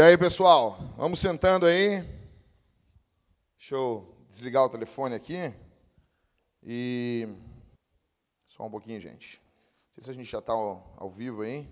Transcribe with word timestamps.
E 0.00 0.02
aí, 0.02 0.16
pessoal, 0.16 0.78
vamos 0.96 1.20
sentando 1.20 1.66
aí. 1.66 2.02
Deixa 3.58 3.74
eu 3.74 4.16
desligar 4.26 4.64
o 4.64 4.68
telefone 4.70 5.14
aqui. 5.14 5.52
E. 6.62 7.28
Só 8.48 8.64
um 8.64 8.70
pouquinho, 8.70 8.98
gente. 8.98 9.38
Não 9.88 9.92
sei 9.92 10.04
se 10.04 10.10
a 10.10 10.14
gente 10.14 10.32
já 10.32 10.38
está 10.38 10.54
ao, 10.54 10.94
ao, 10.96 11.10
vivo 11.10 11.42
aí. 11.42 11.68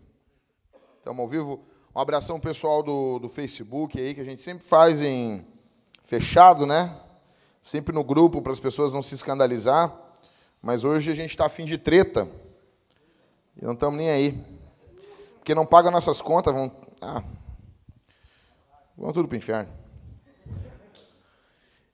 Estamos 0.99 1.19
ao 1.21 1.27
vivo. 1.27 1.65
Um 1.97 1.99
abração 1.99 2.39
pessoal 2.39 2.83
do, 2.83 3.19
do 3.19 3.31
Facebook 3.31 3.99
aí, 3.99 4.15
que 4.15 4.21
a 4.21 4.25
gente 4.25 4.43
sempre 4.43 4.63
faz 4.63 5.01
em 5.01 5.43
fechado, 6.05 6.67
né? 6.67 6.95
Sempre 7.63 7.95
no 7.95 8.05
grupo, 8.05 8.43
para 8.43 8.53
as 8.53 8.61
pessoas 8.61 8.93
não 8.93 9.01
se 9.01 9.15
escandalizar. 9.15 9.91
Mas 10.61 10.85
hoje 10.85 11.11
a 11.11 11.15
gente 11.15 11.31
está 11.31 11.47
afim 11.47 11.65
de 11.65 11.79
treta. 11.79 12.29
E 13.57 13.65
não 13.65 13.73
estamos 13.73 13.97
nem 13.97 14.11
aí. 14.11 14.39
Porque 15.39 15.55
não 15.55 15.65
paga 15.65 15.91
nossas 15.91 16.21
contas, 16.21 16.53
vão. 16.53 16.71
Ah, 17.01 17.25
Vão 18.99 19.13
tudo 19.13 19.29
para 19.29 19.37
o 19.37 19.39
inferno. 19.39 19.71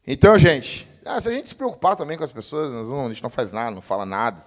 Então, 0.06 0.38
gente, 0.38 0.88
ah, 1.04 1.20
se 1.20 1.28
a 1.28 1.32
gente 1.32 1.50
se 1.50 1.54
preocupar 1.54 1.96
também 1.96 2.16
com 2.16 2.24
as 2.24 2.32
pessoas, 2.32 2.88
não, 2.88 3.06
a 3.06 3.08
gente 3.08 3.22
não 3.22 3.28
faz 3.28 3.52
nada, 3.52 3.70
não 3.70 3.82
fala 3.82 4.06
nada. 4.06 4.42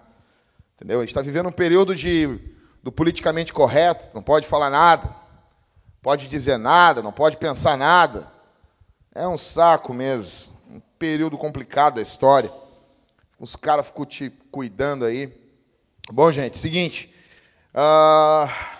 Entendeu? 0.75 0.97
A 0.97 1.03
gente 1.03 1.09
está 1.09 1.21
vivendo 1.21 1.49
um 1.49 1.51
período 1.51 1.95
de, 1.95 2.39
do 2.81 2.91
politicamente 2.91 3.53
correto, 3.53 4.09
não 4.15 4.23
pode 4.23 4.47
falar 4.47 4.71
nada, 4.71 5.15
pode 6.01 6.27
dizer 6.27 6.57
nada, 6.57 7.03
não 7.03 7.11
pode 7.11 7.37
pensar 7.37 7.77
nada. 7.77 8.27
É 9.13 9.27
um 9.27 9.37
saco 9.37 9.93
mesmo. 9.93 10.57
Um 10.69 10.81
período 10.97 11.37
complicado 11.37 11.95
da 11.95 12.01
história. 12.01 12.51
Os 13.39 13.55
caras 13.55 13.87
ficam 13.87 14.05
te 14.05 14.31
cuidando 14.51 15.05
aí. 15.05 15.31
Bom, 16.11 16.31
gente, 16.31 16.57
seguinte. 16.57 17.13
Uh, 17.73 18.76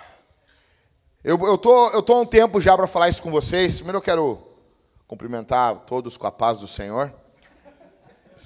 eu, 1.28 1.38
eu, 1.46 1.58
tô, 1.58 1.90
eu 1.90 2.02
tô 2.02 2.14
há 2.14 2.22
um 2.22 2.26
tempo 2.26 2.62
já 2.62 2.78
para 2.78 2.88
falar 2.88 3.10
isso 3.10 3.22
com 3.22 3.30
vocês. 3.30 3.76
Primeiro 3.76 3.98
eu 3.98 4.02
quero 4.02 4.38
cumprimentar 5.06 5.76
todos 5.82 6.16
com 6.16 6.26
a 6.26 6.32
paz 6.32 6.58
do 6.58 6.70
Senhor. 6.70 7.14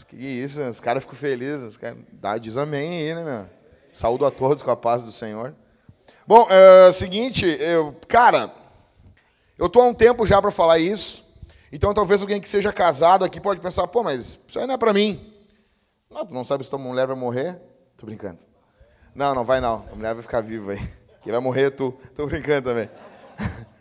Que 0.10 0.16
isso, 0.16 0.60
os 0.64 0.80
caras 0.80 1.04
ficam 1.04 1.16
felizes. 1.16 1.62
Os 1.62 1.78
caras, 1.78 2.00
dá, 2.12 2.40
diz 2.40 2.58
amém 2.58 3.08
aí, 3.08 3.14
né, 3.14 3.24
meu? 3.24 3.46
Saúdo 3.94 4.26
a 4.26 4.32
todos 4.32 4.64
com 4.64 4.72
a 4.72 4.76
paz 4.76 5.04
do 5.04 5.12
Senhor. 5.12 5.54
Bom, 6.26 6.48
é 6.50 6.92
seguinte, 6.92 7.46
eu, 7.46 7.96
cara, 8.08 8.52
eu 9.60 9.70
tô 9.70 9.80
há 9.80 9.86
um 9.86 9.94
tempo 9.94 10.26
já 10.26 10.42
para 10.42 10.50
falar 10.50 10.80
isso. 10.80 11.40
Então 11.72 11.94
talvez 11.94 12.22
alguém 12.22 12.42
que 12.42 12.50
seja 12.50 12.74
casado 12.74 13.24
aqui 13.24 13.40
pode 13.40 13.62
pensar, 13.62 13.86
pô, 13.90 14.02
mas 14.02 14.48
isso 14.50 14.58
aí 14.58 14.66
não 14.66 14.74
é 14.74 14.78
para 14.80 14.92
mim. 14.92 15.20
Não, 16.10 16.26
tu 16.26 16.34
não 16.34 16.44
sabe 16.44 16.64
se 16.64 16.70
tua 16.72 16.80
mulher 16.80 17.06
vai 17.06 17.16
morrer? 17.16 17.62
Tô 17.96 18.08
brincando. 18.08 18.40
Não, 19.14 19.36
não 19.36 19.44
vai 19.44 19.62
não. 19.62 19.82
Tua 19.82 19.96
mulher 19.96 20.16
vai 20.16 20.24
ficar 20.24 20.42
viva 20.42 20.72
aí. 20.72 21.01
Quem 21.22 21.32
vai 21.32 21.42
morrer 21.42 21.66
é 21.66 21.70
tu. 21.70 21.94
Tô 22.16 22.26
brincando 22.26 22.70
também. 22.70 22.90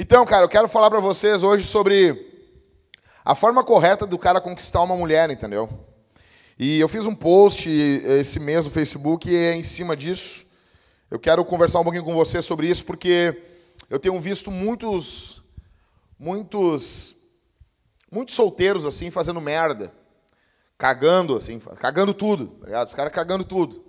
Então, 0.00 0.24
cara, 0.24 0.44
eu 0.44 0.48
quero 0.48 0.68
falar 0.68 0.88
para 0.88 1.00
vocês 1.00 1.42
hoje 1.42 1.64
sobre 1.64 2.16
a 3.24 3.34
forma 3.34 3.64
correta 3.64 4.06
do 4.06 4.16
cara 4.16 4.40
conquistar 4.40 4.80
uma 4.80 4.94
mulher, 4.94 5.28
entendeu? 5.28 5.68
E 6.56 6.78
eu 6.78 6.86
fiz 6.86 7.04
um 7.04 7.16
post 7.16 7.68
esse 7.68 8.38
mês 8.38 8.64
no 8.64 8.70
Facebook 8.70 9.28
e 9.28 9.34
é 9.34 9.56
em 9.56 9.64
cima 9.64 9.96
disso. 9.96 10.46
Eu 11.10 11.18
quero 11.18 11.44
conversar 11.44 11.80
um 11.80 11.82
pouquinho 11.82 12.04
com 12.04 12.14
você 12.14 12.40
sobre 12.40 12.68
isso 12.68 12.84
porque 12.84 13.42
eu 13.90 13.98
tenho 13.98 14.20
visto 14.20 14.52
muitos 14.52 15.42
muitos 16.16 17.16
muitos 18.08 18.36
solteiros 18.36 18.86
assim 18.86 19.10
fazendo 19.10 19.40
merda, 19.40 19.92
cagando 20.78 21.34
assim, 21.34 21.58
cagando 21.58 22.14
tudo, 22.14 22.46
tá 22.46 22.66
ligado? 22.66 22.86
Os 22.86 22.94
caras 22.94 23.12
cagando 23.12 23.44
tudo. 23.44 23.87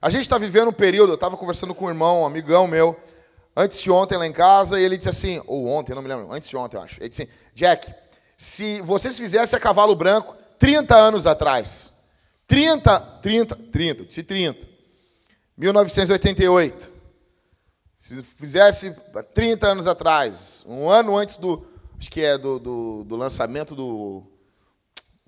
A 0.00 0.10
gente 0.10 0.22
está 0.22 0.38
vivendo 0.38 0.68
um 0.68 0.72
período, 0.72 1.10
eu 1.10 1.14
estava 1.16 1.36
conversando 1.36 1.74
com 1.74 1.86
um 1.86 1.88
irmão, 1.88 2.22
um 2.22 2.26
amigão 2.26 2.68
meu, 2.68 2.96
antes 3.56 3.82
de 3.82 3.90
ontem 3.90 4.16
lá 4.16 4.26
em 4.26 4.32
casa, 4.32 4.78
e 4.78 4.84
ele 4.84 4.96
disse 4.96 5.08
assim, 5.08 5.42
ou 5.46 5.66
ontem, 5.66 5.92
não 5.92 6.02
me 6.02 6.08
lembro, 6.08 6.32
antes 6.32 6.48
de 6.48 6.56
ontem, 6.56 6.76
eu 6.76 6.82
acho. 6.82 7.00
Ele 7.00 7.08
disse 7.08 7.22
assim, 7.22 7.32
Jack, 7.52 7.92
se 8.36 8.80
vocês 8.82 9.18
fizessem 9.18 9.56
a 9.56 9.60
cavalo 9.60 9.96
branco 9.96 10.36
30 10.56 10.96
anos 10.96 11.26
atrás, 11.26 11.92
30, 12.46 13.00
30, 13.20 13.56
30, 13.56 14.04
disse 14.04 14.22
30, 14.22 14.68
1988, 15.56 16.92
se 17.98 18.22
fizesse 18.22 18.96
30 19.34 19.66
anos 19.66 19.88
atrás, 19.88 20.64
um 20.68 20.88
ano 20.88 21.16
antes 21.16 21.38
do, 21.38 21.66
acho 21.98 22.08
que 22.08 22.20
é 22.20 22.38
do, 22.38 22.60
do, 22.60 23.04
do 23.04 23.16
lançamento 23.16 23.74
do 23.74 24.22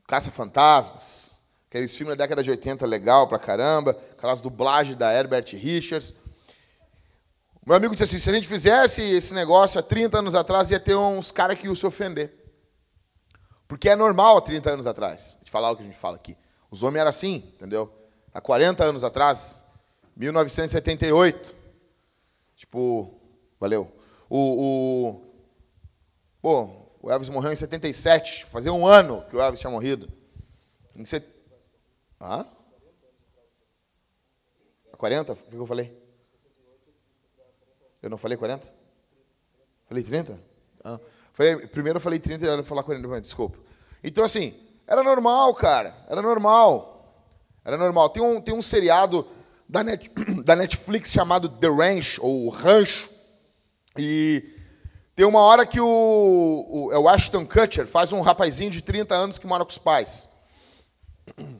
Caça 0.06 0.30
Fantasmas, 0.30 1.29
Aqueles 1.70 1.96
filmes 1.96 2.18
da 2.18 2.24
década 2.24 2.42
de 2.42 2.50
80 2.50 2.84
legal 2.84 3.28
pra 3.28 3.38
caramba, 3.38 3.96
aquelas 4.10 4.40
dublagens 4.40 4.96
da 4.96 5.12
Herbert 5.12 5.44
Richards. 5.52 6.16
Meu 7.64 7.76
amigo 7.76 7.94
disse 7.94 8.02
assim: 8.02 8.18
se 8.18 8.28
a 8.28 8.32
gente 8.32 8.48
fizesse 8.48 9.00
esse 9.00 9.32
negócio 9.32 9.78
há 9.78 9.82
30 9.82 10.18
anos 10.18 10.34
atrás, 10.34 10.72
ia 10.72 10.80
ter 10.80 10.96
uns 10.96 11.30
caras 11.30 11.56
que 11.56 11.66
iam 11.66 11.74
se 11.76 11.86
ofender. 11.86 12.34
Porque 13.68 13.88
é 13.88 13.94
normal 13.94 14.38
há 14.38 14.40
30 14.40 14.68
anos 14.68 14.86
atrás, 14.88 15.38
de 15.44 15.48
falar 15.48 15.70
o 15.70 15.76
que 15.76 15.82
a 15.84 15.86
gente 15.86 15.96
fala 15.96 16.16
aqui. 16.16 16.36
Os 16.72 16.82
homens 16.82 17.02
eram 17.02 17.08
assim, 17.10 17.36
entendeu? 17.54 17.88
Há 18.34 18.40
40 18.40 18.82
anos 18.82 19.04
atrás, 19.04 19.62
1978. 20.16 21.54
Tipo, 22.56 23.14
valeu. 23.60 23.88
O, 24.28 24.38
o, 24.38 25.22
pô, 26.42 26.68
o 27.00 27.12
Elvis 27.12 27.28
morreu 27.28 27.52
em 27.52 27.56
77, 27.56 28.46
fazia 28.46 28.72
um 28.72 28.84
ano 28.84 29.24
que 29.30 29.36
o 29.36 29.40
Elvis 29.40 29.60
tinha 29.60 29.70
morrido. 29.70 30.10
Em 30.96 31.04
Hã? 32.20 32.46
40? 34.96 35.32
O 35.32 35.36
que 35.36 35.56
eu 35.56 35.66
falei? 35.66 35.98
Eu 38.02 38.10
não 38.10 38.18
falei 38.18 38.36
40? 38.36 38.66
Falei 39.88 40.04
30? 40.04 40.38
Ah. 40.84 41.00
Falei, 41.32 41.56
primeiro 41.66 41.96
eu 41.96 42.00
falei 42.00 42.18
30 42.18 42.44
e 42.44 42.48
era 42.48 42.62
falar 42.62 42.82
40, 42.82 43.20
desculpa. 43.20 43.58
Então, 44.04 44.22
assim, 44.22 44.54
era 44.86 45.02
normal, 45.02 45.54
cara. 45.54 45.94
Era 46.08 46.20
normal. 46.20 47.24
Era 47.64 47.76
normal. 47.76 48.10
Tem 48.10 48.22
um, 48.22 48.40
tem 48.40 48.54
um 48.54 48.60
seriado 48.60 49.26
da, 49.68 49.82
Net, 49.82 50.10
da 50.44 50.54
Netflix 50.54 51.10
chamado 51.10 51.48
The 51.48 51.68
Ranch, 51.68 52.18
ou 52.20 52.48
Rancho. 52.50 53.08
E 53.98 54.44
tem 55.16 55.24
uma 55.24 55.40
hora 55.40 55.64
que 55.64 55.80
o, 55.80 56.66
o, 56.68 56.92
é 56.92 56.98
o 56.98 57.08
Ashton 57.08 57.46
Kutcher 57.46 57.86
faz 57.86 58.12
um 58.12 58.20
rapazinho 58.20 58.70
de 58.70 58.82
30 58.82 59.14
anos 59.14 59.38
que 59.38 59.46
mora 59.46 59.64
com 59.64 59.70
os 59.70 59.78
pais. 59.78 60.28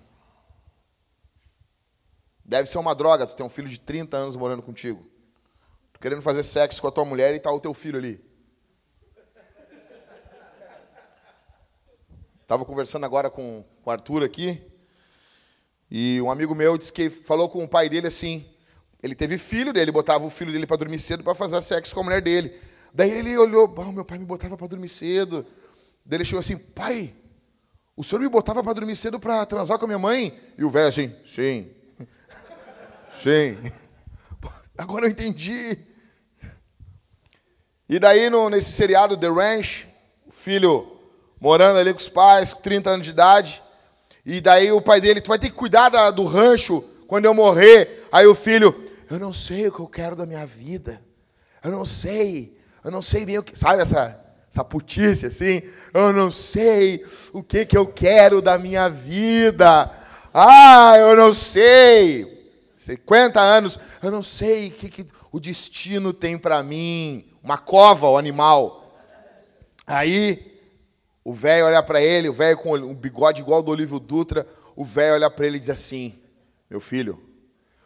Deve 2.50 2.69
ser 2.69 2.78
uma 2.78 2.97
droga, 2.97 3.28
tu 3.28 3.37
tem 3.37 3.47
um 3.47 3.49
filho 3.49 3.69
de 3.69 3.78
30 3.78 4.16
anos 4.16 4.34
morando 4.34 4.61
contigo. 4.61 5.00
Tu 5.93 6.00
querendo 6.00 6.21
fazer 6.21 6.43
sexo 6.43 6.83
com 6.83 6.88
a 6.88 6.91
tua 6.91 7.05
mulher 7.05 7.33
e 7.33 7.38
tá 7.38 7.53
o 7.53 7.61
teu 7.61 7.72
filho 7.72 7.97
ali. 7.97 8.21
Estava 12.43 12.65
conversando 12.65 13.06
agora 13.06 13.31
com, 13.31 13.65
com 13.81 13.88
o 13.88 13.93
Arthur 13.93 14.25
aqui, 14.25 14.61
e 15.88 16.21
um 16.21 16.28
amigo 16.28 16.53
meu 16.53 16.77
disse 16.77 16.93
que 16.93 17.09
falou 17.09 17.49
com 17.49 17.62
o 17.62 17.69
pai 17.69 17.88
dele 17.88 18.09
assim, 18.09 18.44
ele 19.00 19.15
teve 19.15 19.38
filho 19.38 19.72
dele, 19.72 19.93
botava 19.93 20.27
o 20.27 20.28
filho 20.28 20.50
dele 20.50 20.67
para 20.67 20.77
dormir 20.77 20.99
cedo 20.99 21.22
para 21.22 21.37
fazer 21.37 21.62
sexo 21.62 21.94
com 21.94 22.00
a 22.00 22.05
mulher 22.05 22.21
dele. 22.21 22.53
Daí 22.93 23.12
ele 23.12 23.38
olhou, 23.38 23.72
oh, 23.78 23.93
meu 23.93 24.05
pai 24.05 24.19
me 24.19 24.25
botava 24.25 24.56
para 24.56 24.67
dormir 24.67 24.88
cedo. 24.88 25.47
Daí 26.05 26.17
ele 26.17 26.25
chegou 26.25 26.41
assim, 26.41 26.59
pai, 26.59 27.15
o 27.97 28.03
senhor 28.03 28.21
me 28.21 28.28
botava 28.28 28.61
para 28.61 28.72
dormir 28.72 28.97
cedo 28.97 29.21
para 29.21 29.47
transar 29.47 29.78
com 29.78 29.84
a 29.84 29.87
minha 29.87 30.00
mãe? 30.00 30.37
E 30.59 30.65
o 30.65 30.71
velho 30.71 30.88
assim, 30.88 31.09
sim. 31.25 31.78
Sim. 33.22 33.58
Agora 34.78 35.04
eu 35.04 35.10
entendi. 35.10 35.78
E 37.88 37.98
daí, 37.98 38.31
no, 38.31 38.48
nesse 38.48 38.72
seriado 38.72 39.16
The 39.16 39.28
Ranch, 39.28 39.86
o 40.26 40.32
filho 40.32 40.97
morando 41.41 41.78
ali 41.78 41.93
com 41.93 41.99
os 41.99 42.08
pais, 42.08 42.52
com 42.52 42.62
30 42.62 42.90
anos 42.90 43.06
de 43.06 43.12
idade. 43.12 43.62
E 44.25 44.40
daí 44.40 44.70
o 44.70 44.81
pai 44.81 45.00
dele, 45.00 45.20
tu 45.20 45.28
vai 45.28 45.38
ter 45.38 45.50
que 45.50 45.56
cuidar 45.56 45.88
da, 45.88 46.11
do 46.11 46.25
rancho 46.25 46.82
quando 47.08 47.25
eu 47.25 47.34
morrer. 47.34 48.06
Aí 48.12 48.26
o 48.26 48.34
filho, 48.34 48.75
eu 49.11 49.19
não 49.19 49.32
sei 49.32 49.69
o 49.69 49.72
que 49.72 49.81
eu 49.81 49.87
quero 49.87 50.17
da 50.17 50.25
minha 50.25 50.46
vida. 50.46 51.02
Eu 51.62 51.70
não 51.70 51.84
sei. 51.84 52.56
Eu 52.84 52.90
não 52.90 53.02
sei 53.02 53.25
bem 53.26 53.38
o 53.38 53.43
que. 53.43 53.58
Sabe 53.58 53.82
essa, 53.82 54.19
essa 54.50 54.64
putice 54.64 55.26
assim? 55.26 55.62
Eu 55.93 56.12
não 56.12 56.31
sei 56.31 57.05
o 57.32 57.43
que, 57.43 57.67
que 57.67 57.76
eu 57.76 57.87
quero 57.87 58.40
da 58.40 58.56
minha 58.56 58.88
vida. 58.88 59.90
Ah, 60.32 60.96
eu 60.96 61.17
não 61.17 61.32
sei. 61.34 62.39
50 62.81 63.38
anos, 63.38 63.79
eu 64.03 64.11
não 64.11 64.23
sei 64.23 64.69
o 64.69 64.71
que, 64.71 64.88
que 64.88 65.06
o 65.31 65.38
destino 65.38 66.15
tem 66.15 66.38
para 66.38 66.62
mim. 66.62 67.31
Uma 67.43 67.59
cova, 67.59 68.09
o 68.09 68.17
animal. 68.17 68.99
Aí, 69.87 70.62
o 71.23 71.31
velho 71.35 71.67
olha 71.67 71.82
para 71.82 72.00
ele, 72.00 72.31
o 72.31 72.32
velho 72.32 72.56
com 72.56 72.75
um 72.75 72.94
bigode 72.94 73.43
igual 73.43 73.59
ao 73.59 73.62
do 73.62 73.71
Olívio 73.71 74.00
Dutra, 74.00 74.49
o 74.75 74.82
velho 74.82 75.12
olha 75.12 75.31
para 75.31 75.47
ele 75.47 75.59
e 75.59 75.61
diz 75.61 75.69
assim: 75.69 76.19
Meu 76.71 76.81
filho, 76.81 77.23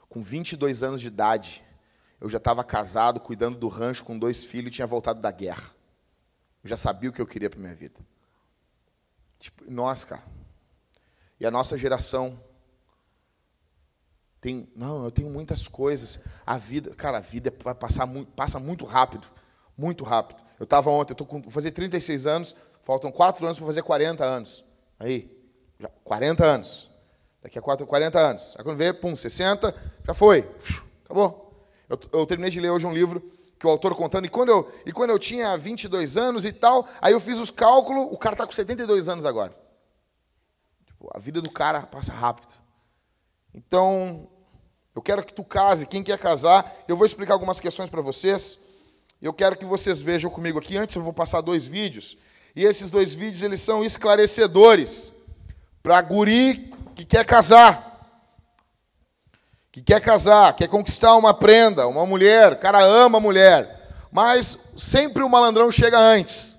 com 0.08 0.23
22 0.23 0.85
anos 0.85 1.00
de 1.00 1.08
idade, 1.08 1.64
eu 2.20 2.31
já 2.31 2.38
estava 2.38 2.62
casado, 2.62 3.19
cuidando 3.19 3.58
do 3.58 3.67
rancho 3.67 4.05
com 4.05 4.17
dois 4.17 4.44
filhos 4.44 4.69
e 4.69 4.76
tinha 4.76 4.87
voltado 4.87 5.20
da 5.20 5.32
guerra. 5.32 5.75
Eu 6.62 6.70
já 6.70 6.76
sabia 6.76 7.11
o 7.11 7.12
que 7.12 7.20
eu 7.20 7.26
queria 7.26 7.50
para 7.50 7.58
minha 7.58 7.75
vida. 7.75 7.99
Tipo, 9.41 9.69
nós, 9.69 10.05
cara. 10.05 10.23
E 11.41 11.44
a 11.44 11.50
nossa 11.50 11.76
geração 11.76 12.38
tem, 14.44 14.69
não, 14.76 15.06
eu 15.06 15.11
tenho 15.11 15.31
muitas 15.31 15.67
coisas. 15.67 16.20
A 16.44 16.58
vida, 16.58 16.94
cara, 16.94 17.17
a 17.17 17.20
vida 17.23 17.50
vai 17.64 17.75
passar 17.75 18.05
muito, 18.05 18.31
passa 18.32 18.58
muito 18.58 18.85
rápido, 18.85 19.26
muito 19.75 20.05
rápido. 20.05 20.44
Eu 20.61 20.64
estava 20.64 20.91
ontem, 20.91 21.12
eu 21.12 21.17
tô 21.17 21.25
com, 21.25 21.41
vou 21.41 21.50
fazer 21.50 21.70
36 21.70 22.26
anos, 22.26 22.55
faltam 22.82 23.11
4 23.11 23.46
anos 23.46 23.56
para 23.56 23.67
fazer 23.67 23.81
40 23.81 24.23
anos. 24.23 24.62
Aí, 25.00 25.35
já, 25.81 25.88
40 26.05 26.44
anos. 26.44 26.91
Daqui 27.43 27.58
a 27.58 27.62
4, 27.62 27.87
40 27.87 28.19
anos. 28.19 28.55
Aí 28.58 28.62
quando 28.62 28.76
vê, 28.76 28.93
pum, 28.93 29.17
60, 29.17 29.75
já 30.06 30.12
foi. 30.12 30.46
Acabou. 31.06 31.67
Eu, 31.88 31.99
eu 32.12 32.26
terminei 32.26 32.50
de 32.50 32.61
ler 32.61 32.69
hoje 32.69 32.87
um 32.87 32.93
livro 32.93 33.23
que 33.58 33.67
o 33.67 33.70
autor 33.70 33.94
contando, 33.94 34.26
e 34.26 34.29
quando 34.29 34.50
eu, 34.50 34.70
e 34.85 34.93
quando 34.93 35.08
eu 35.08 35.19
tinha 35.19 35.56
22 35.56 36.19
anos 36.19 36.44
e 36.44 36.52
tal, 36.52 36.87
aí 37.00 37.14
eu 37.14 37.20
fiz 37.20 37.38
os 37.38 37.50
cálculos, 37.50 38.08
o 38.12 38.19
cara 38.19 38.35
está 38.35 38.44
com 38.44 38.52
72 38.52 39.08
anos 39.08 39.25
agora. 39.25 39.56
Tipo, 40.85 41.11
a 41.14 41.19
vida 41.19 41.41
do 41.41 41.50
cara 41.50 41.81
passa 41.81 42.12
rápido. 42.12 42.52
Então, 43.55 44.29
eu 44.94 45.02
quero 45.02 45.25
que 45.25 45.35
tu 45.35 45.43
case, 45.43 45.87
quem 45.87 46.05
quer 46.05 46.19
casar, 46.19 46.70
eu 46.87 46.96
vou 46.96 47.05
explicar 47.05 47.35
algumas 47.35 47.58
questões 47.58 47.91
para 47.91 48.00
vocês. 48.00 48.58
Eu 49.20 49.32
quero 49.32 49.56
que 49.56 49.64
vocês 49.64 50.00
vejam 50.00 50.31
comigo 50.31 50.58
aqui. 50.58 50.76
Antes 50.76 50.94
eu 50.94 51.02
vou 51.02 51.12
passar 51.12 51.41
dois 51.41 51.67
vídeos. 51.67 52.17
E 52.55 52.62
esses 52.62 52.93
dois 52.93 53.12
vídeos 53.12 53.43
eles 53.43 53.61
são 53.61 53.85
esclarecedores 53.85 55.12
para 55.82 56.00
guri 56.00 56.73
que 56.94 57.05
quer 57.05 57.25
casar. 57.25 57.93
Que 59.73 59.82
quer 59.82 60.00
casar, 60.00 60.55
quer 60.55 60.69
conquistar 60.69 61.17
uma 61.17 61.35
prenda, 61.35 61.88
uma 61.88 62.06
mulher, 62.06 62.52
o 62.52 62.58
cara 62.58 62.81
ama 62.81 63.19
a 63.19 63.20
mulher. 63.20 63.82
Mas 64.12 64.75
sempre 64.79 65.25
o 65.25 65.29
malandrão 65.29 65.73
chega 65.73 65.99
antes. 65.99 66.55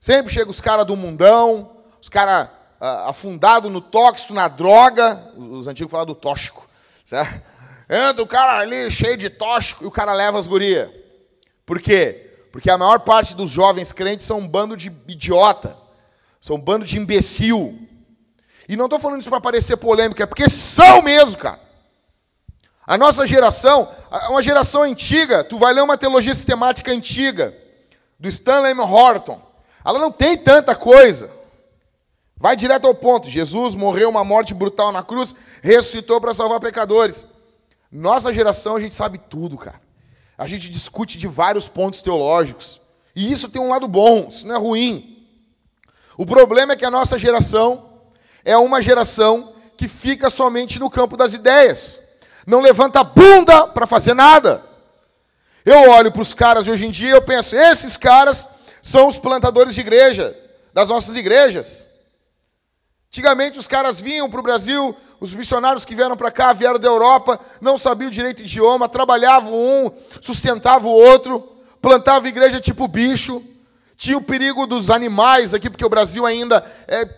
Sempre 0.00 0.32
chega 0.32 0.50
os 0.50 0.60
caras 0.60 0.84
do 0.84 0.96
mundão, 0.96 1.76
os 2.02 2.08
caras 2.08 2.48
ah, 2.80 3.10
afundados 3.10 3.70
no 3.70 3.80
tóxico, 3.80 4.34
na 4.34 4.48
droga. 4.48 5.14
Os 5.36 5.68
antigos 5.68 5.92
falavam 5.92 6.12
do 6.12 6.18
tóxico. 6.18 6.66
Certo? 7.04 7.40
Entra 7.88 8.22
o 8.22 8.26
cara 8.26 8.58
ali 8.58 8.90
cheio 8.90 9.16
de 9.16 9.30
tóxico 9.30 9.84
e 9.84 9.86
o 9.86 9.90
cara 9.90 10.12
leva 10.12 10.38
as 10.38 10.46
gurias. 10.46 10.90
Por 11.64 11.80
quê? 11.80 12.30
Porque 12.52 12.70
a 12.70 12.76
maior 12.76 13.00
parte 13.00 13.34
dos 13.34 13.50
jovens 13.50 13.92
crentes 13.92 14.26
são 14.26 14.38
um 14.38 14.48
bando 14.48 14.76
de 14.76 14.88
idiota. 15.06 15.76
São 16.40 16.56
um 16.56 16.60
bando 16.60 16.84
de 16.84 16.98
imbecil. 16.98 17.78
E 18.68 18.76
não 18.76 18.84
estou 18.84 19.00
falando 19.00 19.20
isso 19.20 19.30
para 19.30 19.40
parecer 19.40 19.76
polêmico, 19.78 20.22
é 20.22 20.26
porque 20.26 20.48
são 20.48 21.00
mesmo, 21.00 21.38
cara. 21.38 21.58
A 22.86 22.98
nossa 22.98 23.26
geração, 23.26 23.88
uma 24.28 24.42
geração 24.42 24.82
antiga, 24.82 25.42
tu 25.42 25.58
vai 25.58 25.72
ler 25.72 25.82
uma 25.82 25.96
teologia 25.96 26.34
sistemática 26.34 26.90
antiga, 26.90 27.54
do 28.18 28.28
Stanley 28.28 28.74
Horton. 28.78 29.40
Ela 29.84 29.98
não 29.98 30.10
tem 30.10 30.36
tanta 30.36 30.74
coisa. 30.74 31.30
Vai 32.36 32.56
direto 32.56 32.86
ao 32.86 32.94
ponto. 32.94 33.28
Jesus 33.28 33.74
morreu 33.74 34.08
uma 34.08 34.24
morte 34.24 34.54
brutal 34.54 34.92
na 34.92 35.02
cruz, 35.02 35.34
ressuscitou 35.62 36.20
para 36.20 36.34
salvar 36.34 36.60
pecadores. 36.60 37.26
Nossa 37.90 38.32
geração, 38.32 38.76
a 38.76 38.80
gente 38.80 38.94
sabe 38.94 39.18
tudo, 39.18 39.56
cara. 39.56 39.80
A 40.36 40.46
gente 40.46 40.68
discute 40.68 41.18
de 41.18 41.26
vários 41.26 41.66
pontos 41.66 42.02
teológicos. 42.02 42.80
E 43.14 43.32
isso 43.32 43.50
tem 43.50 43.60
um 43.60 43.70
lado 43.70 43.88
bom, 43.88 44.28
isso 44.28 44.46
não 44.46 44.54
é 44.54 44.58
ruim. 44.58 45.26
O 46.16 46.26
problema 46.26 46.72
é 46.72 46.76
que 46.76 46.84
a 46.84 46.90
nossa 46.90 47.18
geração 47.18 48.00
é 48.44 48.56
uma 48.56 48.80
geração 48.82 49.54
que 49.76 49.88
fica 49.88 50.28
somente 50.28 50.78
no 50.78 50.90
campo 50.90 51.16
das 51.16 51.34
ideias. 51.34 52.18
Não 52.46 52.60
levanta 52.60 53.00
a 53.00 53.04
bunda 53.04 53.68
para 53.68 53.86
fazer 53.86 54.14
nada. 54.14 54.62
Eu 55.64 55.90
olho 55.90 56.10
para 56.10 56.22
os 56.22 56.34
caras 56.34 56.66
hoje 56.66 56.86
em 56.86 56.90
dia 56.90 57.08
e 57.10 57.12
eu 57.12 57.22
penso, 57.22 57.56
esses 57.56 57.96
caras 57.96 58.48
são 58.80 59.06
os 59.06 59.18
plantadores 59.18 59.74
de 59.74 59.80
igreja, 59.80 60.36
das 60.72 60.88
nossas 60.88 61.16
igrejas. 61.16 61.86
Antigamente 63.08 63.58
os 63.58 63.66
caras 63.66 64.00
vinham 64.00 64.30
para 64.30 64.40
o 64.40 64.42
Brasil, 64.42 64.96
os 65.20 65.34
missionários 65.34 65.84
que 65.84 65.94
vieram 65.94 66.16
para 66.16 66.30
cá, 66.30 66.52
vieram 66.52 66.78
da 66.78 66.86
Europa, 66.86 67.40
não 67.60 67.76
sabiam 67.76 68.10
direito 68.10 68.42
idioma, 68.42 68.88
trabalhavam 68.88 69.52
um, 69.52 69.90
sustentavam 70.20 70.92
o 70.92 70.94
outro, 70.94 71.40
plantavam 71.82 72.28
igreja 72.28 72.60
tipo 72.60 72.86
bicho. 72.86 73.42
Tinha 73.96 74.16
o 74.16 74.22
perigo 74.22 74.64
dos 74.64 74.90
animais 74.90 75.54
aqui, 75.54 75.68
porque 75.68 75.84
o 75.84 75.88
Brasil 75.88 76.24
ainda 76.24 76.64
é, 76.86 77.08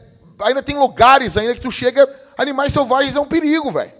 ainda 0.40 0.62
tem 0.62 0.78
lugares 0.78 1.36
ainda 1.36 1.54
que 1.54 1.60
tu 1.60 1.70
chega, 1.70 2.08
animais 2.38 2.72
selvagens 2.72 3.16
é 3.16 3.20
um 3.20 3.26
perigo, 3.26 3.70
velho. 3.70 3.92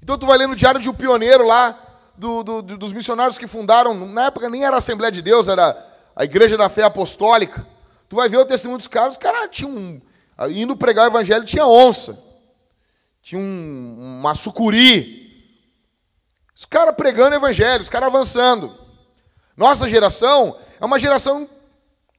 Então 0.00 0.16
tu 0.16 0.26
vai 0.26 0.38
lendo 0.38 0.52
o 0.52 0.56
diário 0.56 0.80
de 0.80 0.88
um 0.88 0.94
pioneiro 0.94 1.44
lá, 1.44 1.76
do, 2.16 2.44
do, 2.44 2.62
dos 2.62 2.92
missionários 2.92 3.36
que 3.36 3.48
fundaram, 3.48 3.94
na 3.94 4.26
época 4.26 4.48
nem 4.48 4.64
era 4.64 4.76
a 4.76 4.78
Assembleia 4.78 5.10
de 5.10 5.22
Deus, 5.22 5.48
era 5.48 5.76
a 6.14 6.22
Igreja 6.22 6.56
da 6.56 6.68
Fé 6.68 6.84
Apostólica. 6.84 7.66
Tu 8.08 8.14
vai 8.14 8.28
ver 8.28 8.36
o 8.36 8.44
testemunho 8.44 8.78
dos 8.78 8.86
caras, 8.86 9.14
os 9.14 9.18
caras 9.18 9.48
tinham 9.50 9.72
um, 9.72 10.00
indo 10.50 10.76
pregar 10.76 11.06
o 11.06 11.08
evangelho, 11.08 11.44
tinha 11.44 11.66
onça 11.66 12.31
tinha 13.22 13.40
um, 13.40 14.18
uma 14.20 14.34
sucuri. 14.34 15.22
Os 16.54 16.64
caras 16.64 16.94
pregando 16.94 17.36
evangelho, 17.36 17.82
os 17.82 17.88
caras 17.88 18.08
avançando. 18.08 18.72
Nossa 19.56 19.88
geração 19.88 20.58
é 20.80 20.84
uma 20.84 20.98
geração 20.98 21.48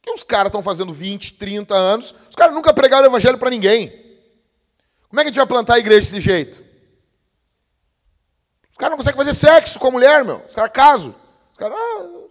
que 0.01 0.11
os 0.11 0.23
caras 0.23 0.47
estão 0.47 0.61
fazendo 0.61 0.91
20, 0.91 1.33
30 1.33 1.73
anos, 1.73 2.13
os 2.29 2.35
caras 2.35 2.53
nunca 2.53 2.73
pregaram 2.73 3.05
evangelho 3.07 3.38
para 3.38 3.50
ninguém. 3.50 3.89
Como 5.07 5.19
é 5.19 5.23
que 5.23 5.29
a 5.29 5.31
gente 5.31 5.38
vai 5.38 5.45
plantar 5.45 5.75
a 5.75 5.79
igreja 5.79 6.01
desse 6.01 6.19
jeito? 6.19 6.63
Os 8.71 8.77
caras 8.77 8.91
não 8.91 8.97
conseguem 8.97 9.17
fazer 9.17 9.33
sexo 9.33 9.79
com 9.79 9.88
a 9.88 9.91
mulher, 9.91 10.25
meu. 10.25 10.38
Os 10.47 10.56
caras 10.56 10.71
casam. 10.71 11.15
Os 11.51 11.57
caras... 11.57 11.77
Ah. 11.77 12.23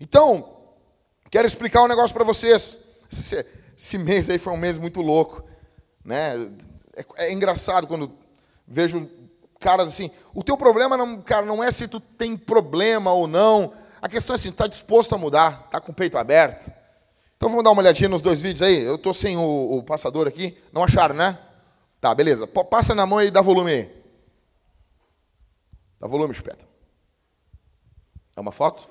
Então, 0.00 0.48
quero 1.30 1.46
explicar 1.46 1.82
um 1.82 1.88
negócio 1.88 2.14
para 2.14 2.24
vocês. 2.24 3.02
Esse, 3.12 3.98
mês 3.98 4.30
aí 4.30 4.38
foi 4.38 4.52
um 4.52 4.56
mês 4.56 4.78
muito 4.78 5.02
louco. 5.02 5.44
Né? 6.02 6.34
É, 6.98 7.26
é 7.26 7.32
engraçado 7.32 7.86
quando 7.86 8.10
vejo 8.66 9.08
caras 9.58 9.88
assim. 9.88 10.10
O 10.34 10.42
teu 10.42 10.56
problema, 10.56 10.96
não, 10.96 11.20
cara, 11.22 11.46
não 11.46 11.62
é 11.62 11.70
se 11.70 11.88
tu 11.88 12.00
tem 12.00 12.36
problema 12.36 13.12
ou 13.12 13.26
não. 13.26 13.72
A 14.00 14.08
questão 14.08 14.34
é 14.34 14.36
assim, 14.36 14.50
tu 14.50 14.52
está 14.52 14.66
disposto 14.66 15.14
a 15.14 15.18
mudar, 15.18 15.62
está 15.66 15.80
com 15.80 15.92
o 15.92 15.94
peito 15.94 16.18
aberto. 16.18 16.70
Então 17.36 17.48
vamos 17.48 17.64
dar 17.64 17.70
uma 17.70 17.82
olhadinha 17.82 18.08
nos 18.08 18.20
dois 18.20 18.40
vídeos 18.40 18.62
aí. 18.62 18.82
Eu 18.82 18.96
estou 18.96 19.14
sem 19.14 19.36
o, 19.36 19.78
o, 19.78 19.82
passador 19.82 20.26
aqui. 20.26 20.56
Não 20.72 20.82
acharam, 20.82 21.14
né? 21.14 21.38
Tá, 22.00 22.14
beleza. 22.14 22.46
Passa 22.46 22.94
na 22.94 23.06
mão 23.06 23.22
e 23.22 23.30
dá 23.30 23.40
volume 23.40 23.70
aí. 23.70 23.88
Dá 26.00 26.08
volume, 26.08 26.32
espeta. 26.32 26.66
É 28.36 28.40
uma 28.40 28.52
foto? 28.52 28.88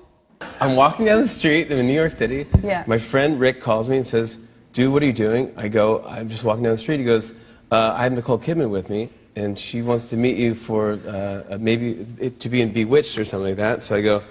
I'm 0.60 0.76
walking 0.76 1.04
down 1.04 1.20
the 1.20 1.26
street 1.26 1.70
in 1.70 1.82
New 1.82 1.94
York 1.94 2.14
City. 2.14 2.46
Yeah. 2.62 2.84
My 2.86 2.98
friend 2.98 3.40
Rick 3.40 3.60
calls 3.60 3.88
me 3.88 3.98
and 3.98 4.04
says, 4.04 4.38
Dude, 4.72 4.92
what 4.92 5.02
are 5.02 5.06
you 5.06 5.12
doing? 5.12 5.52
I 5.56 5.68
go, 5.68 6.04
I'm 6.06 6.28
just 6.28 6.44
walking 6.44 6.62
down 6.62 6.74
the 6.74 6.78
street. 6.78 7.00
He 7.00 7.04
goes, 7.04 7.32
uh, 7.70 7.94
I 7.96 8.04
have 8.04 8.12
Nicole 8.12 8.38
Kidman 8.38 8.70
with 8.70 8.90
me, 8.90 9.10
and 9.36 9.58
she 9.58 9.82
wants 9.82 10.06
to 10.06 10.16
meet 10.16 10.36
you 10.36 10.54
for 10.54 10.98
uh, 11.06 11.58
maybe 11.60 12.06
it, 12.18 12.40
to 12.40 12.48
be 12.48 12.62
in 12.62 12.72
Bewitched 12.72 13.18
or 13.18 13.24
something 13.24 13.48
like 13.48 13.56
that. 13.56 13.82
So 13.82 13.94
I 13.94 14.02
go, 14.02 14.22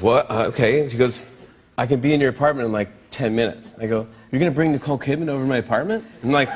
what? 0.00 0.30
Uh, 0.30 0.44
okay. 0.48 0.88
She 0.88 0.96
goes, 0.96 1.20
I 1.76 1.86
can 1.86 2.00
be 2.00 2.12
in 2.12 2.20
your 2.20 2.30
apartment 2.30 2.66
in 2.66 2.72
like 2.72 2.90
10 3.10 3.34
minutes. 3.34 3.74
I 3.78 3.86
go, 3.86 4.06
you're 4.30 4.38
going 4.38 4.50
to 4.50 4.54
bring 4.54 4.72
Nicole 4.72 4.98
Kidman 4.98 5.28
over 5.28 5.42
to 5.42 5.48
my 5.48 5.58
apartment? 5.58 6.04
I'm 6.22 6.32
like, 6.32 6.50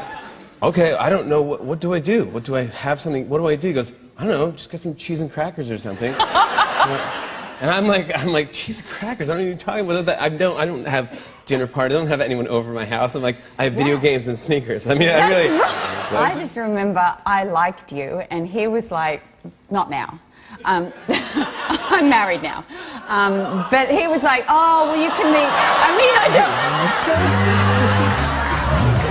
okay, 0.62 0.95
I 0.95 1.11
don't 1.11 1.26
know. 1.26 1.43
What, 1.43 1.64
what 1.64 1.81
do 1.81 1.95
I 1.95 2.00
do? 2.00 2.25
What 2.26 2.45
do 2.45 2.57
I 2.57 2.62
have 2.62 3.00
something? 3.00 3.28
What 3.28 3.38
do 3.38 3.49
I 3.49 3.57
do? 3.57 3.69
He 3.69 3.75
goes, 3.75 3.93
I 4.16 4.25
don't 4.25 4.33
know. 4.33 4.50
Just 4.52 4.71
get 4.71 4.81
some 4.81 4.95
cheese 4.95 5.21
and 5.21 5.31
crackers 5.31 5.71
or 5.71 5.78
something. 5.78 6.14
and 7.60 7.70
I'm 7.70 7.86
like, 7.86 8.16
I'm 8.18 8.32
like, 8.32 8.52
cheese 8.52 8.82
crackers. 8.82 9.30
I 9.30 9.34
don't 9.34 9.46
even 9.46 9.58
talking 9.58 9.84
about 9.84 10.06
that. 10.06 10.20
I 10.20 10.28
don't, 10.28 10.58
I 10.58 10.66
don't 10.66 10.86
have 10.86 11.34
dinner 11.46 11.66
party. 11.66 11.94
I 11.94 11.98
don't 11.98 12.08
have 12.08 12.20
anyone 12.20 12.48
over 12.48 12.72
my 12.72 12.84
house. 12.84 13.14
I'm 13.14 13.22
like, 13.22 13.36
I 13.58 13.64
have 13.64 13.72
video 13.72 13.96
games 13.98 14.28
and 14.28 14.38
sneakers. 14.38 14.86
I 14.86 14.94
mean, 14.94 15.08
That's 15.08 15.34
I 15.34 15.42
really. 15.42 15.58
Right. 15.58 16.12
I 16.36 16.38
just 16.38 16.56
remember 16.56 17.16
I 17.25 17.44
liked 17.44 17.92
you, 17.92 18.22
and 18.30 18.46
he 18.46 18.66
was 18.66 18.90
like, 18.90 19.22
not 19.70 19.88
now. 19.88 20.20
Um, 20.64 20.92
I'm 21.08 22.08
married 22.10 22.42
now. 22.42 22.64
Um, 23.08 23.66
but 23.70 23.88
he 23.88 24.06
was 24.06 24.22
like, 24.22 24.44
oh, 24.48 24.88
well, 24.88 25.02
you 25.02 25.10
can 25.10 25.32
meet. 25.32 25.48
I 25.48 25.96
mean, 25.96 26.14
I 26.18 26.28
don't. 26.36 26.52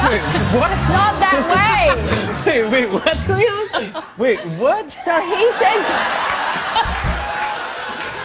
wait, 0.11 0.21
what? 0.59 0.75
Not 0.89 1.19
that 1.19 1.41
way. 2.45 2.65
wait, 2.69 2.85
wait, 2.85 2.93
what's 2.93 3.23
going 3.23 3.45
on? 3.45 4.03
Wait, 4.17 4.39
what? 4.59 4.91
So 4.91 5.19
he 5.21 5.51
says. 5.53 6.44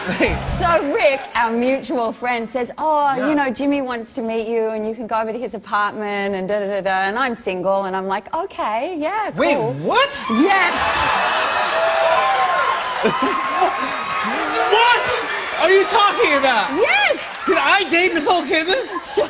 So 0.01 0.93
Rick, 0.93 1.21
our 1.35 1.51
mutual 1.51 2.11
friend, 2.11 2.49
says, 2.49 2.71
"Oh, 2.79 3.13
yeah. 3.15 3.29
you 3.29 3.35
know, 3.35 3.51
Jimmy 3.51 3.83
wants 3.83 4.13
to 4.15 4.23
meet 4.23 4.47
you, 4.47 4.69
and 4.69 4.87
you 4.87 4.95
can 4.95 5.05
go 5.05 5.19
over 5.21 5.31
to 5.31 5.37
his 5.37 5.53
apartment, 5.53 6.33
and 6.33 6.47
da 6.47 6.59
da 6.59 6.67
da 6.67 6.81
da." 6.81 7.07
And 7.07 7.19
I'm 7.19 7.35
single, 7.35 7.83
and 7.83 7.95
I'm 7.95 8.07
like, 8.07 8.33
"Okay, 8.33 8.97
yeah, 8.97 9.29
cool." 9.31 9.39
Wait, 9.39 9.57
what? 9.85 10.25
Yes. 10.31 10.73
what 14.71 15.69
are 15.69 15.71
you 15.71 15.85
talking 15.85 16.33
about? 16.33 16.71
Yes. 16.71 17.17
Did 17.45 17.57
I 17.57 17.87
date 17.91 18.13
Nicole 18.15 18.41
Kidman? 18.41 19.15
Sure. 19.15 19.29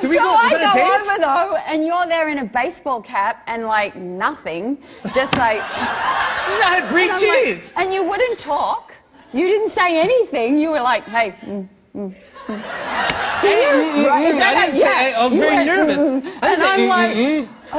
Did 0.00 0.10
we 0.10 0.16
so 0.16 0.22
go, 0.22 0.30
I 0.30 0.50
go 0.50 1.10
over 1.10 1.20
though, 1.20 1.56
and 1.66 1.84
you're 1.84 2.06
there 2.06 2.28
in 2.28 2.38
a 2.38 2.44
baseball 2.44 3.00
cap 3.00 3.42
and 3.46 3.66
like 3.66 3.94
nothing, 3.94 4.78
just 5.14 5.36
like. 5.36 5.60
I 5.60 6.80
had 6.80 6.88
Greek 6.88 7.10
cheese. 7.20 7.72
Like, 7.76 7.84
and 7.84 7.94
you 7.94 8.02
wouldn't 8.02 8.38
talk. 8.38 8.94
You 9.32 9.46
didn't 9.46 9.70
say 9.70 10.00
anything. 10.00 10.58
You 10.58 10.70
were 10.70 10.80
like, 10.80 11.04
hey. 11.04 11.32
Mm, 11.42 11.68
mm, 11.94 12.14
mm. 12.46 13.42
Did 13.42 13.96
you? 13.96 14.08
Right, 14.08 14.34
I 14.34 14.66
didn't 14.66 14.80
say, 14.80 15.14
I 15.14 15.26
was 15.26 15.38
very 15.38 15.64
nervous. 15.64 15.98
I 15.98 16.48
didn't 16.48 16.58
say 16.58 16.68
I'm 16.68 16.88
like, 16.88 17.14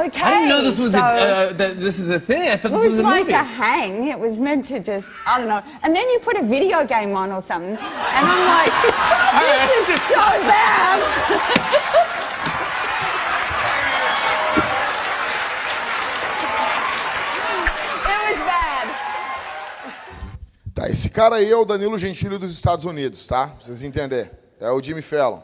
okay. 0.06 0.22
I 0.22 0.30
didn't 0.30 0.48
know 0.48 0.62
this 0.62 0.78
was 0.78 0.92
so, 0.92 1.00
a, 1.00 1.02
uh, 1.02 1.52
that 1.54 1.80
this 1.80 1.98
is 1.98 2.08
a 2.10 2.20
thing. 2.20 2.48
I 2.48 2.56
thought 2.56 2.70
this 2.72 2.84
was, 2.84 2.98
a 2.98 3.02
meant. 3.02 3.16
It 3.20 3.24
was 3.24 3.24
a 3.24 3.24
like 3.24 3.24
movie. 3.24 3.32
a 3.32 3.42
hang. 3.42 4.08
It 4.08 4.18
was 4.18 4.38
meant 4.38 4.64
to 4.66 4.78
just, 4.78 5.08
I 5.26 5.38
don't 5.38 5.48
know. 5.48 5.62
And 5.82 5.94
then 5.94 6.08
you 6.10 6.20
put 6.20 6.36
a 6.36 6.44
video 6.44 6.86
game 6.86 7.14
on 7.16 7.32
or 7.32 7.42
something, 7.42 7.70
and 7.70 7.78
I'm 7.80 8.46
like, 8.46 8.72
this 9.70 9.88
is 9.88 10.02
so 10.02 10.26
bad. 10.46 11.66
Tá, 20.74 20.88
esse 20.88 21.10
cara 21.10 21.36
aí 21.36 21.50
é 21.50 21.56
o 21.56 21.64
Danilo 21.64 21.98
Gentili 21.98 22.38
dos 22.38 22.52
Estados 22.52 22.84
Unidos, 22.84 23.26
tá? 23.26 23.48
Pra 23.48 23.64
vocês 23.64 23.82
entenderem. 23.82 24.30
É 24.60 24.70
o 24.70 24.80
Jimmy 24.80 25.02
Fallon. 25.02 25.40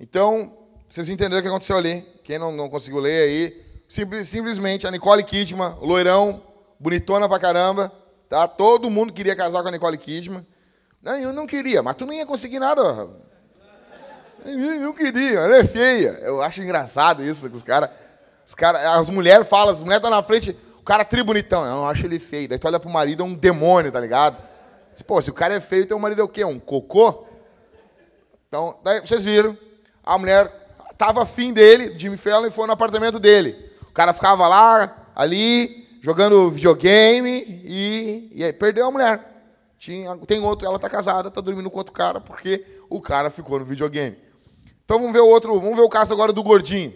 Então, 0.00 0.56
vocês 0.88 1.10
entenderam 1.10 1.38
o 1.38 1.42
que 1.42 1.48
aconteceu 1.48 1.76
ali. 1.76 2.02
Quem 2.24 2.38
não, 2.38 2.50
não 2.50 2.68
conseguiu 2.68 3.00
ler 3.00 3.28
aí, 3.28 3.62
simples, 3.88 4.28
simplesmente 4.28 4.86
a 4.86 4.90
Nicole 4.90 5.22
Kidman, 5.22 5.76
loirão, 5.80 6.40
bonitona 6.80 7.28
pra 7.28 7.38
caramba, 7.38 7.92
tá? 8.28 8.48
Todo 8.48 8.88
mundo 8.88 9.12
queria 9.12 9.36
casar 9.36 9.62
com 9.62 9.68
a 9.68 9.70
Nicole 9.70 9.98
Kidman. 9.98 10.46
Não, 11.02 11.18
eu 11.18 11.32
não 11.32 11.46
queria, 11.46 11.82
mas 11.82 11.96
tu 11.96 12.06
não 12.06 12.14
ia 12.14 12.24
conseguir 12.24 12.58
nada. 12.58 13.08
Eu 14.44 14.80
não 14.80 14.92
queria, 14.92 15.40
ela 15.40 15.56
é 15.56 15.64
feia. 15.64 16.18
Eu 16.22 16.40
acho 16.42 16.62
engraçado 16.62 17.22
isso, 17.22 17.48
que 17.50 17.56
os 17.56 17.62
caras. 17.62 17.90
Os 18.46 18.54
cara, 18.54 18.98
as 18.98 19.08
mulheres 19.08 19.48
falam, 19.48 19.70
as 19.70 19.82
mulheres 19.82 19.98
estão 20.04 20.10
na 20.10 20.22
frente, 20.22 20.56
o 20.78 20.82
cara 20.82 21.02
é 21.02 21.04
tri 21.04 21.22
bonitão. 21.22 21.64
Eu 21.64 21.72
não 21.72 21.88
acho 21.88 22.06
ele 22.06 22.18
feio. 22.18 22.48
Daí 22.48 22.58
tu 22.58 22.66
olha 22.66 22.78
pro 22.78 22.90
marido, 22.90 23.22
é 23.22 23.26
um 23.26 23.34
demônio, 23.34 23.90
tá 23.90 24.00
ligado? 24.00 24.36
Pô, 25.02 25.20
se 25.20 25.30
o 25.30 25.34
cara 25.34 25.54
é 25.54 25.60
feio, 25.60 25.86
teu 25.86 25.98
marido 25.98 26.20
é 26.20 26.24
o 26.24 26.28
quê? 26.28 26.44
Um 26.44 26.60
cocô? 26.60 27.26
Então, 28.48 28.78
daí 28.84 29.00
vocês 29.00 29.24
viram, 29.24 29.56
a 30.04 30.16
mulher 30.16 30.48
tava 30.96 31.22
afim 31.22 31.52
dele, 31.52 31.98
Jimmy 31.98 32.16
Fallon, 32.16 32.46
e 32.46 32.50
foi 32.50 32.66
no 32.66 32.72
apartamento 32.72 33.18
dele. 33.18 33.56
O 33.82 33.92
cara 33.92 34.12
ficava 34.12 34.46
lá, 34.46 35.08
ali, 35.14 35.88
jogando 36.00 36.50
videogame 36.50 37.44
e, 37.64 38.30
e 38.32 38.44
aí 38.44 38.52
perdeu 38.52 38.86
a 38.86 38.90
mulher. 38.90 39.20
Tinha, 39.78 40.16
tem 40.26 40.40
outro, 40.40 40.66
ela 40.66 40.78
tá 40.78 40.88
casada, 40.88 41.30
tá 41.30 41.40
dormindo 41.40 41.70
com 41.70 41.78
outro 41.78 41.92
cara, 41.92 42.20
porque 42.20 42.64
o 42.88 43.00
cara 43.00 43.28
ficou 43.28 43.58
no 43.58 43.64
videogame. 43.64 44.16
Então 44.84 44.98
vamos 44.98 45.12
ver 45.12 45.20
o 45.20 45.26
outro, 45.26 45.58
vamos 45.58 45.76
ver 45.76 45.82
o 45.82 45.88
caso 45.88 46.14
agora 46.14 46.32
do 46.32 46.42
gordinho. 46.42 46.92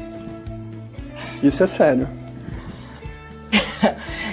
Isso 1.41 1.63
é 1.63 1.67
sério. 1.67 2.07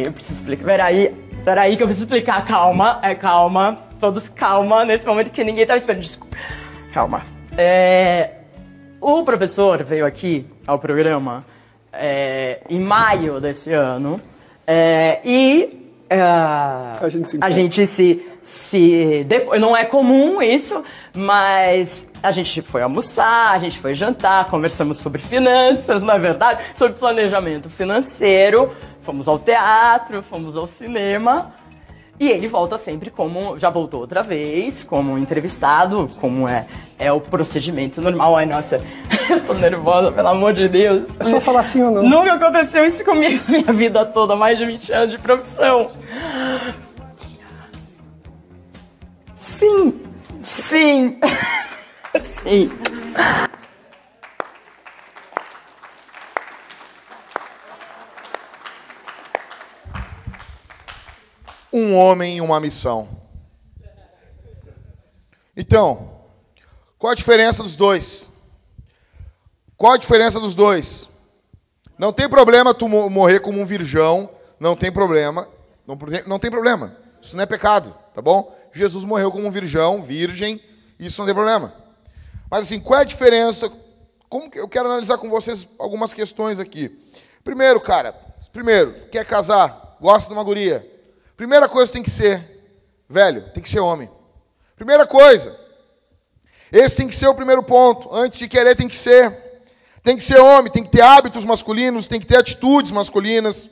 Peraí, 0.00 0.04
eu 0.04 0.12
preciso 0.12 0.40
explicar. 0.40 0.64
Peraí, 0.64 1.14
peraí 1.44 1.76
que 1.76 1.82
eu 1.82 1.86
preciso 1.86 2.06
explicar. 2.06 2.44
Calma, 2.44 2.98
é 3.02 3.14
calma. 3.14 3.78
Todos 3.98 4.28
calma 4.28 4.84
nesse 4.84 5.06
momento 5.06 5.30
que 5.30 5.44
ninguém 5.44 5.66
tá 5.66 5.76
esperando. 5.76 6.02
Desculpa. 6.02 6.36
Calma. 6.92 7.22
É, 7.56 8.30
o 9.00 9.22
professor 9.22 9.82
veio 9.82 10.06
aqui 10.06 10.46
ao 10.66 10.78
programa 10.78 11.44
é, 11.92 12.60
em 12.68 12.80
maio 12.80 13.40
desse 13.40 13.72
ano 13.72 14.20
é, 14.66 15.20
e 15.24 15.92
é, 16.08 16.20
a 16.20 17.08
gente 17.08 17.28
se, 17.28 17.38
a 17.40 17.50
gente 17.50 17.86
se, 17.86 18.26
se 18.42 19.24
depois, 19.28 19.60
não 19.60 19.76
é 19.76 19.84
comum 19.84 20.40
isso, 20.40 20.82
mas 21.14 22.08
a 22.22 22.32
gente 22.32 22.62
foi 22.62 22.82
almoçar, 22.82 23.50
a 23.50 23.58
gente 23.58 23.78
foi 23.78 23.94
jantar, 23.94 24.46
conversamos 24.46 24.98
sobre 24.98 25.20
finanças, 25.20 26.02
não 26.02 26.14
é 26.14 26.18
verdade? 26.18 26.62
Sobre 26.74 26.98
planejamento 26.98 27.68
financeiro. 27.68 28.72
Fomos 29.10 29.26
ao 29.26 29.40
teatro, 29.40 30.22
fomos 30.22 30.56
ao 30.56 30.68
cinema. 30.68 31.52
E 32.20 32.28
ele 32.28 32.46
volta 32.46 32.78
sempre 32.78 33.10
como. 33.10 33.58
Já 33.58 33.68
voltou 33.68 34.02
outra 34.02 34.22
vez, 34.22 34.84
como 34.84 35.18
entrevistado, 35.18 36.08
como 36.20 36.46
é, 36.46 36.64
é 36.96 37.10
o 37.10 37.20
procedimento 37.20 38.00
normal. 38.00 38.36
Ai, 38.36 38.46
nossa, 38.46 38.80
eu 39.28 39.44
tô 39.44 39.54
nervosa, 39.54 40.12
pelo 40.12 40.28
amor 40.28 40.52
de 40.52 40.68
Deus. 40.68 41.02
É 41.18 41.24
só 41.24 41.40
falar 41.40 41.64
sim 41.64 41.82
ou 41.82 41.90
não. 41.90 42.04
Nunca 42.04 42.34
aconteceu 42.34 42.86
isso 42.86 43.04
comigo 43.04 43.42
minha 43.48 43.72
vida 43.72 44.06
toda, 44.06 44.36
mais 44.36 44.56
de 44.56 44.64
20 44.64 44.92
anos 44.92 45.10
de 45.10 45.18
profissão. 45.18 45.88
Sim, 49.34 50.00
sim, 50.40 51.18
sim. 52.22 52.70
Um 61.90 61.96
homem 61.96 62.36
e 62.36 62.40
uma 62.40 62.60
missão. 62.60 63.08
Então, 65.56 66.08
qual 66.98 67.12
a 67.12 67.16
diferença 67.16 67.62
dos 67.62 67.76
dois? 67.76 68.30
Qual 69.76 69.92
a 69.92 69.98
diferença 69.98 70.38
dos 70.38 70.54
dois? 70.54 71.08
Não 71.98 72.12
tem 72.12 72.28
problema 72.28 72.72
tu 72.72 72.88
morrer 72.88 73.40
como 73.40 73.60
um 73.60 73.66
virgão, 73.66 74.30
não 74.58 74.76
tem 74.76 74.92
problema, 74.92 75.48
não, 75.86 75.98
não 76.26 76.38
tem 76.38 76.50
problema. 76.50 76.96
Isso 77.20 77.36
não 77.36 77.42
é 77.42 77.46
pecado, 77.46 77.94
tá 78.14 78.22
bom? 78.22 78.56
Jesus 78.72 79.04
morreu 79.04 79.30
como 79.30 79.46
um 79.46 79.50
virgão, 79.50 80.02
virgem, 80.02 80.60
isso 80.98 81.20
não 81.20 81.26
tem 81.26 81.34
problema. 81.34 81.74
Mas 82.50 82.62
assim, 82.62 82.80
qual 82.80 82.98
é 82.98 83.02
a 83.02 83.06
diferença? 83.06 83.70
Como 84.28 84.50
que 84.50 84.58
eu 84.58 84.68
quero 84.68 84.86
analisar 84.88 85.18
com 85.18 85.28
vocês 85.28 85.68
algumas 85.78 86.14
questões 86.14 86.58
aqui. 86.58 86.88
Primeiro, 87.42 87.80
cara, 87.80 88.14
primeiro, 88.52 88.94
quer 89.10 89.24
casar, 89.24 89.96
gosta 90.00 90.28
de 90.28 90.34
uma 90.34 90.44
guria, 90.44 90.89
Primeira 91.40 91.70
coisa 91.70 91.90
tem 91.90 92.02
que 92.02 92.10
ser, 92.10 92.38
velho, 93.08 93.40
tem 93.54 93.62
que 93.62 93.70
ser 93.70 93.80
homem. 93.80 94.10
Primeira 94.76 95.06
coisa. 95.06 95.58
Esse 96.70 96.96
tem 96.96 97.08
que 97.08 97.16
ser 97.16 97.28
o 97.28 97.34
primeiro 97.34 97.62
ponto. 97.62 98.14
Antes 98.14 98.38
de 98.38 98.46
querer, 98.46 98.76
tem 98.76 98.86
que 98.86 98.94
ser. 98.94 99.34
Tem 100.02 100.18
que 100.18 100.22
ser 100.22 100.38
homem, 100.38 100.70
tem 100.70 100.84
que 100.84 100.90
ter 100.90 101.00
hábitos 101.00 101.42
masculinos, 101.46 102.08
tem 102.08 102.20
que 102.20 102.26
ter 102.26 102.36
atitudes 102.36 102.92
masculinas, 102.92 103.70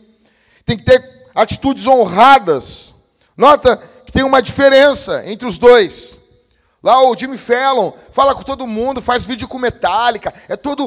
tem 0.65 0.79
que 0.79 0.83
ter 0.83 1.05
atitudes 1.35 1.87
honradas. 1.87 2.95
Nota 3.37 3.77
que 4.07 4.13
tem 4.13 4.23
uma 4.23 4.41
diferença 4.41 5.23
entre 5.27 5.47
os 5.47 5.59
dois. 5.59 6.18
Lá 6.89 7.03
o 7.03 7.15
Jimmy 7.15 7.37
Fallon 7.37 7.93
fala 8.13 8.35
com 8.35 8.43
todo 8.43 8.67
mundo, 8.67 9.03
faz 9.03 9.27
vídeo 9.27 9.47
com 9.47 9.59
Metallica, 9.59 10.33
é 10.49 10.57
todo 10.57 10.87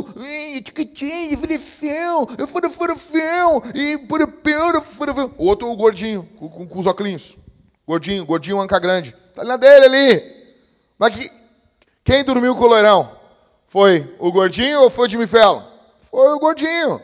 o 5.38 5.46
outro 5.46 5.72
o 5.72 5.76
gordinho, 5.76 6.28
com, 6.40 6.50
com, 6.50 6.80
os 6.80 6.88
óculos. 6.88 7.38
Gordinho, 7.86 8.26
gordinho 8.26 8.60
anca 8.60 8.80
grande. 8.80 9.16
Tá 9.36 9.44
na 9.44 9.58
dele 9.58 9.86
ali. 9.86 10.24
Mas 10.98 11.16
que, 11.16 11.32
quem 12.04 12.24
dormiu 12.24 12.56
com 12.56 12.64
o 12.64 12.68
loirão? 12.68 13.08
Foi 13.68 14.12
o 14.18 14.32
gordinho 14.32 14.82
ou 14.82 14.90
foi 14.90 15.06
o 15.06 15.10
Jimmy 15.12 15.28
Fallon? 15.28 15.62
Foi 16.02 16.34
o 16.34 16.40
gordinho. 16.40 17.00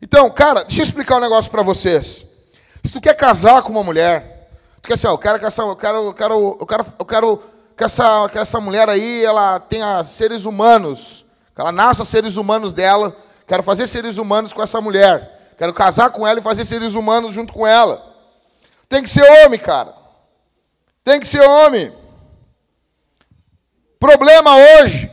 Então, 0.00 0.30
cara, 0.30 0.62
deixa 0.62 0.80
eu 0.80 0.84
explicar 0.84 1.18
um 1.18 1.20
negócio 1.20 1.50
para 1.50 1.60
vocês. 1.60 2.52
Se 2.82 2.90
tu 2.90 3.02
quer 3.02 3.16
casar 3.16 3.60
com 3.60 3.68
uma 3.68 3.84
mulher, 3.84 4.48
Porque 4.80 4.94
assim, 4.94 5.06
ó, 5.06 5.10
eu 5.12 5.18
quero 5.18 5.38
que 5.38 5.44
essa, 5.44 5.60
eu 5.60 5.76
quero, 5.76 5.98
eu 5.98 6.14
quero, 6.14 6.56
eu 6.58 6.66
quero, 6.66 6.86
eu 6.98 7.04
quero 7.04 7.53
que 7.76 7.84
essa, 7.84 8.28
que 8.30 8.38
essa 8.38 8.60
mulher 8.60 8.88
aí, 8.88 9.24
ela 9.24 9.58
tenha 9.58 10.02
seres 10.04 10.44
humanos, 10.44 11.24
que 11.54 11.60
ela 11.60 11.72
nasça 11.72 12.04
seres 12.04 12.36
humanos 12.36 12.72
dela. 12.72 13.14
Quero 13.46 13.62
fazer 13.62 13.86
seres 13.86 14.16
humanos 14.16 14.52
com 14.52 14.62
essa 14.62 14.80
mulher. 14.80 15.54
Quero 15.58 15.72
casar 15.72 16.10
com 16.10 16.26
ela 16.26 16.38
e 16.38 16.42
fazer 16.42 16.64
seres 16.64 16.94
humanos 16.94 17.32
junto 17.34 17.52
com 17.52 17.66
ela. 17.66 18.02
Tem 18.88 19.02
que 19.02 19.10
ser 19.10 19.22
homem, 19.22 19.58
cara. 19.58 19.94
Tem 21.02 21.20
que 21.20 21.26
ser 21.26 21.42
homem. 21.42 21.92
Problema 23.98 24.56
hoje. 24.56 25.10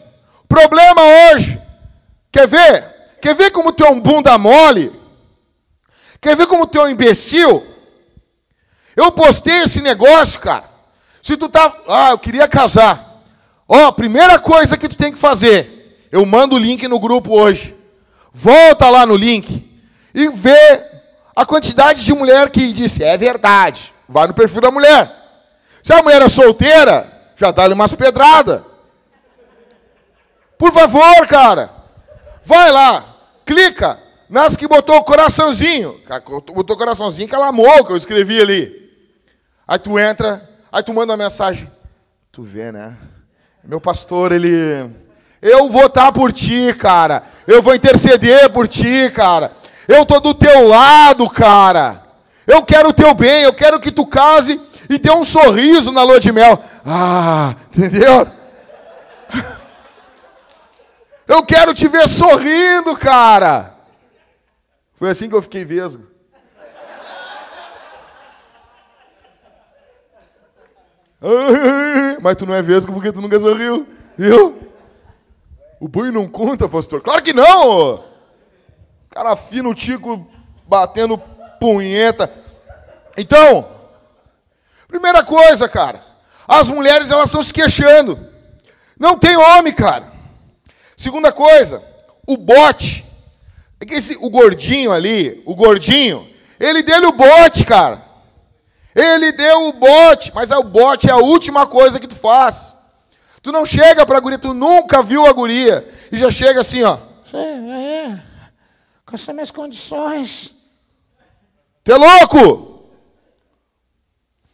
Problema 0.47 1.01
hoje. 1.01 1.61
Quer 2.31 2.47
ver? 2.47 2.83
Quer 3.21 3.35
ver 3.35 3.51
como 3.51 3.71
tu 3.71 3.83
é 3.83 3.89
um 3.89 3.99
bunda 3.99 4.37
mole? 4.37 4.91
Quer 6.19 6.35
ver 6.35 6.47
como 6.47 6.67
tu 6.67 6.79
é 6.79 6.83
um 6.83 6.89
imbecil? 6.89 7.65
Eu 8.95 9.11
postei 9.11 9.63
esse 9.63 9.81
negócio, 9.81 10.39
cara. 10.39 10.70
Se 11.21 11.37
tu 11.37 11.47
tá. 11.47 11.71
Ah, 11.87 12.11
eu 12.11 12.17
queria 12.17 12.47
casar. 12.47 12.99
Ó, 13.67 13.87
oh, 13.87 13.93
primeira 13.93 14.39
coisa 14.39 14.77
que 14.77 14.89
tu 14.89 14.97
tem 14.97 15.11
que 15.11 15.17
fazer. 15.17 16.07
Eu 16.11 16.25
mando 16.25 16.55
o 16.55 16.59
link 16.59 16.87
no 16.87 16.99
grupo 16.99 17.33
hoje. 17.33 17.75
Volta 18.33 18.89
lá 18.89 19.05
no 19.05 19.15
link 19.15 19.69
e 20.13 20.27
vê 20.29 20.83
a 21.35 21.45
quantidade 21.45 22.03
de 22.03 22.13
mulher 22.13 22.49
que 22.49 22.73
disse: 22.73 23.03
é 23.03 23.17
verdade. 23.17 23.93
Vai 24.07 24.27
no 24.27 24.33
perfil 24.33 24.61
da 24.61 24.71
mulher. 24.71 25.09
Se 25.81 25.93
a 25.93 26.01
mulher 26.01 26.21
é 26.21 26.29
solteira, 26.29 27.07
já 27.37 27.51
dá-lhe 27.51 27.73
umas 27.73 27.93
pedradas. 27.93 28.61
Por 30.57 30.71
favor, 30.71 31.27
cara. 31.27 31.69
Vai 32.43 32.71
lá, 32.71 33.03
clica 33.45 33.97
nas 34.29 34.55
que 34.55 34.67
botou 34.67 34.95
o 34.95 35.03
coraçãozinho. 35.03 35.99
Botou 36.53 36.75
o 36.75 36.79
coraçãozinho 36.79 37.27
que 37.27 37.35
ela 37.35 37.47
amou 37.47 37.83
que 37.83 37.91
eu 37.91 37.97
escrevi 37.97 38.39
ali. 38.39 38.89
Aí 39.67 39.77
tu 39.79 39.99
entra, 39.99 40.49
aí 40.71 40.83
tu 40.83 40.93
manda 40.93 41.11
uma 41.11 41.17
mensagem. 41.17 41.69
Tu 42.31 42.43
vê, 42.43 42.71
né? 42.71 42.95
Meu 43.63 43.81
pastor, 43.81 44.31
ele. 44.31 44.89
Eu 45.41 45.69
vou 45.69 45.87
estar 45.87 46.05
tá 46.05 46.11
por 46.11 46.31
ti, 46.31 46.73
cara. 46.73 47.23
Eu 47.45 47.61
vou 47.61 47.75
interceder 47.75 48.49
por 48.51 48.67
ti, 48.67 49.11
cara. 49.13 49.51
Eu 49.87 50.05
tô 50.05 50.19
do 50.19 50.33
teu 50.33 50.67
lado, 50.67 51.29
cara. 51.29 52.01
Eu 52.47 52.63
quero 52.63 52.89
o 52.89 52.93
teu 52.93 53.13
bem, 53.13 53.43
eu 53.43 53.53
quero 53.53 53.79
que 53.79 53.91
tu 53.91 54.05
case 54.05 54.59
e 54.89 54.97
dê 54.97 55.11
um 55.11 55.23
sorriso 55.23 55.91
na 55.91 56.03
lua 56.03 56.19
de 56.19 56.31
mel. 56.31 56.63
Ah, 56.85 57.55
entendeu? 57.73 58.27
Eu 61.27 61.43
quero 61.43 61.73
te 61.73 61.87
ver 61.87 62.09
sorrindo, 62.09 62.93
cara. 62.97 63.73
Foi 64.95 65.09
assim 65.09 65.29
que 65.29 65.35
eu 65.35 65.41
fiquei 65.41 65.63
vesgo. 65.63 66.05
Mas 72.21 72.35
tu 72.35 72.45
não 72.45 72.55
é 72.55 72.61
vesgo 72.61 72.93
porque 72.93 73.11
tu 73.11 73.21
nunca 73.21 73.39
sorriu, 73.39 73.87
viu? 74.17 74.57
O 75.79 75.87
boi 75.87 76.11
não 76.11 76.27
conta, 76.27 76.67
pastor? 76.67 77.01
Claro 77.01 77.21
que 77.21 77.33
não! 77.33 78.03
Cara 79.09 79.35
fino, 79.35 79.75
tico 79.75 80.27
batendo 80.67 81.17
punheta. 81.59 82.31
Então, 83.17 83.67
primeira 84.87 85.23
coisa, 85.23 85.67
cara, 85.67 86.01
as 86.47 86.67
mulheres 86.67 87.11
elas 87.11 87.29
estão 87.29 87.43
se 87.43 87.53
queixando. 87.53 88.17
Não 88.97 89.17
tem 89.17 89.35
homem, 89.35 89.73
cara. 89.73 90.11
Segunda 90.95 91.31
coisa, 91.31 91.83
o 92.27 92.37
bote. 92.37 93.05
É 93.79 93.93
esse, 93.95 94.17
o 94.21 94.29
gordinho 94.29 94.91
ali, 94.91 95.41
o 95.45 95.55
gordinho, 95.55 96.27
ele 96.59 96.83
deu 96.83 97.09
o 97.09 97.11
bote, 97.11 97.65
cara. 97.65 97.99
Ele 98.93 99.31
deu 99.31 99.67
o 99.67 99.73
bote, 99.73 100.31
mas 100.33 100.51
o 100.51 100.63
bote 100.63 101.09
é 101.09 101.13
a 101.13 101.17
última 101.17 101.65
coisa 101.65 101.99
que 101.99 102.07
tu 102.07 102.15
faz. 102.15 102.75
Tu 103.41 103.51
não 103.51 103.65
chega 103.65 104.05
para 104.05 104.17
a 104.17 104.19
guria, 104.21 104.37
tu 104.37 104.53
nunca 104.53 105.01
viu 105.01 105.25
a 105.25 105.31
guria, 105.31 105.87
e 106.11 106.17
já 106.17 106.29
chega 106.29 106.61
assim, 106.61 106.83
ó. 106.83 106.97
É, 107.33 108.21
quais 109.05 109.21
são 109.21 109.33
minhas 109.33 109.51
condições? 109.51 110.61
Tu 111.83 111.91
é 111.91 111.95
louco? 111.95 112.89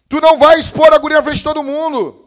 Tu 0.08 0.22
não 0.22 0.38
vai 0.38 0.60
expor 0.60 0.94
a 0.94 0.98
guria 0.98 1.18
na 1.18 1.24
frente 1.24 1.40
de 1.40 1.44
todo 1.44 1.64
mundo. 1.64 2.24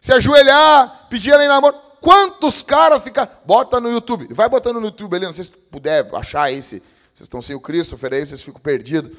Se 0.00 0.12
ajoelhar, 0.12 1.06
pedir 1.08 1.32
ela 1.32 1.44
em 1.44 1.48
namoro. 1.48 1.76
Quantos 2.00 2.62
caras 2.62 3.02
ficam. 3.02 3.28
Bota 3.44 3.80
no 3.80 3.90
YouTube. 3.90 4.32
Vai 4.32 4.48
botando 4.48 4.80
no 4.80 4.86
YouTube 4.86 5.16
ali, 5.16 5.26
não 5.26 5.32
sei 5.32 5.44
se 5.44 5.50
puder 5.50 6.08
achar 6.14 6.50
esse. 6.52 6.78
Vocês 7.12 7.26
estão 7.26 7.42
sem 7.42 7.56
o 7.56 7.60
Christopher 7.60 8.14
aí, 8.14 8.24
vocês 8.24 8.40
ficam 8.40 8.60
perdidos. 8.60 9.10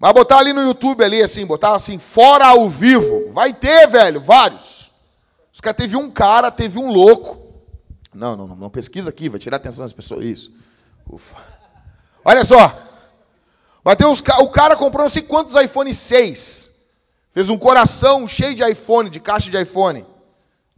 Vai 0.00 0.14
botar 0.14 0.38
ali 0.38 0.54
no 0.54 0.62
YouTube 0.62 1.04
ali, 1.04 1.20
assim, 1.22 1.44
botar 1.44 1.76
assim, 1.76 1.98
fora 1.98 2.46
ao 2.46 2.70
vivo. 2.70 3.30
Vai 3.34 3.52
ter, 3.52 3.86
velho, 3.86 4.18
vários. 4.18 4.90
Os 5.52 5.60
caras 5.60 5.76
teve 5.76 5.94
um 5.94 6.10
cara, 6.10 6.50
teve 6.50 6.78
um 6.78 6.90
louco. 6.90 7.38
Não, 8.14 8.34
não, 8.34 8.46
não, 8.48 8.70
pesquisa 8.70 9.10
aqui, 9.10 9.28
vai 9.28 9.38
tirar 9.38 9.58
atenção 9.58 9.84
das 9.84 9.92
pessoas. 9.92 10.24
Isso. 10.24 10.52
Ufa. 11.06 11.36
Olha 12.24 12.42
só. 12.44 12.74
Vai 13.84 13.94
ter 13.94 14.06
os, 14.06 14.20
o 14.40 14.48
cara 14.48 14.74
comprou 14.74 15.02
não 15.02 15.10
sei 15.10 15.20
quantos 15.20 15.54
iPhone 15.54 15.92
6. 15.92 16.70
Fez 17.30 17.50
um 17.50 17.58
coração 17.58 18.26
cheio 18.26 18.54
de 18.54 18.64
iPhone, 18.66 19.10
de 19.10 19.20
caixa 19.20 19.50
de 19.50 19.60
iPhone. 19.60 20.06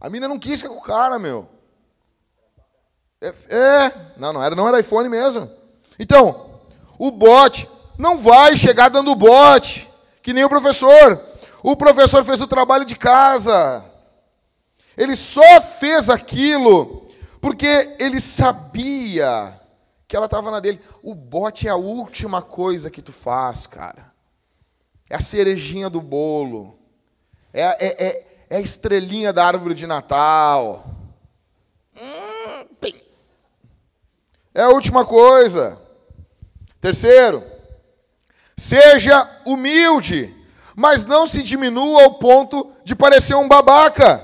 A 0.01 0.09
mina 0.09 0.27
não 0.27 0.37
quis 0.37 0.61
ficar 0.61 0.73
com 0.73 0.81
o 0.81 0.83
cara, 0.83 1.17
meu. 1.17 1.47
É, 3.21 3.27
é, 3.27 3.91
não, 4.17 4.33
não 4.33 4.43
era, 4.43 4.53
não 4.53 4.67
era 4.67 4.81
iPhone 4.81 5.07
mesmo. 5.07 5.49
Então, 5.97 6.59
o 6.99 7.09
bot 7.09 7.69
não 8.03 8.19
vai 8.19 8.57
chegar 8.57 8.89
dando 8.89 9.15
bote, 9.15 9.89
que 10.21 10.33
nem 10.33 10.43
o 10.43 10.49
professor. 10.49 11.19
O 11.63 11.73
professor 11.73 12.21
fez 12.25 12.41
o 12.41 12.47
trabalho 12.47 12.83
de 12.83 12.97
casa. 12.97 13.83
Ele 14.97 15.15
só 15.15 15.61
fez 15.61 16.09
aquilo 16.09 17.07
porque 17.39 17.95
ele 17.99 18.19
sabia 18.19 19.57
que 20.05 20.17
ela 20.17 20.25
estava 20.25 20.51
na 20.51 20.59
dele. 20.59 20.81
O 21.01 21.15
bote 21.15 21.65
é 21.65 21.71
a 21.71 21.77
última 21.77 22.41
coisa 22.41 22.91
que 22.91 23.01
tu 23.01 23.13
faz, 23.13 23.65
cara. 23.65 24.11
É 25.09 25.15
a 25.15 25.21
cerejinha 25.21 25.89
do 25.89 26.01
bolo. 26.01 26.77
É, 27.53 27.61
é, 27.63 28.05
é, 28.05 28.27
é 28.49 28.57
a 28.57 28.61
estrelinha 28.61 29.31
da 29.31 29.45
árvore 29.45 29.75
de 29.75 29.87
Natal. 29.87 30.83
Hum, 31.95 32.65
é 34.53 34.61
a 34.61 34.69
última 34.69 35.05
coisa. 35.05 35.79
Terceiro, 36.81 37.52
seja 38.57 39.27
humilde, 39.45 40.33
mas 40.75 41.05
não 41.05 41.27
se 41.27 41.43
diminua 41.43 42.03
ao 42.03 42.13
ponto 42.15 42.71
de 42.83 42.95
parecer 42.95 43.35
um 43.35 43.47
babaca. 43.47 44.21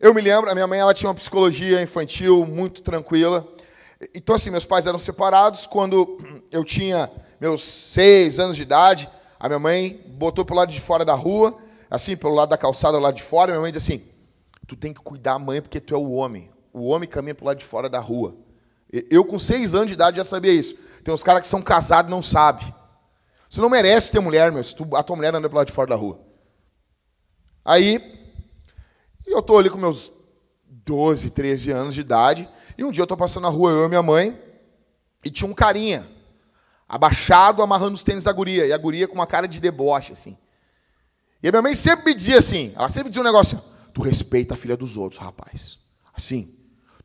Eu 0.00 0.12
me 0.12 0.20
lembro, 0.20 0.50
a 0.50 0.54
minha 0.54 0.66
mãe 0.66 0.78
ela 0.78 0.94
tinha 0.94 1.08
uma 1.08 1.14
psicologia 1.14 1.80
infantil 1.82 2.44
muito 2.46 2.82
tranquila. 2.82 3.46
Então, 4.14 4.34
assim, 4.34 4.50
meus 4.50 4.66
pais 4.66 4.86
eram 4.86 4.98
separados. 4.98 5.66
Quando 5.66 6.18
eu 6.52 6.64
tinha 6.64 7.10
meus 7.40 7.62
seis 7.62 8.38
anos 8.38 8.56
de 8.56 8.62
idade, 8.62 9.08
a 9.40 9.48
minha 9.48 9.58
mãe 9.58 10.00
botou 10.08 10.44
para 10.44 10.52
o 10.54 10.56
lado 10.56 10.72
de 10.72 10.80
fora 10.80 11.04
da 11.04 11.14
rua 11.14 11.56
assim, 11.90 12.16
pelo 12.16 12.34
lado 12.34 12.50
da 12.50 12.58
calçada, 12.58 12.98
lá 12.98 13.10
de 13.10 13.22
fora, 13.22 13.52
minha 13.52 13.60
mãe 13.60 13.72
diz 13.72 13.82
assim: 13.82 14.02
Tu 14.66 14.76
tem 14.76 14.92
que 14.92 15.00
cuidar 15.00 15.38
mãe 15.38 15.60
porque 15.60 15.80
tu 15.80 15.94
é 15.94 15.98
o 15.98 16.10
homem. 16.10 16.50
O 16.72 16.88
homem 16.88 17.08
caminha 17.08 17.34
pro 17.34 17.46
lado 17.46 17.58
de 17.58 17.64
fora 17.64 17.88
da 17.88 17.98
rua. 17.98 18.36
Eu, 19.10 19.24
com 19.24 19.38
seis 19.38 19.74
anos 19.74 19.88
de 19.88 19.94
idade, 19.94 20.18
já 20.18 20.24
sabia 20.24 20.52
isso. 20.52 20.74
Tem 21.02 21.12
uns 21.12 21.22
caras 21.22 21.42
que 21.42 21.48
são 21.48 21.62
casados 21.62 22.08
e 22.08 22.14
não 22.14 22.22
sabem. 22.22 22.72
Você 23.56 23.62
não 23.62 23.70
merece 23.70 24.12
ter 24.12 24.20
mulher, 24.20 24.52
meu, 24.52 24.62
se 24.62 24.76
tu, 24.76 24.94
a 24.94 25.02
tua 25.02 25.16
mulher 25.16 25.34
anda 25.34 25.48
pro 25.48 25.56
lado 25.56 25.68
de 25.68 25.72
fora 25.72 25.88
da 25.88 25.96
rua. 25.96 26.20
Aí, 27.64 27.98
eu 29.26 29.40
tô 29.40 29.56
ali 29.56 29.70
com 29.70 29.78
meus 29.78 30.12
12, 30.68 31.30
13 31.30 31.70
anos 31.70 31.94
de 31.94 32.02
idade, 32.02 32.46
e 32.76 32.84
um 32.84 32.92
dia 32.92 33.02
eu 33.02 33.06
tô 33.06 33.16
passando 33.16 33.44
na 33.44 33.48
rua, 33.48 33.70
eu 33.70 33.86
e 33.86 33.88
minha 33.88 34.02
mãe, 34.02 34.38
e 35.24 35.30
tinha 35.30 35.50
um 35.50 35.54
carinha, 35.54 36.06
abaixado, 36.86 37.62
amarrando 37.62 37.94
os 37.94 38.02
tênis 38.04 38.24
da 38.24 38.32
guria, 38.32 38.66
e 38.66 38.74
a 38.74 38.76
guria 38.76 39.08
com 39.08 39.14
uma 39.14 39.26
cara 39.26 39.48
de 39.48 39.58
deboche, 39.58 40.12
assim. 40.12 40.36
E 41.42 41.48
a 41.48 41.50
minha 41.50 41.62
mãe 41.62 41.72
sempre 41.72 42.04
me 42.04 42.14
dizia 42.14 42.36
assim, 42.36 42.74
ela 42.76 42.90
sempre 42.90 43.08
dizia 43.08 43.22
um 43.22 43.24
negócio 43.24 43.56
assim, 43.56 43.90
tu 43.94 44.02
respeita 44.02 44.52
a 44.52 44.56
filha 44.58 44.76
dos 44.76 44.98
outros, 44.98 45.18
rapaz. 45.18 45.78
Assim, 46.12 46.54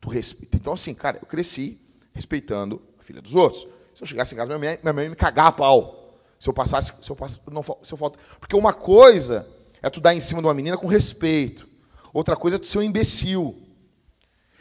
tu 0.02 0.10
respeita. 0.10 0.56
Então 0.56 0.74
assim, 0.74 0.92
cara, 0.92 1.16
eu 1.18 1.26
cresci 1.26 1.80
respeitando 2.12 2.78
a 3.00 3.02
filha 3.02 3.22
dos 3.22 3.34
outros. 3.34 3.66
Se 3.94 4.02
eu 4.02 4.06
chegasse 4.06 4.34
em 4.34 4.36
casa, 4.36 4.58
minha 4.58 4.72
mãe, 4.72 4.78
minha 4.82 4.92
mãe 4.92 5.08
me 5.08 5.16
cagar 5.16 5.46
a 5.46 5.52
pau. 5.52 6.01
Se 6.42 6.48
eu 6.48 6.52
passasse, 6.52 6.92
se 7.00 7.08
eu 7.08 7.14
passasse, 7.14 7.40
não, 7.52 7.62
se 7.62 7.94
eu 7.94 7.96
falta. 7.96 8.18
Porque 8.40 8.56
uma 8.56 8.72
coisa 8.72 9.48
é 9.80 9.88
tu 9.88 10.00
dar 10.00 10.12
em 10.12 10.18
cima 10.18 10.40
de 10.40 10.46
uma 10.48 10.52
menina 10.52 10.76
com 10.76 10.88
respeito. 10.88 11.68
Outra 12.12 12.34
coisa 12.34 12.56
é 12.56 12.58
tu 12.58 12.66
ser 12.66 12.78
um 12.78 12.82
imbecil. 12.82 13.56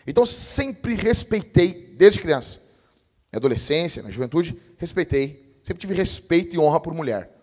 Então 0.05 0.23
sempre 0.23 0.93
respeitei, 0.93 1.95
desde 1.97 2.19
criança, 2.19 2.59
na 3.31 3.37
adolescência, 3.37 4.03
na 4.03 4.11
juventude, 4.11 4.55
respeitei. 4.77 5.57
Sempre 5.63 5.81
tive 5.81 5.95
respeito 5.95 6.53
e 6.53 6.59
honra 6.59 6.79
por 6.79 6.93
mulher. 6.93 7.35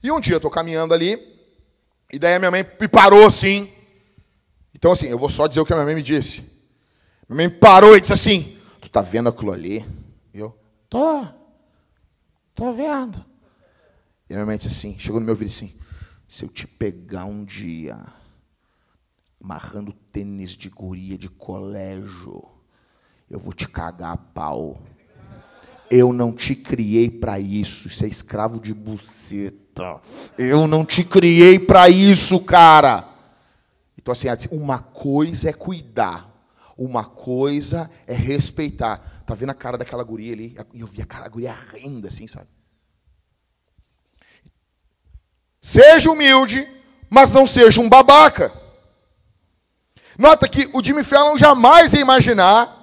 E 0.00 0.12
um 0.12 0.20
dia 0.20 0.34
eu 0.34 0.38
estou 0.38 0.48
caminhando 0.48 0.94
ali, 0.94 1.18
e 2.12 2.20
daí 2.20 2.36
a 2.36 2.38
minha 2.38 2.52
mãe 2.52 2.64
me 2.80 2.86
parou 2.86 3.26
assim. 3.26 3.68
Então, 4.72 4.92
assim, 4.92 5.08
eu 5.08 5.18
vou 5.18 5.28
só 5.28 5.48
dizer 5.48 5.58
o 5.60 5.66
que 5.66 5.72
a 5.72 5.76
minha 5.76 5.86
mãe 5.86 5.96
me 5.96 6.04
disse. 6.04 6.70
Minha 7.28 7.48
mãe 7.48 7.50
parou 7.50 7.96
e 7.96 8.00
disse 8.00 8.12
assim: 8.12 8.56
Tu 8.80 8.88
tá 8.88 9.02
vendo 9.02 9.28
aquilo 9.28 9.50
ali? 9.50 9.84
E 10.32 10.38
eu, 10.38 10.56
tô. 10.88 11.26
Tô 12.54 12.70
vendo. 12.70 13.28
E 14.30 14.32
a 14.32 14.36
minha 14.36 14.46
mãe 14.46 14.56
disse 14.56 14.68
assim: 14.68 14.96
chegou 14.96 15.18
no 15.18 15.26
meu 15.26 15.34
ouvido 15.34 15.48
assim: 15.48 15.74
Se 16.28 16.44
eu 16.44 16.48
te 16.48 16.64
pegar 16.64 17.24
um 17.24 17.44
dia 17.44 17.98
amarrando 19.42 19.92
tênis 20.12 20.50
de 20.50 20.68
guria 20.68 21.18
de 21.18 21.28
colégio, 21.28 22.44
eu 23.28 23.40
vou 23.40 23.52
te 23.52 23.66
cagar 23.66 24.12
a 24.12 24.16
pau. 24.16 24.80
Eu 25.90 26.12
não 26.12 26.32
te 26.32 26.54
criei 26.54 27.10
para 27.10 27.40
isso. 27.40 27.88
Isso 27.88 28.04
é 28.04 28.08
escravo 28.08 28.60
de 28.60 28.72
buceta. 28.72 30.00
Eu 30.38 30.68
não 30.68 30.84
te 30.84 31.02
criei 31.02 31.58
para 31.58 31.88
isso, 31.88 32.38
cara. 32.44 33.08
Então, 33.98 34.12
assim, 34.12 34.28
uma 34.52 34.78
coisa 34.78 35.50
é 35.50 35.52
cuidar, 35.52 36.30
uma 36.78 37.04
coisa 37.04 37.90
é 38.06 38.14
respeitar. 38.14 39.24
Tá 39.26 39.34
vendo 39.34 39.50
a 39.50 39.54
cara 39.54 39.76
daquela 39.76 40.04
guria 40.04 40.32
ali? 40.32 40.56
E 40.72 40.80
eu 40.80 40.86
vi 40.86 41.02
a 41.02 41.06
cara 41.06 41.24
da 41.24 41.30
guria 41.30 41.52
rindo, 41.52 42.06
assim, 42.06 42.28
sabe? 42.28 42.59
Seja 45.60 46.10
humilde, 46.10 46.66
mas 47.08 47.32
não 47.32 47.46
seja 47.46 47.80
um 47.80 47.88
babaca. 47.88 48.50
Nota 50.18 50.48
que 50.48 50.68
o 50.72 50.82
Jimmy 50.82 51.04
Fallon 51.04 51.36
jamais 51.36 51.92
ia 51.92 52.00
imaginar 52.00 52.76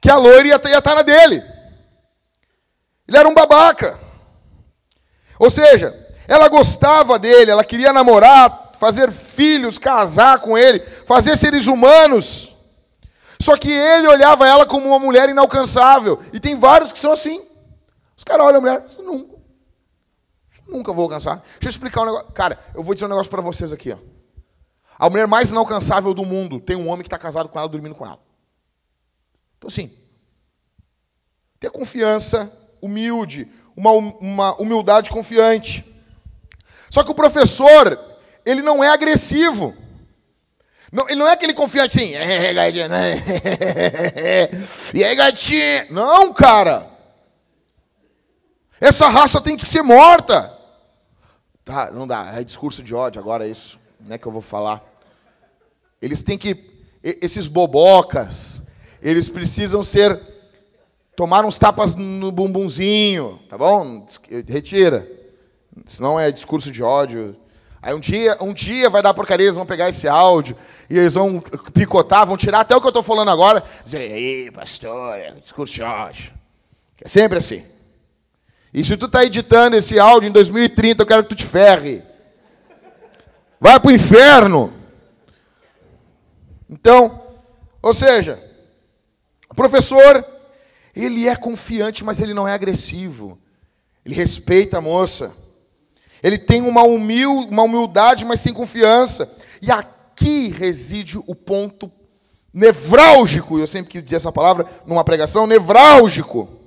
que 0.00 0.10
a 0.10 0.16
loira 0.16 0.48
ia, 0.48 0.56
estar 0.56 0.94
na 0.94 1.02
dele. 1.02 1.42
Ele 3.06 3.16
era 3.16 3.28
um 3.28 3.34
babaca. 3.34 3.98
Ou 5.38 5.50
seja, 5.50 5.94
ela 6.28 6.48
gostava 6.48 7.18
dele, 7.18 7.50
ela 7.50 7.64
queria 7.64 7.92
namorar, 7.92 8.72
fazer 8.78 9.10
filhos, 9.10 9.78
casar 9.78 10.38
com 10.38 10.56
ele, 10.56 10.80
fazer 11.06 11.36
seres 11.36 11.66
humanos. 11.66 12.56
Só 13.40 13.56
que 13.56 13.70
ele 13.70 14.06
olhava 14.06 14.46
ela 14.46 14.66
como 14.66 14.86
uma 14.86 14.98
mulher 14.98 15.28
inalcançável. 15.28 16.22
E 16.32 16.38
tem 16.38 16.56
vários 16.56 16.92
que 16.92 16.98
são 16.98 17.12
assim. 17.12 17.42
Os 18.16 18.22
caras 18.22 18.46
olham 18.46 18.58
a 18.58 18.60
mulher, 18.60 18.84
nunca, 19.00 19.39
nunca 20.70 20.92
vou 20.92 21.04
alcançar. 21.04 21.36
Deixa 21.36 21.66
eu 21.66 21.68
explicar 21.70 22.02
um 22.02 22.06
negócio. 22.06 22.32
Cara, 22.32 22.58
eu 22.74 22.82
vou 22.82 22.94
dizer 22.94 23.06
um 23.06 23.10
negócio 23.10 23.30
para 23.30 23.42
vocês 23.42 23.72
aqui. 23.72 23.92
Ó. 23.92 23.96
A 24.98 25.08
mulher 25.08 25.26
mais 25.26 25.50
inalcançável 25.50 26.12
do 26.12 26.24
mundo 26.24 26.60
tem 26.60 26.76
um 26.76 26.88
homem 26.88 27.02
que 27.02 27.06
está 27.06 27.18
casado 27.18 27.48
com 27.48 27.58
ela, 27.58 27.68
dormindo 27.68 27.94
com 27.94 28.04
ela. 28.04 28.18
Então, 29.56 29.68
assim, 29.68 29.90
ter 31.58 31.70
confiança, 31.70 32.50
humilde, 32.82 33.48
uma, 33.74 33.92
uma 33.92 34.60
humildade 34.60 35.10
confiante. 35.10 35.84
Só 36.90 37.02
que 37.02 37.10
o 37.10 37.14
professor, 37.14 37.98
ele 38.44 38.62
não 38.62 38.84
é 38.84 38.90
agressivo. 38.90 39.74
Não, 40.92 41.08
ele 41.08 41.20
não 41.20 41.28
é 41.28 41.32
aquele 41.32 41.54
confiante 41.54 41.98
assim, 41.98 42.14
é, 42.14 42.52
gatinha, 42.52 42.88
né? 42.88 43.14
e 44.92 45.04
aí, 45.04 45.14
gatinha? 45.14 45.86
Não, 45.90 46.32
cara. 46.34 46.86
Essa 48.80 49.08
raça 49.08 49.40
tem 49.40 49.56
que 49.56 49.66
ser 49.66 49.82
morta. 49.82 50.59
Tá, 51.64 51.90
não 51.90 52.06
dá, 52.06 52.32
é 52.38 52.44
discurso 52.44 52.82
de 52.82 52.94
ódio 52.94 53.20
agora 53.20 53.46
isso. 53.46 53.78
Não 54.00 54.14
é 54.14 54.18
que 54.18 54.26
eu 54.26 54.32
vou 54.32 54.42
falar. 54.42 54.82
Eles 56.00 56.22
têm 56.22 56.38
que, 56.38 56.56
esses 57.02 57.46
bobocas, 57.46 58.68
eles 59.02 59.28
precisam 59.28 59.84
ser 59.84 60.18
tomar 61.14 61.44
uns 61.44 61.58
tapas 61.58 61.94
no 61.94 62.32
bumbumzinho, 62.32 63.38
tá 63.48 63.58
bom? 63.58 64.06
Retira. 64.48 65.06
Senão 65.84 66.18
é 66.18 66.30
discurso 66.30 66.72
de 66.72 66.82
ódio. 66.82 67.36
Aí 67.82 67.94
um 67.94 68.00
dia, 68.00 68.36
um 68.40 68.52
dia 68.52 68.88
vai 68.90 69.02
dar 69.02 69.14
porcaria, 69.14 69.44
eles 69.44 69.56
vão 69.56 69.66
pegar 69.66 69.88
esse 69.88 70.08
áudio 70.08 70.56
e 70.88 70.98
eles 70.98 71.14
vão 71.14 71.40
picotar, 71.72 72.26
vão 72.26 72.36
tirar 72.36 72.60
até 72.60 72.74
o 72.74 72.80
que 72.80 72.86
eu 72.86 72.90
estou 72.90 73.02
falando 73.02 73.30
agora. 73.30 73.62
Dizer, 73.84 74.12
aí, 74.12 74.50
pastor, 74.50 75.16
é 75.16 75.30
discurso 75.32 75.72
de 75.72 75.82
ódio. 75.82 76.32
É 77.02 77.08
sempre 77.08 77.38
assim. 77.38 77.64
E 78.72 78.84
se 78.84 78.96
tu 78.96 79.06
está 79.06 79.24
editando 79.24 79.76
esse 79.76 79.98
áudio 79.98 80.28
em 80.28 80.32
2030, 80.32 81.02
eu 81.02 81.06
quero 81.06 81.22
que 81.24 81.30
tu 81.30 81.34
te 81.34 81.46
ferre. 81.46 82.02
Vai 83.60 83.78
para 83.80 83.88
o 83.88 83.92
inferno. 83.92 84.72
Então, 86.68 87.20
ou 87.82 87.92
seja, 87.92 88.38
o 89.50 89.54
professor 89.54 90.24
ele 90.94 91.28
é 91.28 91.34
confiante, 91.34 92.04
mas 92.04 92.20
ele 92.20 92.32
não 92.32 92.46
é 92.46 92.52
agressivo. 92.52 93.38
Ele 94.04 94.14
respeita 94.14 94.78
a 94.78 94.80
moça. 94.80 95.34
Ele 96.22 96.38
tem 96.38 96.62
uma, 96.62 96.82
humil, 96.82 97.48
uma 97.50 97.62
humildade, 97.62 98.24
mas 98.24 98.42
tem 98.42 98.52
confiança. 98.52 99.38
E 99.60 99.70
aqui 99.70 100.48
reside 100.48 101.18
o 101.18 101.34
ponto 101.34 101.90
nevrálgico. 102.52 103.58
Eu 103.58 103.66
sempre 103.66 103.90
quis 103.90 104.02
dizer 104.02 104.16
essa 104.16 104.32
palavra 104.32 104.66
numa 104.86 105.04
pregação: 105.04 105.46
nevrálgico. 105.46 106.59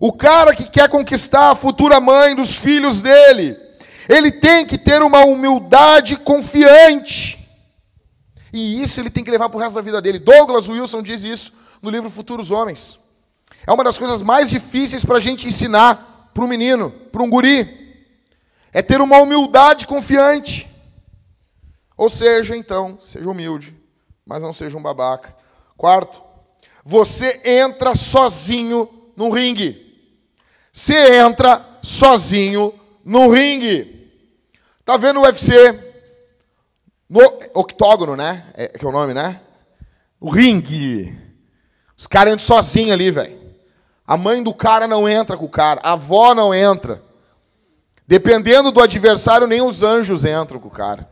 O 0.00 0.14
cara 0.14 0.54
que 0.54 0.64
quer 0.64 0.88
conquistar 0.88 1.50
a 1.50 1.54
futura 1.54 2.00
mãe 2.00 2.34
dos 2.34 2.56
filhos 2.56 3.02
dele, 3.02 3.54
ele 4.08 4.32
tem 4.32 4.64
que 4.64 4.78
ter 4.78 5.02
uma 5.02 5.26
humildade 5.26 6.16
confiante. 6.16 7.38
E 8.50 8.82
isso 8.82 8.98
ele 8.98 9.10
tem 9.10 9.22
que 9.22 9.30
levar 9.30 9.50
para 9.50 9.58
o 9.58 9.60
resto 9.60 9.74
da 9.74 9.82
vida 9.82 10.00
dele. 10.00 10.18
Douglas 10.18 10.68
Wilson 10.68 11.02
diz 11.02 11.22
isso 11.22 11.52
no 11.82 11.90
livro 11.90 12.08
Futuros 12.08 12.50
Homens. 12.50 12.98
É 13.66 13.72
uma 13.72 13.84
das 13.84 13.98
coisas 13.98 14.22
mais 14.22 14.48
difíceis 14.48 15.04
para 15.04 15.18
a 15.18 15.20
gente 15.20 15.46
ensinar 15.46 16.30
para 16.32 16.44
um 16.44 16.48
menino, 16.48 16.90
para 17.12 17.22
um 17.22 17.28
guri. 17.28 17.68
É 18.72 18.80
ter 18.80 19.02
uma 19.02 19.18
humildade 19.18 19.86
confiante. 19.86 20.66
Ou 21.94 22.08
seja, 22.08 22.56
então, 22.56 22.98
seja 23.02 23.28
humilde, 23.28 23.74
mas 24.24 24.42
não 24.42 24.54
seja 24.54 24.78
um 24.78 24.82
babaca. 24.82 25.36
Quarto, 25.76 26.22
você 26.82 27.42
entra 27.44 27.94
sozinho 27.94 28.88
no 29.14 29.28
ringue. 29.28 29.89
Você 30.72 31.18
entra 31.18 31.60
sozinho 31.82 32.72
no 33.04 33.28
ringue. 33.28 34.12
Tá 34.84 34.96
vendo 34.96 35.20
o 35.20 35.22
UFC? 35.22 35.54
No 37.08 37.20
octógono, 37.54 38.14
né? 38.14 38.44
É, 38.54 38.68
que 38.68 38.84
é 38.84 38.88
o 38.88 38.92
nome, 38.92 39.12
né? 39.12 39.40
O 40.20 40.30
ringue. 40.30 41.18
Os 41.96 42.06
caras 42.06 42.32
entram 42.32 42.46
sozinhos 42.46 42.92
ali, 42.92 43.10
velho. 43.10 43.38
A 44.06 44.16
mãe 44.16 44.42
do 44.42 44.54
cara 44.54 44.86
não 44.86 45.08
entra 45.08 45.36
com 45.36 45.44
o 45.44 45.48
cara, 45.48 45.80
a 45.82 45.92
avó 45.92 46.34
não 46.34 46.54
entra. 46.54 47.02
Dependendo 48.06 48.72
do 48.72 48.80
adversário, 48.80 49.46
nem 49.46 49.62
os 49.62 49.82
anjos 49.82 50.24
entram 50.24 50.58
com 50.58 50.68
o 50.68 50.72
cara. 50.72 51.08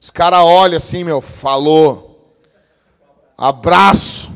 Os 0.00 0.10
caras 0.10 0.40
olham 0.40 0.76
assim, 0.76 1.04
meu, 1.04 1.20
falou. 1.20 2.38
Abraço. 3.38 4.30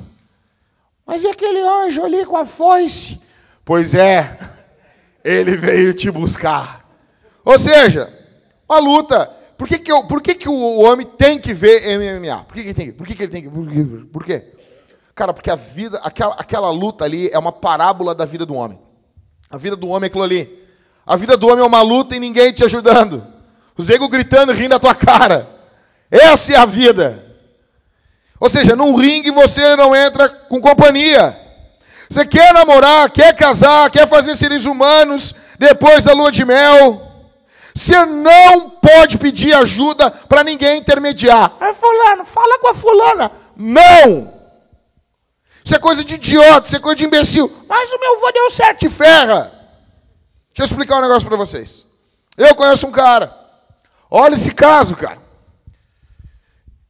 Mas 1.04 1.24
e 1.24 1.28
aquele 1.28 1.60
anjo 1.60 2.02
ali 2.02 2.24
com 2.24 2.36
a 2.36 2.46
foice? 2.46 3.20
Pois 3.64 3.94
é, 3.94 4.38
ele 5.24 5.56
veio 5.56 5.94
te 5.94 6.10
buscar. 6.10 6.84
Ou 7.44 7.58
seja, 7.58 8.12
uma 8.68 8.78
luta. 8.78 9.30
Por 9.56 9.68
que, 9.68 9.78
que, 9.78 9.90
eu, 9.90 10.04
por 10.04 10.20
que, 10.20 10.34
que 10.34 10.48
o 10.48 10.80
homem 10.80 11.06
tem 11.06 11.38
que 11.38 11.54
ver 11.54 11.82
MMA? 11.98 12.44
Por 12.44 12.54
que, 12.54 12.62
que, 12.62 12.68
ele, 12.68 12.74
tem, 12.74 12.92
por 12.92 13.06
que, 13.06 13.14
que 13.14 13.22
ele 13.22 13.32
tem 13.32 13.42
que. 13.42 14.04
Por 14.06 14.24
quê? 14.24 14.44
Cara, 15.14 15.32
porque 15.32 15.50
a 15.50 15.54
vida, 15.54 15.98
aquela, 16.02 16.34
aquela 16.34 16.70
luta 16.70 17.04
ali 17.04 17.30
é 17.30 17.38
uma 17.38 17.52
parábola 17.52 18.14
da 18.14 18.24
vida 18.24 18.44
do 18.44 18.54
homem. 18.54 18.78
A 19.48 19.56
vida 19.56 19.76
do 19.76 19.88
homem 19.88 20.06
é 20.06 20.08
aquilo 20.08 20.24
ali. 20.24 20.64
A 21.06 21.16
vida 21.16 21.36
do 21.36 21.46
homem 21.46 21.60
é 21.62 21.66
uma 21.66 21.82
luta 21.82 22.16
e 22.16 22.20
ninguém 22.20 22.52
te 22.52 22.64
ajudando. 22.64 23.24
Os 23.76 23.88
egos 23.88 24.10
gritando 24.10 24.52
rindo 24.52 24.70
da 24.70 24.80
tua 24.80 24.94
cara. 24.94 25.48
Essa 26.10 26.54
é 26.54 26.56
a 26.56 26.66
vida. 26.66 27.22
Ou 28.40 28.50
seja, 28.50 28.74
num 28.74 28.96
ringue 28.96 29.30
você 29.30 29.76
não 29.76 29.94
entra 29.94 30.28
com 30.28 30.60
companhia. 30.60 31.43
Você 32.08 32.26
quer 32.26 32.52
namorar, 32.52 33.10
quer 33.10 33.34
casar, 33.34 33.90
quer 33.90 34.06
fazer 34.08 34.36
seres 34.36 34.64
humanos 34.64 35.34
depois 35.58 36.04
da 36.04 36.12
lua 36.12 36.30
de 36.30 36.44
mel. 36.44 37.00
Você 37.74 38.04
não 38.04 38.70
pode 38.70 39.18
pedir 39.18 39.52
ajuda 39.54 40.10
para 40.10 40.44
ninguém 40.44 40.78
intermediar. 40.78 41.52
É 41.60 41.74
fulano, 41.74 42.24
fala 42.24 42.58
com 42.60 42.68
a 42.68 42.74
fulana. 42.74 43.32
Não! 43.56 44.32
Isso 45.64 45.74
é 45.74 45.78
coisa 45.78 46.04
de 46.04 46.14
idiota, 46.14 46.66
isso 46.66 46.76
é 46.76 46.80
coisa 46.80 46.96
de 46.96 47.06
imbecil. 47.06 47.50
Mas 47.68 47.90
o 47.90 47.98
meu 47.98 48.16
avô 48.16 48.30
deu 48.32 48.50
certo, 48.50 48.84
e 48.84 48.90
ferra. 48.90 49.50
Deixa 50.48 50.62
eu 50.62 50.64
explicar 50.66 50.98
um 50.98 51.02
negócio 51.02 51.26
para 51.26 51.38
vocês. 51.38 51.86
Eu 52.36 52.54
conheço 52.54 52.86
um 52.86 52.92
cara. 52.92 53.32
Olha 54.10 54.34
esse 54.34 54.52
caso, 54.52 54.94
cara. 54.94 55.18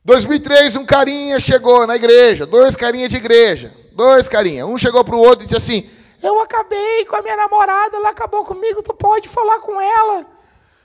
2003, 0.04 0.76
um 0.76 0.84
carinha 0.84 1.40
chegou 1.40 1.86
na 1.86 1.96
igreja, 1.96 2.44
dois 2.44 2.76
carinhas 2.76 3.08
de 3.08 3.16
igreja, 3.16 3.72
dois 3.94 4.28
carinhas. 4.28 4.68
Um 4.68 4.76
chegou 4.76 5.04
para 5.04 5.14
o 5.14 5.20
outro 5.20 5.44
e 5.44 5.46
disse 5.46 5.56
assim: 5.56 5.90
Eu 6.22 6.40
acabei 6.40 7.04
com 7.06 7.16
a 7.16 7.22
minha 7.22 7.36
namorada, 7.36 7.96
ela 7.96 8.10
acabou 8.10 8.44
comigo, 8.44 8.82
tu 8.82 8.94
pode 8.94 9.28
falar 9.28 9.58
com 9.60 9.80
ela. 9.80 10.26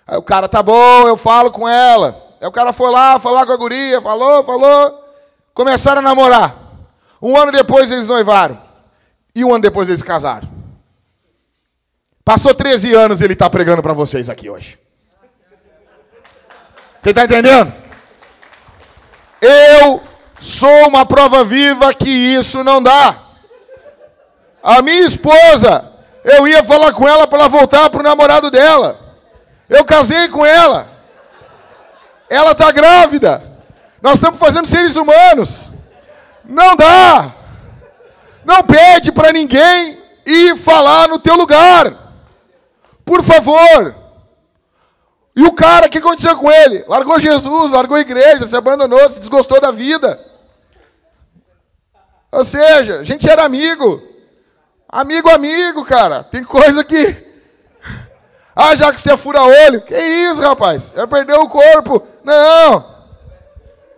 Aí 0.07 0.17
o 0.17 0.23
cara, 0.23 0.47
tá 0.47 0.63
bom, 0.63 1.07
eu 1.07 1.17
falo 1.17 1.51
com 1.51 1.67
ela. 1.67 2.15
Aí 2.41 2.47
o 2.47 2.51
cara 2.51 2.71
foi 2.71 2.89
lá 2.91 3.19
falar 3.19 3.45
com 3.45 3.51
a 3.51 3.57
guria, 3.57 4.01
falou, 4.01 4.43
falou. 4.43 5.05
Começaram 5.53 5.99
a 5.99 6.01
namorar. 6.03 6.55
Um 7.21 7.37
ano 7.37 7.51
depois 7.51 7.91
eles 7.91 8.07
noivaram. 8.07 8.59
E 9.35 9.43
um 9.43 9.53
ano 9.53 9.61
depois 9.61 9.89
eles 9.89 10.01
casaram. 10.01 10.47
Passou 12.23 12.53
13 12.53 12.93
anos 12.93 13.21
e 13.21 13.23
ele 13.23 13.33
está 13.33 13.49
pregando 13.49 13.81
para 13.81 13.93
vocês 13.93 14.29
aqui 14.29 14.49
hoje. 14.49 14.79
Você 16.99 17.09
está 17.09 17.25
entendendo? 17.25 17.73
Eu 19.41 20.01
sou 20.39 20.88
uma 20.88 21.06
prova 21.06 21.43
viva 21.43 21.93
que 21.93 22.10
isso 22.10 22.63
não 22.63 22.82
dá. 22.82 23.15
A 24.62 24.82
minha 24.82 25.06
esposa, 25.06 25.84
eu 26.23 26.47
ia 26.47 26.63
falar 26.63 26.93
com 26.93 27.08
ela 27.08 27.28
para 27.28 27.39
ela 27.39 27.49
voltar 27.49 27.89
para 27.89 27.99
o 27.99 28.04
namorado 28.04 28.52
dela. 28.52 28.99
Eu 29.69 29.86
casei 29.86 30.28
com 30.30 30.45
ela. 30.45 30.88
Ela 32.30 32.52
está 32.52 32.71
grávida. 32.71 33.41
Nós 34.02 34.15
estamos 34.15 34.39
fazendo 34.39 34.67
seres 34.67 34.95
humanos. 34.95 35.69
Não 36.45 36.75
dá. 36.75 37.32
Não 38.43 38.63
pede 38.63 39.12
para 39.12 39.32
ninguém 39.32 39.97
ir 40.25 40.56
falar 40.56 41.08
no 41.08 41.19
teu 41.19 41.36
lugar. 41.36 41.93
Por 43.06 43.23
favor. 43.23 43.95
E 45.36 45.43
o 45.43 45.54
cara, 45.54 45.88
o 45.88 45.89
que 45.89 45.99
aconteceu 45.99 46.36
com 46.36 46.52
ele? 46.52 46.84
Largou 46.88 47.19
Jesus, 47.19 47.71
largou 47.71 47.95
a 47.95 48.02
igreja, 48.02 48.45
se 48.45 48.56
abandonou, 48.56 49.10
se 49.10 49.19
desgostou 49.19 49.62
da 49.62 49.71
vida. 49.71 50.19
Ou 52.31 52.43
seja, 52.43 52.99
a 52.99 53.03
gente 53.03 53.29
era 53.29 53.43
amigo. 53.43 54.01
Amigo, 54.87 55.29
amigo, 55.29 55.85
cara. 55.85 56.23
Tem 56.23 56.43
coisa 56.43 56.83
que. 56.83 57.29
Ah, 58.61 58.75
já 58.75 58.91
que 58.91 58.99
você 58.99 59.13
é 59.13 59.15
fura-olho. 59.15 59.79
Que 59.83 59.95
isso, 59.95 60.41
rapaz? 60.41 60.91
Já 60.93 61.07
perdeu 61.07 61.43
o 61.43 61.49
corpo. 61.49 62.05
Não. 62.25 62.85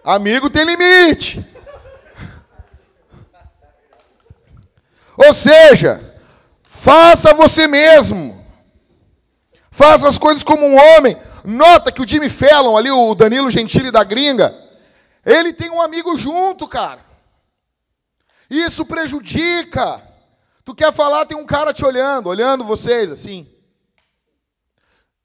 Amigo 0.03 0.51
tem 0.51 0.63
limite. 0.63 1.43
Ou 5.17 5.33
seja, 5.33 5.99
faça 6.61 7.33
você 7.33 7.65
mesmo. 7.65 8.39
Faça 9.71 10.07
as 10.07 10.19
coisas 10.19 10.43
como 10.43 10.63
um 10.63 10.77
homem. 10.77 11.17
Nota 11.43 11.91
que 11.91 12.01
o 12.01 12.07
Jimmy 12.07 12.29
Fallon, 12.29 12.77
ali, 12.77 12.91
o 12.91 13.15
Danilo 13.15 13.49
Gentili 13.49 13.89
da 13.89 14.03
gringa, 14.03 14.53
ele 15.25 15.53
tem 15.53 15.71
um 15.71 15.81
amigo 15.81 16.15
junto, 16.15 16.67
cara. 16.67 16.99
Isso 18.51 18.85
prejudica. 18.85 20.05
Tu 20.65 20.75
quer 20.75 20.91
falar, 20.91 21.25
tem 21.25 21.37
um 21.37 21.45
cara 21.45 21.73
te 21.73 21.85
olhando, 21.85 22.27
olhando 22.27 22.65
vocês 22.65 23.09
assim. 23.09 23.49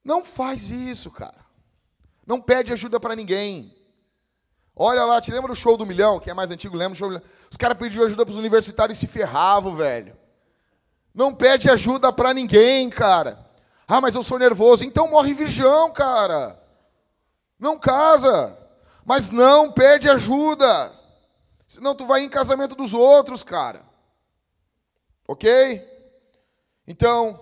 Não 0.04 0.24
faz 0.24 0.70
isso, 0.70 1.10
cara. 1.10 1.44
Não 2.24 2.40
pede 2.40 2.72
ajuda 2.72 3.00
para 3.00 3.16
ninguém. 3.16 3.74
Olha 4.76 5.04
lá, 5.04 5.20
te 5.20 5.32
lembra 5.32 5.52
do 5.52 5.56
show 5.56 5.76
do 5.76 5.84
milhão? 5.84 6.20
Quem 6.20 6.30
é 6.30 6.34
mais 6.34 6.52
antigo 6.52 6.76
lembra 6.76 6.94
do 6.94 6.98
show 6.98 7.08
do 7.08 7.14
milhão? 7.14 7.28
Os 7.50 7.56
caras 7.56 7.76
pediam 7.76 8.06
ajuda 8.06 8.24
para 8.24 8.30
os 8.30 8.38
universitários 8.38 8.96
e 8.96 9.00
se 9.00 9.08
ferravam, 9.08 9.74
velho. 9.74 10.16
Não 11.12 11.34
pede 11.34 11.68
ajuda 11.68 12.12
para 12.12 12.32
ninguém, 12.32 12.88
cara. 12.88 13.36
Ah, 13.88 14.00
mas 14.00 14.14
eu 14.14 14.22
sou 14.22 14.38
nervoso. 14.38 14.84
Então 14.84 15.10
morre 15.10 15.34
virgão, 15.34 15.92
cara. 15.92 16.56
Não 17.58 17.76
casa. 17.76 18.56
Mas 19.04 19.30
não 19.30 19.72
pede 19.72 20.08
ajuda. 20.08 20.92
Senão 21.66 21.94
tu 21.94 22.06
vai 22.06 22.20
em 22.20 22.28
casamento 22.28 22.74
dos 22.74 22.94
outros, 22.94 23.42
cara. 23.42 23.82
Ok? 25.26 25.82
Então, 26.86 27.38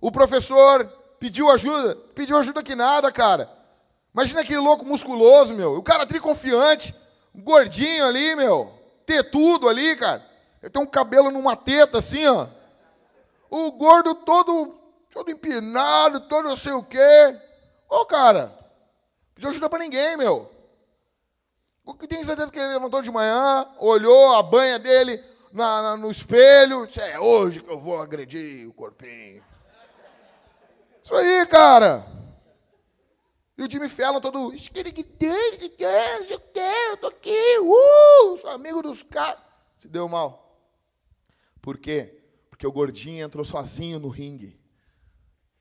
o 0.00 0.12
professor 0.12 0.84
pediu 1.18 1.50
ajuda. 1.50 1.96
Pediu 2.14 2.36
ajuda 2.36 2.62
que 2.62 2.74
nada, 2.74 3.10
cara. 3.10 3.50
Imagina 4.14 4.42
aquele 4.42 4.60
louco 4.60 4.84
musculoso, 4.84 5.54
meu. 5.54 5.74
O 5.74 5.82
cara 5.82 6.06
triconfiante. 6.06 6.94
Gordinho 7.34 8.06
ali, 8.06 8.36
meu. 8.36 8.72
Ter 9.04 9.24
tudo 9.24 9.68
ali, 9.68 9.96
cara. 9.96 10.24
Ele 10.62 10.70
tem 10.70 10.80
um 10.80 10.86
cabelo 10.86 11.32
numa 11.32 11.56
teta 11.56 11.98
assim, 11.98 12.24
ó. 12.26 12.46
O 13.50 13.72
gordo 13.72 14.14
todo, 14.14 14.78
todo 15.10 15.30
empinado, 15.30 16.20
todo 16.20 16.48
não 16.48 16.56
sei 16.56 16.72
o 16.72 16.82
quê. 16.82 17.36
Ô, 17.88 18.04
cara. 18.06 18.52
Pediu 19.34 19.50
ajuda 19.50 19.68
para 19.68 19.80
ninguém, 19.80 20.16
meu. 20.16 20.53
O 21.84 21.94
que 21.94 22.08
tem 22.08 22.24
certeza 22.24 22.50
que 22.50 22.58
ele 22.58 22.72
levantou 22.72 23.02
de 23.02 23.10
manhã, 23.10 23.68
olhou 23.78 24.36
a 24.36 24.42
banha 24.42 24.78
dele 24.78 25.22
na, 25.52 25.82
na, 25.82 25.96
no 25.96 26.10
espelho, 26.10 26.86
disse, 26.86 27.00
é 27.00 27.20
hoje 27.20 27.60
que 27.60 27.70
eu 27.70 27.78
vou 27.78 28.00
agredir 28.00 28.66
o 28.68 28.72
corpinho. 28.72 29.44
Isso 31.02 31.14
aí, 31.14 31.46
cara. 31.46 32.04
E 33.56 33.62
o 33.62 33.70
Jimmy 33.70 33.88
Fallon 33.88 34.20
todo, 34.20 34.52
eu 34.52 34.58
quero, 36.40 36.90
eu 36.90 36.96
tô 36.96 37.06
aqui, 37.06 37.58
uh, 37.60 38.36
sou 38.38 38.50
amigo 38.50 38.82
dos 38.82 39.02
caras. 39.02 39.38
Se 39.76 39.86
deu 39.86 40.08
mal. 40.08 40.58
Por 41.60 41.78
quê? 41.78 42.20
Porque 42.50 42.66
o 42.66 42.72
gordinho 42.72 43.24
entrou 43.24 43.44
sozinho 43.44 44.00
no 44.00 44.08
ringue. 44.08 44.58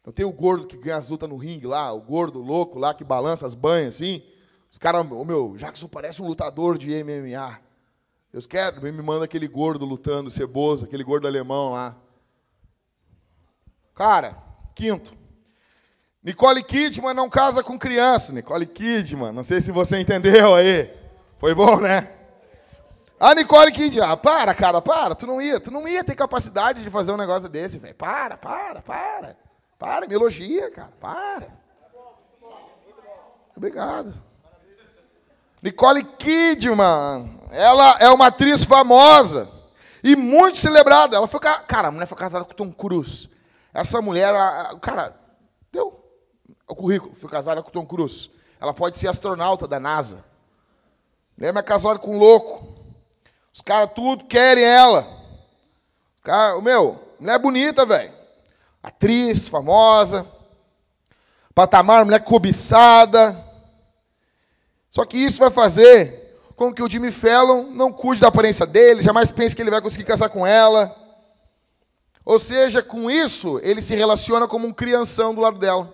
Então 0.01 0.12
tem 0.12 0.25
o 0.25 0.31
gordo 0.31 0.67
que 0.67 0.77
ganha 0.77 0.97
as 0.97 1.09
lutas 1.09 1.29
no 1.29 1.38
ringue 1.38 1.67
lá, 1.67 1.91
o 1.91 2.01
gordo 2.01 2.39
louco 2.39 2.79
lá 2.79 2.93
que 2.93 3.03
balança 3.03 3.45
as 3.45 3.53
banhas 3.53 3.95
assim. 3.95 4.23
Os 4.73 4.79
caras, 4.79 5.05
oh, 5.12 5.23
meu, 5.23 5.55
Jackson 5.55 5.88
parece 5.88 6.19
um 6.19 6.27
lutador 6.27 6.79
de 6.79 6.89
MMA. 7.03 7.59
Deus 8.31 8.47
quer, 8.47 8.81
me 8.81 8.91
manda 8.91 9.23
aquele 9.23 9.47
gordo 9.47 9.86
lutando, 9.86 10.31
ceboso, 10.31 10.86
aquele 10.86 11.03
gordo 11.03 11.27
alemão 11.27 11.73
lá. 11.73 11.95
Cara, 13.93 14.36
quinto. 14.73 15.15
Nicole 16.23 16.63
Kidman 16.63 17.13
não 17.13 17.29
casa 17.29 17.62
com 17.62 17.77
criança. 17.77 18.33
Nicole 18.33 18.65
Kidman, 18.65 19.31
não 19.31 19.43
sei 19.43 19.62
se 19.62 19.71
você 19.71 19.99
entendeu 19.99 20.55
aí. 20.55 20.91
Foi 21.38 21.53
bom, 21.53 21.79
né? 21.79 22.12
A 23.19 23.36
Nicole 23.36 23.71
Kidman, 23.71 24.09
ah, 24.09 24.17
para, 24.17 24.55
cara, 24.55 24.81
para. 24.81 25.13
Tu 25.13 25.27
não 25.27 25.39
ia, 25.39 25.59
tu 25.59 25.69
não 25.69 25.88
ia 25.88 26.03
ter 26.03 26.15
capacidade 26.15 26.83
de 26.83 26.89
fazer 26.89 27.12
um 27.12 27.17
negócio 27.17 27.47
desse, 27.47 27.77
velho. 27.77 27.93
Para, 27.93 28.38
para, 28.38 28.81
para. 28.81 29.38
Para, 29.77 30.07
me 30.07 30.15
elogia, 30.15 30.71
cara. 30.71 30.91
Para. 30.99 31.47
Obrigado. 33.55 34.32
Nicole 35.63 36.04
Kidman, 36.04 37.39
ela 37.49 37.95
é 38.02 38.10
uma 38.10 38.28
atriz 38.28 38.65
famosa 38.65 39.49
e 40.04 40.13
muito 40.13 40.58
celebrada. 40.58 41.15
Ela 41.15 41.26
foi, 41.26 41.39
cara, 41.39 41.88
a 41.88 41.91
mulher 41.91 42.06
foi 42.06 42.17
casada 42.17 42.43
com 42.43 42.54
Tom 42.54 42.69
Cruise. 42.69 43.30
Essa 43.73 44.02
mulher, 44.02 44.34
cara, 44.82 45.17
deu 45.71 46.04
o 46.67 46.76
currículo, 46.76 47.15
foi 47.15 47.30
casada 47.30 47.63
com 47.63 47.71
Tom 47.71 47.86
Cruise. 47.86 48.32
Ela 48.60 48.73
pode 48.73 48.97
ser 48.97 49.08
astronauta 49.08 49.65
da 49.65 49.80
NASA. 49.80 50.26
Lembra 51.38 51.62
é 51.62 51.63
casada 51.63 51.97
com 51.97 52.13
um 52.13 52.19
louco. 52.19 52.67
Os 53.54 53.62
caras 53.62 53.93
tudo 53.95 54.26
querem 54.26 54.65
ela. 54.65 55.08
Cara, 56.23 56.62
meu, 56.62 57.02
mulher 57.17 57.39
bonita, 57.39 57.86
velho. 57.86 58.12
Atriz, 58.84 59.47
famosa. 59.47 60.28
Patamar, 61.56 62.04
mulher 62.04 62.21
cobiçada. 62.21 63.52
Só 64.93 65.06
que 65.06 65.17
isso 65.17 65.39
vai 65.39 65.49
fazer 65.49 66.38
com 66.56 66.71
que 66.71 66.84
o 66.84 66.88
Jimmy 66.88 67.12
Fallon 67.12 67.63
não 67.71 67.91
cuide 67.91 68.21
da 68.21 68.27
aparência 68.27 68.63
dele, 68.63 69.01
jamais 69.01 69.32
pense 69.32 69.56
que 69.56 69.62
ele 69.63 69.71
vai 69.71 69.82
conseguir 69.82 70.03
casar 70.03 70.29
com 70.29 70.45
ela. 70.45 70.95
Ou 72.23 72.38
seja, 72.38 72.84
com 72.84 73.10
isso, 73.10 73.60
ele 73.63 73.82
se 73.82 73.95
relaciona 73.95 74.47
como 74.47 74.67
um 74.67 74.71
crianção 74.71 75.34
do 75.34 75.41
lado 75.41 75.58
dela. 75.58 75.91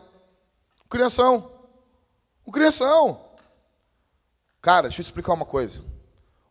Um 0.86 0.90
crianção. 0.90 1.50
Um 2.46 2.52
crianção. 2.52 3.22
Cara, 4.62 4.90
deixa 4.90 5.00
eu 5.00 5.04
explicar 5.04 5.32
uma 5.32 5.46
coisa. 5.46 5.82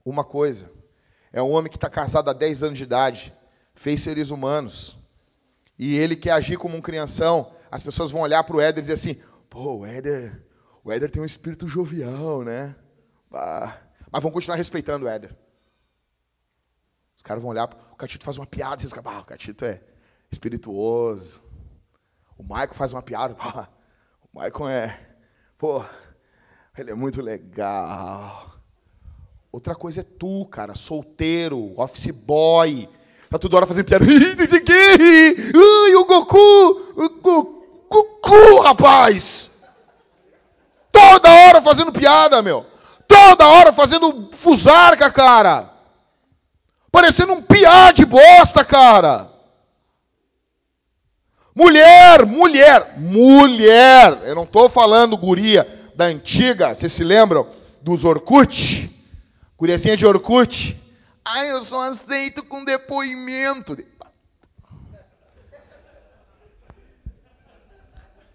Uma 0.02 0.24
coisa. 0.24 0.72
É 1.30 1.42
um 1.42 1.52
homem 1.52 1.70
que 1.70 1.76
está 1.76 1.90
casado 1.90 2.30
há 2.30 2.32
10 2.32 2.62
anos 2.62 2.78
de 2.78 2.84
idade, 2.84 3.30
fez 3.74 4.00
seres 4.00 4.30
humanos. 4.30 4.96
E 5.78 5.98
ele 5.98 6.16
quer 6.16 6.30
agir 6.30 6.56
como 6.56 6.78
um 6.78 6.80
crianção. 6.80 7.52
As 7.70 7.82
pessoas 7.82 8.10
vão 8.10 8.22
olhar 8.22 8.42
para 8.42 8.56
o 8.56 8.60
Éder 8.62 8.78
e 8.78 8.80
dizer 8.80 8.94
assim: 8.94 9.22
pô, 9.50 9.80
o 9.80 9.86
Éder 9.86 10.47
o 10.84 10.92
Éder 10.92 11.10
tem 11.10 11.20
um 11.20 11.26
espírito 11.26 11.68
jovial, 11.68 12.42
né? 12.42 12.74
mas 13.30 14.22
vão 14.22 14.30
continuar 14.30 14.56
respeitando 14.56 15.04
o 15.06 15.08
Éder. 15.08 15.36
Os 17.16 17.22
caras 17.22 17.42
vão 17.42 17.50
olhar, 17.50 17.68
o 17.92 17.96
Catito 17.96 18.24
faz 18.24 18.36
uma 18.36 18.46
piada, 18.46 18.80
vocês 18.80 18.92
ah, 18.92 19.20
o 19.20 19.24
Catito 19.24 19.64
é 19.64 19.82
espirituoso. 20.30 21.40
O 22.36 22.44
Maicon 22.44 22.74
faz 22.74 22.92
uma 22.92 23.02
piada, 23.02 23.36
ah, 23.40 23.68
o 24.32 24.38
Maicon 24.38 24.68
é, 24.68 24.98
pô, 25.58 25.84
ele 26.76 26.92
é 26.92 26.94
muito 26.94 27.20
legal. 27.20 28.54
Outra 29.50 29.74
coisa 29.74 30.00
é 30.00 30.04
tu, 30.04 30.46
cara, 30.46 30.74
solteiro, 30.74 31.78
office 31.78 32.12
boy. 32.12 32.88
Tá 33.28 33.38
toda 33.38 33.56
hora 33.56 33.66
fazendo 33.66 33.86
piada. 33.86 34.04
Ai, 34.06 35.94
o 35.94 36.04
Goku! 36.04 36.36
O 36.96 37.08
Goku, 37.88 38.60
rapaz! 38.60 39.57
Toda 40.98 41.30
hora 41.32 41.62
fazendo 41.62 41.92
piada, 41.92 42.42
meu. 42.42 42.66
Toda 43.06 43.46
hora 43.46 43.72
fazendo 43.72 44.30
fusarca, 44.36 45.08
cara. 45.10 45.70
Parecendo 46.90 47.34
um 47.34 47.42
piá 47.42 47.92
de 47.92 48.04
bosta, 48.04 48.64
cara. 48.64 49.28
Mulher, 51.54 52.26
mulher, 52.26 52.94
mulher. 52.98 54.18
Eu 54.24 54.34
não 54.34 54.42
estou 54.42 54.68
falando 54.68 55.16
guria 55.16 55.66
da 55.94 56.06
antiga. 56.06 56.74
Vocês 56.74 56.92
se 56.92 57.04
lembram 57.04 57.46
dos 57.80 58.04
Orkut? 58.04 58.90
Guriazinha 59.56 59.96
de 59.96 60.04
Orkut. 60.04 60.76
Ai, 61.24 61.52
eu 61.52 61.62
só 61.62 61.88
aceito 61.88 62.42
com 62.42 62.64
depoimento. 62.64 63.76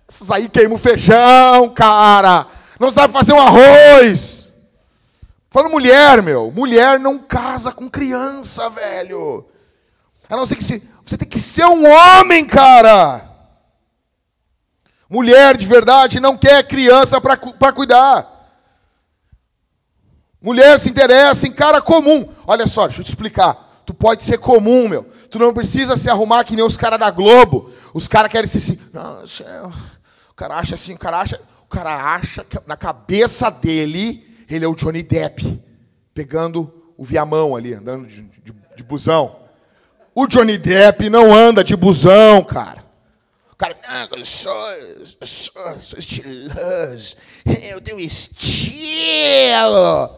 Essas 0.07 0.31
aí 0.31 0.47
queimam 0.47 0.77
feijão, 0.77 1.69
cara. 1.69 2.45
Não 2.83 2.91
sabe 2.91 3.13
fazer 3.13 3.31
um 3.31 3.39
arroz. 3.39 4.49
Falando 5.49 5.71
mulher, 5.71 6.21
meu. 6.21 6.51
Mulher 6.51 6.99
não 6.99 7.17
casa 7.17 7.71
com 7.71 7.89
criança, 7.89 8.69
velho. 8.71 9.45
A 10.29 10.35
não 10.35 10.45
ser 10.45 10.57
que 10.57 10.63
se, 10.65 10.83
você 11.05 11.17
tem 11.17 11.29
que 11.29 11.39
ser 11.39 11.63
um 11.63 11.89
homem, 11.89 12.45
cara. 12.45 13.23
Mulher 15.09 15.55
de 15.55 15.65
verdade 15.65 16.19
não 16.19 16.35
quer 16.37 16.67
criança 16.67 17.21
para 17.21 17.71
cuidar. 17.71 18.29
Mulher 20.41 20.77
se 20.77 20.89
interessa 20.89 21.47
em 21.47 21.53
cara 21.53 21.81
comum. 21.81 22.29
Olha 22.45 22.67
só, 22.67 22.87
deixa 22.87 22.99
eu 22.99 23.05
te 23.05 23.09
explicar. 23.09 23.81
Tu 23.85 23.93
pode 23.93 24.23
ser 24.23 24.39
comum, 24.39 24.89
meu. 24.89 25.03
Tu 25.29 25.39
não 25.39 25.53
precisa 25.53 25.95
se 25.95 26.09
arrumar 26.09 26.43
que 26.43 26.53
nem 26.53 26.65
os 26.65 26.75
caras 26.75 26.99
da 26.99 27.09
Globo. 27.09 27.71
Os 27.93 28.09
caras 28.09 28.29
querem 28.29 28.47
ser 28.49 28.57
assim. 28.57 28.77
Não, 28.93 29.21
é 29.21 29.93
o 30.29 30.35
cara 30.35 30.55
acha 30.55 30.75
assim, 30.75 30.95
o 30.95 30.99
cara 30.99 31.21
acha. 31.21 31.39
Cara 31.73 32.13
acha 32.13 32.43
que 32.43 32.59
na 32.67 32.77
cabeça 32.77 33.49
dele, 33.49 34.23
ele 34.47 34.63
é 34.63 34.67
o 34.67 34.75
Johnny 34.75 35.01
Depp. 35.01 35.59
Pegando 36.13 36.71
o 36.95 37.03
viamão 37.03 37.55
ali, 37.55 37.73
andando 37.73 38.05
de, 38.05 38.21
de, 38.21 38.53
de 38.75 38.83
busão. 38.83 39.35
O 40.13 40.27
Johnny 40.27 40.59
Depp 40.59 41.09
não 41.09 41.33
anda 41.33 41.63
de 41.63 41.75
busão, 41.75 42.43
cara. 42.43 42.85
O 43.51 43.55
cara, 43.55 43.75
não, 43.89 44.19
eu 44.19 44.25
sou, 44.25 44.71
eu 44.71 45.25
sou, 45.25 45.79
sou 45.79 45.97
estiloso, 45.97 47.15
eu 47.63 47.81
tenho 47.81 47.99
estilo. 47.99 50.11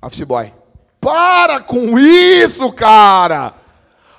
Office 0.00 0.22
boy. 0.22 0.52
Para 1.00 1.60
com 1.60 1.98
isso, 1.98 2.70
cara! 2.72 3.52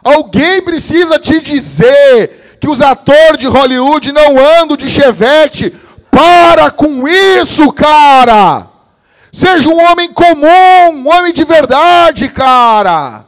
Alguém 0.04 0.62
precisa 0.62 1.18
te 1.18 1.40
dizer 1.40 2.58
que 2.60 2.68
os 2.68 2.82
atores 2.82 3.38
de 3.38 3.48
Hollywood 3.48 4.12
não 4.12 4.38
andam 4.38 4.76
de 4.76 4.90
chevette. 4.90 5.74
Para 6.14 6.70
com 6.70 7.08
isso, 7.08 7.74
cara! 7.74 8.68
Seja 9.32 9.68
um 9.68 9.84
homem 9.84 10.14
comum, 10.14 10.92
um 10.94 11.10
homem 11.10 11.34
de 11.34 11.44
verdade, 11.44 12.30
cara. 12.30 13.26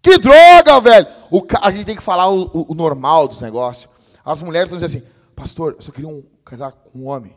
Que 0.00 0.16
droga, 0.16 0.80
velho. 0.80 1.06
O, 1.28 1.44
a 1.60 1.72
gente 1.72 1.86
tem 1.86 1.96
que 1.96 2.02
falar 2.02 2.28
o, 2.30 2.66
o, 2.68 2.74
normal 2.74 3.26
dos 3.26 3.40
negócios. 3.40 3.90
As 4.24 4.40
mulheres 4.40 4.72
estão 4.72 4.78
dizendo 4.78 5.02
assim, 5.02 5.12
pastor, 5.34 5.74
eu 5.76 5.82
só 5.82 5.90
queria 5.90 6.08
um, 6.08 6.22
casar 6.44 6.70
com 6.70 7.00
um 7.00 7.08
homem. 7.08 7.32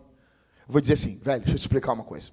Eu 0.67 0.73
vou 0.73 0.81
dizer 0.81 0.93
assim, 0.93 1.17
velho, 1.23 1.39
deixa 1.39 1.55
eu 1.55 1.59
te 1.59 1.61
explicar 1.61 1.93
uma 1.93 2.03
coisa. 2.03 2.29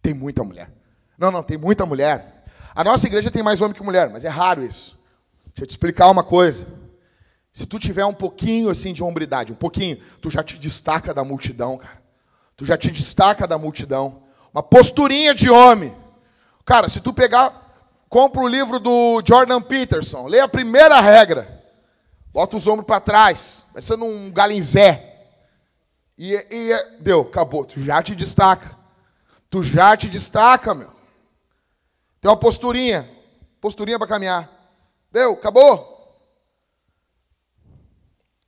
Tem 0.00 0.14
muita 0.14 0.44
mulher. 0.44 0.70
Não, 1.18 1.32
não, 1.32 1.42
tem 1.42 1.58
muita 1.58 1.84
mulher. 1.84 2.44
A 2.74 2.84
nossa 2.84 3.08
igreja 3.08 3.28
tem 3.28 3.42
mais 3.42 3.60
homem 3.60 3.74
que 3.74 3.82
mulher, 3.82 4.08
mas 4.08 4.24
é 4.24 4.28
raro 4.28 4.62
isso. 4.62 5.00
Deixa 5.46 5.62
eu 5.62 5.66
te 5.66 5.70
explicar 5.70 6.10
uma 6.10 6.22
coisa. 6.22 6.81
Se 7.52 7.66
tu 7.66 7.78
tiver 7.78 8.04
um 8.06 8.14
pouquinho 8.14 8.70
assim 8.70 8.94
de 8.94 9.02
hombridade, 9.02 9.52
um 9.52 9.56
pouquinho, 9.56 9.98
tu 10.20 10.30
já 10.30 10.42
te 10.42 10.56
destaca 10.56 11.12
da 11.12 11.22
multidão, 11.22 11.76
cara. 11.76 12.00
Tu 12.56 12.64
já 12.64 12.78
te 12.78 12.90
destaca 12.90 13.46
da 13.46 13.58
multidão. 13.58 14.22
Uma 14.54 14.62
posturinha 14.62 15.34
de 15.34 15.50
homem. 15.50 15.94
Cara, 16.64 16.88
se 16.88 17.00
tu 17.00 17.12
pegar, 17.12 17.52
compra 18.08 18.40
o 18.40 18.48
livro 18.48 18.78
do 18.78 19.22
Jordan 19.26 19.60
Peterson, 19.60 20.26
lê 20.28 20.40
a 20.40 20.48
primeira 20.48 20.98
regra. 21.00 21.62
Bota 22.32 22.56
os 22.56 22.66
ombros 22.66 22.86
para 22.86 23.00
trás, 23.00 23.66
parecendo 23.74 24.06
um 24.06 24.30
galinzé. 24.30 25.10
E, 26.16 26.34
e 26.34 27.00
deu, 27.00 27.22
acabou. 27.22 27.66
Tu 27.66 27.82
já 27.82 28.02
te 28.02 28.14
destaca. 28.14 28.74
Tu 29.50 29.62
já 29.62 29.94
te 29.94 30.08
destaca, 30.08 30.72
meu. 30.72 30.90
Tem 32.18 32.30
uma 32.30 32.36
posturinha. 32.36 33.06
Posturinha 33.60 33.98
para 33.98 34.08
caminhar. 34.08 34.48
Deu? 35.10 35.32
Acabou? 35.32 35.91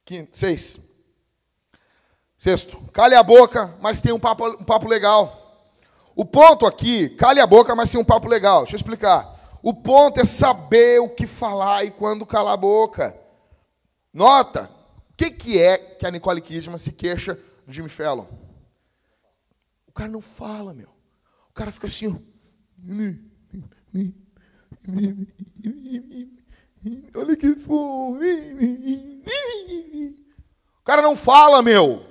Quinto, 0.04 0.36
seis. 0.36 0.94
Sexto. 2.36 2.78
Cale 2.92 3.14
a 3.14 3.22
boca, 3.22 3.74
mas 3.80 4.02
tem 4.02 4.12
um 4.12 4.20
papo, 4.20 4.46
um 4.48 4.64
papo 4.64 4.86
legal. 4.86 5.40
O 6.14 6.24
ponto 6.24 6.66
aqui, 6.66 7.08
cale 7.10 7.40
a 7.40 7.46
boca, 7.46 7.74
mas 7.74 7.90
tem 7.90 8.00
um 8.00 8.04
papo 8.04 8.28
legal. 8.28 8.60
Deixa 8.60 8.74
eu 8.74 8.78
explicar. 8.78 9.34
O 9.62 9.72
ponto 9.72 10.20
é 10.20 10.24
saber 10.24 11.00
o 11.00 11.08
que 11.08 11.26
falar 11.26 11.84
e 11.84 11.90
quando 11.90 12.26
calar 12.26 12.54
a 12.54 12.58
boca. 12.58 13.18
Nota, 14.12 14.70
o 15.10 15.14
que, 15.16 15.30
que 15.30 15.58
é 15.58 15.78
que 15.78 16.06
a 16.06 16.10
Nicole 16.10 16.40
Kidman 16.40 16.76
se 16.76 16.92
queixa 16.92 17.38
do 17.66 17.72
Jimmy 17.72 17.88
Fallon? 17.88 18.26
O 19.86 19.92
cara 19.92 20.10
não 20.10 20.20
fala, 20.20 20.74
meu. 20.74 20.90
O 21.48 21.52
cara 21.54 21.72
fica 21.72 21.86
assim. 21.86 22.08
Olha 27.14 27.36
que 27.36 27.54
fome. 27.54 29.13
O 30.80 30.84
cara 30.84 31.00
não 31.02 31.16
fala, 31.16 31.62
meu. 31.62 32.04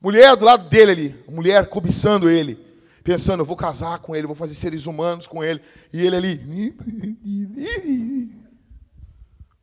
Mulher 0.00 0.36
do 0.36 0.44
lado 0.44 0.68
dele 0.68 0.90
ali, 0.90 1.24
mulher 1.28 1.68
cobiçando 1.68 2.28
ele, 2.28 2.58
pensando, 3.04 3.40
eu 3.40 3.44
vou 3.44 3.56
casar 3.56 4.00
com 4.00 4.16
ele, 4.16 4.26
vou 4.26 4.34
fazer 4.34 4.54
seres 4.56 4.86
humanos 4.86 5.28
com 5.28 5.44
ele, 5.44 5.60
e 5.92 6.04
ele 6.04 6.16
ali. 6.16 6.74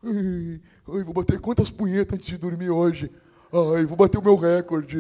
Ai, 0.02 1.04
vou 1.04 1.14
bater 1.14 1.42
quantas 1.42 1.70
punhetas 1.70 2.14
antes 2.16 2.28
de 2.28 2.38
dormir 2.38 2.70
hoje? 2.70 3.12
Ai, 3.52 3.84
vou 3.86 3.98
bater 3.98 4.18
o 4.18 4.24
meu 4.24 4.38
recorde. 4.38 4.98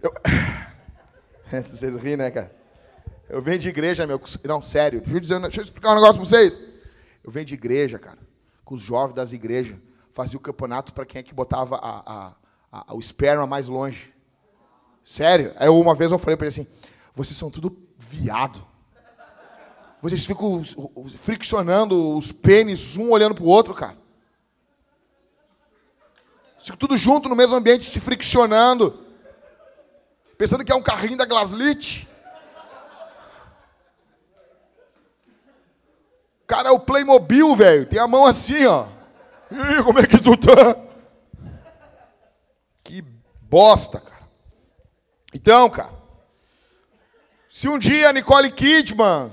Eu... 0.00 0.12
Vocês 1.68 1.96
riem, 1.96 2.16
né, 2.16 2.30
cara? 2.30 2.55
Eu 3.28 3.40
venho 3.40 3.58
de 3.58 3.68
igreja, 3.68 4.06
meu. 4.06 4.20
Não, 4.44 4.62
sério. 4.62 5.00
Deixa 5.00 5.16
eu, 5.16 5.20
dizer, 5.20 5.40
deixa 5.40 5.60
eu 5.60 5.64
explicar 5.64 5.92
um 5.92 5.94
negócio 5.94 6.20
pra 6.20 6.24
vocês. 6.24 6.60
Eu 7.24 7.30
venho 7.30 7.46
de 7.46 7.54
igreja, 7.54 7.98
cara. 7.98 8.18
Com 8.64 8.74
os 8.74 8.82
jovens 8.82 9.14
das 9.14 9.32
igrejas. 9.32 9.76
Fazia 10.12 10.38
o 10.38 10.40
campeonato 10.40 10.92
para 10.92 11.04
quem 11.04 11.18
é 11.18 11.22
que 11.22 11.34
botava 11.34 11.76
a, 11.76 12.34
a, 12.70 12.84
a, 12.88 12.94
o 12.94 13.00
esperma 13.00 13.46
mais 13.46 13.68
longe. 13.68 14.14
Sério. 15.02 15.52
Aí 15.56 15.68
uma 15.68 15.94
vez 15.94 16.12
eu 16.12 16.18
falei 16.18 16.36
para 16.36 16.46
ele 16.46 16.54
assim: 16.54 16.66
vocês 17.14 17.36
são 17.36 17.50
tudo 17.50 17.76
viado. 17.98 18.64
Vocês 20.00 20.24
ficam 20.24 20.62
friccionando 21.16 22.16
os 22.16 22.30
pênis, 22.30 22.96
um 22.96 23.10
olhando 23.10 23.34
para 23.34 23.44
o 23.44 23.48
outro, 23.48 23.74
cara. 23.74 23.96
Ficam 26.58 26.76
tudo 26.76 26.96
junto 26.96 27.28
no 27.28 27.36
mesmo 27.36 27.56
ambiente, 27.56 27.84
se 27.84 27.98
friccionando 27.98 29.06
pensando 30.36 30.64
que 30.64 30.72
é 30.72 30.74
um 30.74 30.82
carrinho 30.82 31.16
da 31.16 31.24
Glaslit. 31.24 32.06
Cara, 36.56 36.70
é 36.70 36.72
o 36.72 36.80
Playmobil, 36.80 37.54
velho. 37.54 37.84
Tem 37.84 37.98
a 37.98 38.08
mão 38.08 38.24
assim, 38.24 38.64
ó. 38.64 38.86
Aí, 39.50 39.82
como 39.82 39.98
é 39.98 40.06
que 40.06 40.18
tu 40.18 40.34
tá? 40.38 40.74
Que 42.82 43.04
bosta, 43.42 44.00
cara. 44.00 44.22
Então, 45.34 45.68
cara. 45.68 45.90
Se 47.46 47.68
um 47.68 47.78
dia 47.78 48.08
a 48.08 48.12
Nicole 48.12 48.50
Kidman, 48.50 49.30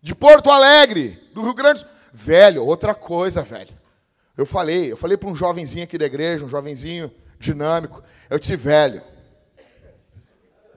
de 0.00 0.14
Porto 0.14 0.50
Alegre, 0.50 1.10
do 1.34 1.42
Rio 1.42 1.52
Grande 1.52 1.86
Velho, 2.10 2.64
outra 2.64 2.94
coisa, 2.94 3.42
velho. 3.42 3.74
Eu 4.34 4.46
falei, 4.46 4.90
eu 4.90 4.96
falei 4.96 5.18
para 5.18 5.28
um 5.28 5.36
jovenzinho 5.36 5.84
aqui 5.84 5.98
da 5.98 6.06
igreja, 6.06 6.46
um 6.46 6.48
jovenzinho 6.48 7.12
dinâmico. 7.38 8.02
Eu 8.30 8.38
disse, 8.38 8.56
velho, 8.56 9.02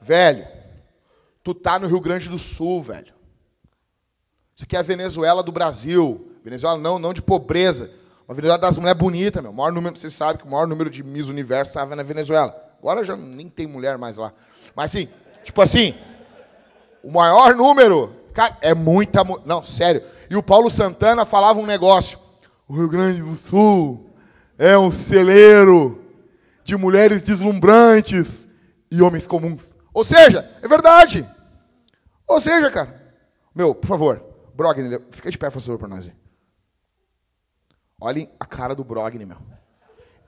Velho, 0.01 0.45
tu 1.41 1.53
tá 1.53 1.79
no 1.79 1.87
Rio 1.87 2.01
Grande 2.01 2.27
do 2.27 2.37
Sul, 2.37 2.83
velho. 2.83 3.12
Isso 4.55 4.65
aqui 4.65 4.75
é 4.75 4.79
a 4.79 4.83
Venezuela 4.83 5.41
do 5.41 5.51
Brasil. 5.51 6.31
Venezuela 6.43 6.77
não, 6.77 6.99
não 6.99 7.13
de 7.13 7.21
pobreza. 7.21 7.89
Uma 8.27 8.35
Venezuela 8.35 8.59
das 8.59 8.77
mulheres 8.77 8.99
bonitas, 8.99 9.41
meu. 9.41 9.51
O 9.51 9.55
maior 9.55 9.71
número, 9.71 9.97
vocês 9.97 10.13
sabem 10.13 10.37
que 10.37 10.47
o 10.47 10.51
maior 10.51 10.67
número 10.67 10.89
de 10.89 11.03
Miss 11.03 11.29
Universo 11.29 11.71
estava 11.71 11.95
na 11.95 12.03
Venezuela. 12.03 12.55
Agora 12.79 13.03
já 13.03 13.15
nem 13.15 13.49
tem 13.49 13.65
mulher 13.65 13.97
mais 13.97 14.17
lá. 14.17 14.33
Mas 14.75 14.91
assim, 14.91 15.07
tipo 15.43 15.61
assim, 15.61 15.93
o 17.03 17.11
maior 17.11 17.55
número, 17.55 18.11
cara, 18.33 18.57
é 18.61 18.73
muita, 18.73 19.23
não, 19.45 19.63
sério. 19.63 20.01
E 20.29 20.35
o 20.35 20.43
Paulo 20.43 20.69
Santana 20.69 21.25
falava 21.25 21.59
um 21.59 21.65
negócio. 21.65 22.19
O 22.67 22.75
Rio 22.75 22.87
Grande 22.87 23.21
do 23.21 23.35
Sul 23.35 24.09
é 24.57 24.77
um 24.77 24.91
celeiro 24.91 26.01
de 26.63 26.77
mulheres 26.77 27.21
deslumbrantes 27.21 28.45
e 28.89 29.01
homens 29.01 29.27
comuns. 29.27 29.75
Ou 29.93 30.03
seja, 30.03 30.49
é 30.61 30.67
verdade. 30.67 31.25
Ou 32.27 32.39
seja, 32.39 32.71
cara. 32.71 33.01
Meu, 33.53 33.75
por 33.75 33.87
favor, 33.87 34.32
Brogni, 34.53 34.99
fica 35.11 35.31
de 35.31 35.37
pé, 35.37 35.49
por 35.49 35.59
favor, 35.59 35.79
para 35.79 35.87
nós. 35.87 36.11
Olhem 37.99 38.29
a 38.39 38.45
cara 38.45 38.75
do 38.75 38.83
Brogni, 38.83 39.25
meu. 39.25 39.37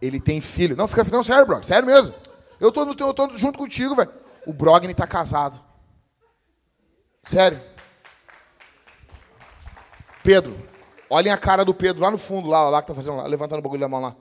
Ele 0.02 0.20
tem 0.20 0.42
filho. 0.42 0.76
Não, 0.76 0.88
fica, 0.88 1.04
não, 1.04 1.24
sério, 1.24 1.46
Brogni, 1.46 1.66
sério 1.66 1.86
mesmo. 1.86 2.14
Eu 2.60 2.72
tô, 2.72 2.86
eu 2.86 3.14
tô 3.14 3.36
junto 3.36 3.58
contigo, 3.58 3.96
velho. 3.96 4.12
O 4.46 4.54
Brogni 4.54 4.94
tá 4.94 5.06
casado. 5.06 5.62
Sério. 7.24 7.60
Pedro, 10.24 10.58
olhem 11.10 11.32
a 11.32 11.38
cara 11.38 11.64
do 11.64 11.74
Pedro 11.74 12.02
lá 12.02 12.10
no 12.10 12.18
fundo, 12.18 12.50
lá, 12.50 12.70
lá 12.70 12.82
que 12.82 12.88
tá 12.88 12.96
fazendo, 12.96 13.18
lá, 13.18 13.28
levantando 13.28 13.60
o 13.60 13.62
bagulho 13.62 13.82
da 13.82 13.88
mão 13.88 14.02
lá. 14.02 14.16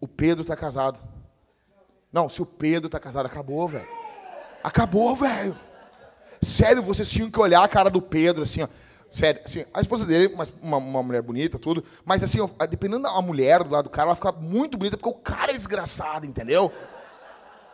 O 0.00 0.08
Pedro 0.08 0.44
tá 0.44 0.56
casado. 0.56 1.00
Não, 2.12 2.28
se 2.28 2.40
o 2.40 2.46
Pedro 2.46 2.88
tá 2.88 2.98
casado, 2.98 3.26
acabou, 3.26 3.68
velho. 3.68 3.88
Acabou, 4.62 5.14
velho. 5.14 5.56
Sério, 6.42 6.82
vocês 6.82 7.10
tinham 7.10 7.30
que 7.30 7.38
olhar 7.38 7.62
a 7.62 7.68
cara 7.68 7.90
do 7.90 8.00
Pedro, 8.00 8.42
assim, 8.42 8.62
ó. 8.62 8.68
Sério, 9.10 9.40
assim, 9.44 9.64
a 9.74 9.80
esposa 9.80 10.06
dele, 10.06 10.32
uma, 10.62 10.76
uma 10.76 11.02
mulher 11.02 11.20
bonita, 11.22 11.58
tudo. 11.58 11.82
Mas 12.04 12.22
assim, 12.22 12.38
dependendo 12.68 13.02
da 13.02 13.20
mulher 13.20 13.64
do 13.64 13.70
lado 13.70 13.84
do 13.84 13.90
cara, 13.90 14.08
ela 14.08 14.16
fica 14.16 14.30
muito 14.32 14.78
bonita, 14.78 14.96
porque 14.96 15.08
o 15.10 15.20
cara 15.20 15.50
é 15.50 15.54
desgraçado, 15.54 16.24
entendeu? 16.24 16.72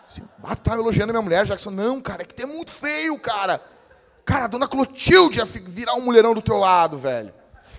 Assim, 0.08 0.22
ah, 0.42 0.56
tá 0.56 0.74
elogiando 0.74 1.10
a 1.10 1.12
minha 1.12 1.22
mulher, 1.22 1.44
Jackson. 1.44 1.70
Não, 1.70 2.00
cara, 2.00 2.22
é 2.22 2.24
que 2.24 2.34
tem 2.34 2.46
muito 2.46 2.70
feio, 2.70 3.18
cara. 3.18 3.60
Cara, 4.24 4.44
a 4.46 4.48
dona 4.48 4.66
Clotilde 4.66 5.38
ia 5.38 5.44
virar 5.44 5.94
um 5.94 6.00
mulherão 6.00 6.34
do 6.34 6.42
teu 6.42 6.56
lado, 6.56 6.96
velho. 6.96 7.32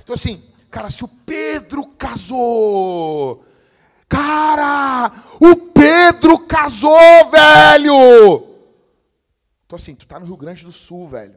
Então, 0.03 0.13
assim. 0.13 0.41
Cara, 0.69 0.89
se 0.89 1.03
o 1.03 1.07
Pedro 1.07 1.85
casou. 1.97 3.43
Cara, 4.07 5.11
o 5.39 5.55
Pedro 5.55 6.39
casou, 6.39 7.31
velho. 7.31 8.47
Então 9.65 9.75
assim, 9.75 9.95
tu 9.95 10.07
tá 10.07 10.19
no 10.19 10.25
Rio 10.25 10.37
Grande 10.37 10.63
do 10.63 10.71
Sul, 10.71 11.09
velho. 11.09 11.35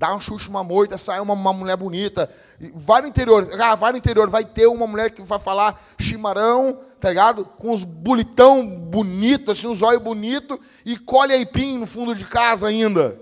Dá 0.00 0.14
um 0.14 0.18
chute, 0.18 0.48
uma 0.48 0.64
moita, 0.64 0.96
sai 0.96 1.20
uma, 1.20 1.34
uma 1.34 1.52
mulher 1.52 1.76
bonita. 1.76 2.26
Vai 2.74 3.02
no 3.02 3.08
interior, 3.08 3.46
ah, 3.60 3.74
vai 3.74 3.92
no 3.92 3.98
interior, 3.98 4.30
vai 4.30 4.46
ter 4.46 4.66
uma 4.66 4.86
mulher 4.86 5.10
que 5.10 5.20
vai 5.20 5.38
falar 5.38 5.78
chimarrão, 6.00 6.80
tá 6.98 7.10
ligado? 7.10 7.44
Com 7.44 7.70
os 7.70 7.84
bulitão 7.84 8.66
bonito, 8.66 9.50
assim, 9.50 9.66
um 9.66 9.74
zóio 9.74 10.00
bonito, 10.00 10.58
e 10.86 10.96
colhe 10.96 11.34
aipim 11.34 11.76
no 11.76 11.86
fundo 11.86 12.14
de 12.14 12.24
casa 12.24 12.68
ainda. 12.68 13.20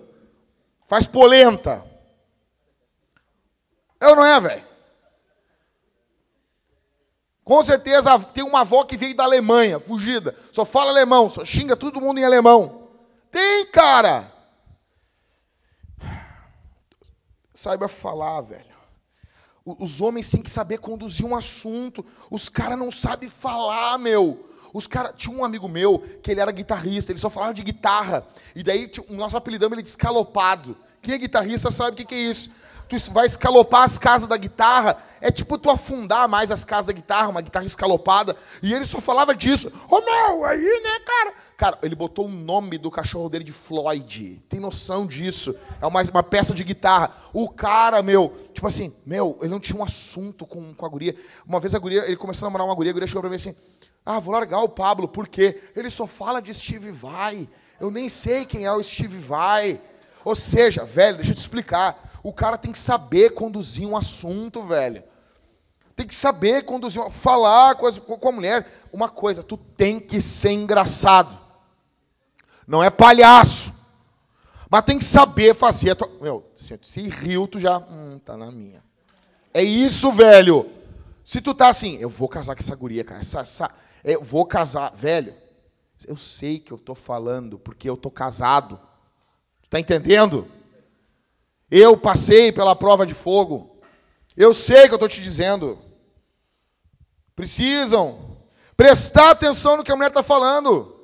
Faz 0.86 1.04
polenta. 1.04 1.84
É 4.00 4.06
ou 4.06 4.14
não 4.14 4.24
é, 4.24 4.38
velho? 4.38 4.62
Com 7.42 7.64
certeza 7.64 8.16
tem 8.32 8.44
uma 8.44 8.60
avó 8.60 8.84
que 8.84 8.96
veio 8.96 9.16
da 9.16 9.24
Alemanha, 9.24 9.80
fugida. 9.80 10.32
Só 10.52 10.64
fala 10.64 10.92
alemão, 10.92 11.28
só 11.28 11.44
xinga 11.44 11.74
todo 11.74 12.00
mundo 12.00 12.20
em 12.20 12.24
alemão. 12.24 12.88
Tem, 13.32 13.66
cara. 13.66 14.37
Saiba 17.58 17.88
falar, 17.88 18.40
velho. 18.42 18.78
Os 19.64 20.00
homens 20.00 20.30
têm 20.30 20.40
que 20.40 20.48
saber 20.48 20.78
conduzir 20.78 21.26
um 21.26 21.34
assunto. 21.34 22.06
Os 22.30 22.48
caras 22.48 22.78
não 22.78 22.88
sabem 22.88 23.28
falar, 23.28 23.98
meu. 23.98 24.48
Os 24.72 24.86
cara 24.86 25.12
tinha 25.12 25.36
um 25.36 25.44
amigo 25.44 25.66
meu 25.66 25.98
que 26.22 26.30
ele 26.30 26.40
era 26.40 26.52
guitarrista, 26.52 27.10
ele 27.10 27.18
só 27.18 27.28
falava 27.28 27.52
de 27.52 27.64
guitarra. 27.64 28.24
E 28.54 28.62
daí 28.62 28.88
o 29.08 29.14
nosso 29.14 29.36
apelidamos 29.36 29.72
ele 29.72 29.82
de 29.82 29.88
escalopado. 29.88 30.76
Quem 31.02 31.14
é 31.14 31.18
guitarrista 31.18 31.68
sabe 31.72 31.94
o 31.94 31.96
que, 31.96 32.04
que 32.04 32.14
é 32.14 32.18
isso 32.18 32.52
tu 32.88 33.12
vai 33.12 33.26
escalopar 33.26 33.82
as 33.82 33.98
casas 33.98 34.28
da 34.28 34.36
guitarra, 34.36 34.96
é 35.20 35.30
tipo 35.30 35.58
tu 35.58 35.68
afundar 35.70 36.28
mais 36.28 36.50
as 36.50 36.64
casas 36.64 36.86
da 36.86 36.92
guitarra, 36.92 37.28
uma 37.28 37.40
guitarra 37.40 37.66
escalopada, 37.66 38.36
e 38.62 38.72
ele 38.72 38.86
só 38.86 39.00
falava 39.00 39.34
disso. 39.34 39.68
Ô 39.90 39.96
oh, 39.96 40.00
meu, 40.00 40.44
aí, 40.44 40.80
né, 40.82 41.00
cara? 41.04 41.34
Cara, 41.56 41.78
ele 41.82 41.94
botou 41.94 42.26
o 42.26 42.30
nome 42.30 42.78
do 42.78 42.90
cachorro 42.90 43.28
dele 43.28 43.44
de 43.44 43.52
Floyd. 43.52 44.42
Tem 44.48 44.58
noção 44.58 45.06
disso? 45.06 45.54
É 45.80 45.86
uma, 45.86 46.02
uma 46.02 46.22
peça 46.22 46.54
de 46.54 46.64
guitarra. 46.64 47.12
O 47.32 47.48
cara, 47.48 48.02
meu, 48.02 48.32
tipo 48.54 48.66
assim, 48.66 48.94
meu, 49.04 49.36
ele 49.40 49.50
não 49.50 49.60
tinha 49.60 49.78
um 49.78 49.84
assunto 49.84 50.46
com, 50.46 50.72
com 50.72 50.86
a 50.86 50.88
guria. 50.88 51.14
Uma 51.46 51.60
vez 51.60 51.74
a 51.74 51.78
guria, 51.78 52.06
ele 52.06 52.16
começou 52.16 52.46
a 52.46 52.48
namorar 52.48 52.66
uma 52.66 52.74
guria, 52.74 52.90
a 52.90 52.94
guria 52.94 53.06
chegou 53.06 53.22
pra 53.22 53.30
mim 53.30 53.36
assim, 53.36 53.54
ah, 54.06 54.18
vou 54.18 54.32
largar 54.32 54.60
o 54.60 54.68
Pablo, 54.68 55.06
por 55.06 55.28
quê? 55.28 55.60
Ele 55.76 55.90
só 55.90 56.06
fala 56.06 56.40
de 56.40 56.54
Steve 56.54 56.90
Vai. 56.90 57.46
Eu 57.78 57.90
nem 57.90 58.08
sei 58.08 58.46
quem 58.46 58.64
é 58.64 58.72
o 58.72 58.82
Steve 58.82 59.18
Vai. 59.18 59.80
Ou 60.24 60.34
seja, 60.34 60.84
velho, 60.84 61.16
deixa 61.16 61.32
eu 61.32 61.34
te 61.34 61.40
explicar. 61.40 62.07
O 62.22 62.32
cara 62.32 62.58
tem 62.58 62.72
que 62.72 62.78
saber 62.78 63.30
conduzir 63.30 63.86
um 63.86 63.96
assunto, 63.96 64.62
velho. 64.64 65.02
Tem 65.94 66.06
que 66.06 66.14
saber 66.14 66.64
conduzir, 66.64 67.02
falar 67.10 67.74
com, 67.74 67.86
as, 67.86 67.98
com 67.98 68.28
a 68.28 68.32
mulher. 68.32 68.66
Uma 68.92 69.08
coisa, 69.08 69.42
tu 69.42 69.56
tem 69.56 69.98
que 69.98 70.20
ser 70.20 70.52
engraçado. 70.52 71.36
Não 72.66 72.84
é 72.84 72.90
palhaço. 72.90 73.72
Mas 74.70 74.84
tem 74.84 74.98
que 74.98 75.04
saber 75.04 75.54
fazer. 75.54 75.94
Tua... 75.94 76.08
Meu, 76.20 76.44
se 76.54 77.08
riu, 77.08 77.48
tu 77.48 77.58
já. 77.58 77.78
Hum, 77.78 78.20
tá 78.24 78.36
na 78.36 78.52
minha. 78.52 78.82
É 79.52 79.62
isso, 79.62 80.12
velho. 80.12 80.70
Se 81.24 81.40
tu 81.40 81.54
tá 81.54 81.68
assim, 81.68 81.96
eu 81.96 82.08
vou 82.08 82.28
casar 82.28 82.54
com 82.54 82.60
essa 82.60 82.76
guria, 82.76 83.02
cara. 83.04 83.20
Essa, 83.20 83.40
essa, 83.40 83.70
eu 84.04 84.22
vou 84.22 84.46
casar, 84.46 84.90
velho. 84.94 85.34
Eu 86.06 86.16
sei 86.16 86.58
que 86.58 86.70
eu 86.70 86.78
tô 86.78 86.94
falando 86.94 87.58
porque 87.58 87.88
eu 87.88 87.96
tô 87.96 88.10
casado. 88.10 88.78
Tá 89.68 89.80
entendendo? 89.80 90.46
Eu 91.70 91.96
passei 91.96 92.50
pela 92.50 92.74
prova 92.74 93.06
de 93.06 93.14
fogo. 93.14 93.78
Eu 94.36 94.54
sei 94.54 94.86
que 94.86 94.94
eu 94.94 94.96
estou 94.96 95.08
te 95.08 95.20
dizendo. 95.20 95.78
Precisam 97.34 98.36
prestar 98.76 99.30
atenção 99.30 99.76
no 99.76 99.84
que 99.84 99.90
a 99.90 99.96
mulher 99.96 100.08
está 100.08 100.22
falando. 100.22 100.94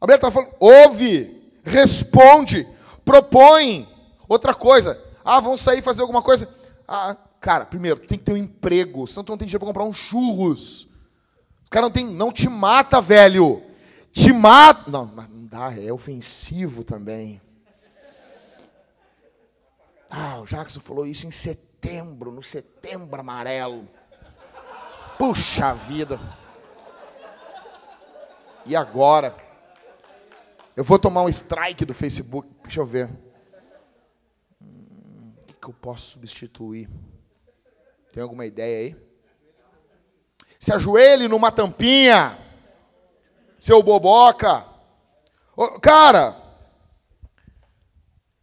A 0.00 0.06
mulher 0.06 0.16
está 0.16 0.30
falando, 0.30 0.52
ouve, 0.60 1.50
responde, 1.64 2.66
propõe. 3.04 3.88
Outra 4.28 4.54
coisa, 4.54 5.02
ah, 5.24 5.40
vão 5.40 5.56
sair 5.56 5.82
fazer 5.82 6.02
alguma 6.02 6.22
coisa. 6.22 6.48
Ah, 6.86 7.16
cara, 7.40 7.64
primeiro, 7.64 8.00
tu 8.00 8.06
tem 8.06 8.18
que 8.18 8.24
ter 8.24 8.32
um 8.32 8.36
emprego, 8.36 9.06
senão 9.06 9.24
tu 9.24 9.30
não 9.30 9.38
tem 9.38 9.46
dinheiro 9.46 9.60
para 9.60 9.68
comprar 9.68 9.84
uns 9.84 9.96
churros. 9.96 10.88
Os 11.62 11.68
caras 11.70 11.88
não 11.88 11.92
tem, 11.92 12.06
não 12.06 12.30
te 12.30 12.48
mata, 12.48 13.00
velho. 13.00 13.62
Te 14.12 14.32
mata. 14.32 14.90
Não, 14.90 15.06
não 15.06 15.46
dá, 15.46 15.74
é 15.78 15.92
ofensivo 15.92 16.84
também. 16.84 17.40
Ah, 20.08 20.38
o 20.40 20.46
Jackson 20.46 20.80
falou 20.80 21.06
isso 21.06 21.26
em 21.26 21.30
setembro, 21.30 22.30
no 22.30 22.42
setembro 22.42 23.20
amarelo. 23.20 23.88
Puxa 25.18 25.74
vida. 25.74 26.20
E 28.66 28.74
agora? 28.74 29.34
Eu 30.76 30.82
vou 30.82 30.98
tomar 30.98 31.22
um 31.22 31.28
strike 31.28 31.84
do 31.84 31.94
Facebook. 31.94 32.48
Deixa 32.62 32.80
eu 32.80 32.86
ver. 32.86 33.10
Hum, 34.60 35.32
o 35.42 35.46
que, 35.46 35.54
que 35.54 35.68
eu 35.68 35.74
posso 35.74 36.12
substituir? 36.12 36.88
Tem 38.12 38.22
alguma 38.22 38.46
ideia 38.46 38.88
aí? 38.88 39.04
Se 40.58 40.72
ajoelhe 40.72 41.28
numa 41.28 41.52
tampinha. 41.52 42.38
Seu 43.60 43.82
boboca. 43.82 44.64
cara, 45.80 46.34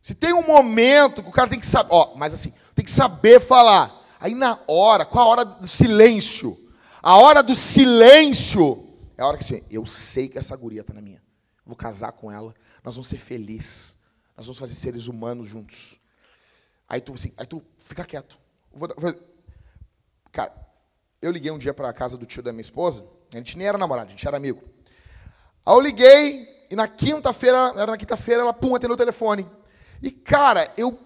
se 0.02 0.16
tem 0.16 0.34
um 0.34 0.46
momento 0.46 1.22
que 1.22 1.30
o 1.30 1.32
cara 1.32 1.50
tem 1.50 1.60
que 1.60 1.66
saber, 1.66 1.90
ó, 1.92 2.16
mas 2.16 2.34
assim, 2.34 2.54
tem 2.76 2.84
que 2.84 2.92
saber 2.92 3.40
falar. 3.40 3.92
Aí 4.20 4.34
na 4.34 4.58
hora, 4.68 5.06
qual 5.06 5.26
a 5.26 5.30
hora 5.30 5.46
do 5.46 5.68
silêncio? 5.68 6.58
A 7.02 7.18
hora 7.18 7.42
do 7.42 7.56
silêncio 7.56 8.78
é 9.18 9.22
a 9.22 9.28
hora 9.28 9.38
que 9.38 9.44
assim, 9.44 9.64
eu 9.70 9.86
sei 9.86 10.28
que 10.28 10.38
essa 10.38 10.56
guria 10.56 10.84
tá 10.84 10.94
na 10.94 11.02
minha. 11.02 11.22
Vou 11.66 11.76
casar 11.76 12.12
com 12.12 12.32
ela, 12.32 12.54
nós 12.84 12.96
vamos 12.96 13.08
ser 13.08 13.18
felizes. 13.18 14.02
Nós 14.36 14.48
vamos 14.48 14.60
fazer 14.60 14.74
seres 14.74 15.08
humanos 15.08 15.48
juntos. 15.48 15.98
Aí 16.90 17.00
tu 17.00 17.14
assim, 17.14 17.32
aí 17.38 17.46
tu 17.46 17.62
fica 17.78 18.04
quieto. 18.04 18.38
Vou, 18.74 18.90
vou... 18.98 19.14
Cara, 20.32 20.52
eu 21.22 21.32
liguei 21.32 21.52
um 21.52 21.60
dia 21.60 21.74
para 21.74 21.90
a 21.90 21.94
casa 21.94 22.18
do 22.18 22.26
tio 22.26 22.42
da 22.42 22.52
minha 22.52 22.62
esposa, 22.62 23.06
a 23.32 23.38
gente 23.38 23.58
nem 23.58 23.68
era 23.68 23.78
namorado, 23.78 24.08
a 24.08 24.12
gente 24.12 24.28
era 24.28 24.36
amigo. 24.38 24.64
Aí 25.64 25.76
eu 25.76 25.80
liguei 25.80 26.66
e 26.72 26.76
na 26.76 26.88
quinta-feira, 26.88 27.74
era 27.76 27.92
na 27.92 27.98
quinta-feira, 27.98 28.42
ela 28.42 28.54
pum, 28.54 28.74
atendeu 28.74 28.96
o 28.96 28.98
telefone. 28.98 29.48
E, 30.02 30.10
cara, 30.10 30.72
eu, 30.78 30.98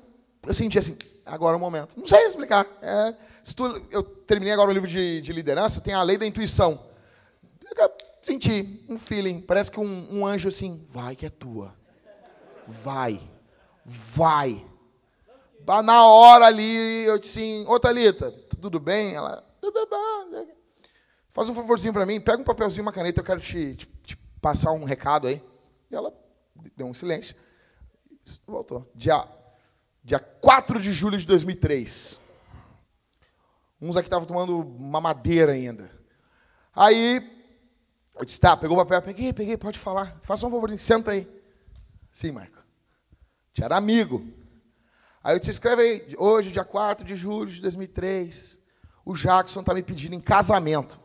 senti 0.52 0.80
assim, 0.80 0.98
agora 1.26 1.56
é 1.56 1.58
o 1.58 1.60
momento. 1.60 1.98
Não 1.98 2.06
sei 2.06 2.26
explicar. 2.26 2.66
É, 2.82 3.14
tu, 3.56 3.66
eu 3.92 4.04
terminei 4.04 4.54
agora 4.54 4.70
o 4.70 4.74
livro 4.74 4.88
de, 4.88 5.22
de, 5.22 5.34
liderança, 5.34 5.82
tem 5.82 5.94
a 5.94 6.04
lei 6.04 6.18
da 6.18 6.26
intuição. 6.26 6.80
Eu 7.78 7.92
senti 8.22 8.86
um 8.90 8.98
feeling, 8.98 9.42
parece 9.42 9.70
que 9.70 9.80
um, 9.80 10.08
um 10.12 10.26
anjo 10.26 10.48
assim, 10.48 10.86
vai 10.92 11.16
que 11.16 11.26
é 11.26 11.30
tua. 11.30 11.74
Vai. 12.68 13.20
Vai. 13.86 14.66
Na 15.84 16.06
hora 16.08 16.46
ali, 16.46 17.06
eu 17.06 17.18
disse 17.18 17.40
assim, 17.40 17.66
ô 17.68 17.80
Thalita, 17.80 18.32
tudo 18.62 18.80
bem? 18.80 19.16
Ela, 19.16 19.44
tudo 19.60 19.88
bem. 19.88 20.48
Faz 21.30 21.50
um 21.50 21.56
favorzinho 21.56 21.94
para 21.94 22.06
mim, 22.06 22.22
pega 22.22 22.42
um 22.42 22.46
papelzinho, 22.46 22.84
uma 22.84 22.94
caneta, 22.94 23.20
eu 23.20 23.26
quero 23.26 23.42
te, 23.42 23.76
te, 23.76 23.88
te 24.04 24.16
passar 24.40 24.72
um 24.72 24.86
recado 24.86 25.28
aí. 25.28 25.42
E 25.92 25.96
ela 25.96 26.14
deu 26.78 26.88
um 26.88 26.94
silêncio. 26.94 27.36
Voltou. 28.48 28.90
Dia, 28.96 29.24
dia 30.04 30.20
4 30.20 30.80
de 30.82 30.92
julho 30.92 31.18
de 31.18 31.26
2003. 31.26 32.20
Uns 33.82 33.98
aqui 33.98 34.08
estavam 34.08 34.28
tomando 34.28 34.60
uma 34.60 35.00
madeira 35.00 35.52
ainda. 35.52 35.92
Aí, 36.74 37.22
eu 38.16 38.26
disse, 38.26 38.40
tá, 38.40 38.58
pegou 38.58 38.78
o 38.78 38.86
papel, 38.86 39.02
peguei, 39.02 39.34
peguei, 39.34 39.58
pode 39.58 39.78
falar. 39.78 40.18
Faça 40.24 40.48
um 40.48 40.50
favorzinho, 40.50 40.80
senta 40.80 41.12
aí. 41.12 41.28
Sim, 42.12 42.32
Marco. 42.32 42.58
Já 43.54 43.66
era 43.66 43.78
amigo. 43.78 44.26
Aí 45.24 45.36
eu 45.36 45.40
disse, 45.40 45.52
escreve 45.52 45.82
aí, 45.82 46.16
hoje, 46.18 46.52
dia 46.52 46.64
4 46.64 47.06
de 47.06 47.16
julho 47.16 47.52
de 47.52 47.62
2003, 47.62 48.60
o 49.04 49.14
Jackson 49.16 49.62
está 49.62 49.74
me 49.74 49.84
pedindo 49.84 50.16
em 50.16 50.20
casamento. 50.20 51.00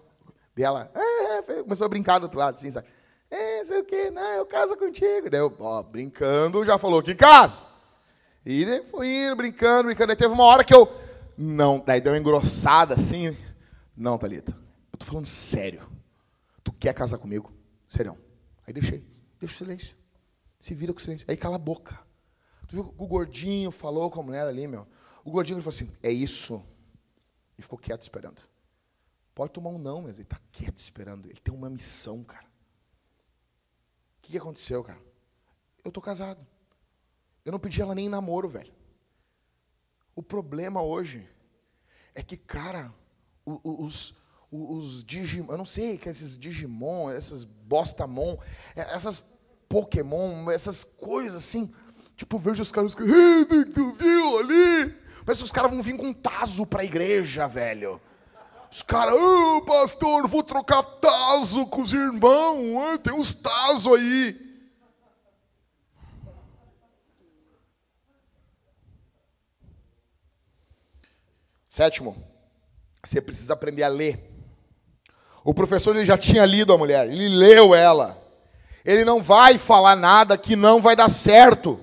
Dela, 0.54 0.90
é, 0.94 1.38
é, 1.38 1.62
começou 1.62 1.84
a 1.84 1.88
brincar 1.88 2.18
do 2.18 2.24
outro 2.24 2.38
lado, 2.38 2.54
assim, 2.54 2.70
sabe? 2.70 2.86
É, 3.30 3.64
sei 3.64 3.78
o 3.78 3.84
quê, 3.84 4.10
não, 4.10 4.32
eu 4.32 4.44
caso 4.44 4.76
contigo. 4.76 5.30
Daí 5.30 5.40
eu, 5.40 5.54
ó, 5.60 5.82
brincando, 5.82 6.64
já 6.64 6.76
falou 6.76 7.00
que 7.00 7.14
casa. 7.14 7.62
E 8.44 8.62
ele 8.62 8.82
foi 8.84 9.06
indo, 9.06 9.36
brincando, 9.36 9.84
brincando. 9.84 10.10
Aí 10.10 10.16
teve 10.16 10.34
uma 10.34 10.44
hora 10.44 10.64
que 10.64 10.74
eu. 10.74 10.90
Não, 11.38 11.78
daí 11.78 12.00
deu 12.00 12.12
uma 12.12 12.18
engrossada 12.18 12.94
assim. 12.94 13.36
Não, 13.96 14.18
Thalita, 14.18 14.50
eu 14.92 14.98
tô 14.98 15.06
falando 15.06 15.26
sério. 15.26 15.80
Tu 16.64 16.72
quer 16.72 16.92
casar 16.92 17.18
comigo? 17.18 17.52
Serião. 17.86 18.18
Aí 18.66 18.72
deixei. 18.72 19.06
Deixa 19.38 19.54
o 19.54 19.58
silêncio. 19.58 19.96
Se 20.58 20.74
vira 20.74 20.92
com 20.92 20.98
o 20.98 21.02
silêncio. 21.02 21.24
Aí 21.28 21.36
cala 21.36 21.54
a 21.54 21.58
boca. 21.58 21.98
Tu 22.66 22.74
viu 22.74 22.94
o 22.98 23.06
gordinho 23.06 23.70
falou 23.70 24.10
com 24.10 24.20
a 24.20 24.22
mulher 24.24 24.46
ali, 24.46 24.66
meu? 24.66 24.86
O 25.24 25.30
gordinho 25.30 25.60
falou 25.60 25.68
assim: 25.70 25.90
é 26.02 26.10
isso. 26.10 26.64
E 27.56 27.62
ficou 27.62 27.78
quieto 27.78 28.02
esperando. 28.02 28.42
Pode 29.34 29.52
tomar 29.52 29.70
um 29.70 29.78
não, 29.78 30.02
mas 30.02 30.14
ele 30.14 30.22
está 30.22 30.38
quieto 30.50 30.78
esperando. 30.78 31.26
Ele 31.26 31.38
tem 31.38 31.54
uma 31.54 31.70
missão, 31.70 32.24
cara 32.24 32.49
que, 34.30 34.32
que 34.32 34.38
aconteceu, 34.38 34.84
cara? 34.84 34.98
Eu 35.84 35.90
tô 35.90 36.00
casado. 36.00 36.46
Eu 37.44 37.50
não 37.52 37.58
pedi 37.58 37.82
ela 37.82 37.94
nem 37.94 38.08
namoro, 38.08 38.48
velho. 38.48 38.72
O 40.14 40.22
problema 40.22 40.82
hoje 40.82 41.28
é 42.14 42.22
que, 42.22 42.36
cara, 42.36 42.92
os, 43.44 43.58
os, 43.64 44.14
os 44.50 45.04
Digimon, 45.04 45.52
eu 45.52 45.58
não 45.58 45.64
sei, 45.64 45.98
que 45.98 46.08
esses 46.08 46.38
Digimon, 46.38 47.10
essas 47.10 47.44
Bostamon, 47.44 48.38
é, 48.76 48.82
essas 48.94 49.38
Pokémon, 49.68 50.50
essas 50.50 50.84
coisas 50.84 51.44
assim, 51.44 51.72
tipo, 52.16 52.38
vejo 52.38 52.62
os 52.62 52.72
caras, 52.72 52.94
tu 52.94 53.92
viu 53.92 54.38
ali? 54.38 54.94
Parece 55.24 55.42
que 55.42 55.46
os 55.46 55.52
caras 55.52 55.70
vão 55.70 55.82
vir 55.82 55.96
com 55.96 56.06
um 56.06 56.14
taso 56.14 56.66
pra 56.66 56.84
igreja, 56.84 57.46
velho. 57.46 58.00
Os 58.70 58.82
caras, 58.82 59.14
oh, 59.14 59.62
pastor, 59.62 60.28
vou 60.28 60.44
trocar 60.44 60.82
taso 60.82 61.66
com 61.66 61.82
os 61.82 61.92
irmãos, 61.92 62.98
tem 63.02 63.12
uns 63.12 63.32
taso 63.32 63.94
aí. 63.94 64.48
Sétimo, 71.68 72.16
você 73.02 73.20
precisa 73.20 73.54
aprender 73.54 73.82
a 73.82 73.88
ler. 73.88 74.30
O 75.42 75.52
professor 75.52 75.96
ele 75.96 76.04
já 76.06 76.16
tinha 76.16 76.46
lido 76.46 76.72
a 76.72 76.78
mulher, 76.78 77.08
ele 77.08 77.28
leu 77.28 77.74
ela. 77.74 78.16
Ele 78.84 79.04
não 79.04 79.20
vai 79.20 79.58
falar 79.58 79.96
nada 79.96 80.38
que 80.38 80.54
não 80.54 80.80
vai 80.80 80.94
dar 80.94 81.08
certo. 81.08 81.80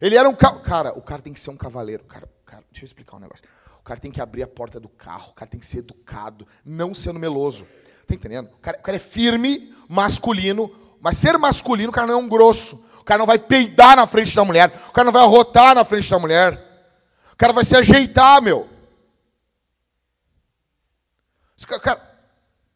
Ele 0.00 0.16
era 0.16 0.28
um 0.28 0.34
ca... 0.34 0.58
cara, 0.60 0.92
o 0.98 1.02
cara 1.02 1.22
tem 1.22 1.32
que 1.32 1.40
ser 1.40 1.50
um 1.50 1.56
cavaleiro, 1.56 2.02
cara, 2.04 2.28
cara, 2.44 2.64
deixa 2.70 2.84
eu 2.84 2.86
explicar 2.86 3.16
um 3.16 3.20
negócio. 3.20 3.44
Cara 3.88 3.98
tem 3.98 4.12
que 4.12 4.20
abrir 4.20 4.42
a 4.42 4.46
porta 4.46 4.78
do 4.78 4.86
carro, 4.86 5.30
o 5.30 5.32
cara 5.32 5.50
tem 5.50 5.58
que 5.58 5.64
ser 5.64 5.78
educado, 5.78 6.46
não 6.62 6.94
sendo 6.94 7.18
meloso. 7.18 7.66
Tá 8.06 8.14
entendendo? 8.14 8.50
O 8.52 8.58
cara, 8.58 8.78
o 8.78 8.82
cara 8.82 8.96
é 8.98 9.00
firme, 9.00 9.74
masculino, 9.88 10.70
mas 11.00 11.16
ser 11.16 11.38
masculino, 11.38 11.88
o 11.88 11.92
cara 11.92 12.06
não 12.06 12.12
é 12.12 12.18
um 12.18 12.28
grosso. 12.28 12.86
O 13.00 13.02
cara 13.04 13.16
não 13.16 13.24
vai 13.24 13.38
peidar 13.38 13.96
na 13.96 14.06
frente 14.06 14.36
da 14.36 14.44
mulher, 14.44 14.70
o 14.90 14.92
cara 14.92 15.06
não 15.06 15.12
vai 15.12 15.22
arrotar 15.22 15.74
na 15.74 15.86
frente 15.86 16.10
da 16.10 16.18
mulher. 16.18 16.52
O 17.32 17.36
cara 17.36 17.54
vai 17.54 17.64
se 17.64 17.74
ajeitar, 17.74 18.42
meu. 18.42 18.68
Cara, 21.80 21.96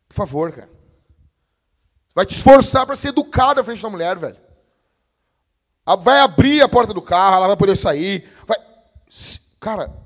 por 0.09 0.15
favor, 0.15 0.51
cara. 0.51 0.71
Vai 2.15 2.25
te 2.25 2.35
esforçar 2.35 2.87
para 2.87 2.97
ser 2.97 3.09
educado 3.09 3.57
na 3.57 3.65
frente 3.65 3.83
da 3.83 3.91
mulher, 3.91 4.17
velho. 4.17 4.39
Vai 6.01 6.21
abrir 6.21 6.63
a 6.63 6.69
porta 6.71 6.95
do 6.95 7.03
carro, 7.03 7.37
ela 7.37 7.49
vai 7.49 7.57
poder 7.59 7.77
sair. 7.77 8.27
Vai... 8.47 8.57
Cara, 9.61 10.02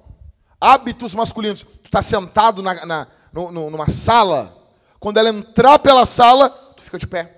hábitos 0.60 1.14
masculinos. 1.14 1.62
Tu 1.62 1.86
está 1.86 2.02
sentado 2.02 2.62
na, 2.62 2.86
na, 2.86 3.06
no, 3.32 3.70
numa 3.70 3.88
sala. 3.88 4.52
Quando 4.98 5.18
ela 5.18 5.28
entrar 5.28 5.78
pela 5.78 6.06
sala, 6.06 6.48
tu 6.48 6.82
fica 6.82 6.98
de 6.98 7.06
pé. 7.06 7.32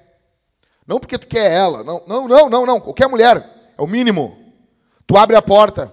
Não 0.87 0.99
porque 0.99 1.19
tu 1.19 1.27
quer 1.27 1.53
ela. 1.53 1.85
Não, 1.85 2.03
não, 2.07 2.29
não, 2.29 2.49
não, 2.49 2.67
não. 2.67 2.81
Qualquer 2.81 3.09
mulher. 3.09 3.37
É 3.77 3.83
o 3.83 3.87
mínimo. 3.87 4.55
Tu 5.07 5.17
abre 5.17 5.37
a 5.37 5.43
porta. 5.43 5.93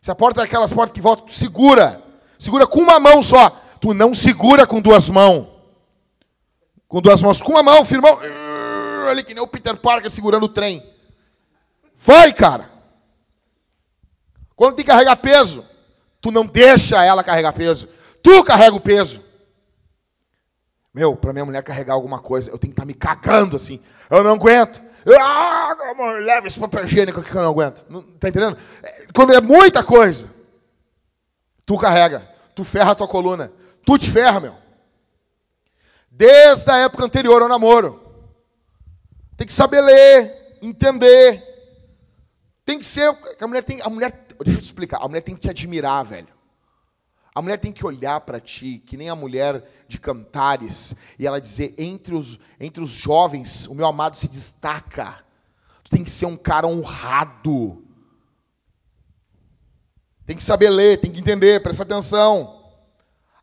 Se 0.00 0.10
a 0.10 0.14
porta 0.14 0.40
é 0.40 0.44
aquelas 0.44 0.72
portas 0.72 0.94
que 0.94 1.00
voltam, 1.00 1.26
tu 1.26 1.32
segura. 1.32 2.00
Segura 2.38 2.66
com 2.66 2.80
uma 2.80 3.00
mão 3.00 3.20
só. 3.20 3.50
Tu 3.80 3.92
não 3.92 4.14
segura 4.14 4.66
com 4.66 4.80
duas 4.80 5.08
mãos. 5.08 5.46
Com 6.88 7.00
duas 7.00 7.20
mãos. 7.20 7.42
Com 7.42 7.52
uma 7.52 7.62
mão, 7.62 7.84
firmão. 7.84 8.18
Ali 9.10 9.24
que 9.24 9.34
nem 9.34 9.42
o 9.42 9.46
Peter 9.46 9.76
Parker 9.76 10.10
segurando 10.10 10.44
o 10.44 10.48
trem. 10.48 10.82
Vai, 11.96 12.32
cara. 12.32 12.70
Quando 14.54 14.76
tem 14.76 14.84
que 14.84 14.90
carregar 14.90 15.16
peso, 15.16 15.64
tu 16.20 16.30
não 16.30 16.46
deixa 16.46 17.04
ela 17.04 17.24
carregar 17.24 17.52
peso. 17.52 17.88
Tu 18.22 18.44
carrega 18.44 18.76
o 18.76 18.80
peso. 18.80 19.20
Meu, 20.92 21.14
para 21.16 21.32
minha 21.32 21.44
mulher 21.44 21.62
carregar 21.62 21.94
alguma 21.94 22.18
coisa, 22.18 22.50
eu 22.50 22.58
tenho 22.58 22.72
que 22.72 22.80
estar 22.80 22.82
tá 22.82 22.86
me 22.86 22.94
cagando 22.94 23.56
assim. 23.56 23.80
Eu 24.10 24.24
não 24.24 24.32
aguento. 24.32 24.80
Ah, 25.18 25.74
amor, 25.92 26.20
leva 26.20 26.46
esse 26.46 26.60
papel 26.60 26.84
higiênico 26.84 27.22
que 27.22 27.34
eu 27.34 27.42
não 27.42 27.50
aguento. 27.50 27.84
Não, 27.88 28.02
tá 28.02 28.28
entendendo? 28.28 28.56
É, 28.82 29.06
quando 29.14 29.32
é 29.32 29.40
muita 29.40 29.82
coisa, 29.82 30.28
tu 31.64 31.78
carrega. 31.78 32.28
Tu 32.54 32.64
ferra 32.64 32.92
a 32.92 32.94
tua 32.94 33.08
coluna. 33.08 33.52
Tu 33.86 33.98
te 33.98 34.10
ferra, 34.10 34.40
meu. 34.40 34.54
Desde 36.10 36.70
a 36.70 36.76
época 36.78 37.04
anterior 37.04 37.40
ao 37.40 37.48
namoro. 37.48 37.98
Tem 39.36 39.46
que 39.46 39.52
saber 39.52 39.80
ler, 39.80 40.58
entender. 40.60 41.42
Tem 42.64 42.78
que 42.78 42.84
ser. 42.84 43.16
A 43.40 43.46
mulher 43.46 43.62
tem. 43.62 43.80
A 43.80 43.88
mulher, 43.88 44.12
deixa 44.44 44.58
eu 44.58 44.62
te 44.62 44.66
explicar. 44.66 44.98
A 45.02 45.08
mulher 45.08 45.22
tem 45.22 45.34
que 45.34 45.40
te 45.40 45.50
admirar, 45.50 46.04
velho. 46.04 46.28
A 47.34 47.40
mulher 47.40 47.58
tem 47.58 47.72
que 47.72 47.86
olhar 47.86 48.20
para 48.20 48.40
ti, 48.40 48.82
que 48.84 48.96
nem 48.96 49.08
a 49.08 49.14
mulher 49.14 49.64
de 49.86 49.98
Cantares, 49.98 50.96
e 51.18 51.26
ela 51.26 51.40
dizer: 51.40 51.74
entre 51.78 52.14
os, 52.14 52.40
entre 52.58 52.82
os 52.82 52.90
jovens, 52.90 53.66
o 53.66 53.74
meu 53.74 53.86
amado 53.86 54.16
se 54.16 54.28
destaca. 54.28 55.24
Tu 55.84 55.90
tem 55.90 56.04
que 56.04 56.10
ser 56.10 56.26
um 56.26 56.36
cara 56.36 56.66
honrado. 56.66 57.84
Tem 60.26 60.36
que 60.36 60.42
saber 60.42 60.70
ler, 60.70 61.00
tem 61.00 61.10
que 61.10 61.20
entender, 61.20 61.62
presta 61.62 61.82
atenção. 61.82 62.60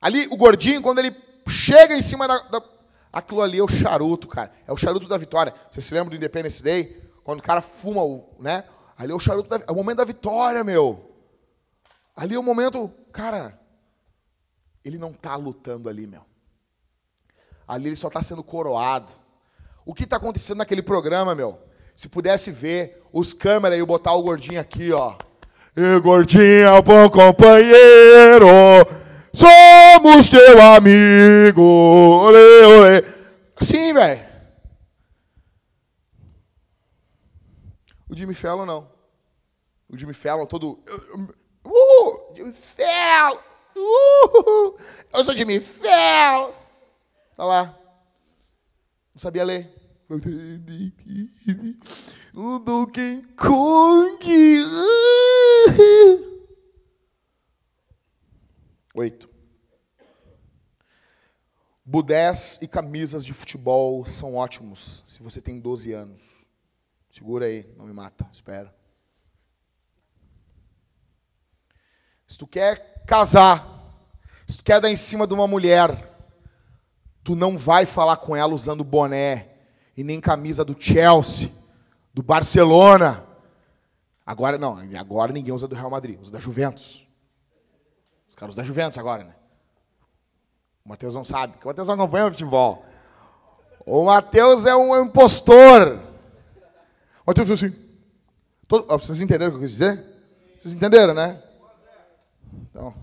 Ali, 0.02 0.28
o 0.32 0.38
gordinho, 0.38 0.82
quando 0.82 1.00
ele 1.00 1.16
chega 1.48 1.96
em 1.96 2.02
cima 2.02 2.28
da, 2.28 2.38
da. 2.40 2.62
Aquilo 3.12 3.42
ali 3.42 3.58
é 3.58 3.64
o 3.64 3.68
charuto, 3.68 4.28
cara. 4.28 4.52
É 4.68 4.72
o 4.72 4.78
charuto 4.78 5.08
da 5.08 5.18
vitória. 5.18 5.54
Você 5.72 5.82
se 5.82 5.94
lembra 5.94 6.12
do 6.12 6.16
Independence 6.16 6.62
Day? 6.62 6.86
Quando 7.24 7.40
o 7.40 7.44
cara 7.44 7.62
fuma, 7.62 8.04
o, 8.04 8.36
né? 8.40 8.64
Ali 8.98 9.12
é 9.12 9.16
o 9.16 9.20
charuto, 9.20 9.50
da, 9.50 9.64
é 9.68 9.72
o 9.72 9.76
momento 9.76 9.98
da 9.98 10.06
vitória, 10.06 10.64
meu. 10.64 11.12
Ali 12.16 12.34
é 12.36 12.40
o 12.40 12.44
momento, 12.44 12.92
cara. 13.12 13.58
Ele 14.84 14.98
não 14.98 15.12
está 15.12 15.36
lutando 15.36 15.88
ali, 15.88 16.08
meu. 16.08 16.22
Ali 17.68 17.90
ele 17.90 17.96
só 17.96 18.08
está 18.08 18.24
sendo 18.24 18.42
coroado. 18.42 19.12
O 19.86 19.94
que 19.94 20.04
está 20.04 20.18
acontecendo 20.18 20.58
naquele 20.58 20.82
programa, 20.82 21.36
meu? 21.36 21.60
Se 21.96 22.10
pudesse 22.10 22.50
ver 22.52 23.04
os 23.14 23.34
câmeras 23.34 23.78
e 23.78 23.86
botar 23.86 24.14
o 24.14 24.22
gordinho 24.22 24.60
aqui, 24.60 24.92
ó. 24.92 25.16
E 25.76 26.00
gordinho, 26.00 26.82
bom 26.82 27.10
companheiro. 27.10 28.48
Somos 29.32 30.30
teu 30.30 30.60
amigo. 30.62 31.62
Olê, 31.62 32.66
olê. 32.66 33.04
Assim, 33.56 33.94
velho. 33.94 34.27
Jimmy 38.18 38.34
Fallon 38.34 38.66
não. 38.66 38.92
O 39.88 39.98
Jimmy 39.98 40.14
Fallon 40.14 40.46
todo. 40.46 40.84
Uh, 41.66 42.34
Jimmy 42.36 42.52
Fallon. 42.52 43.40
Uh, 43.76 44.78
eu 45.14 45.24
sou 45.24 45.36
Jimmy 45.36 45.60
Fallon. 45.60 46.52
Tá 47.36 47.46
lá. 47.46 47.78
Não 49.14 49.20
sabia 49.20 49.44
ler. 49.44 49.70
O 52.34 52.60
Donkey 52.60 53.22
Kong. 53.36 54.18
Oito. 58.96 59.30
Budés 61.86 62.58
e 62.62 62.68
camisas 62.68 63.24
de 63.24 63.34
futebol 63.34 64.06
são 64.06 64.36
ótimos 64.36 65.04
se 65.08 65.24
você 65.24 65.40
tem 65.40 65.60
12 65.60 65.94
anos. 65.94 66.37
Segura 67.18 67.46
aí, 67.46 67.66
não 67.78 67.86
me 67.86 67.94
mata, 67.94 68.28
espera. 68.32 68.74
Se 72.28 72.38
tu 72.38 72.46
quer 72.46 73.04
casar, 73.06 73.66
se 74.48 74.58
tu 74.58 74.64
quer 74.64 74.82
dar 74.82 74.90
em 74.90 74.96
cima 74.96 75.26
de 75.26 75.34
uma 75.34 75.48
mulher, 75.48 76.16
tu 77.24 77.36
não 77.36 77.58
vai 77.58 77.86
falar 77.86 78.18
com 78.18 78.36
ela 78.36 78.54
usando 78.54 78.84
boné 78.84 79.48
e 79.96 80.04
nem 80.04 80.22
camisa 80.22 80.64
do 80.64 80.76
Chelsea, 80.80 81.52
do 82.14 82.22
Barcelona. 82.22 83.26
Agora 84.26 84.58
não, 84.58 84.78
agora 85.00 85.32
ninguém 85.32 85.54
usa 85.54 85.68
do 85.68 85.76
Real 85.76 85.90
Madrid, 85.90 86.20
usa 86.22 86.32
da 86.32 86.40
Juventus 86.40 87.08
caras 88.38 88.56
da 88.56 88.64
Juventus 88.64 88.98
agora, 89.00 89.24
né? 89.24 89.34
O 90.86 90.90
Matheus 90.90 91.16
não 91.16 91.26
sabe, 91.26 91.54
porque 91.54 91.68
o 91.68 91.70
Matheus 91.70 91.88
não 91.88 91.96
acompanha 91.96 92.28
o 92.28 92.32
futebol. 92.32 92.86
O 93.86 94.06
Matheus 94.06 94.66
é 94.66 94.76
um 94.76 95.04
impostor. 95.04 96.00
Falou 97.36 97.54
assim. 97.54 97.76
Todo, 98.68 98.86
vocês 98.88 99.22
entenderam 99.22 99.48
o 99.48 99.52
que 99.52 99.58
eu 99.58 99.62
quis 99.62 99.72
dizer? 99.72 100.04
Vocês 100.58 100.74
entenderam, 100.74 101.14
né? 101.14 101.42
Então. 102.54 102.96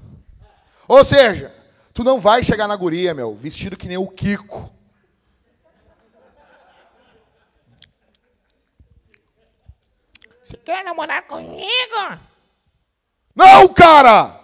Ou 0.89 1.05
seja, 1.05 1.55
tu 1.93 2.03
não 2.03 2.21
vai 2.21 2.43
chegar 2.43 2.67
na 2.67 2.77
guria, 2.77 3.15
meu, 3.15 3.35
vestido 3.35 3.77
que 3.77 3.89
nem 3.89 3.97
o 3.97 4.09
Kiko. 4.09 4.73
Você 10.43 10.57
quer 10.59 10.85
namorar 10.85 11.27
comigo? 11.27 12.19
Não, 13.35 13.69
cara! 13.69 14.41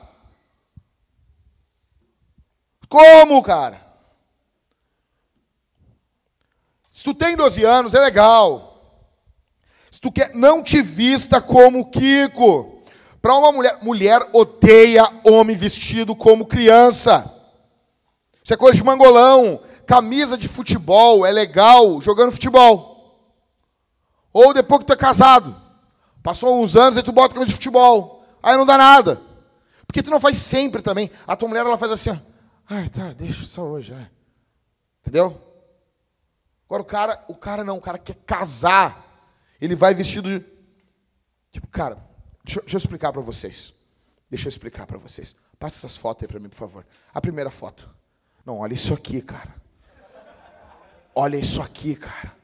Como, 2.89 3.43
cara? 3.43 3.81
Se 6.91 7.05
tu 7.05 7.15
tem 7.15 7.37
12 7.37 7.65
anos, 7.65 7.95
é 7.95 8.01
legal. 8.01 8.70
Se 9.91 10.01
tu 10.01 10.13
quer, 10.13 10.35
não 10.35 10.63
te 10.63 10.81
vista 10.81 11.41
como 11.41 11.91
Kiko. 11.91 12.83
Para 13.21 13.35
uma 13.35 13.53
mulher, 13.53 13.79
mulher 13.83 14.29
odeia 14.33 15.09
homem 15.25 15.57
vestido 15.57 16.15
como 16.15 16.47
criança. 16.47 17.25
Isso 18.43 18.55
é 18.55 18.57
coisa 18.57 18.79
de 18.79 18.85
mangolão. 18.85 19.61
Camisa 19.87 20.39
de 20.39 20.47
futebol 20.47 21.27
é 21.27 21.33
legal 21.33 22.01
jogando 22.01 22.33
futebol. 22.33 22.91
Ou 24.33 24.55
depois 24.55 24.81
que 24.81 24.87
tu 24.87 24.93
é 24.93 24.97
casado. 24.97 25.55
Passou 26.23 26.63
uns 26.63 26.77
anos 26.77 26.97
e 26.97 27.03
tu 27.03 27.13
bota 27.13 27.35
camisa 27.35 27.49
de 27.49 27.55
futebol. 27.55 28.25
Aí 28.43 28.57
não 28.57 28.65
dá 28.65 28.79
nada. 28.79 29.21
Porque 29.87 30.03
tu 30.03 30.11
não 30.11 30.21
faz 30.21 30.39
sempre 30.39 30.83
também. 30.83 31.11
A 31.27 31.35
tua 31.35 31.49
mulher, 31.49 31.67
ela 31.67 31.77
faz 31.77 31.93
assim, 31.93 32.11
ó. 32.11 32.17
Ai, 32.69 32.89
tá, 32.89 33.13
deixa 33.13 33.45
só 33.45 33.63
hoje, 33.63 33.93
é. 33.93 34.09
Entendeu? 35.01 35.37
Agora 36.67 36.83
o 36.83 36.85
cara, 36.85 37.25
o 37.27 37.35
cara 37.35 37.65
não, 37.65 37.77
o 37.77 37.81
cara 37.81 37.99
quer 37.99 38.15
casar. 38.25 39.10
Ele 39.61 39.75
vai 39.75 39.95
vestido 39.95 40.29
de. 40.29 40.45
Tipo, 41.53 41.67
cara, 41.69 41.97
deixa, 42.45 42.61
deixa 42.61 42.77
eu 42.77 42.79
explicar 42.79 43.13
para 43.13 43.21
vocês. 43.21 43.75
Deixa 44.31 44.47
eu 44.47 44.51
explicar 44.51 44.87
para 44.87 44.97
vocês. 44.97 45.35
Passa 45.59 45.79
essas 45.79 45.97
fotos 45.97 46.23
aí 46.23 46.29
para 46.29 46.39
mim, 46.39 46.49
por 46.49 46.57
favor. 46.57 46.87
A 47.13 47.21
primeira 47.21 47.51
foto. 47.51 47.91
Não, 48.47 48.59
olha 48.59 48.75
isso 48.75 48.95
aqui, 48.95 49.21
cara. 49.21 49.55
Olha 51.15 51.37
isso 51.37 51.61
aqui, 51.61 51.97
cara. 51.97 52.35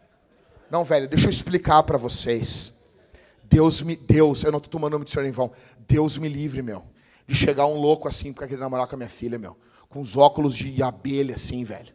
Não, 0.70 0.84
velho, 0.84 1.08
deixa 1.08 1.26
eu 1.26 1.30
explicar 1.30 1.82
para 1.84 1.96
vocês. 1.96 2.98
Deus 3.44 3.80
me, 3.82 3.96
Deus, 3.96 4.42
eu 4.42 4.50
não 4.50 4.60
tô 4.60 4.68
tomando 4.68 4.92
nome 4.92 5.04
de 5.04 5.12
senhor 5.12 5.24
em 5.24 5.30
vão. 5.30 5.52
Deus 5.88 6.18
me 6.18 6.28
livre, 6.28 6.62
meu, 6.62 6.84
de 7.26 7.34
chegar 7.34 7.66
um 7.66 7.78
louco 7.78 8.08
assim 8.08 8.32
porque 8.32 8.48
querer 8.48 8.60
namorar 8.60 8.88
com 8.88 8.96
a 8.96 8.98
minha 8.98 9.08
filha, 9.08 9.38
meu, 9.38 9.56
com 9.88 10.00
os 10.00 10.16
óculos 10.16 10.56
de 10.56 10.82
abelha 10.82 11.36
assim, 11.36 11.62
velho. 11.62 11.94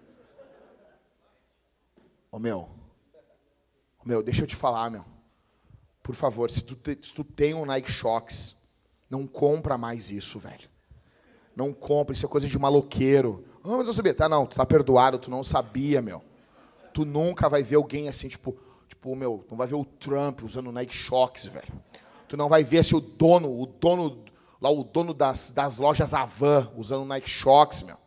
Ô, 2.32 2.40
meu. 2.40 2.81
Meu, 4.04 4.24
deixa 4.24 4.44
eu 4.44 4.48
te 4.48 4.56
falar, 4.56 4.90
meu. 4.90 5.06
Por 6.02 6.16
favor, 6.16 6.50
se 6.50 6.64
tu, 6.64 6.76
te, 6.76 6.98
se 7.02 7.14
tu 7.14 7.24
tem 7.24 7.54
um 7.54 7.66
Nike 7.66 7.92
Shox, 7.92 8.70
não 9.10 9.28
compra 9.28 9.78
mais 9.78 10.10
isso, 10.10 10.40
velho. 10.40 10.70
Não 11.56 11.74
compra, 11.74 12.14
isso 12.14 12.26
é 12.26 12.30
coisa 12.30 12.48
de 12.48 12.58
maloqueiro. 12.58 13.46
Ah, 13.64 13.78
mas 13.78 13.88
eu 13.88 13.94
sabia. 13.94 14.14
Tá, 14.14 14.28
não, 14.28 14.46
tu 14.46 14.56
tá 14.56 14.66
perdoado, 14.66 15.20
tu 15.20 15.30
não 15.30 15.44
sabia, 15.44 16.02
meu. 16.02 16.24
Tu 16.94 17.06
nunca 17.06 17.48
vai 17.48 17.62
ver 17.62 17.76
alguém 17.76 18.08
assim, 18.08 18.28
tipo, 18.28 18.58
tipo, 18.88 19.16
meu, 19.16 19.46
não 19.50 19.58
vai 19.58 19.68
ver 19.68 19.76
o 19.76 19.86
Trump 19.86 20.42
usando 20.44 20.72
Nike 20.72 20.96
Shox, 20.96 21.46
velho. 21.46 21.72
Tu 22.28 22.36
não 22.36 22.50
vai 22.50 22.64
ver 22.64 22.84
se 22.84 22.96
o 22.96 23.02
dono, 23.02 23.62
o 23.62 23.66
dono, 23.66 24.24
lá 24.60 24.70
o 24.70 24.84
dono 24.84 25.14
das, 25.14 25.52
das 25.52 25.78
lojas 25.78 26.14
Avan 26.14 26.70
usando 26.76 27.06
Nike 27.06 27.30
Shox, 27.30 27.84
meu. 27.84 27.98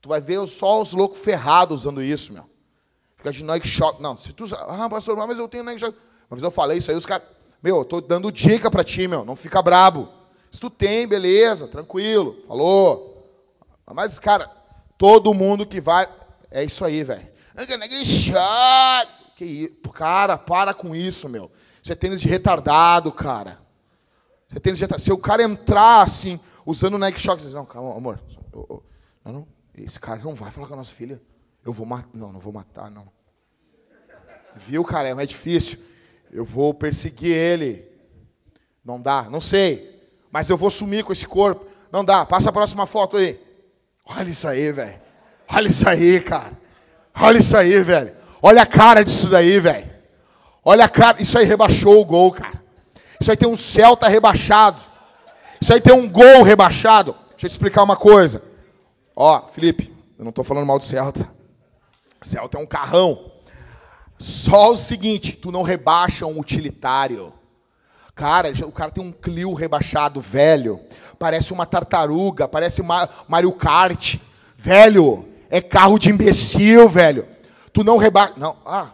Tu 0.00 0.08
vai 0.08 0.20
ver 0.20 0.44
só 0.46 0.80
os 0.80 0.92
loucos 0.92 1.18
ferrados 1.18 1.80
usando 1.80 2.02
isso, 2.02 2.32
meu. 2.32 2.44
Fica 3.20 3.32
de 3.32 3.44
Nike 3.44 3.68
Shox. 3.68 4.00
Não, 4.00 4.16
se 4.16 4.32
tu. 4.32 4.44
Ah, 4.54 4.88
pastor, 4.88 5.14
mas 5.14 5.38
eu 5.38 5.46
tenho 5.46 5.62
Nike 5.62 5.80
Shox. 5.80 5.94
Uma 6.30 6.36
vez 6.36 6.42
eu 6.42 6.50
falei 6.50 6.78
isso 6.78 6.90
aí, 6.90 6.96
os 6.96 7.04
caras. 7.04 7.26
Meu, 7.62 7.76
eu 7.78 7.84
tô 7.84 8.00
dando 8.00 8.32
dica 8.32 8.70
pra 8.70 8.82
ti, 8.82 9.06
meu. 9.06 9.24
Não 9.24 9.36
fica 9.36 9.60
brabo. 9.60 10.08
Se 10.50 10.58
tu 10.58 10.70
tem, 10.70 11.06
beleza, 11.06 11.68
tranquilo. 11.68 12.42
Falou. 12.48 13.30
Mas, 13.92 14.18
cara, 14.18 14.50
todo 14.96 15.34
mundo 15.34 15.66
que 15.66 15.80
vai. 15.80 16.08
É 16.50 16.64
isso 16.64 16.82
aí, 16.82 17.04
velho. 17.04 17.28
Que 19.36 19.44
isso? 19.44 19.70
Cara, 19.92 20.38
para 20.38 20.72
com 20.72 20.96
isso, 20.96 21.28
meu. 21.28 21.50
Você 21.82 21.92
é 21.92 21.96
tênis 21.96 22.22
de 22.22 22.28
retardado, 22.28 23.12
cara. 23.12 23.58
Você 24.48 24.56
é 24.56 24.60
tênis 24.60 24.78
de 24.78 24.84
retardado. 24.84 25.04
Se 25.04 25.12
o 25.12 25.18
cara 25.18 25.42
entrar 25.42 26.00
assim, 26.00 26.40
usando 26.64 26.96
Nike 26.96 27.20
Shox, 27.20 27.42
diz, 27.42 27.52
não, 27.52 27.66
calma, 27.66 27.94
amor. 27.94 28.18
Não, 29.22 29.32
não. 29.32 29.48
Esse 29.74 30.00
cara 30.00 30.20
não 30.24 30.34
vai 30.34 30.50
falar 30.50 30.66
com 30.66 30.74
a 30.74 30.76
nossa 30.78 30.94
filha. 30.94 31.20
Eu 31.64 31.72
vou 31.72 31.86
matar. 31.86 32.08
Não, 32.14 32.32
não 32.32 32.40
vou 32.40 32.52
matar, 32.52 32.90
não. 32.90 33.08
Viu, 34.56 34.84
cara? 34.84 35.08
É 35.08 35.26
difícil. 35.26 35.78
Eu 36.32 36.44
vou 36.44 36.72
perseguir 36.72 37.32
ele. 37.32 37.88
Não 38.84 39.00
dá, 39.00 39.24
não 39.30 39.40
sei. 39.40 39.88
Mas 40.30 40.48
eu 40.48 40.56
vou 40.56 40.70
sumir 40.70 41.04
com 41.04 41.12
esse 41.12 41.26
corpo. 41.26 41.66
Não 41.90 42.04
dá. 42.04 42.24
Passa 42.24 42.50
a 42.50 42.52
próxima 42.52 42.86
foto 42.86 43.16
aí. 43.16 43.38
Olha 44.04 44.28
isso 44.28 44.46
aí, 44.48 44.72
velho. 44.72 45.00
Olha 45.48 45.68
isso 45.68 45.88
aí, 45.88 46.20
cara. 46.20 46.52
Olha 47.14 47.38
isso 47.38 47.56
aí, 47.56 47.82
velho. 47.82 48.14
Olha 48.40 48.62
a 48.62 48.66
cara 48.66 49.04
disso 49.04 49.28
daí, 49.28 49.58
velho. 49.58 49.90
Olha 50.64 50.84
a 50.84 50.88
cara. 50.88 51.20
Isso 51.20 51.38
aí 51.38 51.44
rebaixou 51.44 52.00
o 52.00 52.04
gol, 52.04 52.32
cara. 52.32 52.62
Isso 53.20 53.30
aí 53.30 53.36
tem 53.36 53.48
um 53.48 53.56
Celta 53.56 54.08
rebaixado. 54.08 54.80
Isso 55.60 55.74
aí 55.74 55.80
tem 55.80 55.92
um 55.92 56.08
gol 56.08 56.42
rebaixado. 56.42 57.12
Deixa 57.30 57.46
eu 57.46 57.50
te 57.50 57.52
explicar 57.52 57.82
uma 57.82 57.96
coisa. 57.96 58.42
Ó, 59.14 59.40
Felipe, 59.48 59.94
eu 60.16 60.24
não 60.24 60.30
estou 60.30 60.44
falando 60.44 60.66
mal 60.66 60.78
do 60.78 60.84
Celta. 60.84 61.39
Celta 62.22 62.58
é 62.58 62.60
um 62.60 62.66
carrão. 62.66 63.32
Só 64.18 64.72
o 64.72 64.76
seguinte, 64.76 65.32
tu 65.32 65.50
não 65.50 65.62
rebaixa 65.62 66.26
um 66.26 66.38
utilitário. 66.38 67.32
Cara, 68.14 68.52
o 68.66 68.72
cara 68.72 68.90
tem 68.90 69.02
um 69.02 69.12
Clio 69.12 69.54
rebaixado 69.54 70.20
velho, 70.20 70.78
parece 71.18 71.54
uma 71.54 71.64
tartaruga, 71.64 72.46
parece 72.46 72.82
Mario 73.26 73.52
Kart. 73.52 74.16
Velho, 74.58 75.26
é 75.48 75.60
carro 75.60 75.98
de 75.98 76.10
imbecil, 76.10 76.86
velho. 76.86 77.26
Tu 77.72 77.82
não 77.82 77.96
rebaixa. 77.96 78.34
Não, 78.36 78.54
ah, 78.66 78.90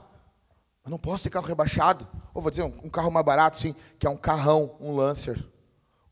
eu 0.84 0.90
não 0.90 0.98
posso 0.98 1.24
ter 1.24 1.30
carro 1.30 1.46
rebaixado. 1.46 2.06
Ou 2.32 2.40
vou 2.40 2.50
dizer, 2.50 2.62
um, 2.62 2.72
um, 2.84 2.88
carro 2.88 3.10
mais 3.10 3.26
barato, 3.26 3.58
sim, 3.58 3.74
que 3.98 4.06
é 4.06 4.10
um 4.10 4.16
carrão, 4.16 4.76
um 4.78 4.94
Lancer. 4.94 5.36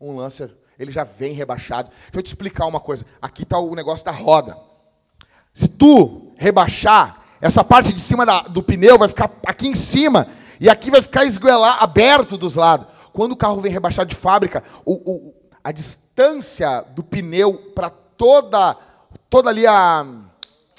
Um 0.00 0.16
Lancer. 0.16 0.50
Ele 0.76 0.90
já 0.90 1.04
vem 1.04 1.32
rebaixado. 1.32 1.90
Deixa 1.90 2.16
eu 2.16 2.22
te 2.22 2.26
explicar 2.26 2.66
uma 2.66 2.80
coisa. 2.80 3.06
Aqui 3.22 3.44
está 3.44 3.58
o 3.58 3.76
negócio 3.76 4.04
da 4.04 4.10
roda. 4.10 4.58
Se 5.52 5.68
tu 5.68 6.23
rebaixar, 6.36 7.22
essa 7.40 7.62
parte 7.62 7.92
de 7.92 8.00
cima 8.00 8.24
da, 8.24 8.42
do 8.42 8.62
pneu 8.62 8.98
vai 8.98 9.08
ficar 9.08 9.30
aqui 9.46 9.68
em 9.68 9.74
cima 9.74 10.26
e 10.60 10.68
aqui 10.68 10.90
vai 10.90 11.02
ficar 11.02 11.24
esguelar, 11.24 11.82
aberto 11.82 12.36
dos 12.36 12.54
lados. 12.54 12.86
Quando 13.12 13.32
o 13.32 13.36
carro 13.36 13.60
vem 13.60 13.70
rebaixado 13.70 14.08
de 14.08 14.16
fábrica, 14.16 14.62
o, 14.84 14.92
o, 14.92 15.34
a 15.62 15.70
distância 15.70 16.84
do 16.94 17.02
pneu 17.02 17.54
para 17.74 17.90
toda, 17.90 18.76
toda 19.28 19.50
ali 19.50 19.66
a, 19.66 20.06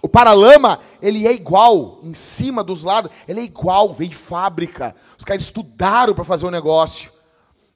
o 0.01 0.09
paralama, 0.09 0.79
ele 1.01 1.27
é 1.27 1.33
igual, 1.33 1.99
em 2.03 2.13
cima 2.13 2.63
dos 2.63 2.83
lados, 2.83 3.11
ele 3.27 3.39
é 3.39 3.43
igual, 3.43 3.93
vem 3.93 4.09
de 4.09 4.15
fábrica. 4.15 4.95
Os 5.17 5.25
caras 5.25 5.43
estudaram 5.43 6.13
para 6.13 6.23
fazer 6.23 6.45
o 6.45 6.49
um 6.49 6.51
negócio. 6.51 7.11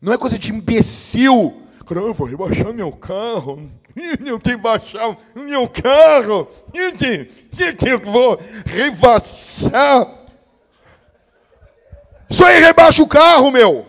Não 0.02 0.14
é 0.14 0.18
coisa 0.18 0.38
de 0.38 0.52
imbecil. 0.52 1.62
Eu 1.90 2.14
vou 2.14 2.28
rebaixar 2.28 2.72
meu 2.72 2.92
carro. 2.92 3.68
Tenho 3.96 4.40
que 4.40 4.56
baixar 4.56 5.16
meu 5.36 5.68
carro. 5.68 6.48
Eu 6.74 8.00
vou 8.00 8.40
rebaixar. 8.66 10.08
Isso 12.30 12.46
aí 12.46 12.60
rebaixa 12.62 13.02
o 13.02 13.08
carro, 13.08 13.52
meu. 13.52 13.88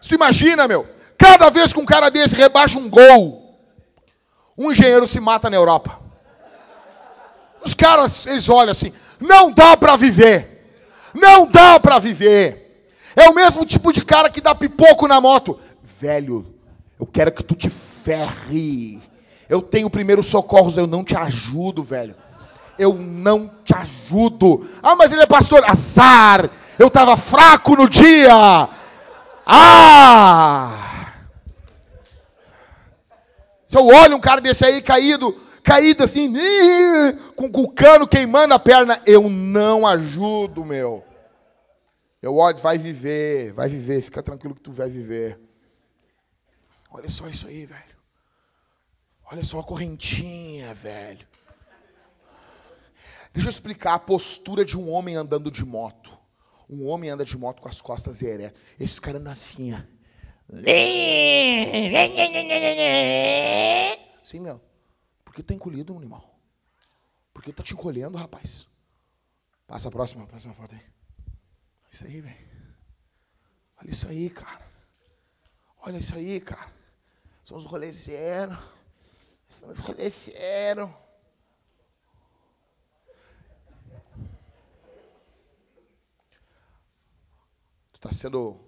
Você 0.00 0.14
imagina, 0.14 0.68
meu? 0.68 0.86
Cada 1.16 1.50
vez 1.50 1.72
que 1.72 1.80
um 1.80 1.86
cara 1.86 2.10
desse 2.10 2.36
rebaixa 2.36 2.78
um 2.78 2.88
gol, 2.88 3.58
um 4.56 4.70
engenheiro 4.70 5.06
se 5.06 5.20
mata 5.20 5.48
na 5.48 5.56
Europa. 5.56 5.98
Os 7.64 7.74
caras, 7.74 8.26
eles 8.26 8.48
olham 8.48 8.70
assim, 8.70 8.92
não 9.18 9.50
dá 9.50 9.76
para 9.76 9.96
viver. 9.96 10.50
Não 11.14 11.46
dá 11.46 11.78
para 11.80 11.98
viver. 11.98 12.86
É 13.16 13.28
o 13.28 13.34
mesmo 13.34 13.66
tipo 13.66 13.92
de 13.92 14.04
cara 14.04 14.30
que 14.30 14.40
dá 14.40 14.54
pipoco 14.54 15.08
na 15.08 15.20
moto. 15.20 15.58
Velho, 15.82 16.46
eu 16.98 17.06
quero 17.06 17.32
que 17.32 17.42
tu 17.42 17.54
te 17.54 17.68
ferre. 18.02 19.00
Eu 19.48 19.60
tenho 19.60 19.90
primeiros 19.90 20.26
socorros, 20.26 20.76
eu 20.76 20.86
não 20.86 21.04
te 21.04 21.16
ajudo, 21.16 21.82
velho. 21.82 22.14
Eu 22.78 22.94
não 22.94 23.50
te 23.64 23.74
ajudo. 23.74 24.68
Ah, 24.82 24.96
mas 24.96 25.12
ele 25.12 25.22
é 25.22 25.26
pastor. 25.26 25.64
Azar. 25.68 26.48
Eu 26.78 26.86
estava 26.86 27.16
fraco 27.16 27.76
no 27.76 27.88
dia. 27.88 28.68
Ah! 29.44 30.90
Se 33.66 33.76
eu 33.76 33.86
olho 33.86 34.16
um 34.16 34.20
cara 34.20 34.40
desse 34.40 34.64
aí 34.64 34.80
caído, 34.80 35.32
caído 35.62 36.02
assim, 36.02 36.32
com, 37.36 37.50
com 37.50 37.62
o 37.62 37.70
cano 37.70 38.06
queimando 38.06 38.54
a 38.54 38.58
perna, 38.58 39.00
eu 39.06 39.28
não 39.28 39.86
ajudo, 39.86 40.64
meu. 40.64 41.04
Eu 42.22 42.36
olho, 42.36 42.56
vai 42.58 42.78
viver, 42.78 43.52
vai 43.52 43.68
viver, 43.68 44.02
fica 44.02 44.22
tranquilo 44.22 44.54
que 44.54 44.60
tu 44.60 44.72
vai 44.72 44.88
viver. 44.88 45.38
Olha 46.90 47.08
só 47.08 47.28
isso 47.28 47.46
aí, 47.46 47.66
velho. 47.66 47.89
Olha 49.32 49.44
só 49.44 49.60
a 49.60 49.64
correntinha, 49.64 50.74
velho. 50.74 51.26
Deixa 53.32 53.48
eu 53.48 53.50
explicar 53.50 53.94
a 53.94 53.98
postura 53.98 54.64
de 54.64 54.76
um 54.76 54.90
homem 54.90 55.14
andando 55.14 55.52
de 55.52 55.64
moto. 55.64 56.18
Um 56.68 56.86
homem 56.86 57.10
anda 57.10 57.24
de 57.24 57.38
moto 57.38 57.62
com 57.62 57.68
as 57.68 57.80
costas 57.80 58.22
eretas. 58.22 58.60
Esse 58.78 59.00
cara 59.00 59.18
anda 59.18 59.30
assim, 59.30 59.72
Sim, 64.24 64.40
meu. 64.40 64.60
Por 65.24 65.32
que 65.32 65.44
tá 65.44 65.54
encolhido, 65.54 65.96
animal? 65.96 66.36
Por 67.32 67.44
que 67.44 67.52
tá 67.52 67.62
te 67.62 67.72
encolhendo, 67.72 68.18
rapaz? 68.18 68.66
Passa 69.64 69.86
a 69.86 69.90
próxima, 69.92 70.24
a 70.24 70.26
próxima 70.26 70.54
foto 70.54 70.74
aí. 70.74 70.82
Isso 71.88 72.04
aí, 72.04 72.20
velho. 72.20 72.50
Olha 73.80 73.90
isso 73.90 74.08
aí, 74.08 74.28
cara. 74.28 74.68
Olha 75.82 75.98
isso 75.98 76.16
aí, 76.16 76.40
cara. 76.40 76.72
São 77.44 77.56
os 77.56 77.64
rolezeiros. 77.64 78.58
Rolezeiros. 79.80 80.90
Tu 87.92 87.96
está 87.96 88.12
sendo. 88.12 88.60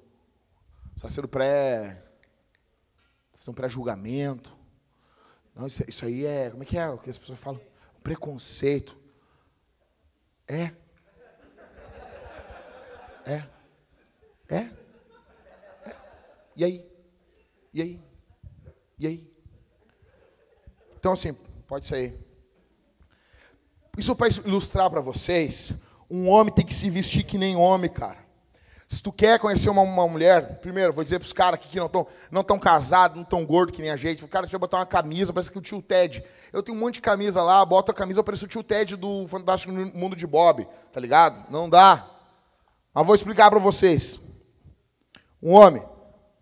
Está 0.96 1.08
sendo 1.08 1.28
pré. 1.28 2.02
Está 3.26 3.38
fazendo 3.38 3.54
pré-julgamento. 3.54 4.56
Não, 5.54 5.66
isso, 5.66 5.84
isso, 5.88 6.04
aí 6.04 6.24
é. 6.24 6.50
Como 6.50 6.62
é 6.62 6.66
que 6.66 6.78
é 6.78 6.88
o 6.88 6.98
que 6.98 7.10
as 7.10 7.18
pessoas 7.18 7.38
falam? 7.38 7.60
Preconceito. 8.02 8.96
É. 10.46 10.72
É. 13.24 13.46
É. 14.48 14.56
é. 14.56 15.96
E 16.56 16.64
aí? 16.64 16.92
E 17.72 17.82
aí? 17.82 18.00
E 18.98 19.06
aí? 19.06 19.31
Então, 21.02 21.14
assim, 21.14 21.36
pode 21.66 21.84
sair. 21.84 22.16
Isso 23.98 24.14
para 24.14 24.28
ilustrar 24.46 24.88
para 24.88 25.00
vocês, 25.00 25.82
um 26.08 26.28
homem 26.28 26.54
tem 26.54 26.64
que 26.64 26.72
se 26.72 26.88
vestir 26.88 27.24
que 27.24 27.36
nem 27.36 27.56
homem, 27.56 27.90
cara. 27.90 28.18
Se 28.88 29.02
tu 29.02 29.10
quer 29.10 29.36
conhecer 29.40 29.68
uma, 29.68 29.82
uma 29.82 30.06
mulher, 30.06 30.60
primeiro, 30.60 30.92
vou 30.92 31.02
dizer 31.02 31.18
para 31.18 31.26
os 31.26 31.32
caras 31.32 31.58
que 31.58 31.76
não 31.76 31.86
estão 31.86 32.06
não 32.30 32.44
tão 32.44 32.56
casados, 32.56 33.16
não 33.16 33.24
tão 33.24 33.44
gordos 33.44 33.74
que 33.74 33.82
nem 33.82 33.90
a 33.90 33.96
gente, 33.96 34.24
o 34.24 34.28
cara 34.28 34.46
deixa 34.46 34.54
eu 34.54 34.60
botar 34.60 34.76
uma 34.76 34.86
camisa, 34.86 35.32
parece 35.32 35.50
que 35.50 35.58
o 35.58 35.60
tio 35.60 35.82
Ted. 35.82 36.24
Eu 36.52 36.62
tenho 36.62 36.78
um 36.78 36.80
monte 36.80 36.94
de 36.94 37.00
camisa 37.00 37.42
lá, 37.42 37.64
bota 37.64 37.90
a 37.90 37.94
camisa, 37.94 38.22
parece 38.22 38.44
o 38.44 38.48
tio 38.48 38.62
Ted 38.62 38.94
do 38.94 39.26
Fantástico 39.26 39.72
Mundo 39.72 40.14
de 40.14 40.24
Bob, 40.24 40.64
tá 40.92 41.00
ligado? 41.00 41.50
Não 41.50 41.68
dá. 41.68 42.06
Mas 42.94 43.04
vou 43.04 43.16
explicar 43.16 43.50
para 43.50 43.58
vocês. 43.58 44.20
Um 45.42 45.50
homem, 45.54 45.82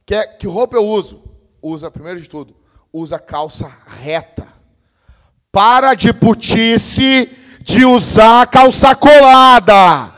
quer, 0.05 0.37
que 0.37 0.47
roupa 0.47 0.77
eu 0.77 0.87
uso? 0.87 1.25
Usa, 1.63 1.91
primeiro 1.91 2.21
de 2.21 2.29
tudo, 2.29 2.60
usa 2.93 3.19
calça 3.19 3.71
reta. 4.03 4.49
Para 5.53 5.95
de 5.95 6.13
putice 6.13 7.29
de 7.61 7.85
usar 7.85 8.47
calça 8.47 8.95
colada. 8.95 10.13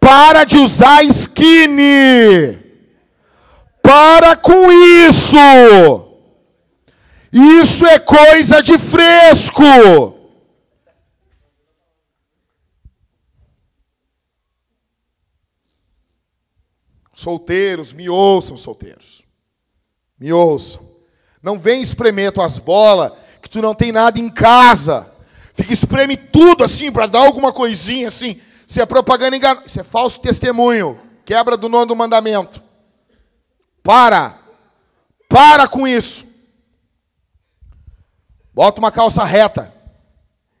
Para 0.00 0.44
de 0.44 0.58
usar 0.58 1.02
skinny. 1.04 2.58
Para 3.82 4.36
com 4.36 4.70
isso. 4.70 5.36
Isso 7.32 7.86
é 7.86 7.98
coisa 7.98 8.62
de 8.62 8.78
fresco. 8.78 10.18
Solteiros, 17.14 17.92
me 17.92 18.08
ouçam, 18.08 18.56
solteiros. 18.56 19.24
Me 20.18 20.32
ouçam. 20.32 20.91
Não 21.42 21.58
vem 21.58 21.82
espremer 21.82 22.32
tuas 22.32 22.58
bolas, 22.58 23.12
que 23.42 23.50
tu 23.50 23.60
não 23.60 23.74
tem 23.74 23.90
nada 23.90 24.18
em 24.18 24.30
casa. 24.30 25.10
Fica 25.52 25.72
espreme 25.72 26.16
tudo 26.16 26.64
assim 26.64 26.90
para 26.90 27.06
dar 27.06 27.20
alguma 27.20 27.52
coisinha 27.52 28.08
assim. 28.08 28.40
Isso 28.66 28.80
é 28.80 28.86
propaganda 28.86 29.36
enganosa. 29.36 29.66
Isso 29.66 29.80
é 29.80 29.82
falso 29.82 30.20
testemunho. 30.20 30.98
Quebra 31.24 31.56
do 31.56 31.68
nono 31.68 31.94
mandamento. 31.94 32.62
Para. 33.82 34.38
Para 35.28 35.68
com 35.68 35.86
isso. 35.86 36.24
Bota 38.54 38.78
uma 38.78 38.90
calça 38.90 39.24
reta. 39.24 39.72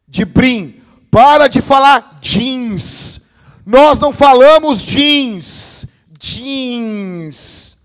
De 0.06 0.24
brim. 0.24 0.82
Para 1.10 1.48
de 1.48 1.62
falar 1.62 2.18
jeans. 2.20 3.34
Nós 3.64 4.00
não 4.00 4.12
falamos 4.12 4.82
jeans. 4.82 5.86
Jeans. 6.18 7.76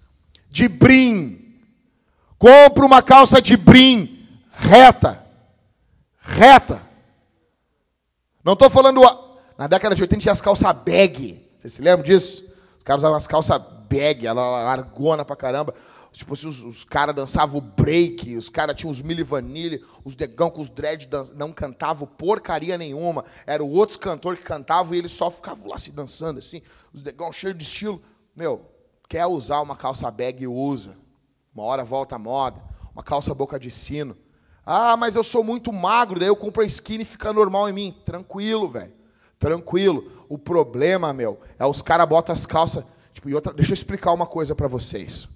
De 0.49 0.67
brim. 0.67 1.36
Compra 2.37 2.85
uma 2.85 3.01
calça 3.01 3.41
de 3.41 3.57
brim 3.57 4.17
reta. 4.51 5.23
Reta. 6.19 6.81
Não 8.43 8.53
estou 8.53 8.69
falando 8.69 9.01
na 9.57 9.67
década 9.67 9.95
de 9.95 10.01
80 10.01 10.21
tinha 10.21 10.31
as 10.31 10.41
calças 10.41 10.75
bag. 10.83 11.43
Vocês 11.57 11.73
se 11.73 11.81
lembram 11.81 12.03
disso? 12.03 12.43
Os 12.77 12.83
caras 12.83 13.01
usavam 13.01 13.17
as 13.17 13.27
calças 13.27 13.61
bag, 13.89 14.27
ela 14.27 14.63
largona 14.63 15.25
pra 15.25 15.35
caramba. 15.35 15.73
Tipo 16.11 16.33
assim, 16.33 16.47
os, 16.47 16.63
os 16.63 16.83
caras 16.83 17.15
dançavam 17.15 17.59
break, 17.59 18.35
os 18.35 18.49
caras 18.49 18.75
tinham 18.75 18.89
os 18.89 19.01
mili 19.01 19.23
vanille, 19.23 19.83
os 20.03 20.15
degão 20.15 20.49
com 20.49 20.61
os 20.61 20.69
dread 20.69 21.07
não 21.35 21.51
cantavam 21.51 22.07
porcaria 22.07 22.77
nenhuma. 22.77 23.25
Era 23.45 23.63
o 23.63 23.69
outros 23.69 23.97
cantor 23.97 24.35
que 24.35 24.43
cantavam 24.43 24.95
e 24.95 24.97
eles 24.97 25.11
só 25.11 25.29
ficavam 25.29 25.67
lá 25.67 25.77
se 25.77 25.91
dançando 25.91 26.39
assim. 26.39 26.61
Os 26.93 27.01
degão 27.01 27.31
cheios 27.31 27.57
de 27.57 27.63
estilo. 27.63 28.01
Meu, 28.35 28.63
quer 29.09 29.25
usar 29.25 29.61
uma 29.61 29.75
calça 29.75 30.09
bag, 30.11 30.45
usa. 30.47 30.95
Uma 31.57 31.63
hora 31.63 31.83
volta 31.83 32.15
a 32.15 32.19
moda. 32.19 32.61
Uma 32.93 33.01
calça 33.01 33.33
boca 33.33 33.59
de 33.59 33.71
sino. 33.71 34.15
Ah, 34.63 34.95
mas 34.95 35.15
eu 35.15 35.23
sou 35.23 35.43
muito 35.43 35.73
magro, 35.73 36.19
daí 36.19 36.27
eu 36.27 36.35
compro 36.35 36.61
a 36.61 36.65
skinny 36.67 37.01
e 37.01 37.05
fica 37.05 37.33
normal 37.33 37.67
em 37.67 37.73
mim. 37.73 37.95
Tranquilo, 38.05 38.69
velho. 38.69 38.93
Tranquilo. 39.39 40.07
O 40.29 40.37
problema, 40.37 41.11
meu, 41.13 41.41
é 41.57 41.65
os 41.65 41.81
caras 41.81 42.07
botam 42.07 42.31
as 42.31 42.45
calças. 42.45 42.85
Tipo, 43.11 43.27
e 43.29 43.33
outra, 43.33 43.51
deixa 43.53 43.71
eu 43.71 43.73
explicar 43.73 44.13
uma 44.13 44.27
coisa 44.27 44.53
para 44.53 44.67
vocês. 44.67 45.29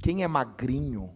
Quem 0.00 0.22
é 0.22 0.28
magrinho 0.28 1.14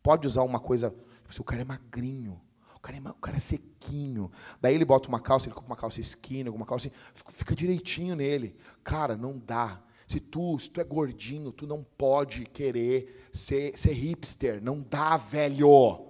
pode 0.00 0.28
usar 0.28 0.42
uma 0.42 0.60
coisa. 0.60 0.94
Tipo, 1.28 1.42
o 1.42 1.44
cara 1.44 1.62
é 1.62 1.64
magrinho. 1.64 2.40
O 2.76 2.78
cara, 2.78 2.98
é, 2.98 3.00
o 3.00 3.14
cara 3.14 3.36
é 3.36 3.40
sequinho. 3.40 4.30
Daí 4.60 4.76
ele 4.76 4.84
bota 4.84 5.08
uma 5.08 5.18
calça, 5.18 5.48
ele 5.48 5.56
compra 5.56 5.70
uma 5.70 5.76
calça 5.76 6.00
skinny, 6.00 6.46
alguma 6.46 6.64
calça 6.64 6.86
assim, 6.86 6.96
fica 7.32 7.52
direitinho 7.52 8.14
nele. 8.14 8.56
Cara, 8.84 9.16
não 9.16 9.36
dá. 9.44 9.80
Se 10.08 10.20
tu, 10.20 10.58
se 10.58 10.70
tu 10.70 10.80
é 10.80 10.84
gordinho, 10.84 11.52
tu 11.52 11.66
não 11.66 11.84
pode 11.98 12.46
querer 12.46 13.28
ser, 13.30 13.78
ser 13.78 13.92
hipster. 13.92 14.58
Não 14.62 14.80
dá, 14.80 15.18
velho. 15.18 16.00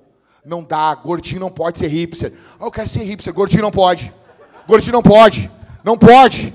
Não 0.45 0.63
dá. 0.63 0.95
Gordinho 0.95 1.41
não 1.41 1.51
pode 1.51 1.79
ser 1.79 1.89
hipster. 1.89 2.33
Ah, 2.61 2.67
eu 2.67 2.71
quero 2.71 2.89
ser 2.89 3.03
hipster. 3.03 3.35
Gordinho 3.35 3.63
não 3.63 3.73
pode. 3.73 4.15
Gordinho 4.69 4.93
não 4.93 5.03
pode. 5.03 5.51
Não 5.83 5.99
pode. 5.99 6.55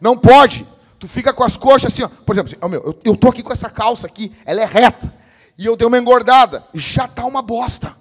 Não 0.00 0.16
pode. 0.16 0.64
Tu 1.00 1.08
fica 1.08 1.32
com 1.32 1.42
as 1.42 1.56
coxas 1.56 1.92
assim, 1.92 2.04
ó. 2.04 2.08
Por 2.24 2.36
exemplo, 2.36 2.56
assim, 2.56 2.70
meu, 2.70 2.84
eu, 2.84 3.00
eu 3.04 3.16
tô 3.16 3.30
aqui 3.30 3.42
com 3.42 3.52
essa 3.52 3.68
calça 3.68 4.06
aqui, 4.06 4.32
ela 4.44 4.60
é 4.60 4.64
reta. 4.64 5.12
E 5.58 5.66
eu 5.66 5.76
dei 5.76 5.88
uma 5.88 5.98
engordada. 5.98 6.64
Já 6.72 7.08
tá 7.08 7.24
uma 7.24 7.42
bosta. 7.42 7.92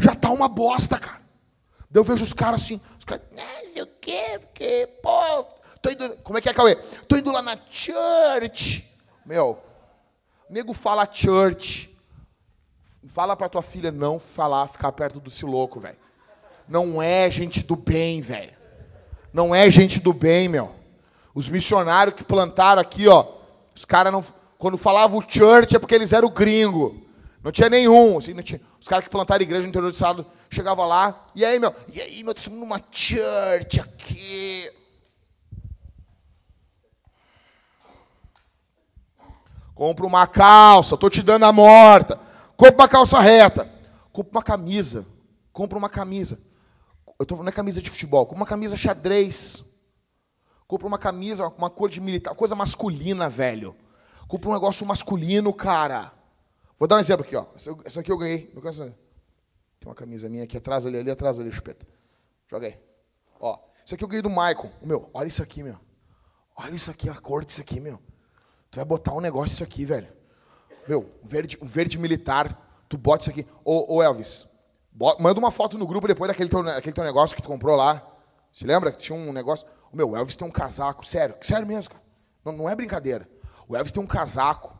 Já 0.00 0.16
tá 0.16 0.30
uma 0.30 0.48
bosta, 0.48 0.98
cara. 0.98 1.20
Daí 1.88 2.00
eu 2.00 2.04
vejo 2.04 2.24
os 2.24 2.32
caras 2.32 2.62
assim, 2.62 2.80
os 2.98 3.04
caras, 3.04 3.22
não 3.30 3.72
sei 3.72 3.82
o 3.82 3.86
quê, 4.00 4.40
porque, 4.40 4.88
pô, 5.00 5.57
tô 5.82 5.90
indo, 5.90 6.16
como 6.22 6.38
é 6.38 6.40
que 6.40 6.48
é, 6.48 6.54
Cauê? 6.54 6.74
Tô 6.76 7.16
indo 7.16 7.32
lá 7.32 7.42
na 7.42 7.56
church. 7.70 8.84
Meu, 9.24 9.58
nego 10.48 10.72
fala 10.72 11.08
church. 11.10 11.88
Fala 13.06 13.36
pra 13.36 13.48
tua 13.48 13.62
filha 13.62 13.90
não 13.90 14.18
falar, 14.18 14.68
ficar 14.68 14.92
perto 14.92 15.20
do 15.20 15.46
louco, 15.46 15.80
velho. 15.80 15.96
Não 16.68 17.00
é 17.00 17.30
gente 17.30 17.62
do 17.62 17.76
bem, 17.76 18.20
velho. 18.20 18.52
Não 19.32 19.54
é 19.54 19.70
gente 19.70 20.00
do 20.00 20.12
bem, 20.12 20.48
meu. 20.48 20.74
Os 21.34 21.48
missionários 21.48 22.16
que 22.16 22.24
plantaram 22.24 22.82
aqui, 22.82 23.08
ó, 23.08 23.26
os 23.74 23.84
caras 23.84 24.12
não. 24.12 24.24
Quando 24.58 24.76
falavam 24.76 25.22
church 25.22 25.76
é 25.76 25.78
porque 25.78 25.94
eles 25.94 26.12
eram 26.12 26.28
gringo. 26.28 27.06
Não 27.42 27.52
tinha 27.52 27.70
nenhum. 27.70 28.18
Assim, 28.18 28.34
tinha. 28.42 28.60
Os 28.80 28.88
caras 28.88 29.04
que 29.04 29.10
plantaram 29.10 29.42
igreja 29.42 29.62
no 29.62 29.68
interior 29.68 29.90
do 29.90 29.94
estado 29.94 30.26
chegavam 30.50 30.86
lá. 30.86 31.28
E 31.34 31.44
aí, 31.44 31.58
meu? 31.58 31.74
E 31.92 32.00
aí, 32.00 32.24
meu, 32.24 32.34
estamos 32.36 32.58
numa 32.58 32.82
church 32.90 33.80
aqui. 33.80 34.68
Compra 39.78 40.04
uma 40.04 40.26
calça, 40.26 40.96
tô 40.96 41.08
te 41.08 41.22
dando 41.22 41.44
a 41.44 41.52
morta. 41.52 42.18
Compra 42.56 42.74
uma 42.74 42.88
calça 42.88 43.20
reta. 43.20 43.64
Compra 44.12 44.32
uma 44.32 44.42
camisa. 44.42 45.06
Compra 45.52 45.78
uma 45.78 45.88
camisa. 45.88 46.36
Eu 47.16 47.22
estou 47.22 47.38
falando 47.38 47.52
é 47.52 47.54
camisa 47.54 47.80
de 47.80 47.88
futebol, 47.88 48.26
com 48.26 48.34
uma 48.34 48.44
camisa 48.44 48.76
xadrez. 48.76 49.84
Compra 50.66 50.84
uma 50.84 50.98
camisa, 50.98 51.46
uma 51.56 51.70
cor 51.70 51.88
de 51.88 52.00
militar, 52.00 52.34
coisa 52.34 52.56
masculina, 52.56 53.28
velho. 53.28 53.72
Compra 54.26 54.50
um 54.50 54.52
negócio 54.52 54.84
masculino, 54.84 55.52
cara. 55.52 56.10
Vou 56.76 56.88
dar 56.88 56.96
um 56.96 57.00
exemplo 57.00 57.24
aqui, 57.24 57.36
ó. 57.36 57.46
Essa 57.84 58.00
aqui 58.00 58.10
eu 58.10 58.18
ganhei. 58.18 58.50
Tem 59.78 59.88
uma 59.88 59.94
camisa 59.94 60.28
minha 60.28 60.42
aqui 60.42 60.56
atrás, 60.56 60.86
ali, 60.86 60.98
ali 60.98 61.10
atrás, 61.12 61.38
ali, 61.38 61.52
chupeta. 61.52 61.86
Joga 62.50 62.66
aí. 62.66 62.76
Ó, 63.38 63.56
isso 63.86 63.94
aqui 63.94 64.02
eu 64.02 64.08
ganhei 64.08 64.22
do 64.22 64.28
Michael. 64.28 64.72
Meu, 64.82 65.08
olha 65.14 65.28
isso 65.28 65.40
aqui, 65.40 65.62
meu. 65.62 65.76
Olha 66.56 66.74
isso 66.74 66.90
aqui, 66.90 67.08
a 67.08 67.14
cor 67.14 67.44
disso 67.44 67.60
aqui, 67.60 67.78
meu. 67.78 68.02
Tu 68.70 68.76
vai 68.76 68.84
botar 68.84 69.14
um 69.14 69.20
negócio 69.20 69.54
isso 69.54 69.64
aqui, 69.64 69.84
velho. 69.84 70.08
Meu, 70.86 71.10
um 71.22 71.26
verde, 71.26 71.58
um 71.60 71.66
verde 71.66 71.98
militar. 71.98 72.84
Tu 72.88 72.96
bota 72.96 73.22
isso 73.22 73.30
aqui. 73.30 73.46
Ô, 73.64 73.96
ô 73.96 74.02
Elvis, 74.02 74.58
Manda 75.20 75.38
uma 75.38 75.52
foto 75.52 75.78
no 75.78 75.86
grupo 75.86 76.08
depois 76.08 76.28
daquele 76.28 76.50
teu, 76.50 76.68
aquele 76.70 76.92
teu 76.92 77.04
negócio 77.04 77.36
que 77.36 77.42
tu 77.42 77.46
comprou 77.46 77.76
lá. 77.76 78.04
Se 78.52 78.64
lembra 78.64 78.90
que 78.90 78.98
tinha 78.98 79.16
um 79.16 79.32
negócio? 79.32 79.64
O 79.92 79.96
meu, 79.96 80.10
o 80.10 80.16
Elvis 80.16 80.34
tem 80.34 80.46
um 80.46 80.50
casaco. 80.50 81.06
Sério, 81.06 81.36
sério 81.40 81.66
mesmo, 81.68 81.92
cara. 81.92 82.02
Não, 82.44 82.52
não 82.52 82.68
é 82.68 82.74
brincadeira. 82.74 83.28
O 83.68 83.76
Elvis 83.76 83.92
tem 83.92 84.02
um 84.02 84.06
casaco. 84.06 84.76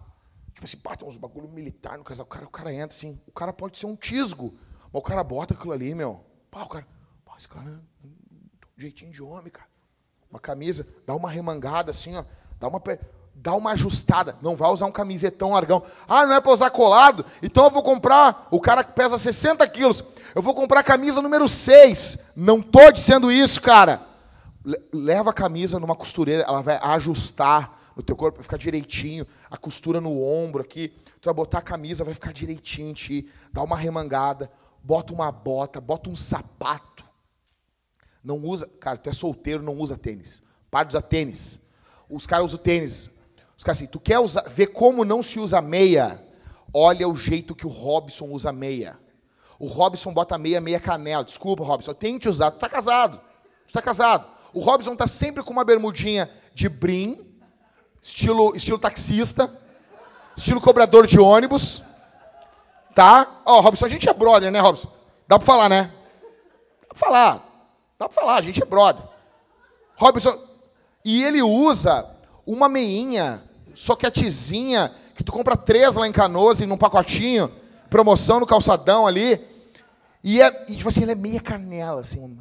Tipo 0.53 0.65
assim, 0.65 0.79
pá, 0.79 0.97
tem 0.97 1.07
uns 1.07 1.17
bagulho 1.17 1.49
militar 1.49 1.97
no 1.97 2.03
casaco. 2.03 2.29
O 2.29 2.33
cara, 2.33 2.47
o 2.47 2.51
cara 2.51 2.73
entra 2.73 2.89
assim. 2.97 3.21
O 3.29 3.33
cara 3.33 3.53
pode 3.53 3.79
ser 3.79 3.87
um 3.87 3.95
tisgo. 3.95 4.53
Mas 4.93 5.01
o 5.01 5.03
cara 5.03 5.23
bota 5.23 5.55
aquilo 5.55 5.73
ali, 5.73 5.95
meu. 5.95 6.25
Pá, 6.51 6.65
o 6.65 6.69
cara. 6.69 6.87
Pá, 7.25 7.37
esse 7.39 7.49
cara 7.49 7.81
é 8.03 8.07
um 8.07 8.11
jeitinho 8.77 9.13
de 9.13 9.23
homem, 9.23 9.53
cara. 9.53 9.69
Uma 10.29 10.41
camisa, 10.41 10.85
dá 11.07 11.15
uma 11.15 11.31
remangada 11.31 11.93
assim, 11.93 12.17
ó. 12.17 12.25
Dá 12.59 12.67
uma 12.67 12.81
dá 13.41 13.55
uma 13.55 13.73
ajustada. 13.73 14.37
Não 14.43 14.57
vai 14.57 14.71
usar 14.71 14.87
um 14.87 14.93
camisetão 14.93 15.53
largão. 15.53 15.83
Ah, 16.09 16.27
não 16.27 16.35
é 16.35 16.41
para 16.41 16.53
usar 16.53 16.71
colado? 16.71 17.25
Então 17.43 17.65
eu 17.65 17.71
vou 17.71 17.83
comprar, 17.83 18.49
o 18.51 18.61
cara 18.61 18.83
que 18.83 18.93
pesa 18.93 19.17
60 19.17 19.67
quilos, 19.69 20.05
eu 20.35 20.43
vou 20.43 20.55
comprar 20.55 20.81
a 20.81 20.85
camisa 20.85 21.23
número 21.23 21.49
6. 21.49 22.33
Não 22.37 22.59
estou 22.59 22.93
dizendo 22.93 23.31
isso, 23.31 23.61
cara. 23.61 24.01
Leva 24.93 25.31
a 25.31 25.33
camisa 25.33 25.79
numa 25.79 25.97
costureira, 25.97 26.43
ela 26.43 26.61
vai 26.61 26.77
ajustar 26.77 27.79
no 27.97 28.03
teu 28.03 28.17
corpo, 28.17 28.39
vai 28.39 28.45
ficar 28.45 28.59
direitinho. 28.59 29.27
A 29.51 29.57
costura 29.57 30.01
no 30.01 30.23
ombro 30.23 30.63
aqui. 30.63 30.93
Tu 31.21 31.25
vai 31.25 31.35
botar 31.35 31.59
a 31.59 31.63
camisa, 31.63 32.05
vai 32.05 32.15
ficar 32.15 32.33
direitinho 32.33 32.91
em 32.91 32.95
ti. 32.95 33.31
Dá 33.53 33.63
uma 33.63 33.77
remangada, 33.77 34.51
bota 34.83 35.13
uma 35.13 35.33
bota, 35.33 35.81
bota 35.81 36.11
um 36.11 36.17
sapato. 36.17 37.05
Não 38.23 38.37
usa, 38.39 38.69
cara, 38.81 38.99
tu 38.99 39.09
é 39.09 39.13
solteiro, 39.13 39.63
não 39.63 39.77
usa 39.77 39.97
tênis. 39.97 40.43
Para 40.71 40.85
de 40.85 40.91
usar 40.97 41.03
tênis. 41.03 41.69
Os 42.09 42.27
caras 42.27 42.47
usam 42.47 42.59
tênis, 42.59 43.18
os 43.59 43.65
caras 43.65 43.79
assim, 43.79 43.89
tu 43.89 43.99
quer 43.99 44.21
usar, 44.21 44.43
ver 44.43 44.69
como 44.69 45.05
não 45.05 45.21
se 45.21 45.41
usa 45.41 45.61
meia? 45.61 46.25
Olha 46.73 47.09
o 47.09 47.17
jeito 47.17 47.57
que 47.57 47.67
o 47.67 47.71
Robson 47.71 48.27
usa 48.27 48.53
meia. 48.53 48.97
O 49.59 49.67
Robson 49.67 50.13
bota 50.13 50.39
meia, 50.39 50.61
meia 50.61 50.79
canela. 50.79 51.25
Desculpa, 51.25 51.65
Robson, 51.65 51.93
tente 51.93 52.29
usar. 52.29 52.53
Tu 52.53 52.59
tá 52.59 52.69
casado. 52.69 53.21
Tu 53.67 53.73
tá 53.73 53.83
casado. 53.83 54.25
O 54.55 54.61
Robson 54.61 54.95
tá 54.95 55.09
sempre 55.09 55.43
com 55.43 55.51
uma 55.51 55.65
bermudinha 55.65 56.31
de 56.55 56.69
brim, 56.69 57.19
estilo, 58.01 58.55
estilo 58.55 58.79
taxista, 58.79 59.51
estilo 60.37 60.61
cobrador 60.61 61.05
de 61.05 61.19
ônibus. 61.19 61.83
Tá? 62.95 63.27
Ó, 63.45 63.59
oh, 63.59 63.61
Robson, 63.61 63.87
a 63.87 63.89
gente 63.89 64.09
é 64.09 64.15
brother, 64.15 64.53
né, 64.53 64.61
Robson? 64.61 64.89
Dá 65.27 65.37
pra 65.37 65.47
falar, 65.47 65.69
né? 65.69 65.93
Dá 66.83 66.95
pra 66.95 66.99
falar. 66.99 67.33
Dá 67.99 68.09
pra 68.09 68.23
falar, 68.23 68.37
a 68.37 68.41
gente 68.41 68.63
é 68.63 68.67
brother. 68.67 69.03
Robson, 69.97 70.37
e 71.05 71.25
ele 71.25 71.43
usa 71.43 72.09
uma 72.47 72.69
meinha, 72.69 73.43
soquetezinha, 73.79 74.93
que 75.15 75.23
tu 75.23 75.31
compra 75.31 75.57
três 75.57 75.95
lá 75.95 76.07
em 76.09 76.13
Canoas, 76.13 76.59
num 76.61 76.77
pacotinho, 76.77 77.49
promoção 77.89 78.41
no 78.41 78.47
calçadão 78.47 79.07
ali. 79.07 79.41
E, 80.23 80.43
é, 80.43 80.67
e 80.69 80.77
tipo 80.77 80.89
assim, 80.89 81.03
ele 81.03 81.13
é 81.13 81.15
meia 81.15 81.41
canela, 81.41 82.01
assim, 82.01 82.39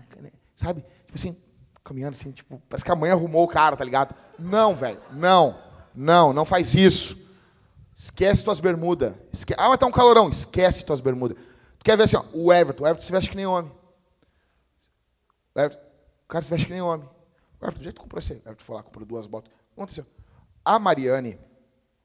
sabe? 0.55 0.81
Tipo 0.81 1.13
assim, 1.13 1.37
caminhando 1.83 2.15
assim, 2.15 2.31
tipo, 2.31 2.59
parece 2.67 2.83
que 2.83 2.91
a 2.91 2.95
mãe 2.95 3.11
arrumou 3.11 3.43
o 3.43 3.47
cara, 3.47 3.77
tá 3.77 3.83
ligado? 3.83 4.15
Não, 4.39 4.75
velho, 4.75 4.99
não, 5.11 5.55
não, 5.93 6.33
não 6.33 6.43
faz 6.43 6.73
isso. 6.73 7.27
Esquece 7.95 8.43
tuas 8.43 8.59
bermudas. 8.59 9.13
Esque... 9.31 9.53
Ah, 9.57 9.69
mas 9.69 9.77
tá 9.77 9.85
um 9.85 9.91
calorão. 9.91 10.29
Esquece 10.29 10.85
tuas 10.85 10.99
bermudas. 10.99 11.37
Tu 11.79 11.85
quer 11.85 11.97
ver 11.97 12.03
assim, 12.03 12.17
ó, 12.17 12.23
o 12.33 12.53
Everton. 12.53 12.83
O 12.83 12.87
Everton 12.87 13.05
se 13.05 13.11
veste 13.11 13.29
que 13.29 13.35
nem 13.35 13.45
homem. 13.47 13.71
O, 15.55 15.59
Everton, 15.59 15.83
o 16.23 16.27
cara 16.27 16.43
se 16.43 16.49
veste 16.49 16.67
que 16.67 16.73
nem 16.73 16.81
homem. 16.81 17.07
O 17.59 17.65
Everton, 17.65 17.79
do 17.79 17.83
jeito 17.83 17.95
que 17.95 18.01
comprou 18.01 18.19
esse. 18.19 18.33
O 18.33 18.35
Everton 18.37 18.63
foi 18.63 18.75
lá, 18.75 18.83
comprou 18.83 19.05
duas 19.05 19.25
botas. 19.25 19.51
O 19.51 19.55
que 19.55 19.73
aconteceu? 19.75 20.05
A 20.67 20.77
Mariane, 20.79 21.39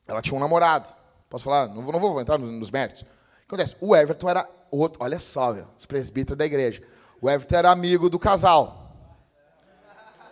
ela 0.07 0.23
tinha 0.23 0.37
um 0.37 0.41
namorado. 0.41 0.89
Posso 1.29 1.45
falar? 1.45 1.67
Não 1.67 1.83
vou, 1.83 1.93
não 1.93 1.99
vou 1.99 2.21
entrar 2.21 2.39
nos, 2.39 2.49
nos 2.49 2.71
méritos. 2.71 3.03
O 3.03 3.05
que 3.05 3.45
acontece? 3.49 3.77
O 3.81 3.97
Everton 3.97 4.31
era 4.31 4.49
outro. 4.71 5.03
Olha 5.03 5.19
só, 5.19 5.53
velho, 5.53 5.67
os 5.77 5.85
presbíteros 5.85 6.39
da 6.39 6.47
igreja. 6.47 6.81
O 7.21 7.29
Everton 7.29 7.57
era 7.57 7.71
amigo 7.73 8.09
do 8.09 8.21
casal. 8.21 8.95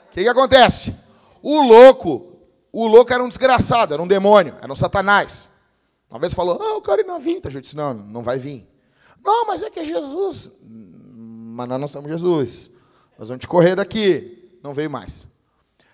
O 0.06 0.12
que, 0.12 0.22
que 0.22 0.28
acontece? 0.28 0.94
O 1.42 1.60
louco, 1.60 2.38
o 2.72 2.86
louco 2.86 3.12
era 3.12 3.22
um 3.22 3.28
desgraçado, 3.28 3.94
era 3.94 4.02
um 4.02 4.06
demônio, 4.06 4.54
era 4.62 4.72
um 4.72 4.76
satanás. 4.76 5.48
Uma 6.08 6.20
vez 6.20 6.32
falou, 6.32 6.60
ah, 6.62 6.74
eu 6.74 6.82
quero 6.82 7.02
ir 7.02 7.06
na 7.06 7.18
vintage. 7.18 7.56
Eu 7.56 7.60
disse, 7.60 7.74
não, 7.74 7.94
não 7.94 8.22
vai 8.22 8.38
vir. 8.38 8.68
Não, 9.24 9.44
mas 9.46 9.60
é 9.62 9.70
que 9.70 9.80
é 9.80 9.84
Jesus. 9.84 10.52
Mas 10.62 11.68
nós 11.68 11.80
não 11.80 11.88
somos 11.88 12.08
Jesus. 12.08 12.70
Nós 13.18 13.28
vamos 13.28 13.40
te 13.40 13.48
correr 13.48 13.74
daqui. 13.74 14.58
Não 14.62 14.72
veio 14.72 14.90
mais. 14.90 15.39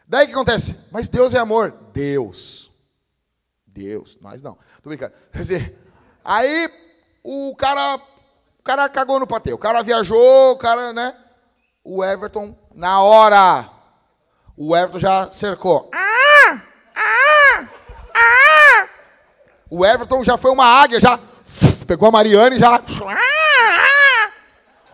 Daí 0.08 0.24
o 0.24 0.28
que 0.28 0.34
acontece? 0.34 0.88
Mas 0.92 1.08
Deus 1.08 1.34
é 1.34 1.38
amor. 1.38 1.72
Deus. 1.92 2.70
Deus. 3.66 4.16
Nós 4.20 4.40
não. 4.40 4.56
Tô 4.82 4.88
brincando. 4.88 5.12
Quer 5.32 5.38
dizer, 5.38 5.78
aí 6.24 6.70
o 7.24 7.54
cara, 7.56 7.96
o 8.58 8.62
cara 8.62 8.88
cagou 8.88 9.18
no 9.18 9.26
patê. 9.26 9.52
O 9.52 9.58
cara 9.58 9.82
viajou, 9.82 10.52
o 10.52 10.56
cara, 10.56 10.92
né? 10.92 11.14
O 11.82 12.04
Everton, 12.04 12.56
na 12.74 13.00
hora, 13.00 13.68
o 14.56 14.76
Everton 14.76 14.98
já 14.98 15.30
cercou. 15.30 15.90
Ah! 15.92 16.60
Ah! 16.94 17.68
Ah! 18.14 18.88
O 19.68 19.84
Everton 19.84 20.22
já 20.22 20.36
foi 20.36 20.50
uma 20.50 20.64
águia, 20.64 21.00
já 21.00 21.18
pegou 21.86 22.08
a 22.08 22.12
Mariane 22.12 22.56
e 22.56 22.58
já. 22.58 22.80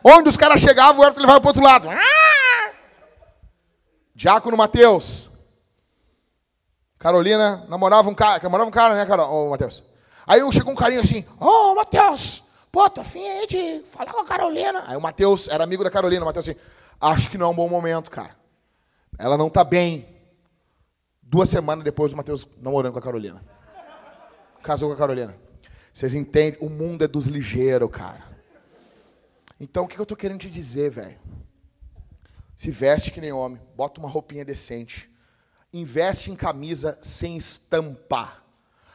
Onde 0.05 0.29
os 0.29 0.37
caras 0.37 0.61
chegavam, 0.61 1.01
o 1.01 1.05
Everton 1.05 1.21
levava 1.21 1.41
para 1.41 1.47
o 1.47 1.51
outro 1.51 1.63
lado. 1.63 1.89
Diácono 4.23 4.57
Mateus. 4.57 5.31
Carolina 6.97 7.67
namorava 7.69 8.09
um 8.09 8.15
cara, 8.15 8.41
namorava 8.41 8.69
um 8.69 8.73
cara, 8.73 8.95
né, 8.95 9.05
Carol, 9.05 9.49
oh, 9.49 9.51
Mateus? 9.51 9.85
Aí 10.25 10.41
chegou 10.53 10.73
um 10.73 10.77
carinho 10.77 11.01
assim, 11.01 11.27
ô 11.41 11.45
oh, 11.45 11.75
Mateus, 11.75 12.45
pô, 12.71 12.89
tô 12.89 13.01
afim 13.01 13.27
aí 13.27 13.49
de 13.49 13.83
falar 13.85 14.13
com 14.13 14.21
a 14.21 14.25
Carolina. 14.25 14.85
Aí 14.87 14.97
o 14.97 15.01
Mateus 15.01 15.49
era 15.49 15.65
amigo 15.65 15.83
da 15.83 15.91
Carolina, 15.91 16.23
o 16.23 16.27
Mateus 16.27 16.49
assim, 16.49 16.61
acho 17.01 17.31
que 17.31 17.37
não 17.37 17.47
é 17.47 17.49
um 17.49 17.55
bom 17.55 17.69
momento, 17.69 18.13
cara. 18.13 18.37
Ela 19.19 19.37
não 19.37 19.51
tá 19.51 19.65
bem. 19.65 20.07
Duas 21.21 21.49
semanas 21.49 21.83
depois 21.83 22.13
o 22.13 22.17
Mateus 22.17 22.47
namorando 22.61 22.93
com 22.93 23.01
a 23.01 23.03
Carolina. 23.03 23.43
Casou 24.63 24.89
com 24.89 24.95
a 24.95 24.99
Carolina. 24.99 25.37
Vocês 25.93 26.15
entendem? 26.15 26.61
O 26.61 26.71
mundo 26.71 27.03
é 27.03 27.09
dos 27.09 27.27
ligeiros, 27.27 27.91
cara. 27.91 28.23
Então, 29.59 29.83
o 29.83 29.89
que 29.89 29.99
eu 29.99 30.05
estou 30.05 30.17
querendo 30.17 30.39
te 30.39 30.49
dizer, 30.49 30.91
velho? 30.91 31.19
Se 32.63 32.71
veste 32.71 33.11
que 33.11 33.21
nem 33.21 33.33
homem, 33.33 33.61
bota 33.75 33.99
uma 33.99 34.09
roupinha 34.09 34.45
decente. 34.45 35.11
Investe 35.73 36.31
em 36.31 36.37
camisa 36.37 36.97
sem 37.03 37.37
estampar. 37.37 38.41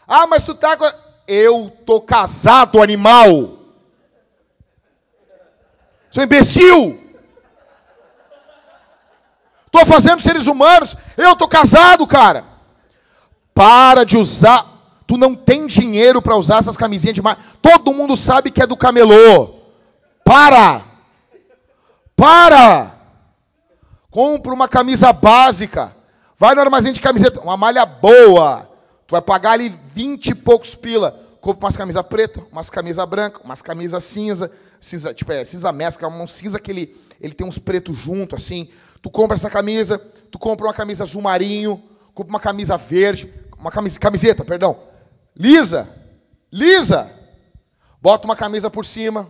Ah, 0.08 0.26
mas 0.26 0.46
tu 0.46 0.56
tá 0.56 0.78
com... 0.78 0.90
Eu 1.28 1.70
tô 1.86 2.00
casado, 2.00 2.82
animal. 2.82 3.60
Sou 6.10 6.24
imbecil. 6.24 6.98
Tô 9.70 9.86
fazendo 9.86 10.22
seres 10.22 10.48
humanos. 10.48 10.96
Eu 11.18 11.36
tô 11.36 11.46
casado, 11.46 12.08
cara. 12.08 12.46
Para 13.54 14.06
de 14.06 14.16
usar 14.16 14.66
Tu 15.06 15.18
não 15.18 15.36
tem 15.36 15.68
dinheiro 15.68 16.22
para 16.22 16.38
usar 16.38 16.60
essas 16.60 16.78
camisinhas 16.78 17.16
de 17.16 17.22
marca. 17.22 17.42
Todo 17.62 17.94
mundo 17.94 18.16
sabe 18.16 18.50
que 18.50 18.62
é 18.62 18.68
do 18.68 18.78
camelô. 18.78 19.56
Para! 20.24 20.82
Para! 22.16 22.97
Compra 24.18 24.52
uma 24.52 24.68
camisa 24.68 25.14
básica. 25.14 25.96
Vai 26.40 26.56
no 26.56 26.62
armazém 26.62 26.92
de 26.92 27.00
camiseta, 27.00 27.40
uma 27.40 27.56
malha 27.56 27.86
boa. 27.86 28.68
Tu 29.06 29.12
vai 29.12 29.22
pagar 29.22 29.52
ali 29.52 29.70
20 29.94 30.30
e 30.30 30.34
poucos 30.34 30.74
pila. 30.74 31.12
Compra 31.40 31.68
umas 31.68 31.78
camisas 31.78 32.04
preta, 32.04 32.42
umas 32.52 32.68
camisas 32.68 33.08
branca, 33.08 33.42
umas 33.44 33.62
camisas 33.62 34.04
cinza, 34.04 34.52
cinza, 34.82 35.14
tipo, 35.14 35.32
é, 35.32 35.44
cinza 35.46 35.72
mescla, 35.72 36.08
um 36.08 36.26
cinza 36.26 36.60
que 36.60 36.72
ele, 36.72 36.98
ele 37.22 37.32
tem 37.36 37.46
uns 37.46 37.60
pretos 37.60 37.96
junto 37.96 38.36
assim. 38.36 38.68
Tu 39.04 39.10
compra 39.12 39.36
essa 39.36 39.52
camisa, 39.52 40.00
tu 40.32 40.40
compra 40.40 40.66
uma 40.66 40.74
camisa 40.74 41.04
azul 41.04 41.22
marinho, 41.22 41.80
compra 42.16 42.34
uma 42.34 42.40
camisa 42.40 42.76
verde, 42.76 43.32
uma 43.60 43.70
camisa, 43.70 44.00
camiseta, 44.00 44.44
perdão, 44.44 44.80
lisa, 45.36 45.88
lisa. 46.52 47.08
Bota 48.02 48.26
uma 48.26 48.36
camisa 48.36 48.68
por 48.68 48.84
cima, 48.84 49.28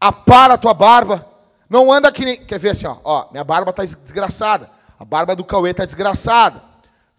apara 0.00 0.54
a 0.54 0.58
tua 0.58 0.72
barba. 0.72 1.35
Não 1.68 1.92
anda 1.92 2.10
que 2.12 2.24
nem. 2.24 2.36
Quer 2.44 2.58
ver 2.58 2.70
assim, 2.70 2.86
ó, 2.86 2.96
ó 3.04 3.28
minha 3.30 3.44
barba 3.44 3.70
está 3.70 3.84
desgraçada. 3.84 4.68
A 4.98 5.04
barba 5.04 5.34
do 5.36 5.44
Cauê 5.44 5.70
está 5.70 5.84
desgraçada. 5.84 6.60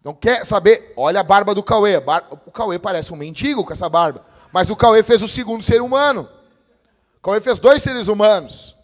Não 0.03 0.13
quer 0.13 0.45
saber? 0.45 0.93
Olha 0.95 1.19
a 1.19 1.23
barba 1.23 1.53
do 1.53 1.61
Cauê. 1.61 1.97
O 2.45 2.51
Cauê 2.51 2.79
parece 2.79 3.13
um 3.13 3.17
mendigo 3.17 3.63
com 3.63 3.73
essa 3.73 3.89
barba. 3.89 4.25
Mas 4.51 4.69
o 4.69 4.75
Cauê 4.75 5.03
fez 5.03 5.21
o 5.21 5.27
segundo 5.27 5.63
ser 5.63 5.81
humano. 5.81 6.27
O 7.17 7.21
Cauê 7.21 7.41
fez 7.41 7.59
dois 7.59 7.81
seres 7.81 8.07
humanos. 8.07 8.75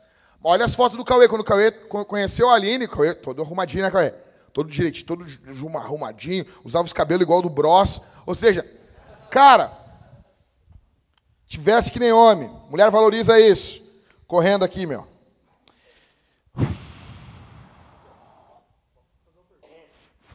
Olha 0.43 0.66
as 0.66 0.76
fotos 0.76 0.97
do 0.97 1.05
Cauê. 1.05 1.28
Quando 1.28 1.41
o 1.41 1.45
Cauê 1.45 1.72
conheceu 1.72 2.49
a 2.49 2.55
Aline, 2.55 2.88
Cauê, 2.88 3.14
todo 3.14 3.41
arrumadinho, 3.41 3.84
né, 3.84 3.89
Cauê? 3.89 4.14
Todo 4.51 4.70
direitinho, 4.70 5.05
todo 5.05 5.26
arrumadinho. 5.78 6.45
Usava 6.64 6.86
os 6.86 6.93
cabelos 6.93 7.24
igual 7.24 7.41
do 7.41 7.49
Bros. 7.49 8.01
Ou 8.28 8.36
seja, 8.36 8.64
Cara, 9.34 9.72
tivesse 11.47 11.91
que 11.91 11.97
nem 11.97 12.11
homem. 12.14 12.47
Mulher 12.70 12.91
valoriza 12.91 13.39
isso. 13.39 13.82
Correndo 14.28 14.64
aqui, 14.64 14.86
meu. 14.86 15.07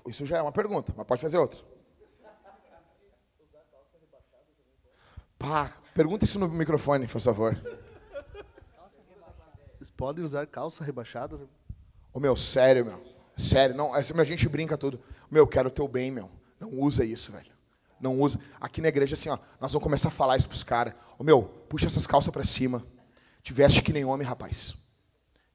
Isso 0.08 0.26
já 0.26 0.38
é 0.38 0.42
uma 0.42 0.52
pergunta, 0.52 0.92
mas 0.96 1.06
pode 1.06 1.22
fazer 1.22 1.38
outra. 1.38 1.60
Pá, 5.38 5.72
pergunta 5.94 6.24
isso 6.24 6.38
no 6.38 6.48
microfone, 6.48 7.06
por 7.06 7.20
favor. 7.20 7.56
Vocês 9.76 9.90
podem 9.90 10.24
usar 10.24 10.46
calça 10.46 10.82
rebaixada? 10.82 11.38
Ô 12.12 12.18
meu, 12.18 12.36
sério, 12.36 12.84
meu. 12.84 13.06
Sério, 13.36 13.76
não, 13.76 13.94
a 13.94 14.02
gente 14.02 14.48
brinca 14.48 14.76
tudo. 14.76 15.00
Meu, 15.30 15.46
quero 15.46 15.68
o 15.68 15.70
teu 15.70 15.86
bem, 15.86 16.10
meu. 16.10 16.28
Não 16.58 16.72
usa 16.80 17.04
isso, 17.04 17.30
velho 17.30 17.58
não 18.00 18.18
usa. 18.20 18.40
Aqui 18.60 18.80
na 18.80 18.88
igreja, 18.88 19.14
assim, 19.14 19.28
ó, 19.28 19.38
nós 19.60 19.72
vamos 19.72 19.82
começar 19.82 20.08
a 20.08 20.12
falar 20.12 20.36
isso 20.36 20.48
pros 20.48 20.62
caras. 20.62 20.94
Ô 21.18 21.24
meu, 21.24 21.42
puxa 21.42 21.86
essas 21.86 22.06
calças 22.06 22.32
para 22.32 22.44
cima. 22.44 22.82
Te 23.42 23.52
veste 23.52 23.82
que 23.82 23.92
nem 23.92 24.04
homem, 24.04 24.26
rapaz. 24.26 24.74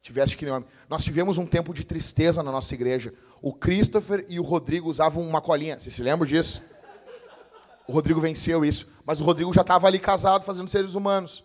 Te 0.01 0.11
veste 0.11 0.35
que 0.35 0.45
nem 0.45 0.53
homem. 0.53 0.67
Nós 0.89 1.03
tivemos 1.03 1.37
um 1.37 1.45
tempo 1.45 1.73
de 1.73 1.83
tristeza 1.83 2.43
na 2.43 2.51
nossa 2.51 2.73
igreja. 2.73 3.13
O 3.43 3.51
Christopher 3.51 4.25
e 4.29 4.39
o 4.39 4.41
Rodrigo 4.41 4.89
usavam 4.89 5.21
uma 5.21 5.41
colinha. 5.41 5.77
Você 5.77 5.91
se 5.91 6.01
lembra 6.01 6.25
disso? 6.25 6.61
O 7.85 7.91
Rodrigo 7.91 8.21
venceu 8.21 8.63
isso. 8.63 9.01
Mas 9.05 9.19
o 9.19 9.25
Rodrigo 9.25 9.53
já 9.53 9.59
estava 9.59 9.85
ali 9.85 9.99
casado, 9.99 10.45
fazendo 10.45 10.69
seres 10.69 10.95
humanos. 10.95 11.43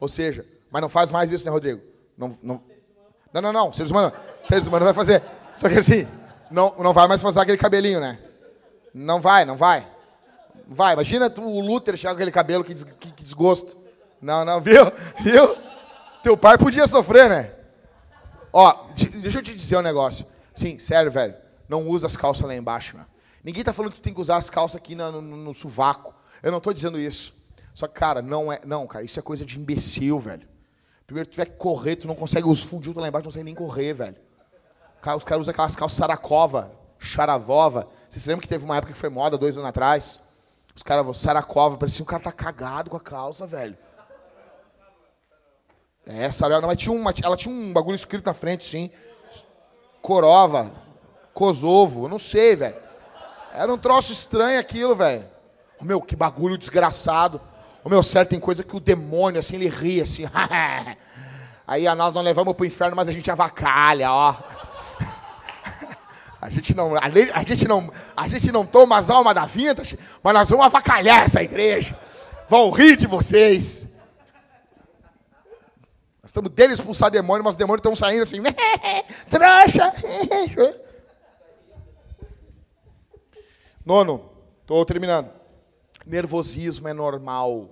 Ou 0.00 0.08
seja, 0.08 0.44
mas 0.72 0.82
não 0.82 0.88
faz 0.88 1.12
mais 1.12 1.30
isso, 1.30 1.44
né, 1.44 1.52
Rodrigo? 1.52 1.80
Não, 2.18 2.36
não, 2.42 2.60
não, 3.32 3.40
não, 3.40 3.52
não. 3.52 3.72
Seres 3.72 3.92
humanos, 3.92 4.12
seres 4.42 4.66
humanos 4.66 4.86
vai 4.86 4.94
fazer. 4.94 5.22
Só 5.54 5.68
que 5.68 5.78
assim, 5.78 6.08
não, 6.50 6.74
não 6.80 6.92
vai 6.92 7.06
mais 7.06 7.22
fazer 7.22 7.38
aquele 7.38 7.58
cabelinho, 7.58 8.00
né? 8.00 8.18
Não 8.92 9.20
vai, 9.20 9.44
não 9.44 9.56
vai. 9.56 9.86
Vai, 10.66 10.94
imagina 10.94 11.30
tu, 11.30 11.42
o 11.42 11.60
Luther 11.60 11.96
chegar 11.96 12.10
com 12.10 12.16
aquele 12.16 12.32
cabelo, 12.32 12.64
que, 12.64 12.74
des, 12.74 12.82
que, 12.82 13.12
que 13.12 13.22
desgosto. 13.22 13.76
Não, 14.20 14.44
não, 14.44 14.60
viu? 14.60 14.84
Viu? 15.22 15.56
Teu 16.24 16.36
pai 16.36 16.58
podia 16.58 16.88
sofrer, 16.88 17.28
né? 17.30 17.52
Ó, 18.52 18.74
deixa 19.22 19.38
eu 19.38 19.42
te 19.44 19.54
dizer 19.54 19.76
um 19.76 19.82
negócio. 19.82 20.26
Sim, 20.56 20.78
sério, 20.78 21.12
velho. 21.12 21.34
Não 21.68 21.86
usa 21.86 22.06
as 22.06 22.16
calças 22.16 22.46
lá 22.46 22.54
embaixo, 22.54 22.96
meu. 22.96 23.06
Ninguém 23.44 23.62
tá 23.62 23.72
falando 23.72 23.92
que 23.92 24.00
tu 24.00 24.02
tem 24.02 24.14
que 24.14 24.20
usar 24.20 24.36
as 24.36 24.50
calças 24.50 24.76
aqui 24.76 24.94
no, 24.94 25.20
no, 25.20 25.36
no 25.36 25.54
sovaco. 25.54 26.14
Eu 26.42 26.50
não 26.50 26.58
tô 26.60 26.72
dizendo 26.72 26.98
isso. 26.98 27.34
Só 27.74 27.86
que, 27.86 27.94
cara, 27.94 28.22
não 28.22 28.52
é. 28.52 28.60
Não, 28.64 28.86
cara, 28.86 29.04
isso 29.04 29.18
é 29.18 29.22
coisa 29.22 29.44
de 29.44 29.58
imbecil, 29.58 30.18
velho. 30.18 30.48
Primeiro 31.06 31.28
tu 31.28 31.32
tiver 31.32 31.44
que 31.44 31.56
correr, 31.56 31.96
tu 31.96 32.08
não 32.08 32.16
consegue, 32.16 32.48
os 32.48 32.62
fundios 32.62 32.96
lá 32.96 33.06
embaixo 33.06 33.24
não 33.24 33.30
consegue 33.30 33.44
nem 33.44 33.54
correr, 33.54 33.92
velho. 33.92 34.16
Os 35.16 35.24
caras 35.24 35.42
usam 35.42 35.52
aquelas 35.52 35.76
calças 35.76 35.96
saracova, 35.96 36.72
charavova. 36.98 37.86
Você 38.08 38.18
se 38.18 38.28
lembra 38.28 38.42
que 38.42 38.48
teve 38.48 38.64
uma 38.64 38.76
época 38.76 38.92
que 38.92 38.98
foi 38.98 39.08
moda, 39.08 39.38
dois 39.38 39.56
anos 39.56 39.68
atrás? 39.68 40.34
Os 40.74 40.82
caras, 40.82 41.16
saracova, 41.16 41.76
parecia 41.76 42.02
um 42.02 42.06
cara 42.06 42.22
tá 42.22 42.32
cagado 42.32 42.90
com 42.90 42.96
a 42.96 43.00
calça, 43.00 43.46
velho. 43.46 43.78
É, 46.04 46.28
não, 46.48 46.68
mas 46.68 46.78
tinha 46.78 46.92
uma, 46.92 47.12
ela 47.22 47.36
tinha 47.36 47.54
um 47.54 47.72
bagulho 47.72 47.94
escrito 47.94 48.26
na 48.26 48.34
frente, 48.34 48.64
sim. 48.64 48.90
Corova, 50.06 50.70
Kosovo, 51.34 52.06
não 52.06 52.16
sei, 52.16 52.54
velho. 52.54 52.76
Era 53.52 53.74
um 53.74 53.76
troço 53.76 54.12
estranho 54.12 54.60
aquilo, 54.60 54.94
velho. 54.94 55.24
Meu, 55.82 56.00
que 56.00 56.14
bagulho 56.14 56.56
desgraçado. 56.56 57.40
O 57.82 57.88
meu 57.88 58.04
certo 58.04 58.28
tem 58.28 58.38
coisa 58.38 58.62
que 58.62 58.76
o 58.76 58.78
demônio, 58.78 59.40
assim, 59.40 59.56
ele 59.56 59.68
ri, 59.68 60.00
assim. 60.00 60.22
Aí 61.66 61.92
nós 61.96 62.14
não 62.14 62.22
levamos 62.22 62.54
pro 62.54 62.64
inferno, 62.64 62.94
mas 62.94 63.08
a 63.08 63.12
gente 63.12 63.28
avacalha, 63.32 64.12
ó. 64.12 64.36
A 66.40 66.50
gente 66.50 66.76
não, 66.76 66.94
a, 66.94 67.42
gente 67.42 67.66
não, 67.66 67.92
a 68.16 68.28
gente 68.28 68.52
não 68.52 68.64
toma 68.64 68.98
as 68.98 69.10
almas 69.10 69.34
da 69.34 69.46
vintage, 69.46 69.98
mas 70.22 70.34
nós 70.34 70.48
vamos 70.48 70.66
avacalhar 70.66 71.24
essa 71.24 71.42
igreja. 71.42 71.98
Vão 72.48 72.70
rir 72.70 72.96
de 72.96 73.08
vocês. 73.08 73.95
Estamos 76.36 76.50
dele 76.50 76.74
expulsar 76.74 77.10
demônio, 77.10 77.42
mas 77.42 77.54
os 77.54 77.56
demônios 77.56 77.78
estão 77.78 77.96
saindo 77.96 78.22
assim, 78.22 78.42
trouxa. 79.30 79.90
Nono, 83.82 84.30
estou 84.60 84.84
terminando. 84.84 85.30
Nervosismo 86.04 86.88
é 86.88 86.92
normal. 86.92 87.70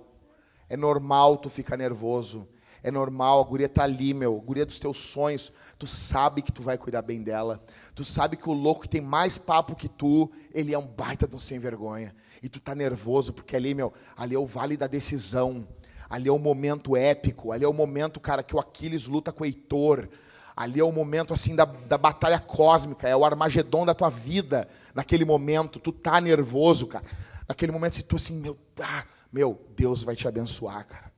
É 0.67 0.75
normal 0.75 1.37
tu 1.37 1.47
ficar 1.47 1.77
nervoso. 1.77 2.47
É 2.81 2.89
normal, 2.89 3.39
a 3.39 3.43
guria 3.43 3.69
tá 3.69 3.83
ali, 3.83 4.15
meu. 4.15 4.35
A 4.35 4.43
guria 4.43 4.65
dos 4.65 4.79
teus 4.79 4.97
sonhos. 4.97 5.53
Tu 5.77 5.85
sabe 5.85 6.41
que 6.41 6.51
tu 6.51 6.63
vai 6.63 6.75
cuidar 6.75 7.03
bem 7.03 7.21
dela. 7.21 7.63
Tu 7.93 8.03
sabe 8.03 8.35
que 8.35 8.49
o 8.49 8.53
louco 8.53 8.81
que 8.81 8.89
tem 8.89 8.99
mais 9.01 9.37
papo 9.37 9.75
que 9.75 9.87
tu, 9.87 10.31
ele 10.51 10.73
é 10.73 10.77
um 10.79 10.87
baita 10.87 11.29
um 11.31 11.37
sem 11.37 11.59
vergonha. 11.59 12.15
E 12.41 12.49
tu 12.49 12.59
tá 12.59 12.73
nervoso, 12.73 13.31
porque 13.31 13.55
ali, 13.55 13.75
meu, 13.75 13.93
ali 14.17 14.33
é 14.33 14.39
o 14.39 14.45
vale 14.47 14.75
da 14.75 14.87
decisão. 14.87 15.67
Ali 16.09 16.29
é 16.29 16.31
o 16.31 16.39
momento 16.39 16.95
épico, 16.95 17.51
ali 17.51 17.63
é 17.63 17.67
o 17.67 17.73
momento, 17.73 18.19
cara, 18.19 18.43
que 18.43 18.55
o 18.55 18.59
Aquiles 18.59 19.07
luta 19.07 19.31
com 19.31 19.43
o 19.43 19.45
Heitor. 19.45 20.07
Ali 20.55 20.79
é 20.79 20.83
o 20.83 20.91
momento, 20.91 21.33
assim, 21.33 21.55
da, 21.55 21.65
da 21.65 21.97
batalha 21.97 22.39
cósmica, 22.39 23.09
é 23.09 23.15
o 23.15 23.25
Armagedon 23.25 23.85
da 23.85 23.93
tua 23.93 24.09
vida. 24.09 24.67
Naquele 24.93 25.25
momento, 25.25 25.79
tu 25.79 25.91
tá 25.91 26.21
nervoso, 26.21 26.87
cara. 26.87 27.05
Naquele 27.47 27.71
momento, 27.71 27.95
se 27.95 28.03
tu 28.03 28.15
assim, 28.15 28.39
meu, 28.39 28.57
ah, 28.81 29.03
meu, 29.31 29.61
Deus 29.75 30.03
vai 30.03 30.15
te 30.15 30.27
abençoar, 30.27 30.87
cara. 30.87 31.11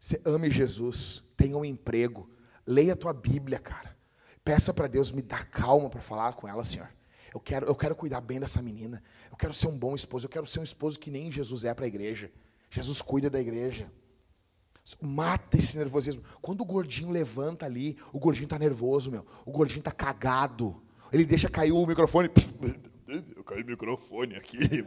Você 0.00 0.20
ame 0.24 0.50
Jesus, 0.50 1.22
tenha 1.36 1.56
um 1.56 1.64
emprego, 1.64 2.28
leia 2.66 2.94
a 2.94 2.96
tua 2.96 3.12
Bíblia, 3.12 3.58
cara. 3.58 3.96
Peça 4.44 4.74
para 4.74 4.86
Deus 4.86 5.10
me 5.10 5.22
dar 5.22 5.46
calma 5.46 5.88
para 5.88 6.02
falar 6.02 6.32
com 6.34 6.46
ela, 6.46 6.64
Senhor. 6.64 6.88
Eu 7.32 7.40
quero, 7.40 7.66
eu 7.66 7.74
quero 7.74 7.96
cuidar 7.96 8.20
bem 8.20 8.38
dessa 8.38 8.60
menina. 8.60 9.02
Eu 9.30 9.36
quero 9.36 9.54
ser 9.54 9.68
um 9.68 9.78
bom 9.78 9.94
esposo. 9.94 10.26
Eu 10.26 10.30
quero 10.30 10.46
ser 10.46 10.60
um 10.60 10.64
esposo 10.64 10.98
que 10.98 11.10
nem 11.10 11.32
Jesus 11.32 11.64
é 11.64 11.72
para 11.72 11.84
a 11.84 11.88
igreja. 11.88 12.30
Jesus 12.70 13.00
cuida 13.00 13.30
da 13.30 13.40
igreja. 13.40 13.90
Mata 15.00 15.56
esse 15.56 15.78
nervosismo. 15.78 16.22
Quando 16.42 16.60
o 16.60 16.64
gordinho 16.64 17.10
levanta 17.10 17.64
ali, 17.64 17.96
o 18.12 18.18
gordinho 18.18 18.46
tá 18.46 18.58
nervoso, 18.58 19.10
meu. 19.10 19.24
O 19.46 19.50
gordinho 19.50 19.82
tá 19.82 19.90
cagado. 19.90 20.82
Ele 21.12 21.24
deixa 21.24 21.48
cair 21.48 21.72
o 21.72 21.86
microfone. 21.86 22.30
Eu 23.36 23.44
caí 23.44 23.62
o 23.62 23.66
microfone 23.66 24.36
aqui. 24.36 24.86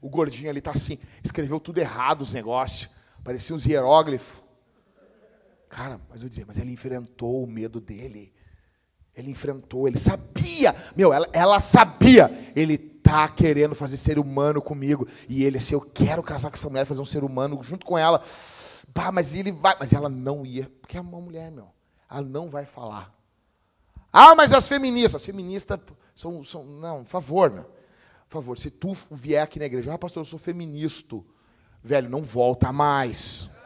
O 0.00 0.08
gordinho 0.08 0.50
ali 0.50 0.60
tá 0.60 0.70
assim, 0.70 0.98
escreveu 1.24 1.58
tudo 1.58 1.78
errado 1.78 2.22
os 2.22 2.32
negócios. 2.32 2.90
Parecia 3.24 3.56
uns 3.56 3.66
hieróglifos. 3.66 4.40
Cara, 5.68 6.00
mas 6.08 6.22
eu 6.22 6.28
dizer, 6.28 6.44
mas 6.46 6.58
ele 6.58 6.70
enfrentou 6.70 7.42
o 7.42 7.46
medo 7.46 7.80
dele. 7.80 8.32
Ele 9.16 9.30
enfrentou, 9.30 9.88
ele 9.88 9.98
sabia. 9.98 10.74
Meu, 10.94 11.12
ela, 11.12 11.28
ela 11.32 11.58
sabia. 11.58 12.30
Ele 12.54 12.78
tá 12.78 13.28
querendo 13.28 13.74
fazer 13.74 13.96
ser 13.96 14.18
humano 14.18 14.60
comigo. 14.60 15.08
E 15.28 15.42
ele 15.42 15.56
assim, 15.56 15.74
eu 15.74 15.80
quero 15.80 16.22
casar 16.22 16.50
com 16.50 16.56
essa 16.56 16.68
mulher, 16.68 16.84
fazer 16.84 17.00
um 17.00 17.06
ser 17.06 17.24
humano 17.24 17.60
junto 17.62 17.84
com 17.84 17.96
ela. 17.96 18.22
Pá, 18.96 19.12
mas 19.12 19.34
ele 19.34 19.52
vai. 19.52 19.76
Mas 19.78 19.92
ela 19.92 20.08
não 20.08 20.46
ia, 20.46 20.72
porque 20.80 20.96
é 20.96 21.00
uma 21.00 21.20
mulher, 21.20 21.50
meu. 21.50 21.68
Ela 22.10 22.22
não 22.22 22.48
vai 22.48 22.64
falar. 22.64 23.14
Ah, 24.10 24.34
mas 24.34 24.54
as 24.54 24.66
feministas. 24.66 25.16
As 25.20 25.26
feministas 25.26 25.78
são. 26.14 26.42
são 26.42 26.64
não, 26.64 27.04
por 27.04 27.10
favor, 27.10 27.50
meu. 27.50 27.64
Por 28.26 28.38
favor, 28.40 28.58
se 28.58 28.70
tu 28.70 28.96
vier 29.10 29.42
aqui 29.42 29.58
na 29.58 29.66
igreja, 29.66 29.92
ah, 29.92 29.98
pastor, 29.98 30.22
eu 30.22 30.24
sou 30.24 30.38
feminista. 30.38 31.16
Velho, 31.84 32.08
não 32.08 32.22
volta 32.22 32.72
mais. 32.72 33.58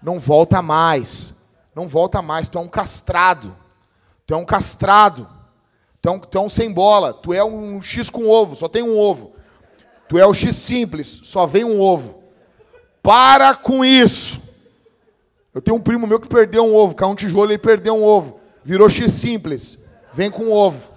Não 0.00 0.20
volta 0.20 0.62
mais. 0.62 1.58
Não 1.74 1.88
volta 1.88 2.22
mais. 2.22 2.48
Tu 2.48 2.58
é 2.58 2.60
um 2.60 2.68
castrado. 2.68 3.54
Tu 4.24 4.34
é 4.34 4.36
um 4.36 4.44
castrado. 4.44 5.28
Tu 6.00 6.08
é 6.08 6.12
um, 6.12 6.20
tu 6.20 6.38
é 6.38 6.40
um 6.40 6.48
sem 6.48 6.72
bola. 6.72 7.12
Tu 7.12 7.34
é 7.34 7.42
um 7.42 7.82
X 7.82 8.08
com 8.08 8.28
ovo, 8.28 8.54
só 8.54 8.68
tem 8.68 8.84
um 8.84 8.96
ovo. 8.96 9.34
Tu 10.08 10.16
é 10.16 10.24
o 10.24 10.32
X 10.32 10.54
simples, 10.54 11.08
só 11.24 11.44
vem 11.44 11.64
um 11.64 11.80
ovo. 11.80 12.22
Para 13.08 13.54
com 13.54 13.82
isso. 13.82 14.42
Eu 15.54 15.62
tenho 15.62 15.78
um 15.78 15.80
primo 15.80 16.06
meu 16.06 16.20
que 16.20 16.28
perdeu 16.28 16.62
um 16.62 16.74
ovo, 16.74 16.94
caiu 16.94 17.08
um 17.08 17.14
tijolo 17.14 17.50
e 17.50 17.56
perdeu 17.56 17.94
um 17.94 18.04
ovo. 18.04 18.38
Virou 18.62 18.86
X 18.86 19.10
simples. 19.10 19.88
Vem 20.12 20.30
com 20.30 20.50
ovo. 20.50 20.92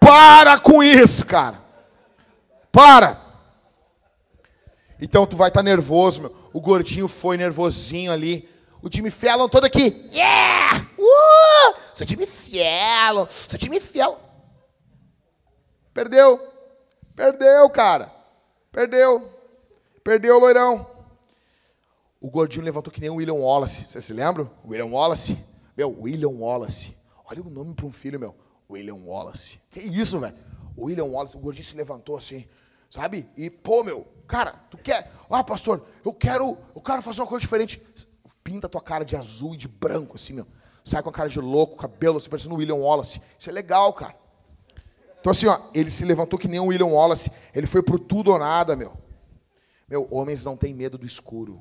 Para 0.00 0.58
com 0.58 0.82
isso, 0.82 1.24
cara. 1.24 1.56
Para. 2.72 3.16
Então 5.00 5.24
tu 5.24 5.36
vai 5.36 5.46
estar 5.46 5.60
tá 5.60 5.62
nervoso, 5.62 6.22
meu. 6.22 6.36
O 6.52 6.60
gordinho 6.60 7.06
foi 7.06 7.36
nervosinho 7.36 8.10
ali. 8.10 8.48
O 8.82 8.92
Jimmy 8.92 9.12
Fallon 9.12 9.48
todo 9.48 9.64
aqui. 9.64 10.10
Yeah! 10.12 10.84
Uh! 10.98 11.74
Sou 11.94 12.04
Jimmy 12.04 12.26
Fallon. 12.26 13.28
Sou 13.30 13.60
Jimmy 13.60 13.78
Fallon. 13.78 14.16
Perdeu. 15.94 16.40
Perdeu, 17.14 17.70
cara. 17.70 18.10
Perdeu. 18.72 19.30
Perdeu, 20.02 20.40
loirão. 20.40 20.91
O 22.22 22.30
gordinho 22.30 22.64
levantou 22.64 22.92
que 22.92 23.00
nem 23.00 23.10
o 23.10 23.16
William 23.16 23.34
Wallace. 23.34 23.82
Você 23.82 24.00
se 24.00 24.12
lembra? 24.12 24.48
William 24.64 24.86
Wallace? 24.86 25.36
Meu, 25.76 25.90
William 26.00 26.28
Wallace. 26.28 26.96
Olha 27.24 27.42
o 27.42 27.50
nome 27.50 27.74
para 27.74 27.84
um 27.84 27.90
filho, 27.90 28.20
meu. 28.20 28.32
William 28.70 28.94
Wallace. 28.94 29.60
Que 29.68 29.80
isso, 29.80 30.20
velho? 30.20 30.32
William 30.78 31.06
Wallace. 31.06 31.36
O 31.36 31.40
gordinho 31.40 31.64
se 31.64 31.76
levantou 31.76 32.16
assim, 32.16 32.46
sabe? 32.88 33.28
E, 33.36 33.50
pô, 33.50 33.82
meu, 33.82 34.06
cara, 34.28 34.52
tu 34.70 34.78
quer. 34.78 35.10
Ah, 35.28 35.42
pastor, 35.42 35.84
eu 36.04 36.12
quero, 36.12 36.56
eu 36.76 36.80
quero 36.80 37.02
fazer 37.02 37.22
uma 37.22 37.26
coisa 37.26 37.40
diferente. 37.40 37.82
Pinta 38.44 38.68
a 38.68 38.70
tua 38.70 38.80
cara 38.80 39.04
de 39.04 39.16
azul 39.16 39.54
e 39.54 39.56
de 39.56 39.66
branco, 39.66 40.14
assim, 40.14 40.32
meu. 40.32 40.46
Sai 40.84 41.02
com 41.02 41.08
a 41.10 41.12
cara 41.12 41.28
de 41.28 41.40
louco, 41.40 41.74
cabelo, 41.74 42.18
assim, 42.18 42.30
parecendo 42.30 42.54
o 42.54 42.58
William 42.58 42.76
Wallace. 42.76 43.20
Isso 43.36 43.50
é 43.50 43.52
legal, 43.52 43.92
cara. 43.94 44.14
Então, 45.18 45.32
assim, 45.32 45.46
ó, 45.46 45.58
ele 45.74 45.90
se 45.90 46.04
levantou 46.04 46.38
que 46.38 46.46
nem 46.46 46.60
o 46.60 46.66
William 46.66 46.86
Wallace. 46.86 47.32
Ele 47.52 47.66
foi 47.66 47.82
pro 47.82 47.98
tudo 47.98 48.30
ou 48.30 48.38
nada, 48.38 48.76
meu. 48.76 48.92
Meu, 49.88 50.06
homens 50.08 50.44
não 50.44 50.56
têm 50.56 50.72
medo 50.72 50.96
do 50.96 51.04
escuro. 51.04 51.60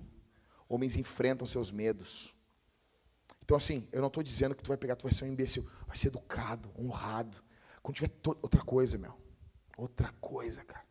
Homens 0.71 0.95
enfrentam 0.95 1.45
seus 1.45 1.69
medos. 1.69 2.33
Então, 3.43 3.57
assim, 3.57 3.85
eu 3.91 3.99
não 3.99 4.07
estou 4.07 4.23
dizendo 4.23 4.55
que 4.55 4.63
tu 4.63 4.69
vai 4.69 4.77
pegar, 4.77 4.95
tu 4.95 5.03
vai 5.03 5.11
ser 5.11 5.25
um 5.25 5.27
imbecil. 5.27 5.69
Vai 5.85 5.97
ser 5.97 6.07
educado, 6.07 6.71
honrado. 6.79 7.43
Quando 7.83 7.97
tiver 7.97 8.09
outra 8.41 8.61
coisa, 8.61 8.97
meu. 8.97 9.13
Outra 9.75 10.13
coisa, 10.21 10.63
cara. 10.63 10.85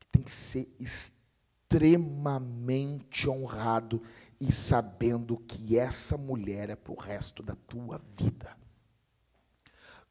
Tu 0.00 0.06
tem 0.12 0.22
que 0.22 0.30
ser 0.30 0.66
extremamente 0.80 3.28
honrado 3.28 4.02
e 4.40 4.50
sabendo 4.50 5.36
que 5.36 5.78
essa 5.78 6.16
mulher 6.16 6.70
é 6.70 6.76
para 6.76 6.94
o 6.94 6.98
resto 6.98 7.42
da 7.42 7.54
tua 7.54 8.00
vida. 8.18 8.56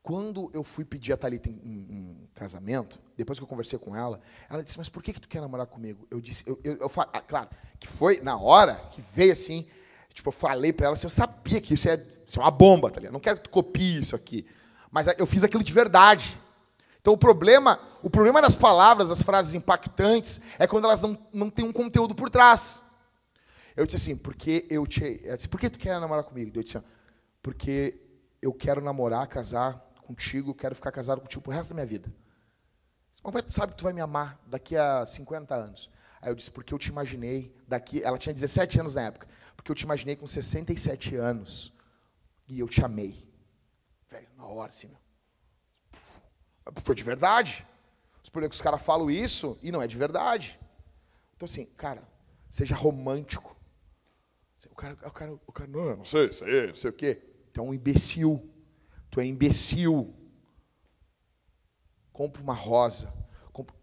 Quando 0.06 0.52
eu 0.54 0.64
fui 0.64 0.86
pedir 0.86 1.14
a 1.14 1.18
Thalita 1.18 1.50
em, 1.50 1.60
em, 1.66 1.88
em, 1.90 2.30
casamento, 2.36 3.00
depois 3.18 3.40
que 3.40 3.44
eu 3.44 3.48
conversei 3.48 3.80
com 3.80 3.96
ela, 3.96 4.22
ela 4.48 4.64
disse, 4.64 4.78
mas 4.78 4.88
por 4.88 5.02
que, 5.02 5.12
que 5.12 5.20
tu 5.20 5.28
quer 5.28 5.42
namorar 5.42 5.66
comigo? 5.66 6.08
Eu 6.12 6.22
disse, 6.22 6.48
eu, 6.48 6.60
eu, 6.64 6.78
eu 6.78 6.92
ah, 6.96 7.22
claro, 7.22 7.50
que 7.80 7.88
foi 7.88 8.22
na 8.22 8.38
hora 8.38 8.76
que 8.92 9.02
veio 9.02 9.34
assim, 9.34 9.68
tipo, 10.14 10.28
eu 10.30 10.32
falei 10.32 10.72
para 10.72 10.86
ela 10.86 10.94
assim, 10.94 11.08
eu 11.08 11.10
sabia 11.10 11.60
que 11.60 11.74
isso 11.74 11.90
é, 11.90 11.96
isso 11.96 12.40
é 12.40 12.44
uma 12.44 12.52
bomba, 12.52 12.92
tá? 12.92 13.02
Não 13.10 13.20
quero 13.20 13.38
que 13.38 13.46
tu 13.46 13.50
copie 13.50 13.98
isso 13.98 14.16
aqui. 14.16 14.46
Mas 14.92 15.08
eu 15.18 15.26
fiz 15.26 15.44
aquilo 15.44 15.64
de 15.64 15.74
verdade. 15.74 16.40
Então 17.02 17.12
o 17.12 17.18
problema, 17.18 17.80
o 18.04 18.10
problema 18.10 18.40
das 18.40 18.54
palavras, 18.54 19.10
das 19.10 19.24
frases 19.24 19.56
impactantes, 19.56 20.40
é 20.60 20.68
quando 20.68 20.86
elas 20.86 21.02
não, 21.02 21.18
não 21.34 21.50
têm 21.50 21.66
um 21.66 21.74
conteúdo 21.74 22.14
por 22.14 22.30
trás. 22.30 22.92
Eu 23.76 23.88
disse 23.88 23.98
assim, 23.98 24.18
porque 24.18 24.68
eu 24.70 24.86
te. 24.86 25.20
Eu 25.24 25.36
disse, 25.36 25.50
por 25.50 25.60
que 25.60 25.68
tu 25.68 25.80
quer 25.80 26.00
namorar 26.00 26.24
comigo? 26.26 26.52
Eu 26.54 26.62
disse, 26.62 26.80
porque 27.42 28.00
eu 28.40 28.54
quero 28.54 28.82
namorar, 28.82 29.26
casar 29.26 29.84
contigo, 30.06 30.54
quero 30.54 30.76
ficar 30.76 30.92
casado 30.92 31.22
contigo 31.22 31.42
pro 31.42 31.52
resto 31.52 31.70
da 31.70 31.76
minha 31.76 31.86
vida. 31.86 32.12
Como 33.22 33.38
é 33.40 33.42
que 33.42 33.48
tu 33.48 33.54
sabe 33.54 33.72
que 33.72 33.78
tu 33.80 33.84
vai 33.84 33.94
me 33.94 34.02
amar 34.02 34.40
daqui 34.46 34.78
a 34.78 35.06
50 35.06 35.56
anos? 35.56 35.90
Aí 36.22 36.30
eu 36.30 36.36
disse, 36.36 36.52
porque 36.52 36.74
eu 36.74 36.78
te 36.78 36.90
imaginei 36.90 37.56
daqui. 37.68 38.04
Ela 38.04 38.18
tinha 38.18 38.34
17 38.34 38.80
anos 38.80 38.94
na 38.94 39.04
época. 39.04 39.28
Porque 39.56 39.72
eu 39.72 39.76
te 39.76 39.84
imaginei 39.84 40.16
com 40.16 40.28
67 40.28 41.16
anos. 41.16 41.74
E 42.48 42.60
eu 42.60 42.68
te 42.68 42.84
amei. 42.84 43.28
Velho, 44.10 44.28
na 44.38 44.46
hora, 44.46 44.70
assim, 44.70 44.88
meu. 44.88 44.98
Foi 46.84 46.96
de 46.96 47.04
verdade. 47.04 47.66
Os 48.24 48.30
que 48.30 48.40
os 48.40 48.62
caras 48.62 48.82
falam 48.82 49.10
isso 49.10 49.60
e 49.64 49.72
não 49.72 49.82
é 49.82 49.88
de 49.88 49.96
verdade. 49.96 50.60
Então, 51.36 51.46
assim, 51.46 51.66
cara, 51.78 52.02
seja 52.50 52.76
romântico. 52.76 53.56
O 54.72 54.76
cara, 54.76 54.94
o 54.94 55.12
cara, 55.12 55.40
o 55.48 55.52
cara 55.52 55.70
não, 55.70 55.98
não 55.98 56.06
sei, 56.06 56.32
sei, 56.34 56.68
não 56.68 56.76
sei 56.76 56.90
o 56.90 56.94
quê. 56.94 57.22
É 57.54 57.62
um 57.62 57.74
imbecil. 57.74 58.42
Tu 59.16 59.22
é 59.22 59.26
imbecil. 59.26 60.14
Compra 62.12 62.42
uma 62.42 62.54
rosa. 62.54 63.14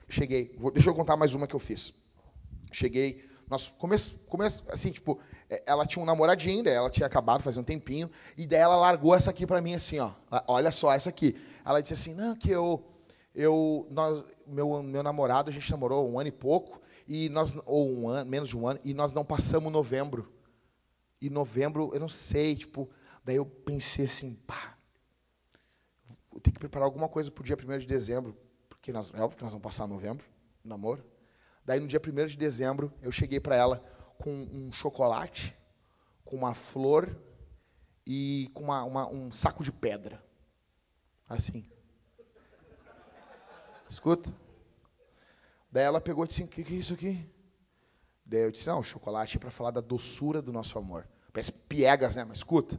Cheguei. 0.06 0.54
Vou, 0.58 0.70
deixa 0.70 0.90
eu 0.90 0.94
contar 0.94 1.16
mais 1.16 1.32
uma 1.32 1.46
que 1.46 1.54
eu 1.54 1.58
fiz. 1.58 2.04
Cheguei. 2.70 3.26
Nós 3.48 3.66
começo, 3.66 4.26
começo 4.26 4.62
assim, 4.70 4.90
tipo, 4.92 5.18
é, 5.48 5.62
ela 5.64 5.86
tinha 5.86 6.02
um 6.02 6.04
namoradinho, 6.04 6.62
daí 6.62 6.74
ela 6.74 6.90
tinha 6.90 7.06
acabado 7.06 7.42
faz 7.42 7.56
um 7.56 7.64
tempinho, 7.64 8.10
e 8.36 8.46
daí 8.46 8.60
ela 8.60 8.76
largou 8.76 9.14
essa 9.14 9.30
aqui 9.30 9.46
para 9.46 9.62
mim 9.62 9.72
assim, 9.72 9.98
ó. 10.00 10.10
Olha 10.46 10.70
só 10.70 10.92
essa 10.92 11.08
aqui. 11.08 11.40
Ela 11.64 11.80
disse 11.80 11.94
assim: 11.94 12.14
"Não, 12.14 12.36
que 12.36 12.50
eu 12.50 12.84
eu 13.34 13.86
nós, 13.90 14.22
meu 14.46 14.82
meu 14.82 15.02
namorado, 15.02 15.48
a 15.48 15.52
gente 15.52 15.70
namorou 15.70 16.10
um 16.10 16.20
ano 16.20 16.28
e 16.28 16.32
pouco, 16.32 16.78
e 17.08 17.30
nós 17.30 17.56
ou 17.64 17.90
um 17.90 18.06
ano, 18.06 18.28
menos 18.28 18.50
de 18.50 18.56
um 18.58 18.68
ano, 18.68 18.80
e 18.84 18.92
nós 18.92 19.14
não 19.14 19.24
passamos 19.24 19.72
novembro. 19.72 20.30
E 21.22 21.30
novembro, 21.30 21.90
eu 21.94 22.00
não 22.00 22.08
sei, 22.10 22.54
tipo, 22.54 22.90
daí 23.24 23.36
eu 23.36 23.46
pensei 23.46 24.04
assim, 24.04 24.34
pá, 24.46 24.71
ter 26.40 26.50
que 26.50 26.58
preparar 26.58 26.86
alguma 26.86 27.08
coisa 27.08 27.30
pro 27.30 27.44
dia 27.44 27.56
1 27.56 27.78
de 27.78 27.86
dezembro, 27.86 28.36
porque 28.68 28.92
nós, 28.92 29.12
é 29.14 29.20
óbvio 29.20 29.36
que 29.36 29.44
nós 29.44 29.52
vamos 29.52 29.64
passar 29.64 29.86
novembro, 29.86 30.24
namoro. 30.64 31.04
Daí 31.64 31.78
no 31.78 31.86
dia 31.86 32.00
1 32.00 32.26
de 32.26 32.36
dezembro, 32.36 32.92
eu 33.00 33.12
cheguei 33.12 33.38
para 33.38 33.54
ela 33.54 33.78
com 34.18 34.30
um 34.30 34.72
chocolate, 34.72 35.56
com 36.24 36.36
uma 36.36 36.54
flor 36.54 37.16
e 38.06 38.50
com 38.54 38.64
uma, 38.64 38.82
uma, 38.84 39.08
um 39.08 39.30
saco 39.30 39.62
de 39.62 39.70
pedra. 39.70 40.22
Assim. 41.28 41.70
Escuta. 43.88 44.32
Daí 45.70 45.84
ela 45.84 46.00
pegou 46.00 46.24
e 46.24 46.26
disse: 46.26 46.42
O 46.42 46.48
que, 46.48 46.64
que 46.64 46.74
é 46.74 46.76
isso 46.76 46.94
aqui? 46.94 47.28
Daí 48.24 48.42
eu 48.42 48.50
disse: 48.50 48.66
Não, 48.68 48.80
o 48.80 48.84
chocolate 48.84 49.36
é 49.36 49.40
para 49.40 49.50
falar 49.50 49.70
da 49.70 49.80
doçura 49.80 50.42
do 50.42 50.52
nosso 50.52 50.78
amor. 50.78 51.08
Parece 51.32 51.52
piegas, 51.52 52.16
né? 52.16 52.24
Mas 52.24 52.38
escuta. 52.38 52.78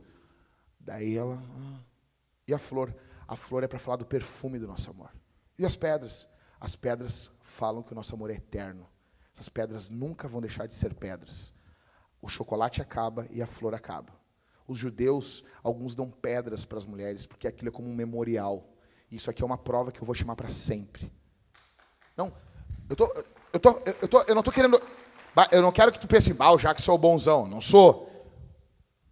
Daí 0.79 1.15
ela. 1.17 1.35
Ah. 1.35 1.79
E 2.47 2.53
a 2.53 2.59
flor? 2.59 2.93
A 3.27 3.35
flor 3.35 3.63
é 3.63 3.67
para 3.67 3.79
falar 3.79 3.97
do 3.97 4.05
perfume 4.05 4.59
do 4.59 4.67
nosso 4.67 4.89
amor. 4.89 5.09
E 5.57 5.65
as 5.65 5.75
pedras? 5.75 6.27
As 6.59 6.75
pedras 6.75 7.39
falam 7.43 7.83
que 7.83 7.91
o 7.91 7.95
nosso 7.95 8.15
amor 8.15 8.31
é 8.31 8.35
eterno. 8.35 8.87
Essas 9.33 9.49
pedras 9.49 9.89
nunca 9.89 10.27
vão 10.27 10.41
deixar 10.41 10.67
de 10.67 10.75
ser 10.75 10.93
pedras. 10.93 11.53
O 12.21 12.27
chocolate 12.27 12.81
acaba 12.81 13.27
e 13.31 13.41
a 13.41 13.47
flor 13.47 13.73
acaba. 13.73 14.13
Os 14.67 14.77
judeus, 14.77 15.43
alguns 15.61 15.95
dão 15.95 16.09
pedras 16.09 16.63
para 16.63 16.77
as 16.77 16.85
mulheres, 16.85 17.25
porque 17.25 17.47
aquilo 17.47 17.69
é 17.69 17.71
como 17.71 17.89
um 17.89 17.95
memorial. 17.95 18.69
Isso 19.11 19.29
aqui 19.29 19.43
é 19.43 19.45
uma 19.45 19.57
prova 19.57 19.91
que 19.91 20.01
eu 20.01 20.05
vou 20.05 20.15
chamar 20.15 20.35
para 20.35 20.49
sempre. 20.49 21.11
Não, 22.15 22.33
eu 22.89 22.95
tô, 22.95 23.25
eu 23.51 23.59
tô, 23.59 23.81
eu 24.01 24.07
tô, 24.07 24.21
eu 24.21 24.35
não 24.35 24.43
tô 24.43 24.51
querendo, 24.51 24.81
eu 25.51 25.61
não 25.61 25.71
quero 25.71 25.91
que 25.91 25.99
tu 25.99 26.07
pense, 26.07 26.35
ah, 26.39 26.57
já 26.57 26.73
que 26.73 26.81
sou 26.81 26.97
bonzão, 26.97 27.47
não 27.47 27.59
sou. 27.59 28.09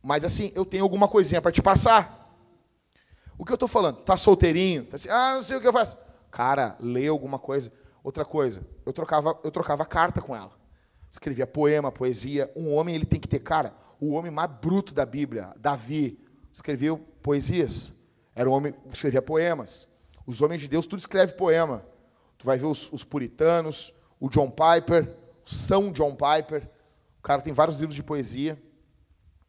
Mas 0.01 0.23
assim, 0.23 0.51
eu 0.55 0.65
tenho 0.65 0.83
alguma 0.83 1.07
coisinha 1.07 1.41
para 1.41 1.51
te 1.51 1.61
passar. 1.61 2.20
O 3.41 3.43
que 3.43 3.51
eu 3.51 3.57
tô 3.57 3.67
falando? 3.67 3.97
Tá 4.03 4.15
solteirinho? 4.15 4.85
Tá 4.85 4.97
assim, 4.97 5.09
ah, 5.09 5.33
não 5.33 5.41
sei 5.41 5.57
o 5.57 5.61
que 5.61 5.67
eu 5.67 5.73
faço. 5.73 5.97
Cara, 6.29 6.77
lê 6.79 7.07
alguma 7.07 7.39
coisa. 7.39 7.71
Outra 8.03 8.23
coisa, 8.23 8.63
eu 8.85 8.93
trocava, 8.93 9.35
eu 9.43 9.49
trocava 9.49 9.83
carta 9.83 10.21
com 10.21 10.35
ela. 10.35 10.51
Escrevia 11.09 11.47
poema, 11.47 11.91
poesia. 11.91 12.51
Um 12.55 12.71
homem 12.71 12.93
ele 12.93 13.03
tem 13.03 13.19
que 13.19 13.27
ter 13.27 13.39
cara. 13.39 13.73
O 13.99 14.11
homem 14.11 14.31
mais 14.31 14.51
bruto 14.61 14.93
da 14.93 15.07
Bíblia, 15.07 15.55
Davi, 15.57 16.23
escreveu 16.53 16.99
poesias. 17.23 17.93
Era 18.35 18.47
um 18.47 18.53
homem 18.53 18.73
que 18.73 18.93
escrevia 18.93 19.23
poemas. 19.23 19.87
Os 20.27 20.39
homens 20.43 20.61
de 20.61 20.67
Deus 20.67 20.85
tudo 20.85 20.99
escreve 20.99 21.33
poema. 21.33 21.83
Tu 22.37 22.45
vai 22.45 22.59
ver 22.59 22.67
os, 22.67 22.93
os 22.93 23.03
puritanos, 23.03 24.03
o 24.19 24.29
John 24.29 24.51
Piper, 24.51 25.17
São 25.43 25.91
John 25.91 26.11
Piper. 26.15 26.69
O 27.17 27.23
cara 27.23 27.41
tem 27.41 27.53
vários 27.53 27.79
livros 27.79 27.95
de 27.95 28.03
poesia. 28.03 28.55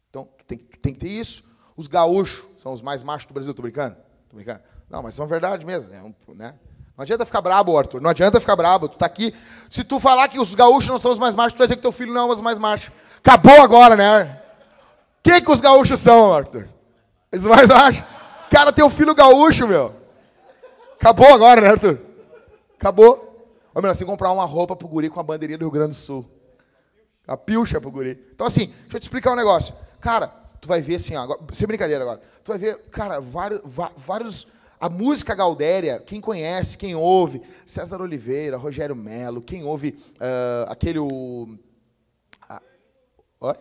Então, 0.09 0.27
tu 0.35 0.45
tem, 0.45 0.57
tu 0.57 0.79
tem 0.79 0.93
que 0.95 0.99
ter 0.99 1.09
isso. 1.09 1.52
Os 1.75 1.87
gaúchos 1.87 2.45
são 2.61 2.73
os 2.73 2.81
mais 2.81 3.03
machos 3.03 3.27
do 3.27 3.33
Brasil. 3.33 3.53
Tô 3.53 3.61
brincando? 3.61 3.95
Tô 4.29 4.35
brincando? 4.35 4.61
Não, 4.89 5.01
mas 5.01 5.15
são 5.15 5.25
verdade 5.25 5.65
mesmo. 5.65 5.89
Né? 5.91 6.13
né? 6.35 6.53
Não 6.95 7.03
adianta 7.03 7.25
ficar 7.25 7.41
brabo, 7.41 7.77
Arthur. 7.77 8.01
Não 8.01 8.09
adianta 8.09 8.39
ficar 8.39 8.55
brabo. 8.55 8.87
Tu 8.87 8.97
tá 8.97 9.05
aqui. 9.05 9.33
Se 9.69 9.83
tu 9.83 9.99
falar 9.99 10.27
que 10.27 10.39
os 10.39 10.53
gaúchos 10.53 10.89
não 10.89 10.99
são 10.99 11.11
os 11.11 11.19
mais 11.19 11.33
machos, 11.33 11.53
tu 11.53 11.57
vai 11.57 11.67
dizer 11.67 11.77
que 11.77 11.81
teu 11.81 11.91
filho 11.91 12.13
não 12.13 12.29
é 12.29 12.33
os 12.33 12.41
mais 12.41 12.59
machos. 12.59 12.91
Acabou 13.17 13.61
agora, 13.61 13.95
né? 13.95 14.41
Quem 15.23 15.41
que 15.41 15.51
os 15.51 15.61
gaúchos 15.61 15.99
são, 15.99 16.33
Arthur? 16.33 16.67
Eles 17.31 17.45
mais 17.45 17.69
machos? 17.69 18.03
Cara, 18.51 18.71
teu 18.71 18.89
filho 18.89 19.15
gaúcho, 19.15 19.67
meu. 19.67 19.93
Acabou 20.99 21.33
agora, 21.33 21.59
né, 21.59 21.69
Arthur? 21.69 21.99
Acabou. 22.79 23.49
Ô, 23.73 23.81
meu, 23.81 23.89
assim, 23.89 24.05
comprar 24.05 24.31
uma 24.31 24.45
roupa 24.45 24.75
pro 24.75 24.87
guri 24.87 25.09
com 25.09 25.19
a 25.19 25.23
bandeirinha 25.23 25.57
do 25.57 25.65
Rio 25.65 25.71
Grande 25.71 25.89
do 25.89 25.95
Sul. 25.95 26.25
A 27.27 27.35
pilcha 27.35 27.81
pro 27.81 27.89
guri. 27.89 28.21
Então, 28.33 28.45
assim, 28.45 28.67
deixa 28.67 28.97
eu 28.97 28.99
te 28.99 29.03
explicar 29.03 29.31
um 29.31 29.35
negócio. 29.35 29.73
Cara, 29.99 30.31
tu 30.63 30.67
vai 30.67 30.81
ver 30.81 30.95
assim, 30.95 31.13
agora, 31.13 31.39
sem 31.51 31.67
brincadeira 31.67 32.01
agora. 32.01 32.21
Tu 32.41 32.47
vai 32.47 32.57
ver, 32.57 32.77
cara, 32.89 33.19
vários, 33.19 33.61
vários 33.97 34.47
a 34.79 34.89
música 34.89 35.35
Gaudéria, 35.35 35.99
quem 35.99 36.21
conhece, 36.21 36.77
quem 36.77 36.95
ouve, 36.95 37.41
César 37.65 38.01
Oliveira, 38.01 38.55
Rogério 38.55 38.95
Melo, 38.95 39.41
quem 39.41 39.63
ouve 39.63 39.97
uh, 40.15 40.69
aquele. 40.69 40.99
Uh, 40.99 41.59
oi? 43.41 43.55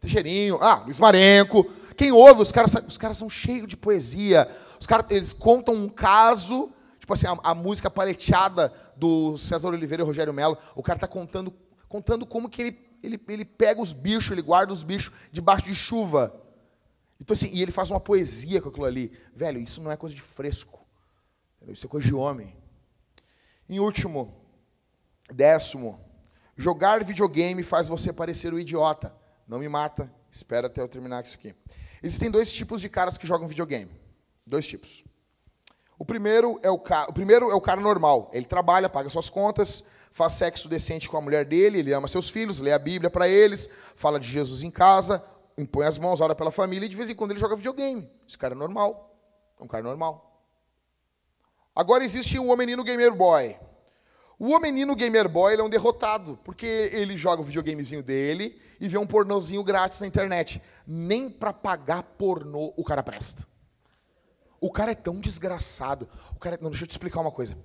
Teixeirinho, 0.00 0.58
ah, 0.62 0.82
Luiz 0.86 0.98
Marenco. 0.98 1.70
Quem 1.96 2.12
ouve, 2.12 2.40
os 2.40 2.50
caras, 2.50 2.74
os 2.88 2.96
caras 2.96 3.18
são 3.18 3.28
cheios 3.28 3.68
de 3.68 3.76
poesia. 3.76 4.48
Os 4.80 4.86
caras, 4.86 5.04
eles 5.10 5.34
contam 5.34 5.74
um 5.74 5.88
caso, 5.88 6.70
tipo 6.98 7.12
assim, 7.12 7.26
a, 7.26 7.36
a 7.42 7.54
música 7.54 7.90
paleteada 7.90 8.72
do 8.96 9.36
César 9.36 9.68
Oliveira 9.68 10.02
e 10.02 10.06
Rogério 10.06 10.32
Melo. 10.32 10.56
O 10.74 10.82
cara 10.82 10.96
está 10.96 11.06
contando, 11.06 11.52
contando 11.90 12.24
como 12.24 12.48
que 12.48 12.62
ele, 12.62 12.89
ele, 13.02 13.20
ele 13.28 13.44
pega 13.44 13.80
os 13.80 13.92
bichos, 13.92 14.30
ele 14.30 14.42
guarda 14.42 14.72
os 14.72 14.82
bichos 14.82 15.14
debaixo 15.32 15.64
de 15.64 15.74
chuva. 15.74 16.34
Então, 17.20 17.34
assim, 17.34 17.50
e 17.52 17.60
ele 17.60 17.70
faz 17.70 17.90
uma 17.90 18.00
poesia 18.00 18.62
com 18.62 18.70
aquilo 18.70 18.86
ali. 18.86 19.12
Velho, 19.34 19.60
isso 19.60 19.82
não 19.82 19.90
é 19.90 19.96
coisa 19.96 20.14
de 20.14 20.22
fresco. 20.22 20.86
Isso 21.68 21.86
é 21.86 21.88
coisa 21.88 22.06
de 22.06 22.14
homem. 22.14 22.56
Em 23.68 23.78
último, 23.78 24.34
décimo, 25.30 26.00
jogar 26.56 27.04
videogame 27.04 27.62
faz 27.62 27.88
você 27.88 28.12
parecer 28.12 28.52
o 28.52 28.58
idiota. 28.58 29.14
Não 29.46 29.58
me 29.58 29.68
mata, 29.68 30.12
espera 30.30 30.66
até 30.66 30.80
eu 30.80 30.88
terminar 30.88 31.22
isso 31.22 31.36
aqui. 31.36 31.54
Existem 32.02 32.30
dois 32.30 32.50
tipos 32.50 32.80
de 32.80 32.88
caras 32.88 33.18
que 33.18 33.26
jogam 33.26 33.46
videogame. 33.46 33.90
Dois 34.46 34.66
tipos. 34.66 35.04
O 35.98 36.04
primeiro 36.04 36.58
é 36.62 36.70
o, 36.70 36.78
ca... 36.78 37.06
o 37.10 37.12
primeiro 37.12 37.50
é 37.50 37.54
o 37.54 37.60
cara 37.60 37.80
normal. 37.80 38.30
Ele 38.32 38.46
trabalha, 38.46 38.88
paga 38.88 39.10
suas 39.10 39.28
contas, 39.28 39.90
faz 40.10 40.34
sexo 40.34 40.68
decente 40.68 41.08
com 41.08 41.16
a 41.16 41.20
mulher 41.20 41.44
dele, 41.44 41.78
ele 41.78 41.92
ama 41.92 42.08
seus 42.08 42.28
filhos, 42.28 42.58
lê 42.58 42.72
a 42.72 42.78
Bíblia 42.78 43.10
para 43.10 43.28
eles, 43.28 43.70
fala 43.94 44.18
de 44.18 44.28
Jesus 44.28 44.62
em 44.62 44.70
casa, 44.70 45.24
impõe 45.56 45.86
as 45.86 45.98
mãos, 45.98 46.20
ora 46.20 46.34
pela 46.34 46.50
família 46.50 46.86
e 46.86 46.88
de 46.88 46.96
vez 46.96 47.08
em 47.08 47.14
quando 47.14 47.30
ele 47.30 47.40
joga 47.40 47.56
videogame. 47.56 48.10
Esse 48.28 48.36
cara 48.36 48.54
é 48.54 48.56
normal. 48.56 49.16
É 49.58 49.64
um 49.64 49.68
cara 49.68 49.84
normal. 49.84 50.42
Agora 51.74 52.04
existe 52.04 52.38
o 52.38 52.56
menino 52.56 52.82
gamer 52.82 53.14
boy. 53.14 53.56
O 54.38 54.58
menino 54.58 54.96
gamer 54.96 55.28
boy 55.28 55.54
é 55.54 55.62
um 55.62 55.68
derrotado, 55.68 56.38
porque 56.44 56.90
ele 56.92 57.14
joga 57.16 57.42
o 57.42 57.44
videogamezinho 57.44 58.02
dele 58.02 58.58
e 58.80 58.88
vê 58.88 58.96
um 58.96 59.06
pornozinho 59.06 59.62
grátis 59.62 60.00
na 60.00 60.06
internet. 60.06 60.62
Nem 60.86 61.28
para 61.28 61.52
pagar 61.52 62.02
pornô 62.02 62.72
o 62.76 62.82
cara 62.82 63.02
presta. 63.02 63.46
O 64.58 64.70
cara 64.70 64.92
é 64.92 64.94
tão 64.94 65.20
desgraçado. 65.20 66.08
O 66.34 66.38
cara, 66.38 66.58
não, 66.60 66.70
deixa 66.70 66.84
eu 66.84 66.88
te 66.88 66.92
explicar 66.92 67.20
uma 67.20 67.30
coisa. 67.30 67.56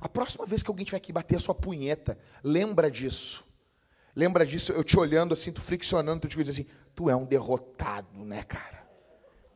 A 0.00 0.08
próxima 0.08 0.46
vez 0.46 0.62
que 0.62 0.70
alguém 0.70 0.84
tiver 0.84 0.98
aqui 0.98 1.12
bater 1.12 1.36
a 1.36 1.40
sua 1.40 1.54
punheta, 1.54 2.18
lembra 2.42 2.90
disso. 2.90 3.44
Lembra 4.14 4.46
disso, 4.46 4.72
eu 4.72 4.82
te 4.82 4.98
olhando 4.98 5.34
assim, 5.34 5.52
tu 5.52 5.60
friccionando, 5.60 6.20
tu 6.20 6.28
te 6.28 6.36
diz 6.38 6.48
assim, 6.48 6.66
tu 6.94 7.10
é 7.10 7.14
um 7.14 7.24
derrotado, 7.24 8.24
né, 8.24 8.42
cara? 8.42 8.86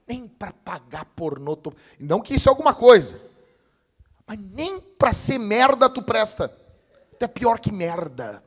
Nem 0.07 0.29
para 0.29 0.53
pagar 0.53 1.05
pornô. 1.05 1.57
Tu... 1.57 1.73
Não 1.99 2.21
que 2.21 2.35
isso 2.35 2.49
é 2.49 2.51
alguma 2.51 2.75
coisa. 2.75 3.21
Mas 4.27 4.39
nem 4.39 4.81
para 4.81 5.13
ser 5.13 5.39
merda 5.39 5.89
tu 5.89 6.03
presta. 6.03 6.49
Tu 7.19 7.25
é 7.25 7.29
pior 7.29 7.59
que 7.59 7.73
merda. 7.73 8.43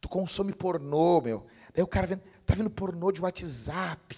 Tu 0.00 0.08
consome 0.08 0.52
pornô, 0.52 1.20
meu. 1.20 1.46
Daí 1.74 1.84
o 1.84 1.86
cara 1.86 2.06
vendo, 2.06 2.22
tá 2.44 2.54
vendo 2.54 2.70
pornô 2.70 3.12
de 3.12 3.20
WhatsApp. 3.20 4.16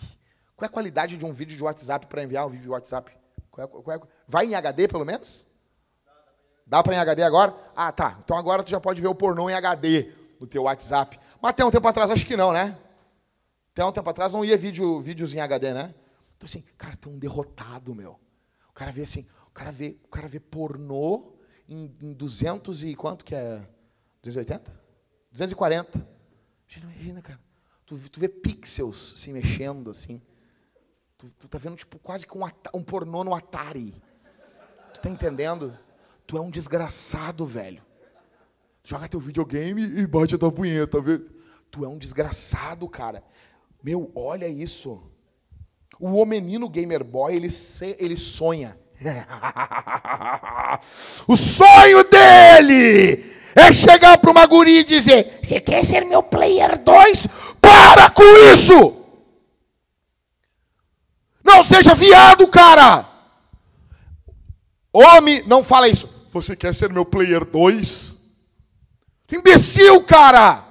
Qual 0.57 0.65
é 0.65 0.67
a 0.67 0.73
qualidade 0.73 1.17
de 1.17 1.25
um 1.25 1.33
vídeo 1.33 1.57
de 1.57 1.63
WhatsApp 1.63 2.07
para 2.07 2.23
enviar 2.23 2.47
um 2.47 2.51
vídeo 2.51 2.63
de 2.63 2.71
WhatsApp? 2.71 3.13
Qual 3.51 3.67
é, 3.67 3.69
qual 3.69 3.97
é, 3.97 4.01
vai 4.27 4.47
em 4.47 4.55
HD 4.55 4.89
pelo 4.89 5.05
menos? 5.05 5.52
Dá 6.73 6.83
para 6.83 6.95
em 6.95 6.99
HD 6.99 7.23
agora? 7.23 7.55
Ah, 7.77 7.93
tá. 7.93 8.19
Então 8.25 8.35
agora 8.35 8.63
tu 8.63 8.71
já 8.71 8.81
pode 8.81 8.99
ver 8.99 9.07
o 9.07 9.15
pornô 9.15 9.51
em 9.51 9.53
HD 9.53 10.11
no 10.41 10.47
teu 10.47 10.63
WhatsApp. 10.63 11.21
Mas 11.39 11.51
até 11.51 11.63
um 11.63 11.71
tempo 11.71 11.87
atrás 11.87 12.11
acho 12.11 12.25
que 12.25 12.35
não, 12.35 12.51
né? 12.51 12.79
Até 13.73 13.85
um 13.85 13.93
tempo 13.93 14.09
atrás 14.09 14.33
não 14.33 14.43
ia 14.43 14.57
vídeo, 14.57 14.99
vídeos 15.03 15.35
em 15.35 15.41
HD, 15.41 15.75
né? 15.75 15.95
Então 16.35 16.47
assim, 16.47 16.65
cara, 16.79 16.97
um 17.09 17.19
derrotado, 17.19 17.95
meu. 17.95 18.19
O 18.71 18.73
cara 18.73 18.91
vê 18.91 19.03
assim, 19.03 19.21
o 19.49 19.51
cara 19.51 19.71
vê, 19.71 19.99
o 20.03 20.09
cara 20.09 20.27
vê 20.27 20.41
pornô 20.41 21.35
em, 21.69 21.93
em 22.01 22.15
200 22.15 22.85
e 22.85 22.95
quanto 22.95 23.23
que 23.23 23.35
é? 23.35 23.61
280? 24.23 24.73
240. 25.31 26.09
Imagina, 26.75 27.21
cara. 27.21 27.39
Tu, 27.85 27.99
tu 28.09 28.19
vê 28.19 28.31
pixels 28.31 29.13
se 29.19 29.31
mexendo 29.31 29.91
assim. 29.91 30.23
Tu, 31.19 31.29
tu 31.39 31.49
tá 31.49 31.59
vendo 31.59 31.77
tipo 31.77 31.99
quase 31.99 32.27
com 32.27 32.43
um, 32.43 32.51
um 32.73 32.83
pornô 32.83 33.23
no 33.25 33.35
Atari. 33.35 33.95
Tu 34.95 35.01
tá 35.03 35.11
entendendo? 35.11 35.79
Tu 36.33 36.39
é 36.39 36.41
um 36.41 36.51
desgraçado, 36.51 37.45
velho. 37.45 37.83
Joga 38.83 39.07
teu 39.07 39.21
videogame 39.21 39.83
e 39.83 40.07
bate 40.07 40.35
a 40.35 40.39
tua 40.39 40.51
punheta, 40.51 40.99
vê? 40.99 41.21
Tu 41.71 41.85
é 41.85 41.89
um 41.89 41.99
desgraçado, 41.99 42.89
cara. 42.89 43.23
Meu, 43.85 44.11
olha 44.15 44.49
isso. 44.49 45.13
O 46.01 46.25
menino 46.25 46.71
gamer 46.71 47.05
boy, 47.05 47.37
ele, 47.37 47.51
se, 47.51 47.95
ele 47.99 48.17
sonha. 48.17 48.75
o 51.29 51.37
sonho 51.37 52.03
dele 52.05 53.31
é 53.55 53.71
chegar 53.71 54.17
para 54.17 54.31
uma 54.31 54.47
guria 54.47 54.81
e 54.81 54.85
dizer: 54.85 55.39
Você 55.45 55.61
quer 55.61 55.85
ser 55.85 56.07
meu 56.07 56.23
player 56.23 56.83
2? 56.83 57.27
Para 57.61 58.09
com 58.09 58.25
isso! 58.55 59.05
Não 61.45 61.63
seja 61.63 61.95
viado, 61.95 62.49
cara! 62.49 63.07
Homem, 64.91 65.43
não 65.47 65.63
fala 65.63 65.91
isso. 65.91 66.12
Você 66.33 66.57
quer 66.57 66.75
ser 66.75 66.91
meu 66.91 67.05
player 67.05 67.45
2? 67.45 68.49
Imbecil, 69.31 70.03
cara! 70.07 70.65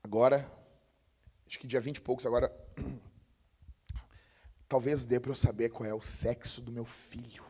Agora, 0.00 0.48
acho 1.44 1.58
que 1.58 1.66
dia 1.66 1.80
20 1.80 1.96
e 1.96 2.00
poucos 2.00 2.24
agora. 2.24 2.54
Talvez 4.68 5.04
dê 5.04 5.18
para 5.18 5.32
eu 5.32 5.34
saber 5.34 5.70
qual 5.70 5.88
é 5.88 5.92
o 5.92 6.00
sexo 6.00 6.60
do 6.60 6.70
meu 6.70 6.84
filho. 6.84 7.44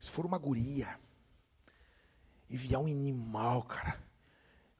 Se 0.00 0.10
for 0.10 0.26
uma 0.26 0.36
guria 0.36 0.98
e 2.50 2.56
vier 2.56 2.80
um 2.80 2.86
animal, 2.86 3.62
cara. 3.62 4.02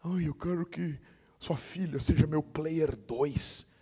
Ai, 0.02 0.26
eu 0.26 0.34
quero 0.34 0.66
que 0.66 0.98
sua 1.38 1.56
filha 1.56 2.00
seja 2.00 2.26
meu 2.26 2.42
player 2.42 2.96
2. 2.96 3.76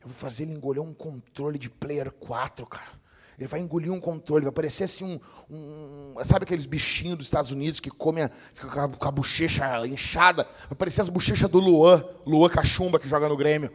Eu 0.00 0.08
vou 0.08 0.16
fazer 0.16 0.44
ele 0.44 0.54
engolir 0.54 0.80
um 0.80 0.94
controle 0.94 1.58
de 1.58 1.68
player 1.68 2.10
4, 2.12 2.64
cara. 2.64 2.98
Ele 3.40 3.48
vai 3.48 3.58
engolir 3.58 3.90
um 3.90 3.98
controle, 3.98 4.44
vai 4.44 4.52
parecer 4.52 4.84
assim 4.84 5.18
um, 5.48 6.14
um 6.14 6.24
sabe 6.26 6.44
aqueles 6.44 6.66
bichinhos 6.66 7.16
dos 7.16 7.26
Estados 7.26 7.50
Unidos 7.50 7.80
que 7.80 7.88
comem, 7.88 8.28
fica 8.52 8.68
com 8.68 8.78
a, 8.78 9.08
a 9.08 9.10
bochecha 9.10 9.86
inchada, 9.86 10.46
vai 10.68 10.76
parecer 10.76 11.00
as 11.00 11.08
bochechas 11.08 11.50
do 11.50 11.58
Luan, 11.58 12.04
Luan 12.26 12.50
Cachumba 12.50 13.00
que 13.00 13.08
joga 13.08 13.30
no 13.30 13.38
Grêmio. 13.38 13.70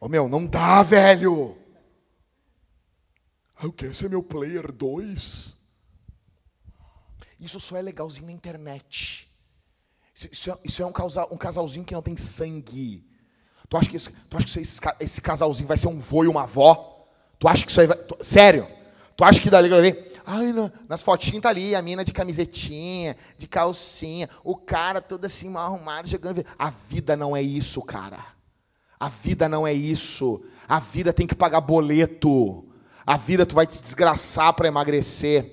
Ô 0.00 0.06
oh, 0.06 0.08
meu, 0.08 0.30
não 0.30 0.46
dá, 0.46 0.82
velho. 0.82 1.58
Ah, 3.54 3.64
eu 3.64 3.72
quero 3.72 3.92
ser 3.92 4.08
meu 4.08 4.22
player 4.22 4.72
2. 4.72 5.60
Isso 7.38 7.60
só 7.60 7.76
é 7.76 7.82
legalzinho 7.82 8.28
na 8.28 8.32
internet. 8.32 9.28
Isso, 10.14 10.50
é, 10.50 10.56
isso 10.64 10.82
é 10.82 10.86
um, 10.86 10.92
casal, 10.92 11.28
um, 11.30 11.36
casalzinho 11.36 11.84
que 11.84 11.92
não 11.92 12.00
tem 12.00 12.16
sangue. 12.16 13.06
Tu 13.68 13.76
acha 13.76 13.90
que, 13.90 13.96
esse, 13.96 14.10
tu 14.10 14.38
acha 14.38 14.46
que 14.46 14.58
esse, 14.58 14.80
esse 15.00 15.20
casalzinho 15.20 15.68
vai 15.68 15.76
ser 15.76 15.88
um 15.88 16.00
vô 16.00 16.24
e 16.24 16.28
uma 16.28 16.44
avó? 16.44 16.99
Tu 17.40 17.48
acha 17.48 17.64
que 17.64 17.70
isso 17.70 17.80
aí 17.80 17.86
vai. 17.86 17.96
Tu, 17.96 18.16
sério? 18.22 18.66
Tu 19.16 19.24
acha 19.24 19.40
que 19.40 19.50
dali 19.50 19.72
ali. 19.72 20.10
Ai, 20.26 20.52
não, 20.52 20.70
nas 20.88 21.02
fotinhas 21.02 21.42
tá 21.42 21.48
ali, 21.48 21.74
a 21.74 21.82
mina 21.82 22.04
de 22.04 22.12
camisetinha, 22.12 23.16
de 23.36 23.48
calcinha, 23.48 24.28
o 24.44 24.54
cara 24.54 25.00
todo 25.00 25.24
assim 25.24 25.48
mal 25.48 25.66
arrumado, 25.66 26.06
jogando. 26.06 26.44
A 26.56 26.70
vida 26.70 27.16
não 27.16 27.34
é 27.34 27.42
isso, 27.42 27.82
cara. 27.82 28.24
A 29.00 29.08
vida 29.08 29.48
não 29.48 29.66
é 29.66 29.72
isso. 29.72 30.44
A 30.68 30.78
vida 30.78 31.12
tem 31.12 31.26
que 31.26 31.34
pagar 31.34 31.62
boleto. 31.62 32.64
A 33.06 33.16
vida 33.16 33.46
tu 33.46 33.54
vai 33.54 33.66
te 33.66 33.80
desgraçar 33.80 34.52
para 34.52 34.68
emagrecer. 34.68 35.44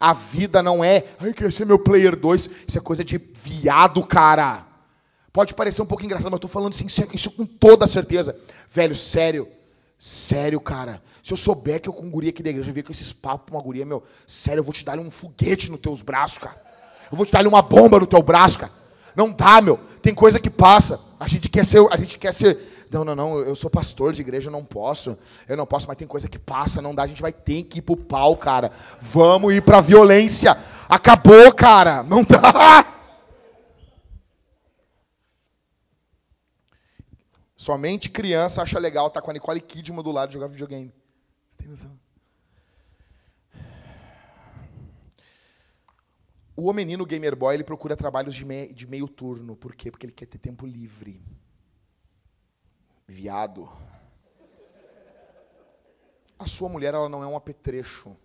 A 0.00 0.14
vida 0.14 0.62
não 0.62 0.82
é, 0.82 1.04
ai, 1.20 1.32
quer 1.34 1.52
ser 1.52 1.66
meu 1.66 1.78
player 1.78 2.16
2. 2.16 2.50
Isso 2.66 2.78
é 2.78 2.80
coisa 2.80 3.04
de 3.04 3.18
viado, 3.18 4.04
cara. 4.06 4.66
Pode 5.32 5.52
parecer 5.52 5.82
um 5.82 5.86
pouco 5.86 6.02
engraçado, 6.02 6.30
mas 6.30 6.38
eu 6.38 6.40
tô 6.40 6.48
falando 6.48 6.72
assim, 6.72 6.86
isso 7.12 7.30
com 7.32 7.44
toda 7.44 7.86
certeza. 7.86 8.34
Velho, 8.70 8.96
sério. 8.96 9.46
Sério, 9.98 10.60
cara. 10.60 11.02
Se 11.26 11.32
eu 11.32 11.36
souber 11.36 11.80
que 11.80 11.88
eu 11.88 11.92
com 11.92 12.08
guria 12.08 12.30
aqui 12.30 12.40
da 12.40 12.50
igreja, 12.50 12.70
ver 12.70 12.84
com 12.84 12.92
esses 12.92 13.12
papos 13.12 13.52
uma 13.52 13.60
guria, 13.60 13.84
meu, 13.84 14.00
sério, 14.28 14.60
eu 14.60 14.64
vou 14.64 14.72
te 14.72 14.84
dar 14.84 14.96
um 14.96 15.10
foguete 15.10 15.68
nos 15.68 15.80
teus 15.80 16.00
braços, 16.00 16.38
cara. 16.38 16.54
Eu 17.10 17.16
vou 17.16 17.26
te 17.26 17.32
dar 17.32 17.44
uma 17.48 17.60
bomba 17.60 17.98
no 17.98 18.06
teu 18.06 18.22
braço, 18.22 18.60
cara. 18.60 18.70
Não 19.16 19.32
dá, 19.32 19.60
meu. 19.60 19.76
Tem 20.00 20.14
coisa 20.14 20.38
que 20.38 20.48
passa. 20.48 21.00
A 21.18 21.26
gente 21.26 21.48
quer 21.48 21.66
ser, 21.66 21.84
a 21.90 21.96
gente 21.96 22.16
quer 22.16 22.32
ser. 22.32 22.86
Não, 22.92 23.04
não, 23.04 23.16
não, 23.16 23.40
eu 23.40 23.56
sou 23.56 23.68
pastor 23.68 24.12
de 24.12 24.20
igreja, 24.20 24.46
eu 24.46 24.52
não 24.52 24.64
posso. 24.64 25.18
Eu 25.48 25.56
não 25.56 25.66
posso, 25.66 25.88
mas 25.88 25.96
tem 25.96 26.06
coisa 26.06 26.28
que 26.28 26.38
passa, 26.38 26.80
não 26.80 26.94
dá, 26.94 27.02
a 27.02 27.08
gente 27.08 27.20
vai 27.20 27.32
ter 27.32 27.64
que 27.64 27.80
ir 27.80 27.82
pro 27.82 27.96
pau, 27.96 28.36
cara. 28.36 28.70
Vamos 29.00 29.52
ir 29.52 29.62
pra 29.62 29.80
violência. 29.80 30.56
Acabou, 30.88 31.52
cara. 31.52 32.04
Não 32.04 32.22
dá. 32.22 32.86
Somente 37.56 38.10
criança 38.10 38.62
acha 38.62 38.78
legal 38.78 39.08
estar 39.08 39.20
tá 39.20 39.24
com 39.24 39.32
a 39.32 39.34
Nicole 39.34 39.60
Kidman 39.60 40.04
do 40.04 40.12
lado 40.12 40.30
e 40.30 40.34
jogar 40.34 40.46
videogame. 40.46 40.94
Tem 41.66 41.72
noção? 41.72 41.98
O 46.54 46.72
menino 46.72 47.04
gamer 47.04 47.34
boy 47.34 47.54
ele 47.54 47.64
procura 47.64 47.96
trabalhos 47.96 48.36
de, 48.36 48.72
de 48.72 48.86
meio 48.86 49.08
turno. 49.08 49.56
Por 49.56 49.74
quê? 49.74 49.90
Porque 49.90 50.06
ele 50.06 50.12
quer 50.12 50.26
ter 50.26 50.38
tempo 50.38 50.64
livre. 50.64 51.20
Viado. 53.04 53.68
A 56.38 56.46
sua 56.46 56.68
mulher 56.68 56.94
ela 56.94 57.08
não 57.08 57.24
é 57.24 57.26
um 57.26 57.36
apetrecho. 57.36 58.16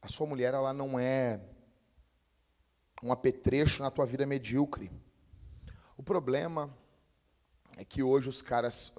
A 0.00 0.08
sua 0.08 0.26
mulher 0.26 0.54
ela 0.54 0.72
não 0.72 0.98
é 0.98 1.38
um 3.02 3.12
apetrecho 3.12 3.82
na 3.82 3.90
tua 3.90 4.06
vida 4.06 4.24
medíocre. 4.24 4.90
O 5.94 6.02
problema 6.02 6.74
é 7.76 7.84
que 7.84 8.02
hoje 8.02 8.30
os 8.30 8.40
caras. 8.40 8.94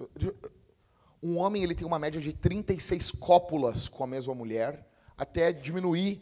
Um 1.21 1.37
homem 1.37 1.63
ele 1.63 1.75
tem 1.75 1.85
uma 1.85 1.99
média 1.99 2.19
de 2.19 2.31
36 2.31 3.11
cópulas 3.11 3.87
com 3.87 4.03
a 4.03 4.07
mesma 4.07 4.33
mulher, 4.33 4.87
até 5.17 5.51
diminuir 5.51 6.21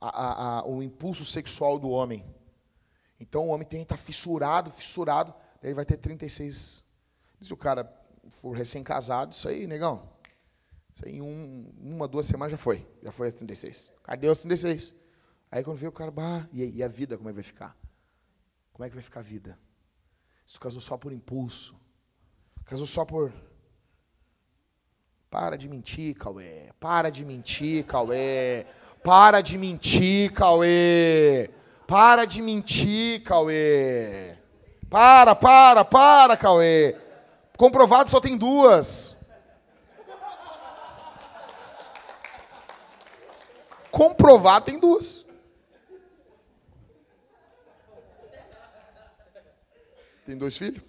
a, 0.00 0.08
a, 0.08 0.58
a, 0.58 0.66
o 0.66 0.82
impulso 0.82 1.24
sexual 1.24 1.78
do 1.78 1.90
homem. 1.90 2.24
Então 3.20 3.46
o 3.46 3.50
homem 3.50 3.66
tem 3.66 3.80
que 3.80 3.84
estar 3.84 3.96
fissurado, 3.96 4.70
fissurado, 4.70 5.34
ele 5.62 5.74
vai 5.74 5.84
ter 5.84 5.96
36. 5.96 6.84
Se 7.40 7.52
o 7.52 7.56
cara 7.56 7.92
for 8.30 8.56
recém-casado, 8.56 9.32
isso 9.32 9.48
aí, 9.48 9.66
negão. 9.66 10.08
Isso 10.94 11.06
aí, 11.06 11.16
em 11.16 11.20
um, 11.20 11.72
uma, 11.78 12.08
duas 12.08 12.26
semanas 12.26 12.52
já 12.52 12.58
foi. 12.58 12.86
Já 13.02 13.12
foi 13.12 13.28
as 13.28 13.34
36. 13.34 13.92
Cadê 14.02 14.28
os 14.28 14.38
36? 14.38 14.94
Aí 15.50 15.62
quando 15.62 15.76
vê 15.76 15.86
o 15.86 15.92
cara, 15.92 16.10
bah, 16.10 16.48
e, 16.52 16.64
e 16.64 16.82
a 16.82 16.88
vida, 16.88 17.16
como 17.16 17.28
é 17.28 17.32
que 17.32 17.36
vai 17.36 17.44
ficar? 17.44 17.76
Como 18.72 18.84
é 18.84 18.88
que 18.88 18.94
vai 18.94 19.02
ficar 19.02 19.20
a 19.20 19.22
vida? 19.22 19.58
Se 20.46 20.54
tu 20.54 20.60
casou 20.60 20.80
só 20.80 20.96
por 20.96 21.12
impulso, 21.12 21.74
Casou 22.68 22.86
só 22.86 23.02
por. 23.02 23.32
Para 25.30 25.56
de 25.56 25.68
mentir, 25.68 26.14
Cauê. 26.16 26.70
Para 26.80 27.10
de 27.10 27.24
mentir, 27.24 27.84
Cauê. 27.84 28.64
Para 29.02 29.42
de 29.42 29.58
mentir, 29.58 30.32
Cauê. 30.32 31.50
Para 31.86 32.24
de 32.24 32.40
mentir, 32.40 33.22
Cauê. 33.22 34.36
Para, 34.88 35.34
para, 35.34 35.84
para, 35.84 36.36
Cauê. 36.36 36.96
Comprovado 37.58 38.08
só 38.08 38.20
tem 38.20 38.38
duas. 38.38 39.16
Comprovado 43.90 44.64
tem 44.64 44.78
duas. 44.78 45.26
Tem 50.24 50.36
dois 50.38 50.56
filhos? 50.56 50.82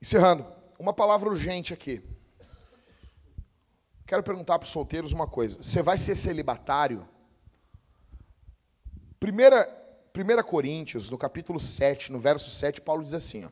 Encerrando, 0.00 0.46
uma 0.78 0.92
palavra 0.92 1.28
urgente 1.28 1.72
aqui. 1.74 2.02
Quero 4.10 4.24
perguntar 4.24 4.58
para 4.58 4.66
os 4.66 4.72
solteiros 4.72 5.12
uma 5.12 5.28
coisa. 5.28 5.62
Você 5.62 5.84
vai 5.84 5.96
ser 5.96 6.16
celibatário? 6.16 7.08
Primeira, 9.20 9.64
1 10.12 10.42
Coríntios, 10.42 11.08
no 11.10 11.16
capítulo 11.16 11.60
7, 11.60 12.10
no 12.10 12.18
verso 12.18 12.50
7, 12.50 12.80
Paulo 12.80 13.04
diz 13.04 13.14
assim: 13.14 13.44
ó, 13.44 13.48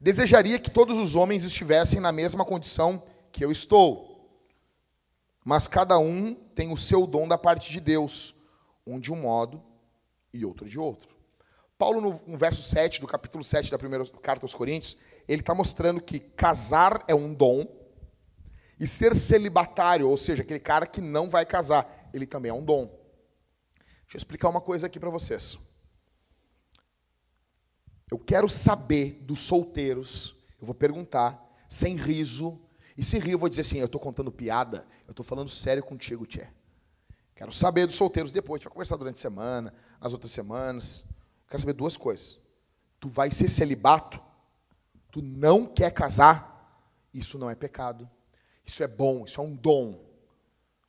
Desejaria 0.00 0.58
que 0.58 0.68
todos 0.68 0.98
os 0.98 1.14
homens 1.14 1.44
estivessem 1.44 2.00
na 2.00 2.10
mesma 2.10 2.44
condição 2.44 3.00
que 3.30 3.44
eu 3.44 3.52
estou, 3.52 4.28
mas 5.44 5.68
cada 5.68 5.96
um 5.96 6.34
tem 6.34 6.72
o 6.72 6.76
seu 6.76 7.06
dom 7.06 7.28
da 7.28 7.38
parte 7.38 7.70
de 7.70 7.80
Deus, 7.80 8.48
um 8.84 8.98
de 8.98 9.12
um 9.12 9.20
modo 9.20 9.62
e 10.32 10.44
outro 10.44 10.68
de 10.68 10.76
outro. 10.76 11.14
Paulo, 11.78 12.00
no, 12.00 12.20
no 12.26 12.36
verso 12.36 12.64
7 12.64 13.00
do 13.00 13.06
capítulo 13.06 13.44
7 13.44 13.70
da 13.70 13.78
primeira 13.78 14.04
carta 14.20 14.44
aos 14.44 14.54
Coríntios, 14.54 14.96
ele 15.28 15.42
está 15.42 15.54
mostrando 15.54 16.00
que 16.00 16.18
casar 16.18 17.04
é 17.06 17.14
um 17.14 17.32
dom 17.32 17.85
e 18.78 18.86
ser 18.86 19.16
celibatário, 19.16 20.08
ou 20.08 20.16
seja, 20.16 20.42
aquele 20.42 20.60
cara 20.60 20.86
que 20.86 21.00
não 21.00 21.30
vai 21.30 21.46
casar, 21.46 22.10
ele 22.12 22.26
também 22.26 22.50
é 22.50 22.54
um 22.54 22.64
dom. 22.64 22.86
Deixa 24.02 24.16
eu 24.16 24.18
explicar 24.18 24.48
uma 24.48 24.60
coisa 24.60 24.86
aqui 24.86 25.00
para 25.00 25.10
vocês. 25.10 25.58
Eu 28.10 28.18
quero 28.18 28.48
saber 28.48 29.22
dos 29.22 29.40
solteiros, 29.40 30.36
eu 30.60 30.66
vou 30.66 30.74
perguntar, 30.74 31.42
sem 31.68 31.96
riso, 31.96 32.60
e 32.96 33.02
se 33.02 33.18
rir 33.18 33.32
eu 33.32 33.38
vou 33.38 33.48
dizer 33.48 33.62
assim, 33.62 33.78
eu 33.78 33.86
estou 33.86 34.00
contando 34.00 34.30
piada, 34.30 34.86
eu 35.06 35.10
estou 35.10 35.24
falando 35.24 35.48
sério 35.48 35.82
contigo, 35.82 36.26
Tchê. 36.26 36.46
Quero 37.34 37.52
saber 37.52 37.86
dos 37.86 37.96
solteiros 37.96 38.32
depois, 38.32 38.56
a 38.56 38.58
gente 38.60 38.68
vai 38.68 38.72
conversar 38.74 38.96
durante 38.96 39.16
a 39.16 39.20
semana, 39.20 39.74
nas 40.00 40.12
outras 40.12 40.30
semanas. 40.30 41.10
Quero 41.48 41.60
saber 41.60 41.74
duas 41.74 41.96
coisas. 41.96 42.38
Tu 42.98 43.08
vai 43.08 43.30
ser 43.30 43.48
celibato? 43.48 44.20
tu 45.16 45.22
não 45.22 45.64
quer 45.64 45.90
casar, 45.92 46.84
isso 47.14 47.38
não 47.38 47.48
é 47.48 47.54
pecado. 47.54 48.06
Isso 48.66 48.82
é 48.82 48.88
bom, 48.88 49.24
isso 49.24 49.40
é 49.40 49.44
um 49.44 49.54
dom. 49.54 50.04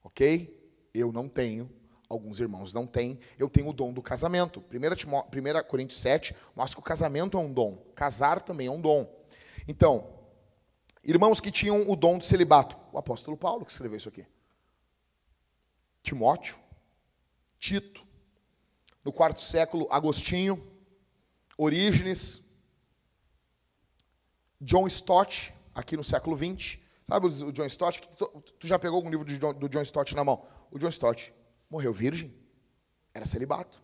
Ok? 0.03 0.89
Eu 0.93 1.11
não 1.11 1.29
tenho. 1.29 1.71
Alguns 2.09 2.39
irmãos 2.39 2.73
não 2.73 2.87
têm. 2.87 3.19
Eu 3.37 3.49
tenho 3.49 3.69
o 3.69 3.73
dom 3.73 3.93
do 3.93 4.01
casamento. 4.01 4.63
1 4.71 5.67
Coríntios 5.67 5.99
7 5.99 6.35
mostra 6.55 6.75
que 6.75 6.81
o 6.81 6.83
casamento 6.83 7.37
é 7.37 7.39
um 7.39 7.53
dom. 7.53 7.77
Casar 7.93 8.41
também 8.41 8.67
é 8.67 8.71
um 8.71 8.81
dom. 8.81 9.07
Então, 9.67 10.09
irmãos 11.03 11.39
que 11.39 11.51
tinham 11.51 11.89
o 11.89 11.95
dom 11.95 12.17
de 12.17 12.25
celibato. 12.25 12.75
O 12.91 12.97
apóstolo 12.97 13.37
Paulo 13.37 13.65
que 13.65 13.71
escreveu 13.71 13.97
isso 13.97 14.09
aqui. 14.09 14.25
Timóteo, 16.01 16.55
Tito, 17.59 18.07
no 19.03 19.11
quarto 19.11 19.41
século, 19.41 19.87
Agostinho, 19.91 20.61
Orígenes, 21.57 22.47
John 24.61 24.87
Stott, 24.87 25.53
aqui 25.75 25.97
no 25.97 26.03
século 26.03 26.37
XX. 26.37 26.86
Sabe 27.07 27.25
o 27.25 27.51
John 27.53 27.65
Stott? 27.67 28.01
Tu 28.59 28.67
já 28.67 28.77
pegou 28.77 28.97
algum 28.97 29.09
livro 29.09 29.25
do 29.53 29.69
John 29.69 29.81
Stott 29.81 30.13
na 30.13 30.25
mão? 30.25 30.45
O 30.69 30.77
John 30.77 30.89
Stott 30.89 31.33
morreu 31.69 31.93
virgem. 31.93 32.37
Era 33.13 33.25
celibato. 33.25 33.81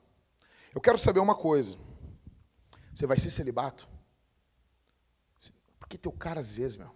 Eu 0.75 0.81
quero 0.81 0.97
saber 0.97 1.21
uma 1.21 1.33
coisa. 1.33 1.77
Você 2.93 3.07
vai 3.07 3.17
ser 3.17 3.31
celibato? 3.31 3.87
Porque 5.79 5.97
teu 5.97 6.11
cara, 6.11 6.41
às 6.41 6.57
vezes, 6.57 6.75
meu, 6.75 6.93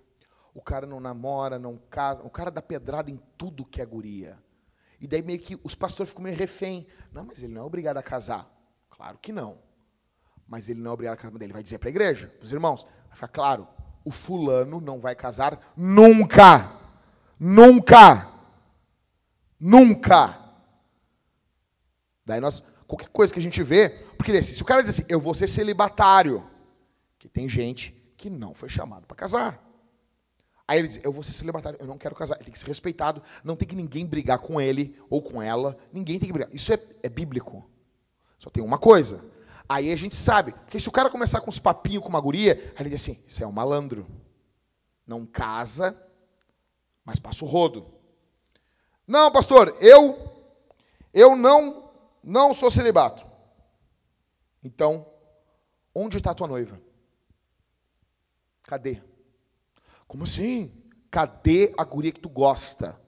o 0.53 0.61
cara 0.61 0.85
não 0.85 0.99
namora, 0.99 1.57
não 1.57 1.77
casa, 1.77 2.21
o 2.23 2.29
cara 2.29 2.51
dá 2.51 2.61
pedrada 2.61 3.09
em 3.09 3.17
tudo 3.37 3.63
que 3.63 3.81
é 3.81 3.85
guria. 3.85 4.37
E 4.99 5.07
daí 5.07 5.21
meio 5.21 5.39
que 5.39 5.57
os 5.63 5.75
pastores 5.75 6.09
ficam 6.09 6.25
meio 6.25 6.35
refém. 6.35 6.89
Não, 7.09 7.23
mas 7.23 7.41
ele 7.41 7.53
não 7.53 7.61
é 7.61 7.63
obrigado 7.63 7.97
a 7.97 8.03
casar. 8.03 8.45
Claro 8.89 9.17
que 9.17 9.31
não. 9.31 9.57
Mas 10.45 10.67
ele 10.67 10.81
não 10.81 10.91
é 10.91 10.93
obrigado 10.93 11.13
a 11.13 11.17
casar. 11.17 11.41
Ele 11.41 11.53
vai 11.53 11.63
dizer 11.63 11.77
para 11.77 11.87
a 11.87 11.91
igreja, 11.91 12.27
para 12.27 12.43
os 12.43 12.51
irmãos, 12.51 12.83
vai 12.83 13.15
ficar 13.15 13.29
claro, 13.29 13.65
o 14.07 14.11
fulano 14.11 14.79
não 14.79 15.01
vai 15.01 15.13
casar 15.13 15.59
nunca. 15.75 16.71
Nunca. 17.37 18.25
Nunca. 19.59 20.39
Daí 22.25 22.39
nós, 22.39 22.63
qualquer 22.87 23.09
coisa 23.09 23.33
que 23.33 23.39
a 23.39 23.43
gente 23.43 23.61
vê, 23.61 23.89
porque 24.17 24.31
assim, 24.31 24.53
se 24.53 24.61
o 24.61 24.65
cara 24.65 24.81
diz 24.81 24.91
assim, 24.91 25.05
eu 25.09 25.19
vou 25.19 25.33
ser 25.33 25.49
celibatário, 25.49 26.41
que 27.19 27.27
tem 27.27 27.49
gente 27.49 27.93
que 28.15 28.29
não 28.29 28.53
foi 28.53 28.69
chamado 28.69 29.05
para 29.05 29.17
casar. 29.17 29.59
Aí 30.65 30.79
ele 30.79 30.87
diz, 30.87 31.01
eu 31.03 31.11
vou 31.11 31.21
ser 31.21 31.33
celibatário, 31.33 31.77
eu 31.81 31.85
não 31.85 31.97
quero 31.97 32.15
casar. 32.15 32.35
Ele 32.35 32.45
tem 32.45 32.53
que 32.53 32.59
ser 32.59 32.67
respeitado, 32.67 33.21
não 33.43 33.57
tem 33.57 33.67
que 33.67 33.75
ninguém 33.75 34.05
brigar 34.05 34.39
com 34.39 34.59
ele 34.61 34.97
ou 35.09 35.21
com 35.21 35.41
ela, 35.41 35.77
ninguém 35.91 36.17
tem 36.17 36.27
que 36.27 36.33
brigar. 36.33 36.53
Isso 36.55 36.71
é, 36.71 36.79
é 37.03 37.09
bíblico. 37.09 37.69
Só 38.39 38.49
tem 38.49 38.63
uma 38.63 38.77
coisa. 38.77 39.21
Aí 39.69 39.91
a 39.91 39.95
gente 39.95 40.15
sabe, 40.15 40.53
porque 40.53 40.79
se 40.79 40.87
o 40.87 40.91
cara 40.91 41.09
começar 41.09 41.41
com 41.41 41.49
uns 41.49 41.59
papinhos 41.59 42.01
com 42.01 42.09
uma 42.09 42.21
guria, 42.21 42.53
aí 42.75 42.81
ele 42.81 42.89
diz 42.89 43.01
assim, 43.01 43.23
isso 43.27 43.43
é 43.43 43.47
um 43.47 43.51
malandro. 43.51 44.07
Não 45.05 45.25
casa, 45.25 45.95
mas 47.03 47.19
passa 47.19 47.43
o 47.43 47.47
rodo. 47.47 47.93
Não, 49.05 49.31
pastor, 49.31 49.75
eu 49.81 50.17
eu 51.13 51.35
não 51.35 51.89
não 52.23 52.53
sou 52.53 52.69
celibato. 52.69 53.25
Então, 54.63 55.05
onde 55.95 56.17
está 56.17 56.31
a 56.31 56.35
tua 56.35 56.47
noiva? 56.47 56.79
Cadê? 58.63 59.01
Como 60.07 60.25
assim? 60.25 60.83
Cadê 61.09 61.73
a 61.77 61.83
guria 61.85 62.11
que 62.11 62.19
tu 62.19 62.29
gosta? 62.29 62.99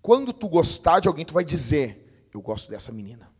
Quando 0.00 0.32
tu 0.32 0.48
gostar 0.48 1.00
de 1.00 1.08
alguém, 1.08 1.24
tu 1.24 1.34
vai 1.34 1.44
dizer: 1.44 2.28
Eu 2.32 2.40
gosto 2.40 2.70
dessa 2.70 2.92
menina. 2.92 3.33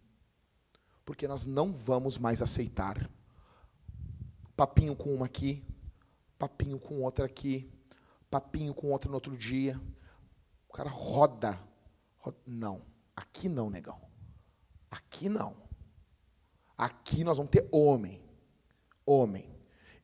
Porque 1.05 1.29
nós 1.29 1.47
não 1.47 1.73
vamos 1.73 2.19
mais 2.19 2.41
aceitar 2.41 3.11
papinho 4.57 4.95
com 4.95 5.15
uma 5.15 5.27
aqui, 5.27 5.65
papinho 6.39 6.79
com 6.79 7.03
outra 7.03 7.27
aqui, 7.27 7.71
papinho 8.31 8.75
com 8.75 8.91
outra 8.91 9.09
no 9.09 9.15
outro 9.15 9.37
dia. 9.37 9.81
O 10.69 10.73
cara 10.73 10.91
roda. 10.91 11.59
roda. 12.19 12.37
Não. 12.47 12.83
Aqui 13.15 13.49
não, 13.49 13.71
negão. 13.71 14.01
Aqui 14.91 15.29
não. 15.29 15.57
Aqui 16.77 17.23
nós 17.23 17.37
vamos 17.37 17.51
ter 17.51 17.69
homem. 17.71 18.23
Homem. 19.07 19.49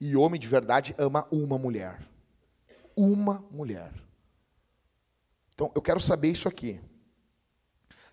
E 0.00 0.16
homem 0.16 0.40
de 0.40 0.46
verdade 0.46 0.94
ama 0.98 1.26
uma 1.30 1.58
mulher. 1.58 2.06
Uma 2.96 3.40
mulher. 3.50 3.92
Então, 5.54 5.70
eu 5.74 5.82
quero 5.82 6.00
saber 6.00 6.28
isso 6.28 6.48
aqui. 6.48 6.80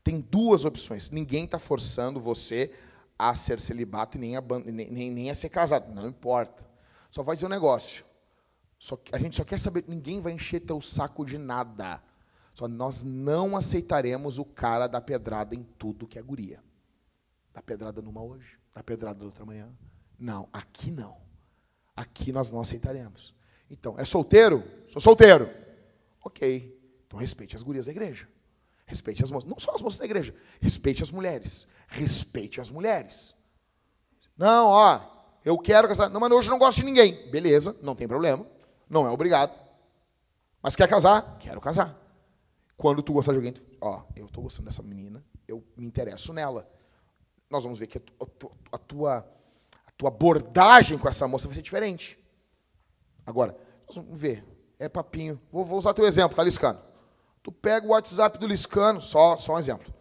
Tem 0.08 0.22
duas 0.22 0.64
opções. 0.64 1.12
Ninguém 1.12 1.44
está 1.44 1.60
forçando 1.60 2.18
você 2.18 2.74
a 3.20 3.36
ser 3.36 3.60
celibato 3.60 4.18
e 4.18 4.22
nem 4.22 4.38
a, 4.38 4.42
nem, 4.64 5.12
nem, 5.12 5.30
a 5.30 5.36
ser 5.36 5.50
casado. 5.50 5.94
Não 5.94 6.08
importa. 6.08 6.66
Só 7.12 7.24
vai 7.24 7.36
dizer 7.36 7.48
um 7.48 7.50
negócio. 7.50 8.06
Só, 8.80 8.98
a 9.12 9.20
gente 9.20 9.36
só 9.36 9.44
quer 9.44 9.60
saber, 9.60 9.84
ninguém 9.86 10.22
vai 10.22 10.32
encher 10.32 10.62
teu 10.62 10.80
saco 10.80 11.26
de 11.26 11.38
nada. 11.38 12.02
Só 12.54 12.70
nós 12.70 13.04
não 13.04 13.58
aceitaremos 13.58 14.40
o 14.40 14.46
cara 14.46 14.88
da 14.88 15.02
pedrada 15.02 15.54
em 15.54 15.64
tudo 15.78 16.08
que 16.08 16.18
é 16.18 16.22
guria. 16.22 16.64
Da 17.54 17.62
pedrada 17.62 18.02
numa 18.02 18.24
hoje, 18.24 18.58
da 18.74 18.82
pedrada 18.82 19.26
outra 19.26 19.44
manhã. 19.44 19.70
Não, 20.18 20.48
aqui 20.54 20.90
não. 20.90 21.18
Aqui 21.94 22.32
nós 22.32 22.50
não 22.50 22.62
aceitaremos. 22.62 23.36
Então, 23.70 24.00
é 24.00 24.06
solteiro? 24.06 24.64
Sou 24.88 25.02
solteiro. 25.02 25.50
Ok. 26.24 26.80
Então 27.06 27.20
respeite 27.20 27.58
as 27.58 27.62
gurias 27.62 27.88
da 27.88 27.92
igreja. 27.92 28.26
Respeite 28.88 29.22
as 29.22 29.30
moças. 29.30 29.50
Não 29.50 29.60
só 29.60 29.76
as 29.76 29.82
moças 29.82 30.00
da 30.00 30.06
igreja. 30.06 30.34
Respeite 30.62 31.04
as 31.04 31.12
mulheres. 31.12 31.68
Respeite 31.90 32.62
as 32.62 32.70
mulheres. 32.70 33.36
Não, 34.38 34.68
ó, 34.68 35.02
eu 35.44 35.58
quero 35.58 35.90
casar. 35.90 36.10
Não, 36.10 36.22
mas 36.22 36.32
hoje 36.32 36.48
eu 36.48 36.52
não 36.52 36.58
gosto 36.58 36.78
de 36.78 36.86
ninguém. 36.86 37.30
Beleza, 37.30 37.76
não 37.84 37.94
tem 37.94 38.08
problema. 38.08 38.46
Não 38.90 39.06
é 39.06 39.10
obrigado. 39.10 39.52
Mas 40.64 40.76
quer 40.76 40.88
casar? 40.88 41.38
Quero 41.40 41.60
casar. 41.60 41.96
Quando 42.78 43.04
tu 43.04 43.12
gostar 43.12 43.34
de 43.34 43.40
alguém, 43.40 43.52
tu, 43.52 43.62
ó, 43.82 44.04
eu 44.16 44.28
estou 44.28 44.42
gostando 44.42 44.70
dessa 44.70 44.84
menina, 44.84 45.24
eu 45.48 45.64
me 45.76 45.86
interesso 45.86 46.32
nela. 46.32 46.70
Nós 47.50 47.64
vamos 47.64 47.78
ver 47.80 47.88
que 47.88 47.98
a, 47.98 48.02
tu, 48.26 48.52
a, 48.72 48.78
tua, 48.78 49.18
a 49.86 49.92
tua 49.92 50.08
abordagem 50.08 50.98
com 50.98 51.10
essa 51.10 51.28
moça 51.28 51.48
vai 51.48 51.56
ser 51.56 51.62
diferente. 51.62 52.18
Agora, 53.26 53.58
nós 53.86 53.98
vamos 53.98 54.18
ver. 54.18 54.46
É 54.80 54.88
papinho. 54.88 55.42
Vou, 55.52 55.66
vou 55.66 55.78
usar 55.78 55.94
teu 55.94 56.06
exemplo, 56.06 56.36
tá, 56.36 56.44
Liscano? 56.44 56.80
Tu 57.48 57.52
pega 57.54 57.88
o 57.88 57.92
WhatsApp 57.92 58.38
do 58.40 58.46
Liscano, 58.46 59.02
só, 59.02 59.38
só 59.38 59.56
um 59.56 59.60
exemplo. 59.60 59.94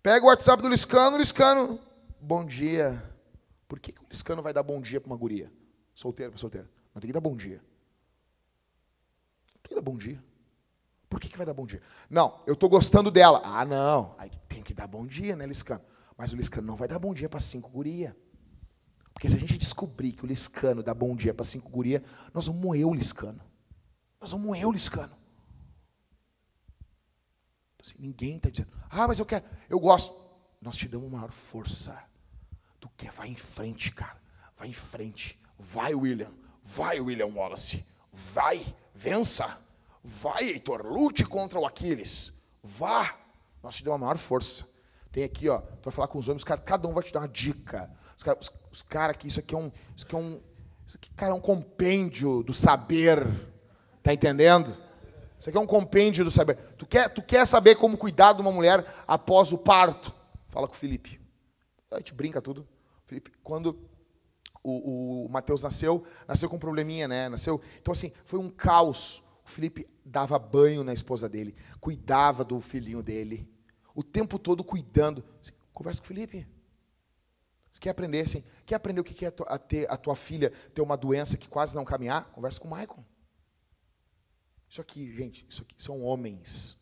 Pega 0.00 0.24
o 0.24 0.28
WhatsApp 0.28 0.62
do 0.62 0.68
Liscano, 0.68 1.18
Liscano, 1.18 1.76
bom 2.20 2.46
dia. 2.46 3.02
Por 3.66 3.80
que, 3.80 3.90
que 3.90 4.00
o 4.00 4.06
Liscano 4.08 4.40
vai 4.40 4.52
dar 4.52 4.62
bom 4.62 4.80
dia 4.80 5.00
para 5.00 5.10
uma 5.10 5.16
guria? 5.16 5.52
Solteiro 5.92 6.30
para 6.30 6.38
solteiro. 6.38 6.68
Não 6.94 7.00
tem 7.00 7.08
que 7.08 7.12
dar 7.12 7.20
bom 7.20 7.34
dia. 7.34 7.60
Tem 9.60 9.70
que 9.70 9.74
dar 9.74 9.82
bom 9.82 9.96
dia. 9.96 10.22
Por 11.08 11.18
que, 11.18 11.28
que 11.28 11.36
vai 11.36 11.44
dar 11.44 11.52
bom 11.52 11.66
dia? 11.66 11.82
Não, 12.08 12.40
eu 12.46 12.54
estou 12.54 12.68
gostando 12.68 13.10
dela. 13.10 13.42
Ah, 13.44 13.64
não. 13.64 14.14
Aí 14.16 14.30
tem 14.48 14.62
que 14.62 14.72
dar 14.72 14.86
bom 14.86 15.04
dia, 15.04 15.34
né, 15.34 15.46
Liscano? 15.46 15.82
Mas 16.16 16.32
o 16.32 16.36
Liscano 16.36 16.68
não 16.68 16.76
vai 16.76 16.86
dar 16.86 17.00
bom 17.00 17.12
dia 17.12 17.28
para 17.28 17.40
cinco 17.40 17.70
guria. 17.70 18.16
Porque 19.12 19.28
se 19.28 19.34
a 19.34 19.40
gente 19.40 19.58
descobrir 19.58 20.12
que 20.12 20.24
o 20.24 20.28
Liscano 20.28 20.80
dá 20.80 20.94
bom 20.94 21.16
dia 21.16 21.34
para 21.34 21.44
cinco 21.44 21.70
guria, 21.70 22.00
nós 22.32 22.46
vamos 22.46 22.62
moer 22.62 22.86
o 22.86 22.94
Liscano. 22.94 23.40
Nós 24.20 24.30
vamos 24.30 24.46
moer 24.46 24.64
o 24.64 24.70
Liscano. 24.70 25.18
Assim, 27.82 27.94
ninguém 27.98 28.36
está 28.36 28.50
dizendo, 28.50 28.70
ah, 28.90 29.06
mas 29.06 29.18
eu 29.18 29.26
quero, 29.26 29.44
eu 29.68 29.78
gosto. 29.78 30.28
Nós 30.60 30.76
te 30.76 30.88
damos 30.88 31.10
maior 31.10 31.30
força. 31.30 32.02
Tu 32.80 32.88
quer, 32.96 33.12
vai 33.12 33.28
em 33.28 33.36
frente, 33.36 33.92
cara. 33.92 34.16
Vai 34.56 34.68
em 34.68 34.72
frente. 34.72 35.38
Vai, 35.58 35.94
William. 35.94 36.32
Vai, 36.64 37.00
William 37.00 37.28
Wallace. 37.28 37.84
Vai, 38.12 38.64
vença. 38.94 39.46
Vai, 40.02 40.44
Heitor, 40.44 40.84
lute 40.84 41.24
contra 41.24 41.58
o 41.58 41.66
Aquiles. 41.66 42.42
Vá. 42.62 43.16
Nós 43.62 43.76
te 43.76 43.84
damos 43.84 43.96
a 43.96 44.04
maior 44.04 44.18
força. 44.18 44.66
Tem 45.10 45.24
aqui, 45.24 45.48
ó, 45.48 45.58
tu 45.58 45.84
vai 45.84 45.92
falar 45.92 46.08
com 46.08 46.18
os 46.18 46.28
homens, 46.28 46.44
cara, 46.44 46.60
cada 46.60 46.86
um 46.86 46.92
vai 46.92 47.02
te 47.02 47.12
dar 47.12 47.20
uma 47.20 47.28
dica. 47.28 47.90
Os 48.16 48.22
caras 48.22 48.52
os, 48.70 48.82
cara 48.82 49.12
aqui, 49.12 49.28
isso 49.28 49.40
aqui 49.40 49.54
é 49.54 49.58
um. 49.58 49.70
Isso 49.96 50.06
aqui 50.06 50.14
é 50.14 50.18
um. 50.18 50.40
Isso 50.86 50.96
aqui, 50.96 51.10
cara, 51.10 51.32
é 51.32 51.34
um 51.34 51.40
compêndio 51.40 52.42
do 52.42 52.52
saber. 52.52 53.26
Tá 54.02 54.12
entendendo? 54.12 54.74
Isso 55.38 55.48
aqui 55.48 55.58
é 55.58 55.60
um 55.60 55.66
compêndio 55.66 56.24
do 56.24 56.30
saber. 56.30 56.56
Tu 56.76 56.86
quer, 56.86 57.08
tu 57.08 57.22
quer 57.22 57.46
saber 57.46 57.76
como 57.76 57.96
cuidar 57.96 58.32
de 58.32 58.40
uma 58.40 58.50
mulher 58.50 58.84
após 59.06 59.52
o 59.52 59.58
parto? 59.58 60.12
Fala 60.48 60.66
com 60.66 60.74
o 60.74 60.76
Felipe. 60.76 61.20
A 61.90 61.98
gente 61.98 62.14
brinca 62.14 62.42
tudo. 62.42 62.66
Felipe, 63.06 63.32
quando 63.42 63.78
o, 64.62 65.24
o 65.24 65.28
Mateus 65.28 65.62
nasceu, 65.62 66.04
nasceu 66.26 66.48
com 66.48 66.56
um 66.56 66.60
probleminha, 66.60 67.06
né? 67.06 67.28
Nasceu. 67.28 67.60
Então, 67.80 67.92
assim, 67.92 68.10
foi 68.26 68.38
um 68.38 68.50
caos. 68.50 69.22
O 69.46 69.50
Felipe 69.50 69.88
dava 70.04 70.38
banho 70.38 70.82
na 70.82 70.92
esposa 70.92 71.28
dele, 71.28 71.54
cuidava 71.80 72.44
do 72.44 72.60
filhinho 72.60 73.02
dele, 73.02 73.48
o 73.94 74.02
tempo 74.02 74.38
todo 74.38 74.64
cuidando. 74.64 75.24
Conversa 75.72 76.00
com 76.00 76.04
o 76.04 76.08
Felipe. 76.08 76.46
Você 77.70 77.80
quer 77.80 77.90
aprender 77.90 78.20
assim? 78.20 78.42
Quer 78.66 78.74
aprender 78.74 79.00
o 79.00 79.04
que 79.04 79.24
é 79.24 79.32
a, 79.46 79.58
ter, 79.58 79.90
a 79.90 79.96
tua 79.96 80.16
filha 80.16 80.50
ter 80.74 80.82
uma 80.82 80.96
doença 80.96 81.36
que 81.36 81.48
quase 81.48 81.76
não 81.76 81.84
caminhar? 81.84 82.30
Conversa 82.30 82.58
com 82.60 82.68
o 82.68 82.70
Michael. 82.76 83.04
Isso 84.68 84.80
aqui, 84.80 85.10
gente, 85.14 85.46
isso 85.48 85.62
aqui 85.62 85.74
são 85.78 86.02
homens. 86.02 86.76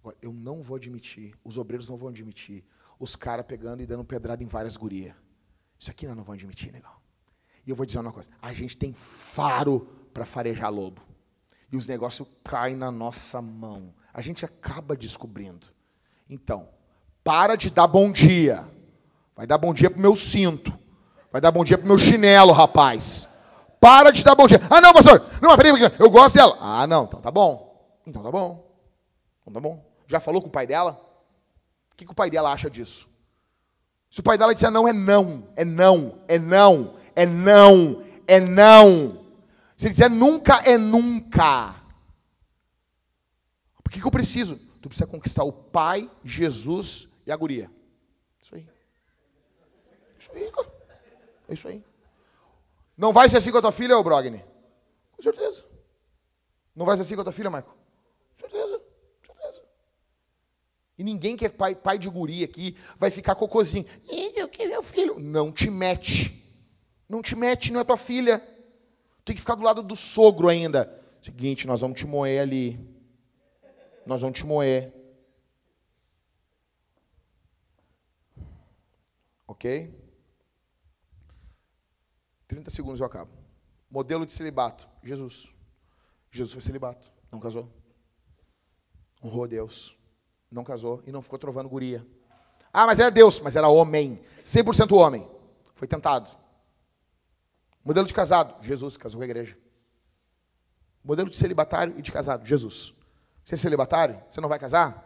Agora, 0.00 0.16
eu 0.22 0.32
não 0.32 0.62
vou 0.62 0.76
admitir, 0.76 1.34
os 1.44 1.58
obreiros 1.58 1.88
não 1.88 1.96
vão 1.96 2.08
admitir, 2.08 2.64
os 2.98 3.14
caras 3.14 3.44
pegando 3.44 3.82
e 3.82 3.86
dando 3.86 4.04
pedrada 4.04 4.42
em 4.42 4.46
várias 4.46 4.76
gurias. 4.76 5.14
Isso 5.78 5.90
aqui 5.90 6.06
nós 6.06 6.16
não 6.16 6.24
vamos 6.24 6.40
admitir, 6.40 6.72
legal. 6.72 7.00
E 7.66 7.70
eu 7.70 7.76
vou 7.76 7.84
dizer 7.84 7.98
uma 7.98 8.12
coisa: 8.12 8.30
a 8.40 8.52
gente 8.54 8.76
tem 8.76 8.92
faro 8.92 9.80
para 10.14 10.24
farejar 10.24 10.72
lobo 10.72 11.02
e 11.70 11.76
os 11.76 11.86
negócios 11.86 12.26
caem 12.44 12.76
na 12.76 12.90
nossa 12.90 13.42
mão. 13.42 13.92
A 14.14 14.20
gente 14.20 14.44
acaba 14.44 14.96
descobrindo. 14.96 15.66
Então, 16.28 16.68
para 17.22 17.56
de 17.56 17.70
dar 17.70 17.86
bom 17.86 18.10
dia. 18.10 18.64
Vai 19.34 19.46
dar 19.46 19.58
bom 19.58 19.74
dia 19.74 19.90
pro 19.90 20.00
meu 20.00 20.16
cinto. 20.16 20.72
Vai 21.30 21.40
dar 21.40 21.50
bom 21.50 21.64
dia 21.64 21.76
pro 21.76 21.86
meu 21.86 21.98
chinelo, 21.98 22.52
rapaz. 22.52 23.35
Para 23.86 24.10
de 24.10 24.24
dar 24.24 24.34
bom 24.34 24.48
dia. 24.48 24.60
Ah, 24.68 24.80
não, 24.80 24.92
pastor. 24.92 25.24
Não, 25.40 25.56
peraí, 25.56 25.70
eu 26.00 26.10
gosto 26.10 26.34
dela. 26.34 26.58
Ah, 26.60 26.88
não, 26.88 27.04
então 27.04 27.20
tá 27.20 27.30
bom. 27.30 27.96
Então 28.04 28.20
tá 28.20 28.32
bom. 28.32 28.68
Então 29.40 29.52
tá 29.52 29.60
bom. 29.60 29.80
Já 30.08 30.18
falou 30.18 30.42
com 30.42 30.48
o 30.48 30.50
pai 30.50 30.66
dela? 30.66 31.00
O 31.92 31.94
que, 31.94 32.04
que 32.04 32.10
o 32.10 32.14
pai 32.14 32.28
dela 32.28 32.50
acha 32.50 32.68
disso? 32.68 33.06
Se 34.10 34.18
o 34.18 34.24
pai 34.24 34.36
dela 34.36 34.52
disser 34.52 34.72
não, 34.72 34.88
é 34.88 34.92
não, 34.92 35.48
é 35.54 35.64
não, 35.64 36.18
é 36.26 36.36
não, 36.36 36.96
é 37.14 37.26
não, 37.26 38.02
é 38.26 38.40
não. 38.40 39.24
Se 39.76 39.86
ele 39.86 39.92
disser 39.92 40.10
nunca, 40.10 40.56
é 40.64 40.76
nunca. 40.76 41.76
Por 43.84 43.92
que, 43.92 44.00
que 44.00 44.06
eu 44.06 44.10
preciso? 44.10 44.56
Tu 44.82 44.88
precisa 44.88 45.06
conquistar 45.06 45.44
o 45.44 45.52
pai, 45.52 46.10
Jesus 46.24 47.22
e 47.24 47.30
a 47.30 47.36
guria. 47.36 47.70
Isso 48.40 48.52
aí. 48.56 48.68
Isso 50.18 50.30
aí, 50.34 50.50
cara. 50.50 50.72
É 51.48 51.54
isso 51.54 51.68
aí. 51.68 51.84
Não 52.96 53.12
vai 53.12 53.28
ser 53.28 53.36
assim 53.36 53.52
com 53.52 53.58
a 53.58 53.62
tua 53.62 53.72
filha, 53.72 53.96
ô 53.98 54.02
Brogni? 54.02 54.42
Com 55.12 55.22
certeza. 55.22 55.64
Não 56.74 56.86
vai 56.86 56.96
ser 56.96 57.02
assim 57.02 57.14
com 57.14 57.20
a 57.20 57.24
tua 57.24 57.32
filha, 57.32 57.50
Michael? 57.50 57.74
Com 57.74 58.38
certeza. 58.38 58.78
Com 59.26 59.34
certeza. 59.34 59.62
E 60.98 61.04
ninguém 61.04 61.36
que 61.36 61.44
é 61.44 61.48
pai, 61.48 61.74
pai 61.74 61.98
de 61.98 62.08
guria 62.08 62.44
aqui 62.46 62.76
vai 62.96 63.10
ficar 63.10 63.34
cocôzinho. 63.34 63.86
Eu 64.34 64.48
quero 64.48 64.70
meu 64.70 64.82
filho. 64.82 65.18
Não 65.18 65.52
te 65.52 65.70
mete. 65.70 66.42
Não 67.08 67.22
te 67.22 67.36
mete, 67.36 67.72
não 67.72 67.80
é 67.80 67.84
tua 67.84 67.96
filha. 67.96 68.42
Tem 69.24 69.34
que 69.34 69.40
ficar 69.40 69.54
do 69.54 69.62
lado 69.62 69.82
do 69.82 69.96
sogro 69.96 70.48
ainda. 70.48 71.02
Seguinte, 71.22 71.66
nós 71.66 71.80
vamos 71.80 71.98
te 71.98 72.06
moer 72.06 72.40
ali. 72.40 72.78
Nós 74.06 74.20
vamos 74.20 74.38
te 74.38 74.46
moer. 74.46 74.92
Ok? 79.46 79.95
30 82.48 82.70
segundos 82.70 83.00
eu 83.00 83.06
acabo. 83.06 83.30
Modelo 83.90 84.26
de 84.26 84.32
celibato: 84.32 84.88
Jesus. 85.02 85.48
Jesus 86.30 86.52
foi 86.52 86.62
celibato, 86.62 87.10
não 87.30 87.40
casou. 87.40 87.70
Honrou 89.24 89.44
a 89.44 89.46
Deus, 89.46 89.96
não 90.50 90.62
casou 90.62 91.02
e 91.06 91.12
não 91.12 91.22
ficou 91.22 91.38
trovando 91.38 91.68
guria. 91.68 92.06
Ah, 92.72 92.86
mas 92.86 92.98
era 92.98 93.10
Deus, 93.10 93.40
mas 93.40 93.56
era 93.56 93.68
homem, 93.68 94.20
100% 94.44 94.94
homem. 94.96 95.26
Foi 95.74 95.88
tentado. 95.88 96.30
Modelo 97.84 98.06
de 98.06 98.14
casado: 98.14 98.62
Jesus, 98.62 98.96
casou 98.96 99.18
com 99.18 99.22
a 99.22 99.26
igreja. 99.26 99.56
Modelo 101.02 101.30
de 101.30 101.36
celibatário 101.36 101.94
e 101.96 102.02
de 102.02 102.12
casado: 102.12 102.46
Jesus. 102.46 102.94
Você 103.44 103.54
é 103.54 103.58
celibatário? 103.58 104.20
Você 104.28 104.40
não 104.40 104.48
vai 104.48 104.58
casar? 104.58 105.04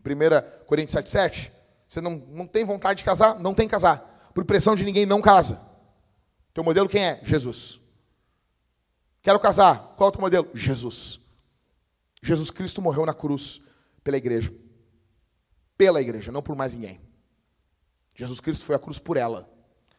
1 0.00 0.66
Coríntios 0.66 0.94
7,7. 0.94 1.50
Você 1.88 2.00
não, 2.00 2.16
não 2.28 2.46
tem 2.46 2.64
vontade 2.64 2.98
de 2.98 3.04
casar? 3.04 3.38
Não 3.40 3.54
tem 3.54 3.66
que 3.66 3.72
casar. 3.72 4.30
Por 4.34 4.44
pressão 4.44 4.76
de 4.76 4.84
ninguém, 4.84 5.06
não 5.06 5.22
casa. 5.22 5.58
Teu 6.56 6.64
modelo 6.64 6.88
quem 6.88 7.04
é? 7.04 7.20
Jesus. 7.22 7.80
Quero 9.20 9.38
casar. 9.38 9.94
Qual 9.94 10.06
é 10.06 10.08
o 10.08 10.12
teu 10.12 10.22
modelo? 10.22 10.48
Jesus. 10.54 11.20
Jesus 12.22 12.50
Cristo 12.50 12.80
morreu 12.80 13.04
na 13.04 13.12
cruz 13.12 13.74
pela 14.02 14.16
igreja. 14.16 14.50
Pela 15.76 16.00
igreja, 16.00 16.32
não 16.32 16.40
por 16.40 16.56
mais 16.56 16.72
ninguém. 16.72 16.98
Jesus 18.14 18.40
Cristo 18.40 18.64
foi 18.64 18.74
à 18.74 18.78
cruz 18.78 18.98
por 18.98 19.18
ela. 19.18 19.46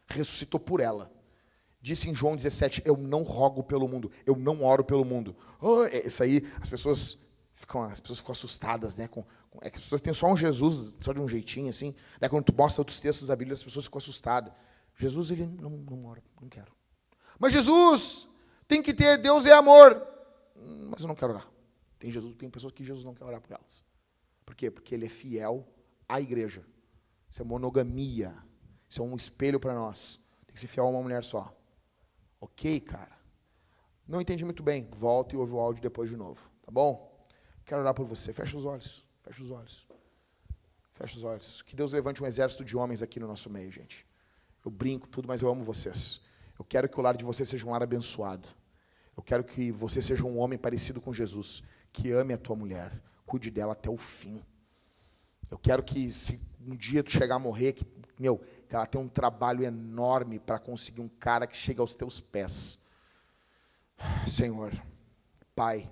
Ressuscitou 0.08 0.60
por 0.60 0.80
ela. 0.80 1.12
Disse 1.80 2.10
em 2.10 2.16
João 2.16 2.36
17: 2.36 2.82
Eu 2.84 2.98
não 2.98 3.22
rogo 3.22 3.62
pelo 3.62 3.88
mundo, 3.88 4.12
eu 4.26 4.36
não 4.36 4.64
oro 4.64 4.84
pelo 4.84 5.06
mundo. 5.06 5.36
Oh, 5.62 5.84
é, 5.84 6.08
isso 6.08 6.24
aí, 6.24 6.52
as 6.60 6.68
pessoas 6.68 7.34
ficam, 7.54 7.84
as 7.84 8.00
pessoas 8.00 8.18
ficam 8.18 8.32
assustadas, 8.32 8.96
né? 8.96 9.08
Com, 9.08 9.24
com, 9.52 9.60
é 9.62 9.70
que 9.70 9.78
as 9.78 9.84
pessoas 9.84 10.02
têm 10.02 10.12
só 10.12 10.26
um 10.26 10.36
Jesus, 10.36 10.96
só 11.02 11.14
de 11.14 11.20
um 11.20 11.30
jeitinho 11.30 11.70
assim. 11.70 11.94
Né? 12.20 12.28
Quando 12.28 12.46
tu 12.46 12.54
mostra 12.56 12.82
outros 12.82 13.00
textos 13.00 13.28
da 13.28 13.36
Bíblia, 13.36 13.54
as 13.54 13.62
pessoas 13.62 13.86
ficam 13.86 14.00
assustadas. 14.00 14.52
Jesus, 14.98 15.32
ele 15.32 15.46
não, 15.46 15.70
não 15.70 16.06
ora, 16.06 16.24
não 16.42 16.50
quero. 16.50 16.72
Mas 17.40 17.54
Jesus 17.54 18.30
tem 18.68 18.82
que 18.82 18.94
ter, 18.94 19.18
Deus 19.18 19.46
é 19.46 19.54
amor. 19.54 19.96
Mas 20.90 21.02
eu 21.02 21.08
não 21.08 21.16
quero 21.16 21.34
orar. 21.34 21.48
Tem, 22.00 22.12
Jesus, 22.12 22.36
tem 22.36 22.50
pessoas 22.50 22.74
que 22.74 22.84
Jesus 22.84 23.06
não 23.06 23.14
quer 23.14 23.24
orar 23.24 23.40
por 23.40 23.52
elas. 23.52 23.84
Por 24.46 24.56
quê? 24.56 24.72
Porque 24.72 24.96
ele 24.96 25.06
é 25.06 25.10
fiel 25.10 25.68
à 26.10 26.20
igreja. 26.20 26.66
Isso 27.30 27.42
é 27.42 27.46
monogamia. 27.46 28.36
Isso 28.90 29.02
é 29.02 29.06
um 29.06 29.16
espelho 29.16 29.60
para 29.60 29.74
nós. 29.74 30.20
Tem 30.46 30.54
que 30.54 30.60
ser 30.60 30.68
fiel 30.68 30.86
a 30.86 30.90
uma 30.90 31.02
mulher 31.02 31.24
só. 31.24 31.56
Ok, 32.40 32.80
cara? 32.80 33.18
Não 34.08 34.22
entendi 34.22 34.46
muito 34.46 34.64
bem. 34.64 34.88
Volta 34.92 35.36
e 35.36 35.38
ouve 35.38 35.54
o 35.54 35.60
áudio 35.60 35.82
depois 35.82 36.10
de 36.10 36.16
novo. 36.16 36.50
Tá 36.64 36.72
bom? 36.72 37.28
Quero 37.66 37.82
orar 37.82 37.94
por 37.94 38.06
você. 38.06 38.32
Fecha 38.32 38.56
os 38.56 38.66
olhos. 38.66 39.04
Fecha 39.22 39.44
os 39.44 39.52
olhos. 39.52 39.88
Fecha 40.94 41.18
os 41.18 41.24
olhos. 41.24 41.62
Que 41.62 41.76
Deus 41.76 41.92
levante 41.92 42.24
um 42.24 42.26
exército 42.26 42.64
de 42.64 42.78
homens 42.78 43.02
aqui 43.02 43.20
no 43.20 43.28
nosso 43.28 43.50
meio, 43.50 43.72
gente. 43.72 44.08
Eu 44.64 44.72
brinco 44.72 45.08
tudo, 45.08 45.28
mas 45.28 45.42
eu 45.42 45.50
amo 45.50 45.64
vocês. 45.64 46.26
Eu 46.58 46.66
quero 46.66 46.90
que 46.90 47.00
o 47.00 47.04
lar 47.04 47.16
de 47.16 47.24
vocês 47.24 47.48
seja 47.48 47.66
um 47.66 47.72
lar 47.72 47.84
abençoado. 47.84 48.48
Eu 49.16 49.24
quero 49.24 49.44
que 49.44 49.72
você 49.72 50.02
seja 50.02 50.24
um 50.24 50.38
homem 50.40 50.58
parecido 50.58 51.02
com 51.02 51.14
Jesus, 51.14 51.64
que 51.92 52.12
ame 52.12 52.34
a 52.34 52.38
tua 52.38 52.56
mulher, 52.56 53.02
cuide 53.26 53.50
dela 53.50 53.74
até 53.74 53.90
o 53.90 53.98
fim. 53.98 54.44
Eu 55.50 55.58
quero 55.58 55.82
que 55.82 56.12
se 56.12 56.40
um 56.68 56.76
dia 56.76 57.04
tu 57.04 57.12
chegar 57.12 57.36
a 57.36 57.40
morrer, 57.40 57.74
que, 57.74 57.86
meu, 58.20 58.38
que 58.68 58.76
ela 58.76 58.86
tenha 58.86 59.04
um 59.04 59.08
trabalho 59.08 59.64
enorme 59.64 60.40
para 60.40 60.60
conseguir 60.60 61.02
um 61.02 61.08
cara 61.08 61.48
que 61.48 61.56
chegue 61.56 61.80
aos 61.80 61.96
teus 61.96 62.20
pés. 62.20 62.86
Senhor, 64.28 64.72
Pai, 65.56 65.90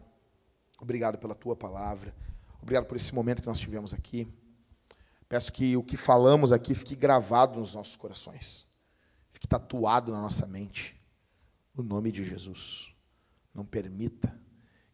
obrigado 0.80 1.18
pela 1.18 1.34
tua 1.34 1.56
palavra. 1.56 2.14
Obrigado 2.62 2.86
por 2.86 2.98
esse 2.98 3.16
momento 3.16 3.42
que 3.42 3.48
nós 3.48 3.60
tivemos 3.60 3.94
aqui. 3.94 4.28
Peço 5.28 5.52
que 5.52 5.76
o 5.76 5.84
que 5.84 5.98
falamos 5.98 6.52
aqui 6.52 6.76
fique 6.76 6.96
gravado 6.96 7.60
nos 7.60 7.74
nossos 7.74 7.96
corações, 7.96 8.66
fique 9.32 9.48
tatuado 9.48 10.12
na 10.12 10.22
nossa 10.22 10.46
mente. 10.48 10.96
No 11.74 11.84
nome 11.84 12.12
de 12.12 12.24
Jesus. 12.24 12.96
Não 13.54 13.66
permita 13.66 14.34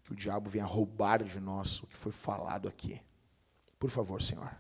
que 0.03 0.11
o 0.11 0.15
diabo 0.15 0.49
venha 0.49 0.65
roubar 0.65 1.23
de 1.23 1.39
nós 1.39 1.81
o 1.83 1.87
que 1.87 1.97
foi 1.97 2.11
falado 2.11 2.67
aqui. 2.67 2.99
Por 3.77 3.89
favor, 3.89 4.21
Senhor. 4.21 4.51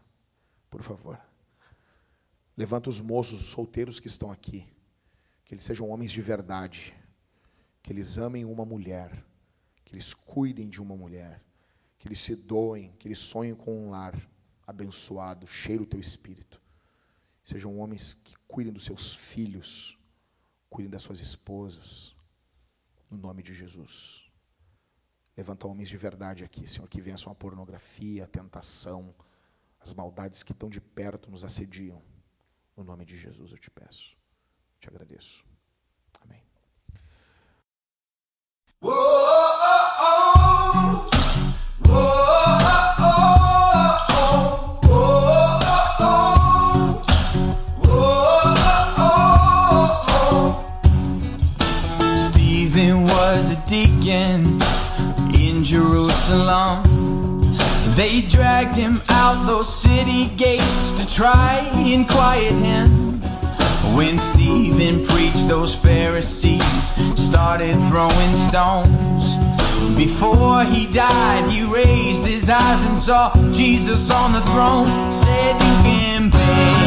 Por 0.69 0.81
favor. 0.81 1.19
Levanta 2.55 2.89
os 2.89 2.99
moços, 2.99 3.41
os 3.41 3.47
solteiros 3.47 3.99
que 3.99 4.07
estão 4.07 4.31
aqui. 4.31 4.67
Que 5.45 5.53
eles 5.53 5.63
sejam 5.63 5.89
homens 5.89 6.11
de 6.11 6.21
verdade. 6.21 6.93
Que 7.81 7.91
eles 7.91 8.17
amem 8.17 8.45
uma 8.45 8.65
mulher. 8.65 9.25
Que 9.83 9.93
eles 9.93 10.13
cuidem 10.13 10.69
de 10.69 10.81
uma 10.81 10.95
mulher. 10.95 11.43
Que 11.97 12.07
eles 12.07 12.19
se 12.19 12.35
doem. 12.35 12.91
Que 12.99 13.07
eles 13.07 13.19
sonhem 13.19 13.55
com 13.55 13.87
um 13.87 13.89
lar 13.89 14.15
abençoado, 14.71 15.45
cheiro 15.45 15.83
o 15.83 15.85
teu 15.85 15.99
espírito. 15.99 16.61
Sejam 17.43 17.79
homens 17.79 18.13
que 18.13 18.35
cuidem 18.47 18.73
dos 18.73 18.83
seus 18.83 19.13
filhos, 19.13 19.97
cuidem 20.69 20.89
das 20.89 21.03
suas 21.03 21.19
esposas, 21.19 22.15
no 23.09 23.17
nome 23.17 23.43
de 23.43 23.53
Jesus. 23.53 24.23
Levanta 25.35 25.67
homens 25.67 25.89
de 25.89 25.97
verdade 25.97 26.43
aqui, 26.43 26.67
Senhor, 26.67 26.87
que 26.87 27.01
vençam 27.01 27.31
a 27.31 27.35
pornografia, 27.35 28.25
a 28.25 28.27
tentação, 28.27 29.13
as 29.79 29.93
maldades 29.93 30.43
que 30.43 30.51
estão 30.51 30.69
de 30.69 30.81
perto 30.81 31.31
nos 31.31 31.43
assediam. 31.43 32.01
No 32.75 32.83
nome 32.83 33.05
de 33.05 33.17
Jesus 33.17 33.51
eu 33.51 33.57
te 33.57 33.69
peço, 33.69 34.15
te 34.79 34.87
agradeço. 34.87 35.45
Amém. 36.21 36.43
Jerusalem. 41.81 42.10
They 58.01 58.21
dragged 58.21 58.75
him 58.75 58.99
out 59.09 59.45
those 59.45 59.71
city 59.71 60.35
gates 60.35 60.91
to 60.99 61.15
try 61.15 61.69
and 61.75 62.09
quiet 62.09 62.51
him. 62.51 62.89
When 63.95 64.17
Stephen 64.17 65.05
preached, 65.05 65.47
those 65.47 65.79
Pharisees 65.79 66.83
started 67.13 67.75
throwing 67.89 68.33
stones. 68.33 69.37
Before 69.95 70.63
he 70.63 70.91
died, 70.91 71.47
he 71.51 71.61
raised 71.71 72.25
his 72.25 72.49
eyes 72.49 72.81
and 72.89 72.97
saw 72.97 73.35
Jesus 73.53 74.09
on 74.09 74.33
the 74.33 74.41
throne. 74.49 75.11
Said, 75.11 75.53
You 75.61 75.75
can 75.85 76.29
bury 76.31 76.80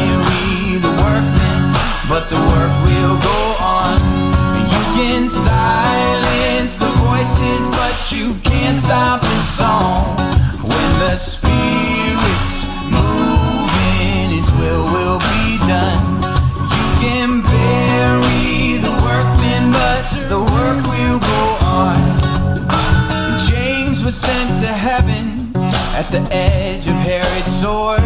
the 26.15 26.33
edge 26.33 26.87
of 26.87 26.95
Herod's 26.95 27.53
sword. 27.61 27.99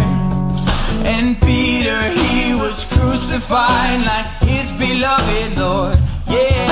And 1.05 1.39
Peter, 1.41 2.01
he 2.09 2.55
was 2.55 2.85
crucified 2.89 4.01
like 4.01 4.25
his 4.49 4.71
beloved 4.73 5.57
Lord. 5.57 5.97
Yeah, 6.25 6.65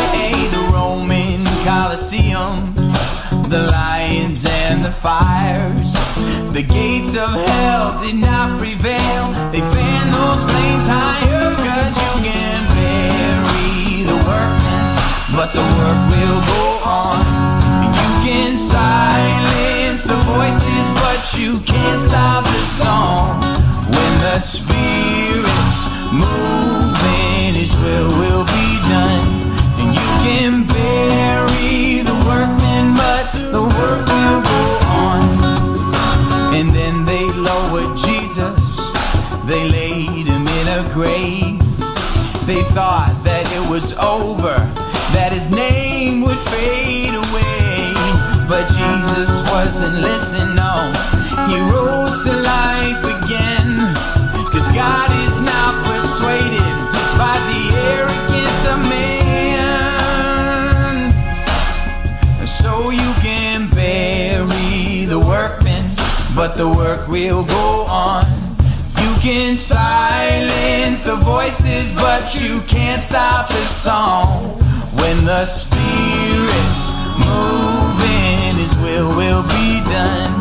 the 0.50 0.64
Roman 0.74 1.46
Colosseum, 1.62 2.74
the 3.54 3.70
lions 3.70 4.46
and 4.50 4.84
the 4.84 4.90
fires. 4.90 5.94
The 6.58 6.66
gates 6.66 7.14
of 7.16 7.30
hell 7.30 8.00
did 8.02 8.18
not 8.18 8.58
prevail. 8.58 9.24
They 9.54 9.62
fanned 9.62 10.10
those 10.18 10.42
flames 10.42 10.88
higher, 10.90 11.54
cause 11.54 11.94
you 12.02 12.14
can 12.26 12.60
bury 12.74 14.10
the 14.10 14.18
workmen, 14.26 14.86
but 15.38 15.54
the 15.54 15.66
work 15.78 16.02
will 16.10 16.42
go 16.50 16.66
on. 16.82 17.22
You 17.94 18.10
can 18.26 18.58
silence 18.58 20.02
the 20.02 20.18
voices, 20.34 20.97
you 21.38 21.60
can't 21.60 22.02
stop 22.02 22.44
the 22.44 22.64
song. 22.82 23.40
When 23.86 24.14
the 24.26 24.40
Spirit's 24.40 25.82
moving, 26.10 27.54
His 27.54 27.74
will 27.78 28.10
will 28.18 28.46
be 28.46 28.70
done. 28.90 29.28
And 29.78 29.90
you 29.94 30.10
can 30.26 30.66
bury 30.66 32.02
the 32.02 32.18
workmen, 32.26 32.86
but 32.98 33.26
the 33.54 33.62
work 33.62 34.02
will 34.10 34.42
go 34.42 34.64
on. 34.98 35.22
And 36.58 36.74
then 36.74 37.06
they 37.06 37.26
lowered 37.38 37.96
Jesus, 37.98 38.82
they 39.46 39.70
laid 39.70 40.26
him 40.26 40.48
in 40.48 40.68
a 40.80 40.82
grave. 40.94 41.62
They 42.48 42.64
thought 42.74 43.14
that 43.24 43.46
it 43.54 43.70
was 43.70 43.94
over, 43.98 44.56
that 45.14 45.32
his 45.34 45.52
name 45.52 46.22
would 46.22 46.40
fade 46.50 47.14
away. 47.14 47.67
But 48.48 48.66
Jesus 48.70 49.42
wasn't 49.52 49.96
listening, 49.96 50.56
no. 50.56 50.92
He 51.52 51.60
rose 51.60 52.24
to 52.24 52.32
life 52.32 53.04
again. 53.04 53.94
Cause 54.52 54.68
God 54.74 55.12
is 55.28 55.38
not 55.44 55.84
persuaded 55.84 56.64
by 57.20 57.36
the 57.52 57.64
arrogance 57.92 58.66
of 58.72 58.80
man. 58.88 59.68
So 62.46 62.90
you 62.90 63.14
can 63.22 63.70
bury 63.72 65.06
the 65.06 65.20
workmen, 65.20 65.84
but 66.34 66.56
the 66.56 66.70
work 66.70 67.10
will 67.10 67.44
go 67.44 67.86
on. 67.90 68.26
You 69.04 69.14
can 69.20 69.58
silence 69.58 71.04
the 71.04 71.18
voices, 71.18 71.94
but 71.96 72.34
you 72.42 72.62
can't 72.62 73.02
stop 73.02 73.50
the 73.50 73.66
song. 73.68 74.56
When 74.96 75.26
the 75.26 75.44
Spirit's 75.46 76.97
will 79.04 79.44
be 79.44 79.82
done. 79.86 80.37